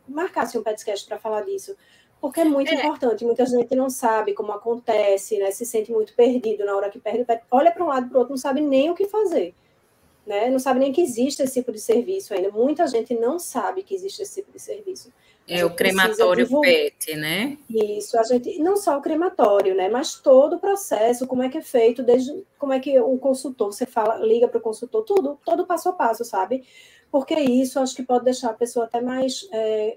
marcasse 0.08 0.58
um 0.58 0.62
Petscast 0.62 1.06
para 1.06 1.18
falar 1.18 1.42
disso 1.42 1.76
porque 2.20 2.40
é 2.40 2.44
muito 2.44 2.72
é. 2.72 2.74
importante, 2.74 3.24
muita 3.24 3.46
gente 3.46 3.74
não 3.74 3.88
sabe 3.88 4.34
como 4.34 4.52
acontece, 4.52 5.38
né? 5.38 5.50
Se 5.50 5.64
sente 5.64 5.92
muito 5.92 6.14
perdido 6.14 6.64
na 6.64 6.74
hora 6.74 6.90
que 6.90 6.98
perde, 6.98 7.24
olha 7.50 7.70
para 7.70 7.84
um 7.84 7.88
lado 7.88 8.06
e 8.06 8.08
para 8.08 8.16
o 8.16 8.18
outro, 8.18 8.32
não 8.32 8.38
sabe 8.38 8.60
nem 8.60 8.90
o 8.90 8.94
que 8.94 9.06
fazer. 9.06 9.54
Né? 10.26 10.50
Não 10.50 10.58
sabe 10.58 10.80
nem 10.80 10.92
que 10.92 11.00
existe 11.00 11.42
esse 11.42 11.54
tipo 11.54 11.72
de 11.72 11.80
serviço 11.80 12.34
ainda. 12.34 12.50
Muita 12.50 12.86
gente 12.86 13.14
não 13.14 13.38
sabe 13.38 13.82
que 13.82 13.94
existe 13.94 14.20
esse 14.20 14.42
tipo 14.42 14.52
de 14.52 14.60
serviço. 14.60 15.10
É 15.48 15.64
o 15.64 15.74
crematório 15.74 16.46
PET, 16.60 17.16
né? 17.16 17.56
Isso, 17.70 18.18
a 18.18 18.22
gente 18.24 18.58
não 18.58 18.76
só 18.76 18.98
o 18.98 19.00
crematório, 19.00 19.74
né? 19.74 19.88
Mas 19.88 20.16
todo 20.16 20.56
o 20.56 20.58
processo, 20.58 21.26
como 21.26 21.42
é 21.42 21.48
que 21.48 21.56
é 21.56 21.62
feito, 21.62 22.02
desde 22.02 22.44
como 22.58 22.74
é 22.74 22.80
que 22.80 23.00
o 23.00 23.16
consultor, 23.16 23.72
você 23.72 23.86
fala, 23.86 24.16
liga 24.16 24.46
para 24.46 24.58
o 24.58 24.60
consultor, 24.60 25.02
tudo, 25.04 25.38
todo 25.46 25.66
passo 25.66 25.88
a 25.88 25.92
passo, 25.92 26.22
sabe? 26.26 26.62
Porque 27.10 27.34
isso 27.34 27.80
acho 27.80 27.94
que 27.94 28.02
pode 28.02 28.24
deixar 28.24 28.50
a 28.50 28.54
pessoa 28.54 28.84
até 28.84 29.00
mais 29.00 29.48
é, 29.52 29.96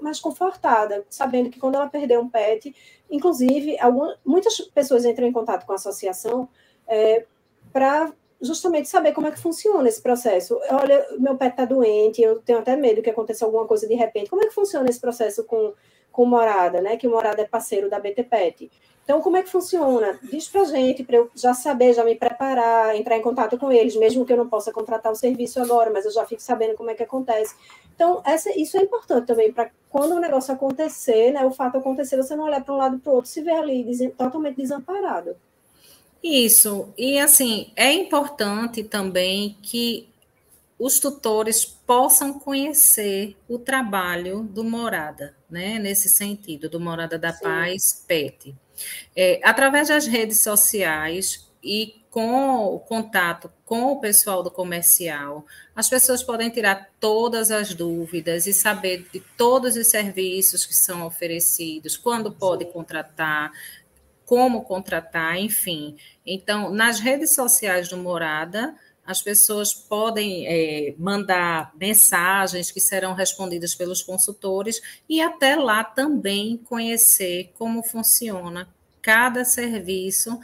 mais 0.00 0.20
confortada, 0.20 1.04
sabendo 1.08 1.50
que 1.50 1.58
quando 1.58 1.76
ela 1.76 1.88
perder 1.88 2.18
um 2.18 2.28
pet, 2.28 2.74
inclusive, 3.10 3.78
algumas, 3.78 4.18
muitas 4.24 4.60
pessoas 4.60 5.04
entram 5.04 5.26
em 5.26 5.32
contato 5.32 5.64
com 5.64 5.72
a 5.72 5.76
associação 5.76 6.48
é, 6.86 7.24
para 7.72 8.12
justamente 8.40 8.88
saber 8.88 9.12
como 9.12 9.26
é 9.26 9.30
que 9.30 9.40
funciona 9.40 9.88
esse 9.88 10.02
processo. 10.02 10.60
Olha, 10.70 11.06
meu 11.18 11.36
pet 11.36 11.52
está 11.52 11.64
doente, 11.64 12.20
eu 12.20 12.40
tenho 12.40 12.58
até 12.58 12.76
medo 12.76 13.02
que 13.02 13.10
aconteça 13.10 13.44
alguma 13.44 13.66
coisa 13.66 13.88
de 13.88 13.94
repente. 13.94 14.28
Como 14.28 14.42
é 14.42 14.46
que 14.46 14.54
funciona 14.54 14.88
esse 14.88 15.00
processo 15.00 15.44
com, 15.44 15.72
com 16.12 16.26
Morada, 16.26 16.80
né? 16.80 16.96
Que 16.96 17.08
Morada 17.08 17.40
é 17.40 17.46
parceiro 17.46 17.88
da 17.88 17.98
BT 17.98 18.24
Pet. 18.24 18.70
Então, 19.04 19.20
como 19.20 19.36
é 19.36 19.42
que 19.42 19.50
funciona? 19.50 20.18
Diz 20.22 20.48
para 20.48 20.64
gente, 20.64 21.04
para 21.04 21.16
eu 21.16 21.30
já 21.34 21.52
saber, 21.52 21.92
já 21.92 22.02
me 22.02 22.14
preparar, 22.14 22.96
entrar 22.96 23.18
em 23.18 23.22
contato 23.22 23.58
com 23.58 23.70
eles, 23.70 23.94
mesmo 23.96 24.24
que 24.24 24.32
eu 24.32 24.36
não 24.38 24.48
possa 24.48 24.72
contratar 24.72 25.12
o 25.12 25.14
serviço 25.14 25.60
agora, 25.60 25.90
mas 25.92 26.06
eu 26.06 26.10
já 26.10 26.24
fico 26.24 26.40
sabendo 26.40 26.74
como 26.74 26.90
é 26.90 26.94
que 26.94 27.02
acontece. 27.02 27.54
Então, 27.94 28.22
essa, 28.24 28.50
isso 28.58 28.78
é 28.78 28.80
importante 28.80 29.26
também, 29.26 29.52
para 29.52 29.70
quando 29.90 30.12
o 30.12 30.20
negócio 30.20 30.54
acontecer, 30.54 31.32
né, 31.32 31.44
o 31.44 31.50
fato 31.50 31.76
acontecer, 31.76 32.16
você 32.16 32.34
não 32.34 32.44
olhar 32.44 32.64
para 32.64 32.74
um 32.74 32.78
lado 32.78 32.96
e 32.96 32.98
para 32.98 33.12
o 33.12 33.16
outro, 33.16 33.30
se 33.30 33.42
ver 33.42 33.52
ali 33.52 34.08
totalmente 34.16 34.56
desamparado. 34.56 35.36
Isso, 36.22 36.88
e 36.96 37.18
assim, 37.18 37.70
é 37.76 37.92
importante 37.92 38.82
também 38.82 39.58
que 39.60 40.08
os 40.78 40.98
tutores 40.98 41.64
possam 41.64 42.38
conhecer 42.38 43.36
o 43.46 43.58
trabalho 43.58 44.42
do 44.42 44.64
Morada, 44.64 45.36
né? 45.48 45.78
Nesse 45.78 46.08
sentido, 46.08 46.68
do 46.68 46.80
Morada 46.80 47.18
da 47.18 47.32
Sim. 47.32 47.44
Paz, 47.44 48.04
PET. 48.08 48.54
É, 49.16 49.40
através 49.42 49.88
das 49.88 50.06
redes 50.06 50.40
sociais 50.40 51.48
e 51.62 52.02
com 52.10 52.74
o 52.74 52.78
contato 52.78 53.50
com 53.64 53.90
o 53.90 54.00
pessoal 54.00 54.40
do 54.42 54.50
comercial, 54.50 55.44
as 55.74 55.88
pessoas 55.88 56.22
podem 56.22 56.48
tirar 56.48 56.90
todas 57.00 57.50
as 57.50 57.74
dúvidas 57.74 58.46
e 58.46 58.54
saber 58.54 59.08
de 59.12 59.18
todos 59.36 59.76
os 59.76 59.88
serviços 59.88 60.64
que 60.64 60.74
são 60.76 61.04
oferecidos, 61.04 61.96
quando 61.96 62.30
pode 62.30 62.66
contratar, 62.66 63.50
como 64.24 64.62
contratar, 64.62 65.38
enfim. 65.38 65.96
Então, 66.24 66.70
nas 66.70 67.00
redes 67.00 67.34
sociais 67.34 67.88
do 67.88 67.96
Morada, 67.96 68.76
as 69.06 69.20
pessoas 69.20 69.74
podem 69.74 70.46
é, 70.46 70.94
mandar 70.98 71.72
mensagens 71.78 72.70
que 72.70 72.80
serão 72.80 73.12
respondidas 73.12 73.74
pelos 73.74 74.02
consultores 74.02 74.80
e 75.08 75.20
até 75.20 75.56
lá 75.56 75.84
também 75.84 76.56
conhecer 76.56 77.52
como 77.58 77.82
funciona 77.82 78.68
cada 79.02 79.44
serviço 79.44 80.40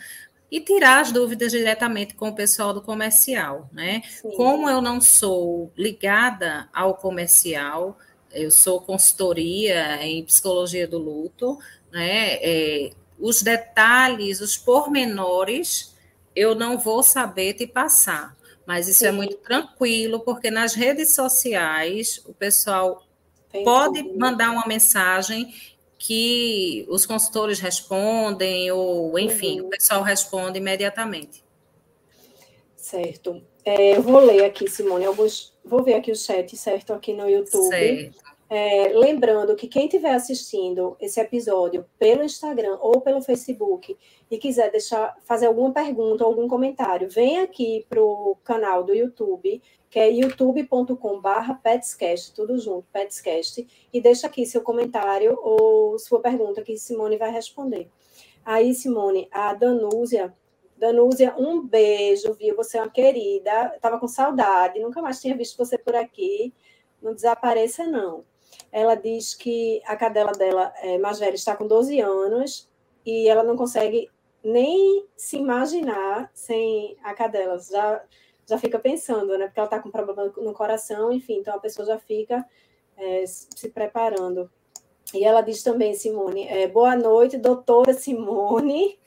e 0.50 0.60
tirar 0.60 1.00
as 1.00 1.12
dúvidas 1.12 1.52
diretamente 1.52 2.14
com 2.14 2.28
o 2.28 2.34
pessoal 2.34 2.74
do 2.74 2.82
comercial, 2.82 3.70
né? 3.72 4.02
Sim. 4.20 4.30
Como 4.36 4.68
eu 4.68 4.82
não 4.82 5.00
sou 5.00 5.72
ligada 5.76 6.68
ao 6.72 6.94
comercial, 6.94 7.96
eu 8.32 8.50
sou 8.50 8.80
consultoria 8.80 10.04
em 10.04 10.24
psicologia 10.24 10.86
do 10.86 10.98
luto, 10.98 11.58
né? 11.90 12.34
É, 12.42 12.90
os 13.18 13.42
detalhes, 13.42 14.40
os 14.40 14.56
pormenores, 14.56 15.94
eu 16.34 16.54
não 16.54 16.78
vou 16.78 17.02
saber 17.02 17.54
te 17.54 17.66
passar. 17.66 18.36
Mas 18.70 18.86
isso 18.86 19.04
é 19.04 19.08
Sim. 19.08 19.14
é 19.14 19.16
muito 19.16 19.36
tranquilo, 19.38 20.20
porque 20.20 20.48
nas 20.48 20.74
redes 20.74 21.12
sociais 21.12 22.22
o 22.24 22.32
pessoal 22.32 23.02
Tem 23.50 23.64
pode 23.64 24.00
tudo. 24.00 24.16
mandar 24.16 24.52
uma 24.52 24.64
mensagem 24.64 25.52
que 25.98 26.86
os 26.88 27.04
consultores 27.04 27.58
respondem, 27.58 28.70
ou 28.70 29.18
enfim, 29.18 29.58
uhum. 29.58 29.66
o 29.66 29.70
pessoal 29.70 30.02
responde 30.02 30.58
imediatamente. 30.58 31.42
Certo. 32.76 33.42
É, 33.64 33.96
eu 33.96 34.02
vou 34.02 34.20
ler 34.20 34.44
aqui, 34.44 34.70
Simone, 34.70 35.04
alguns. 35.04 35.52
Vou 35.64 35.82
ver 35.82 35.94
aqui 35.94 36.12
o 36.12 36.16
chat, 36.16 36.56
certo? 36.56 36.92
Aqui 36.92 37.12
no 37.12 37.28
YouTube. 37.28 37.66
Certo. 37.70 38.22
É, 38.52 38.88
lembrando 38.88 39.54
que 39.54 39.68
quem 39.68 39.84
estiver 39.84 40.12
assistindo 40.12 40.96
esse 40.98 41.20
episódio 41.20 41.86
pelo 41.96 42.24
Instagram 42.24 42.78
ou 42.80 43.00
pelo 43.00 43.22
Facebook 43.22 43.96
e 44.28 44.38
quiser 44.38 44.72
deixar, 44.72 45.16
fazer 45.22 45.46
alguma 45.46 45.72
pergunta 45.72 46.24
ou 46.24 46.30
algum 46.30 46.48
comentário, 46.48 47.08
vem 47.08 47.38
aqui 47.38 47.86
para 47.88 48.02
o 48.02 48.36
canal 48.42 48.82
do 48.82 48.92
YouTube, 48.92 49.62
que 49.88 50.00
é 50.00 50.10
youtube.com.br 50.10 51.54
petscast, 51.62 52.34
tudo 52.34 52.58
junto, 52.58 52.88
petscast, 52.92 53.64
e 53.92 54.00
deixa 54.00 54.26
aqui 54.26 54.44
seu 54.44 54.62
comentário 54.62 55.38
ou 55.40 55.96
sua 55.96 56.20
pergunta 56.20 56.60
que 56.60 56.76
Simone 56.76 57.16
vai 57.16 57.30
responder. 57.30 57.88
Aí, 58.44 58.74
Simone, 58.74 59.28
a 59.30 59.54
Danúzia, 59.54 60.34
Danúzia, 60.76 61.36
um 61.38 61.64
beijo, 61.64 62.34
viu? 62.34 62.56
Você 62.56 62.78
é 62.78 62.82
uma 62.82 62.90
querida, 62.90 63.74
estava 63.76 64.00
com 64.00 64.08
saudade, 64.08 64.80
nunca 64.80 65.00
mais 65.00 65.20
tinha 65.20 65.36
visto 65.36 65.56
você 65.56 65.78
por 65.78 65.94
aqui, 65.94 66.52
não 67.00 67.14
desapareça 67.14 67.86
não. 67.86 68.24
Ela 68.72 68.94
diz 68.94 69.34
que 69.34 69.82
a 69.86 69.96
cadela 69.96 70.32
dela 70.32 70.72
é, 70.82 70.98
mais 70.98 71.18
velha 71.18 71.34
está 71.34 71.56
com 71.56 71.66
12 71.66 72.00
anos 72.00 72.68
e 73.04 73.28
ela 73.28 73.42
não 73.42 73.56
consegue 73.56 74.08
nem 74.42 75.06
se 75.16 75.36
imaginar 75.36 76.30
sem 76.34 76.96
a 77.02 77.14
cadela. 77.14 77.58
Já, 77.58 78.02
já 78.46 78.58
fica 78.58 78.78
pensando, 78.78 79.36
né? 79.36 79.46
Porque 79.46 79.60
ela 79.60 79.66
está 79.66 79.78
com 79.78 79.90
problema 79.90 80.32
no 80.36 80.52
coração, 80.52 81.12
enfim, 81.12 81.38
então 81.38 81.54
a 81.54 81.60
pessoa 81.60 81.86
já 81.86 81.98
fica 81.98 82.46
é, 82.96 83.24
se 83.26 83.68
preparando. 83.70 84.50
E 85.12 85.24
ela 85.24 85.40
diz 85.40 85.62
também, 85.62 85.92
Simone, 85.94 86.46
é, 86.46 86.68
boa 86.68 86.94
noite, 86.94 87.36
doutora 87.36 87.92
Simone. 87.92 88.98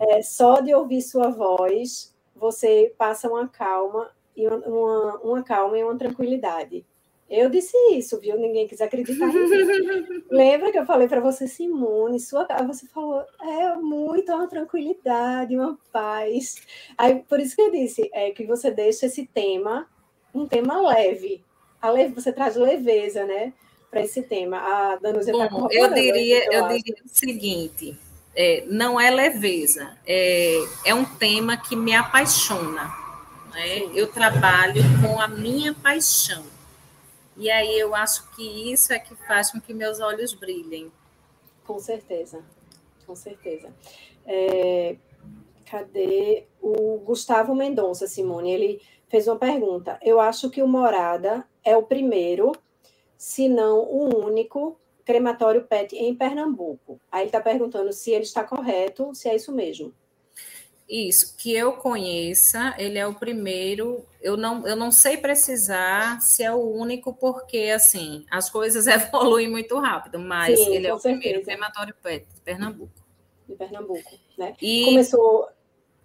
É, 0.00 0.20
só 0.22 0.60
de 0.60 0.74
ouvir 0.74 1.00
sua 1.00 1.30
voz, 1.30 2.14
você 2.36 2.94
passa 2.98 3.28
uma 3.28 3.48
calma 3.48 4.10
e 4.36 4.46
uma, 4.46 4.56
uma, 4.58 5.20
uma 5.20 5.42
calma 5.42 5.78
e 5.78 5.84
uma 5.84 5.96
tranquilidade. 5.96 6.84
Eu 7.32 7.48
disse 7.48 7.74
isso, 7.94 8.20
viu? 8.20 8.38
Ninguém 8.38 8.68
quis 8.68 8.82
acreditar. 8.82 9.24
Lembra 10.30 10.70
que 10.70 10.78
eu 10.78 10.84
falei 10.84 11.08
para 11.08 11.18
você, 11.18 11.48
Simone, 11.48 12.20
sua 12.20 12.46
você 12.66 12.86
falou, 12.88 13.24
é 13.40 13.74
muito 13.76 14.30
uma 14.30 14.46
tranquilidade, 14.46 15.56
uma 15.56 15.78
paz. 15.90 16.56
Aí, 16.98 17.24
por 17.26 17.40
isso 17.40 17.56
que 17.56 17.62
eu 17.62 17.70
disse, 17.70 18.10
é 18.12 18.32
que 18.32 18.44
você 18.44 18.70
deixa 18.70 19.06
esse 19.06 19.26
tema, 19.26 19.88
um 20.34 20.46
tema 20.46 20.78
leve. 20.86 21.42
A 21.80 21.88
leve 21.88 22.12
você 22.12 22.30
traz 22.30 22.54
leveza, 22.54 23.24
né? 23.24 23.54
Para 23.90 24.02
esse 24.02 24.22
tema. 24.22 24.58
A 24.58 24.96
Danúzia 24.96 25.32
está 25.32 25.48
Eu 25.70 25.94
diria, 25.94 26.44
eu, 26.52 26.64
eu 26.64 26.68
diria 26.68 27.02
o 27.02 27.08
seguinte: 27.08 27.96
é, 28.36 28.64
não 28.66 29.00
é 29.00 29.10
leveza, 29.10 29.96
é, 30.06 30.58
é 30.84 30.94
um 30.94 31.06
tema 31.06 31.56
que 31.56 31.74
me 31.76 31.94
apaixona. 31.94 32.92
Né? 33.54 33.88
Eu 33.94 34.06
trabalho 34.06 34.82
com 35.00 35.18
a 35.18 35.28
minha 35.28 35.72
paixão. 35.72 36.44
E 37.36 37.50
aí 37.50 37.78
eu 37.78 37.94
acho 37.94 38.30
que 38.32 38.72
isso 38.72 38.92
é 38.92 38.98
que 38.98 39.14
faz 39.26 39.50
com 39.50 39.60
que 39.60 39.72
meus 39.72 40.00
olhos 40.00 40.34
brilhem. 40.34 40.92
Com 41.64 41.78
certeza, 41.78 42.44
com 43.06 43.14
certeza. 43.14 43.72
É, 44.26 44.96
cadê 45.64 46.46
o 46.60 46.98
Gustavo 46.98 47.54
Mendonça, 47.54 48.06
Simone? 48.06 48.52
Ele 48.52 48.82
fez 49.08 49.26
uma 49.26 49.36
pergunta. 49.36 49.98
Eu 50.02 50.20
acho 50.20 50.50
que 50.50 50.62
o 50.62 50.68
Morada 50.68 51.46
é 51.64 51.76
o 51.76 51.82
primeiro, 51.82 52.52
se 53.16 53.48
não 53.48 53.80
o 53.80 54.24
único, 54.24 54.78
crematório 55.04 55.64
PET 55.64 55.96
em 55.96 56.14
Pernambuco. 56.14 57.00
Aí 57.10 57.22
ele 57.22 57.28
está 57.28 57.40
perguntando 57.40 57.92
se 57.92 58.10
ele 58.10 58.24
está 58.24 58.44
correto, 58.44 59.14
se 59.14 59.28
é 59.28 59.36
isso 59.36 59.52
mesmo. 59.52 59.92
Isso, 60.92 61.34
que 61.38 61.54
eu 61.54 61.72
conheça, 61.72 62.74
ele 62.76 62.98
é 62.98 63.06
o 63.06 63.14
primeiro. 63.14 64.04
Eu 64.20 64.36
não, 64.36 64.68
eu 64.68 64.76
não 64.76 64.92
sei 64.92 65.16
precisar 65.16 66.20
se 66.20 66.42
é 66.42 66.52
o 66.52 66.58
único, 66.58 67.14
porque 67.14 67.72
assim, 67.74 68.26
as 68.30 68.50
coisas 68.50 68.84
evoluem 68.86 69.48
muito 69.48 69.78
rápido, 69.80 70.18
mas 70.18 70.58
Sim, 70.58 70.74
ele 70.74 70.86
é 70.86 70.92
o 70.92 70.98
certeza. 70.98 71.22
primeiro 71.22 71.44
crematório 71.46 71.94
PET 72.02 72.26
de 72.34 72.40
Pernambuco. 72.42 72.92
De 73.48 73.54
Pernambuco, 73.56 74.10
né? 74.36 74.54
E 74.60 74.84
começou. 74.84 75.48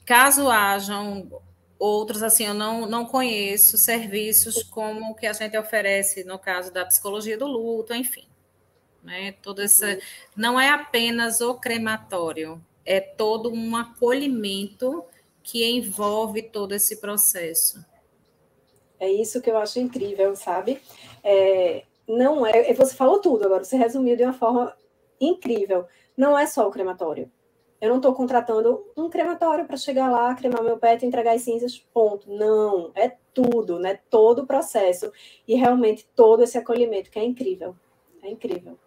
Caso 0.06 0.50
hajam 0.50 1.30
outros, 1.78 2.24
assim, 2.24 2.46
eu 2.46 2.54
não, 2.54 2.86
não 2.86 3.06
conheço 3.06 3.78
serviços 3.78 4.64
como 4.64 5.12
o 5.12 5.16
que 5.16 5.28
a 5.28 5.34
gente 5.34 5.58
oferece 5.58 6.24
no 6.24 6.40
caso 6.40 6.72
da 6.72 6.86
psicologia 6.86 7.38
do 7.38 7.46
luto, 7.46 7.94
enfim. 7.94 8.26
Né? 9.04 9.34
Todo 9.42 9.62
esse, 9.62 10.02
não 10.34 10.58
é 10.58 10.70
apenas 10.70 11.42
o 11.42 11.56
crematório, 11.56 12.64
é 12.88 13.02
todo 13.02 13.52
um 13.52 13.76
acolhimento 13.76 15.04
que 15.44 15.64
envolve 15.70 16.42
todo 16.42 16.74
esse 16.74 17.02
processo. 17.02 17.86
É 18.98 19.12
isso 19.12 19.42
que 19.42 19.52
eu 19.52 19.58
acho 19.58 19.78
incrível, 19.80 20.36
sabe? 20.36 20.82
É, 21.22 21.84
não 22.08 22.48
é, 22.48 22.74
você 22.74 22.96
falou 22.96 23.20
tudo 23.20 23.46
agora, 23.46 23.64
você 23.64 23.76
resumiu 23.76 24.16
de 24.16 24.24
uma 24.24 24.34
forma 24.34 24.74
incrível. 25.20 25.86
Não 26.16 26.40
é 26.40 26.48
só 26.48 26.66
o 26.68 26.72
crematório. 26.72 27.30
Eu 27.80 27.90
não 27.90 27.98
estou 27.98 28.14
contratando 28.14 28.84
um 28.96 29.10
crematório 29.10 29.68
para 29.68 29.78
chegar 29.78 30.10
lá, 30.10 30.34
cremar 30.34 30.64
meu 30.64 30.78
pet, 30.78 31.06
entregar 31.06 31.36
as 31.36 31.42
cinzas, 31.42 31.78
ponto. 31.94 32.32
Não, 32.32 32.92
é 32.96 33.16
tudo, 33.34 33.78
né? 33.78 34.00
Todo 34.10 34.44
o 34.44 34.48
processo 34.48 35.12
e 35.48 35.56
realmente 35.56 36.08
todo 36.16 36.42
esse 36.42 36.58
acolhimento 36.58 37.12
que 37.12 37.20
é 37.20 37.24
incrível. 37.24 37.76
É 38.24 38.30
incrível. 38.30 38.80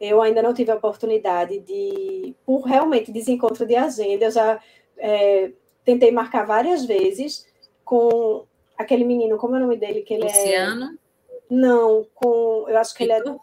Eu 0.00 0.20
ainda 0.20 0.42
não 0.42 0.52
tive 0.52 0.70
a 0.70 0.76
oportunidade 0.76 1.60
de, 1.60 2.34
por 2.44 2.62
realmente 2.62 3.12
desencontro 3.12 3.64
de 3.64 3.76
agenda, 3.76 4.26
eu 4.26 4.30
já 4.30 4.60
é, 4.98 5.52
tentei 5.84 6.10
marcar 6.10 6.44
várias 6.44 6.84
vezes 6.84 7.46
com 7.84 8.44
aquele 8.76 9.04
menino, 9.04 9.36
como 9.36 9.54
é 9.54 9.58
o 9.58 9.62
nome 9.62 9.76
dele? 9.76 10.02
Que 10.02 10.14
ele 10.14 10.24
Luciano? 10.24 10.86
É... 10.86 11.04
Não, 11.50 12.06
com. 12.14 12.66
Eu 12.68 12.78
acho 12.78 12.94
que 12.94 13.04
Vitor? 13.04 13.20
ele 13.20 13.30
é. 13.30 13.38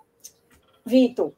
Vitor. 0.84 1.32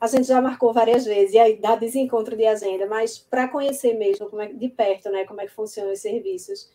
A 0.00 0.06
gente 0.06 0.26
já 0.26 0.40
marcou 0.40 0.72
várias 0.72 1.04
vezes, 1.04 1.34
e 1.34 1.38
aí 1.38 1.56
dá 1.56 1.74
desencontro 1.76 2.36
de 2.36 2.46
agenda, 2.46 2.86
mas 2.86 3.18
para 3.18 3.48
conhecer 3.48 3.94
mesmo 3.94 4.28
como 4.28 4.42
é, 4.42 4.52
de 4.52 4.68
perto, 4.68 5.10
né, 5.10 5.24
como 5.24 5.40
é 5.40 5.46
que 5.46 5.52
funcionam 5.52 5.92
os 5.92 6.00
serviços, 6.00 6.70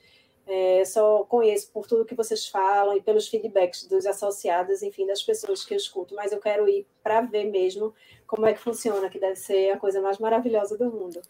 é, 0.50 0.84
só 0.84 1.24
conheço 1.26 1.72
por 1.72 1.86
tudo 1.86 2.06
que 2.06 2.16
vocês 2.16 2.48
falam 2.48 2.98
e 2.98 3.02
pelos 3.02 3.28
feedbacks 3.28 3.88
dos 3.88 4.06
associados, 4.06 4.82
enfim, 4.82 5.06
das 5.06 5.22
pessoas 5.22 5.64
que 5.64 5.74
eu 5.74 5.78
escuto, 5.78 6.16
mas 6.16 6.32
eu 6.32 6.40
quero 6.40 6.68
ir 6.68 6.88
para 7.04 7.22
ver 7.22 7.46
mesmo 7.46 7.94
como 8.26 8.48
é 8.48 8.54
que 8.54 8.60
funciona, 8.60 9.10
que 9.10 9.20
deve 9.20 9.36
ser 9.36 9.72
a 9.72 9.78
coisa 9.78 10.02
mais 10.02 10.18
maravilhosa 10.18 10.78
do 10.78 10.92
mundo. 10.92 11.22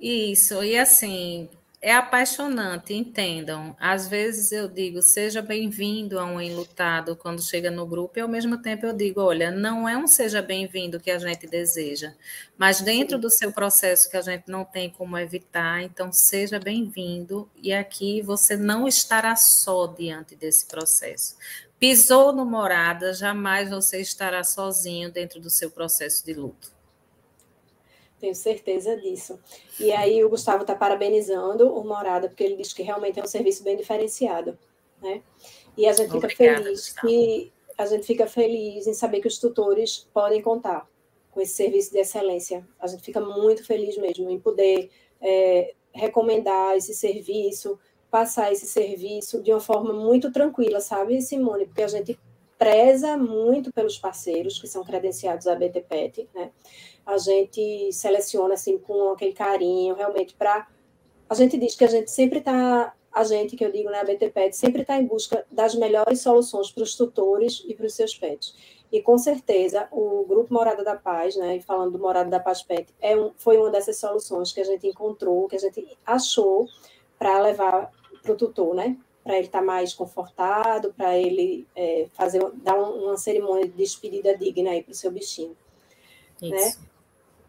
Isso, 0.00 0.62
e 0.62 0.76
assim, 0.76 1.48
é 1.80 1.94
apaixonante, 1.94 2.94
entendam. 2.94 3.76
Às 3.78 4.08
vezes 4.08 4.50
eu 4.52 4.68
digo, 4.68 5.02
seja 5.02 5.42
bem-vindo 5.42 6.18
a 6.18 6.24
um 6.24 6.40
enlutado 6.40 7.14
quando 7.14 7.42
chega 7.42 7.70
no 7.70 7.86
grupo, 7.86 8.18
e 8.18 8.22
ao 8.22 8.28
mesmo 8.28 8.58
tempo 8.58 8.86
eu 8.86 8.92
digo, 8.92 9.20
olha, 9.20 9.50
não 9.50 9.88
é 9.88 9.96
um 9.96 10.06
seja 10.06 10.42
bem-vindo 10.42 11.00
que 11.00 11.10
a 11.10 11.18
gente 11.18 11.46
deseja, 11.46 12.14
mas 12.56 12.80
dentro 12.80 13.18
do 13.18 13.30
seu 13.30 13.52
processo 13.52 14.10
que 14.10 14.16
a 14.16 14.22
gente 14.22 14.44
não 14.48 14.64
tem 14.64 14.90
como 14.90 15.18
evitar, 15.18 15.82
então 15.82 16.12
seja 16.12 16.58
bem-vindo, 16.58 17.48
e 17.62 17.72
aqui 17.72 18.22
você 18.22 18.56
não 18.56 18.88
estará 18.88 19.36
só 19.36 19.86
diante 19.86 20.34
desse 20.34 20.66
processo. 20.66 21.36
Pisou 21.78 22.32
no 22.32 22.46
morada, 22.46 23.12
jamais 23.12 23.68
você 23.70 24.00
estará 24.00 24.42
sozinho 24.42 25.12
dentro 25.12 25.38
do 25.40 25.50
seu 25.50 25.70
processo 25.70 26.24
de 26.24 26.32
luto. 26.32 26.75
Tenho 28.18 28.34
certeza 28.34 28.96
disso. 28.96 29.38
E 29.78 29.92
aí 29.92 30.24
o 30.24 30.28
Gustavo 30.28 30.62
está 30.62 30.74
parabenizando 30.74 31.72
o 31.72 31.84
Morada, 31.84 32.28
porque 32.28 32.44
ele 32.44 32.56
diz 32.56 32.72
que 32.72 32.82
realmente 32.82 33.20
é 33.20 33.22
um 33.22 33.26
serviço 33.26 33.62
bem 33.62 33.76
diferenciado. 33.76 34.58
Né? 35.02 35.22
E 35.76 35.86
a 35.86 35.92
gente 35.92 36.10
fica 36.10 36.26
Obrigada, 36.26 36.62
feliz 36.62 36.92
que 36.92 37.52
a 37.76 37.84
gente 37.84 38.06
fica 38.06 38.26
feliz 38.26 38.86
em 38.86 38.94
saber 38.94 39.20
que 39.20 39.28
os 39.28 39.38
tutores 39.38 40.08
podem 40.12 40.40
contar 40.40 40.88
com 41.30 41.40
esse 41.40 41.52
serviço 41.52 41.92
de 41.92 41.98
excelência. 41.98 42.66
A 42.80 42.86
gente 42.86 43.02
fica 43.02 43.20
muito 43.20 43.64
feliz 43.64 43.98
mesmo 43.98 44.30
em 44.30 44.40
poder 44.40 44.90
é, 45.20 45.74
recomendar 45.92 46.74
esse 46.76 46.94
serviço, 46.94 47.78
passar 48.10 48.50
esse 48.50 48.66
serviço 48.66 49.42
de 49.42 49.52
uma 49.52 49.60
forma 49.60 49.92
muito 49.92 50.32
tranquila, 50.32 50.80
sabe, 50.80 51.20
Simone? 51.20 51.66
Porque 51.66 51.82
a 51.82 51.88
gente 51.88 52.18
preza 52.58 53.16
muito 53.18 53.70
pelos 53.72 53.98
parceiros 53.98 54.58
que 54.58 54.66
são 54.66 54.82
credenciados 54.82 55.46
à 55.46 55.54
BTPET, 55.54 56.26
né? 56.34 56.50
A 57.06 57.18
gente 57.18 57.92
seleciona 57.92 58.54
assim 58.54 58.78
com 58.78 59.10
aquele 59.10 59.32
carinho, 59.32 59.94
realmente 59.94 60.34
para 60.34 60.66
a 61.28 61.34
gente 61.34 61.56
diz 61.56 61.74
que 61.74 61.84
a 61.84 61.88
gente 61.88 62.10
sempre 62.10 62.40
está 62.40 62.92
a 63.12 63.24
gente 63.24 63.56
que 63.56 63.64
eu 63.64 63.72
digo 63.72 63.90
na 63.90 64.04
né, 64.04 64.14
BTPET 64.14 64.54
sempre 64.54 64.82
está 64.82 64.98
em 64.98 65.06
busca 65.06 65.46
das 65.50 65.74
melhores 65.74 66.20
soluções 66.20 66.70
para 66.70 66.82
os 66.82 66.94
tutores 66.94 67.64
e 67.66 67.74
para 67.74 67.86
os 67.86 67.94
seus 67.94 68.14
pets. 68.14 68.54
E 68.92 69.00
com 69.00 69.16
certeza 69.16 69.88
o 69.90 70.26
grupo 70.28 70.52
Morada 70.52 70.84
da 70.84 70.96
Paz, 70.96 71.34
né, 71.34 71.58
falando 71.60 71.92
do 71.92 71.98
Morada 71.98 72.28
da 72.28 72.38
Paz 72.38 72.62
Pet, 72.62 72.92
é 73.00 73.16
um, 73.16 73.32
foi 73.38 73.56
uma 73.56 73.70
dessas 73.70 73.96
soluções 73.96 74.52
que 74.52 74.60
a 74.60 74.64
gente 74.64 74.86
encontrou, 74.86 75.48
que 75.48 75.56
a 75.56 75.58
gente 75.58 75.96
achou 76.04 76.68
para 77.18 77.40
levar 77.40 77.90
para 78.22 78.32
o 78.32 78.36
tutor, 78.36 78.74
né? 78.74 78.98
para 79.26 79.38
ele 79.38 79.46
estar 79.46 79.58
tá 79.58 79.64
mais 79.64 79.92
confortado, 79.92 80.94
para 80.94 81.18
ele 81.18 81.66
é, 81.74 82.06
fazer 82.12 82.40
dar 82.62 82.76
uma 82.76 83.16
cerimônia 83.16 83.66
de 83.66 83.72
despedida 83.72 84.36
digna 84.36 84.70
aí 84.70 84.84
para 84.84 84.92
o 84.92 84.94
seu 84.94 85.10
bichinho. 85.10 85.56
Né? 86.40 86.48
Isso. 86.48 86.80
Né? 86.80 86.86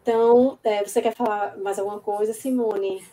Então, 0.07 0.57
é, 0.63 0.85
você 0.85 1.01
quer 1.01 1.13
falar 1.13 1.57
mais 1.57 1.77
alguma 1.77 1.99
coisa, 1.99 2.33
Simone? 2.33 3.05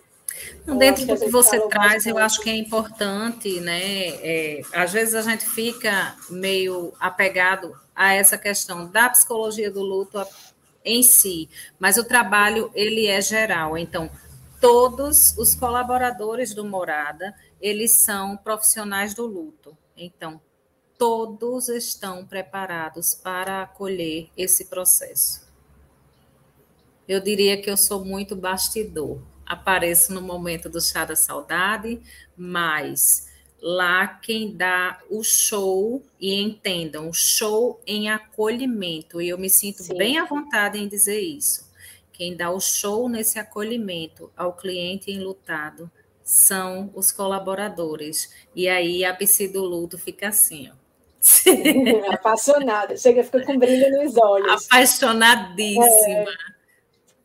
Dentro 0.65 1.05
do 1.05 1.17
que, 1.17 1.25
que 1.25 1.31
você 1.31 1.61
traz, 1.67 2.07
eu 2.07 2.17
acho 2.19 2.41
que 2.41 2.49
é 2.49 2.55
importante, 2.55 3.59
né? 3.61 4.11
É, 4.23 4.63
às 4.73 4.93
vezes 4.93 5.17
a 5.17 5.23
gente 5.23 5.45
fica 5.45 6.15
meio 6.31 6.93
apegado 7.01 7.75
a 7.97 8.13
essa 8.15 8.39
questão 8.39 8.87
da 8.87 9.11
psicologia 9.11 9.73
do 9.73 9.83
luto 9.83 10.25
em 10.85 11.03
si, 11.03 11.49
mas 11.81 11.97
o 11.97 12.05
trabalho 12.05 12.71
ele 12.77 13.09
é 13.09 13.21
geral. 13.21 13.77
Então, 13.77 14.09
todos 14.61 15.37
os 15.37 15.57
colaboradores 15.57 16.55
do 16.55 16.65
Morada 16.65 17.35
eles 17.61 17.91
são 17.91 18.37
profissionais 18.37 19.15
do 19.15 19.27
luto. 19.27 19.77
Então, 19.97 20.41
todos 20.97 21.69
estão 21.69 22.25
preparados 22.25 23.17
para 23.17 23.63
acolher 23.63 24.29
esse 24.37 24.67
processo. 24.67 25.44
Eu 27.09 27.21
diria 27.21 27.61
que 27.61 27.71
eu 27.71 27.77
sou 27.77 28.05
muito 28.05 28.35
bastidor. 28.35 29.21
Apareço 29.47 30.13
no 30.13 30.23
momento 30.23 30.69
do 30.69 30.81
chá 30.81 31.05
da 31.05 31.15
saudade, 31.15 32.01
mas 32.37 33.29
lá 33.61 34.07
quem 34.07 34.55
dá 34.55 35.01
o 35.11 35.23
show, 35.23 36.03
e 36.21 36.35
entendam, 36.35 37.09
o 37.09 37.15
show 37.15 37.81
em 37.87 38.11
acolhimento, 38.11 39.21
e 39.21 39.29
eu 39.29 39.39
me 39.39 39.49
sinto 39.49 39.83
Sim. 39.83 39.97
bem 39.97 40.19
à 40.19 40.25
vontade 40.25 40.79
em 40.79 40.89
dizer 40.89 41.21
isso. 41.21 41.71
Quem 42.13 42.37
dá 42.37 42.51
o 42.51 42.61
show 42.61 43.09
nesse 43.09 43.39
acolhimento 43.39 44.31
ao 44.37 44.53
cliente 44.53 45.11
enlutado 45.11 45.91
são 46.23 46.91
os 46.95 47.11
colaboradores. 47.11 48.33
E 48.55 48.69
aí 48.69 49.05
a 49.05 49.15
psi 49.15 49.49
do 49.49 49.65
luto 49.65 49.99
fica 49.99 50.29
assim, 50.29 50.71
ó. 50.71 50.85
Apaixonada. 52.13 52.97
Chega, 52.97 53.25
fica 53.25 53.45
com 53.45 53.59
brilho 53.59 53.91
nos 54.03 54.17
olhos. 54.17 54.67
Apaixonadíssima. 54.67 56.31
É, 56.31 56.54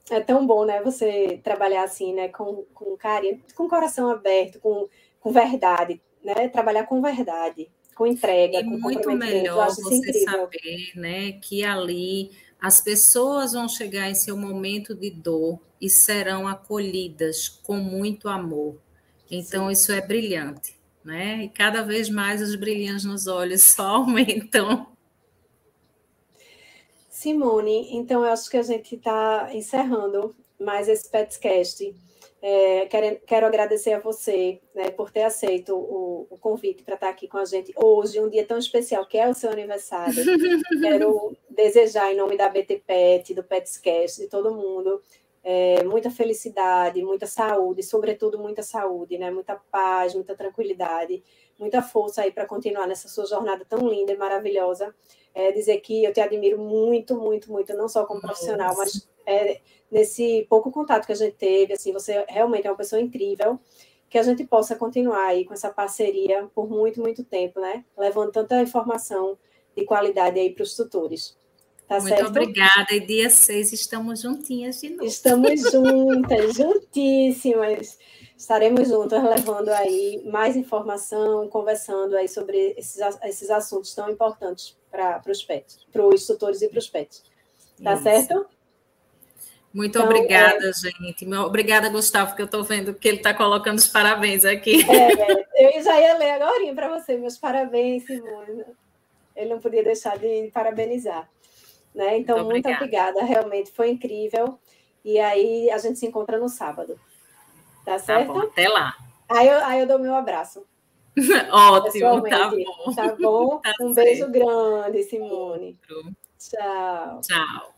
é, 0.10 0.20
tão 0.20 0.46
bom, 0.46 0.66
né? 0.66 0.82
Você 0.82 1.40
trabalhar 1.44 1.84
assim, 1.84 2.14
né? 2.14 2.30
Com, 2.30 2.66
com 2.74 2.98
carinho, 2.98 3.42
com 3.56 3.64
o 3.64 3.70
coração 3.70 4.10
aberto, 4.10 4.60
com, 4.60 4.88
com 5.20 5.32
verdade, 5.32 6.02
né? 6.24 6.48
Trabalhar 6.50 6.86
com 6.86 7.02
verdade, 7.02 7.70
com 7.96 8.08
entrega, 8.08 8.60
é 8.60 8.64
muito 8.64 9.12
melhor 9.12 9.68
você 9.70 10.14
saber, 10.24 10.92
né? 10.96 11.34
Que 11.34 11.64
ali 11.64 12.32
as 12.62 12.82
pessoas 12.82 13.54
vão 13.54 13.70
chegar 13.70 14.10
em 14.10 14.16
seu 14.16 14.36
momento 14.36 14.94
de 14.94 15.10
dor 15.10 15.60
e 15.80 15.90
serão 15.90 16.48
acolhidas 16.48 17.48
com 17.48 17.78
muito 17.78 18.28
amor. 18.28 18.78
Então, 19.32 19.68
Sim. 19.68 19.72
isso 19.72 19.92
é 19.92 20.02
brilhante, 20.02 20.76
né? 21.04 21.44
E 21.44 21.50
cada 21.50 21.82
vez 21.84 22.10
mais 22.10 22.42
os 22.42 22.56
brilhantes 22.56 23.06
nos 23.06 23.28
olhos 23.28 23.64
só 23.76 23.98
aumentam. 23.98 24.88
Simone, 27.20 27.90
então 27.92 28.24
eu 28.24 28.32
acho 28.32 28.50
que 28.50 28.56
a 28.56 28.62
gente 28.62 28.96
está 28.96 29.50
encerrando 29.54 30.34
mais 30.58 30.88
esse 30.88 31.10
Petscast. 31.10 31.94
É, 32.42 32.86
quero, 32.86 33.20
quero, 33.28 33.46
agradecer 33.46 33.92
a 33.92 34.00
você 34.00 34.62
né, 34.74 34.90
por 34.90 35.12
ter 35.12 35.24
aceito 35.24 35.76
o, 35.76 36.28
o 36.30 36.38
convite 36.38 36.82
para 36.82 36.96
estar 36.96 37.10
aqui 37.10 37.28
com 37.28 37.38
a 37.38 37.44
gente 37.44 37.74
hoje, 37.76 38.22
um 38.22 38.30
dia 38.30 38.46
tão 38.46 38.58
especial 38.58 39.06
que 39.06 39.18
é 39.18 39.28
o 39.28 39.34
seu 39.34 39.52
aniversário. 39.52 40.16
quero 40.82 41.36
desejar, 41.50 42.10
em 42.10 42.16
nome 42.16 42.38
da 42.38 42.48
BT 42.48 42.84
Pet, 42.88 43.34
do 43.34 43.44
Petscast, 43.44 44.22
de 44.22 44.30
todo 44.30 44.56
mundo, 44.56 45.02
é, 45.44 45.84
muita 45.84 46.10
felicidade, 46.10 47.04
muita 47.04 47.26
saúde, 47.26 47.84
sobretudo 47.84 48.40
muita 48.40 48.64
saúde, 48.64 49.18
né? 49.18 49.30
muita 49.30 49.58
paz, 49.70 50.16
muita 50.16 50.38
tranquilidade, 50.38 51.22
muita 51.60 51.82
força 51.82 52.22
aí 52.22 52.32
para 52.32 52.46
continuar 52.46 52.88
nessa 52.88 53.10
sua 53.10 53.26
jornada 53.26 53.66
tão 53.68 53.90
linda 53.90 54.14
e 54.14 54.18
maravilhosa. 54.18 54.96
É, 55.34 55.52
dizer 55.52 55.80
que 55.80 56.04
eu 56.04 56.12
te 56.12 56.20
admiro 56.20 56.58
muito, 56.58 57.16
muito, 57.16 57.52
muito, 57.52 57.74
não 57.76 57.88
só 57.88 58.06
como 58.06 58.20
profissional, 58.20 58.76
mas 58.76 59.08
é, 59.26 59.62
nesse 59.92 60.46
pouco 60.50 60.72
contato 60.72 61.06
que 61.06 61.12
a 61.12 61.16
gente 61.16 61.36
teve, 61.36 61.74
assim, 61.74 61.94
você 61.94 62.26
realmente 62.28 62.68
é 62.68 62.72
uma 62.72 62.78
pessoa 62.78 63.02
incrível, 63.02 63.60
que 64.10 64.18
a 64.18 64.24
gente 64.24 64.44
possa 64.44 64.76
continuar 64.76 65.28
aí 65.28 65.46
com 65.46 65.54
essa 65.54 65.70
parceria 65.70 66.50
por 66.54 66.70
muito, 66.70 67.00
muito 67.00 67.24
tempo, 67.24 67.60
né? 67.60 67.86
Levando 67.98 68.32
tanta 68.32 68.60
informação 68.62 69.38
de 69.78 69.86
qualidade 69.86 70.40
aí 70.40 70.50
para 70.52 70.64
os 70.64 70.76
tutores. 70.76 71.38
Tá 71.88 72.00
muito 72.00 72.10
certo? 72.10 72.28
obrigada. 72.28 72.94
E 72.94 73.00
dia 73.00 73.30
6 73.30 73.74
estamos 73.74 74.22
juntinhas 74.22 74.82
de 74.82 74.90
novo. 74.90 75.06
Estamos 75.06 75.62
juntas, 75.72 76.56
juntíssimas. 76.56 77.98
Estaremos 78.40 78.88
juntas 78.88 79.22
levando 79.22 79.68
aí 79.68 80.24
mais 80.26 80.56
informação, 80.56 81.50
conversando 81.50 82.16
aí 82.16 82.30
sobre 82.30 82.74
esses, 82.78 82.98
esses 83.26 83.50
assuntos 83.50 83.94
tão 83.94 84.10
importantes 84.10 84.78
para 84.90 85.22
os 85.28 85.44
pets, 85.44 85.86
para 85.92 86.08
os 86.08 86.26
tutores 86.26 86.62
e 86.62 86.70
para 86.70 86.80
os 86.80 86.88
pets. 86.88 87.22
Tá 87.84 87.96
Isso. 87.96 88.04
certo? 88.04 88.46
Muito 89.74 89.98
então, 89.98 90.06
obrigada, 90.06 90.70
é... 90.70 90.72
gente. 90.72 91.28
Obrigada, 91.36 91.90
Gustavo, 91.90 92.34
que 92.34 92.42
eu 92.42 92.46
estou 92.46 92.64
vendo 92.64 92.94
que 92.94 93.10
ele 93.10 93.18
está 93.18 93.34
colocando 93.34 93.78
os 93.78 93.88
parabéns 93.88 94.46
aqui. 94.46 94.86
É, 94.90 95.78
eu 95.78 95.84
já 95.84 96.00
ia 96.00 96.18
ler 96.18 96.32
agora 96.32 96.74
para 96.74 96.98
você, 96.98 97.18
meus 97.18 97.38
parabéns, 97.38 98.06
Simone. 98.06 98.64
Ele 99.36 99.50
não 99.50 99.60
podia 99.60 99.84
deixar 99.84 100.18
de 100.18 100.50
parabenizar. 100.54 101.30
Né? 101.94 102.18
Então, 102.18 102.38
muito, 102.46 102.66
muito 102.66 102.70
obrigada. 102.70 103.22
Realmente 103.22 103.70
foi 103.74 103.90
incrível. 103.90 104.58
E 105.04 105.20
aí 105.20 105.70
a 105.72 105.78
gente 105.78 106.00
se 106.00 106.06
encontra 106.06 106.40
no 106.40 106.48
sábado. 106.48 106.98
Tá 107.90 107.98
certo? 107.98 108.28
Tá 108.28 108.34
bom, 108.34 108.40
até 108.42 108.70
lá. 108.70 108.96
Aí 109.28 109.48
eu, 109.48 109.66
aí 109.66 109.80
eu 109.80 109.88
dou 109.88 109.98
meu 109.98 110.14
abraço. 110.14 110.64
Ótimo, 111.52 112.22
tá 112.22 112.50
bom. 112.50 112.94
Tá 112.96 113.16
bom? 113.16 113.60
Tá 113.66 113.74
um 113.82 113.94
certo. 113.96 114.06
beijo 114.06 114.32
grande, 114.32 115.04
Simone. 115.06 115.80
Outro. 115.90 116.16
Tchau. 116.38 117.22
Tchau. 117.22 117.74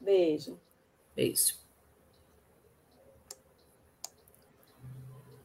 Beijo. 0.00 0.56
Beijo. 1.16 1.54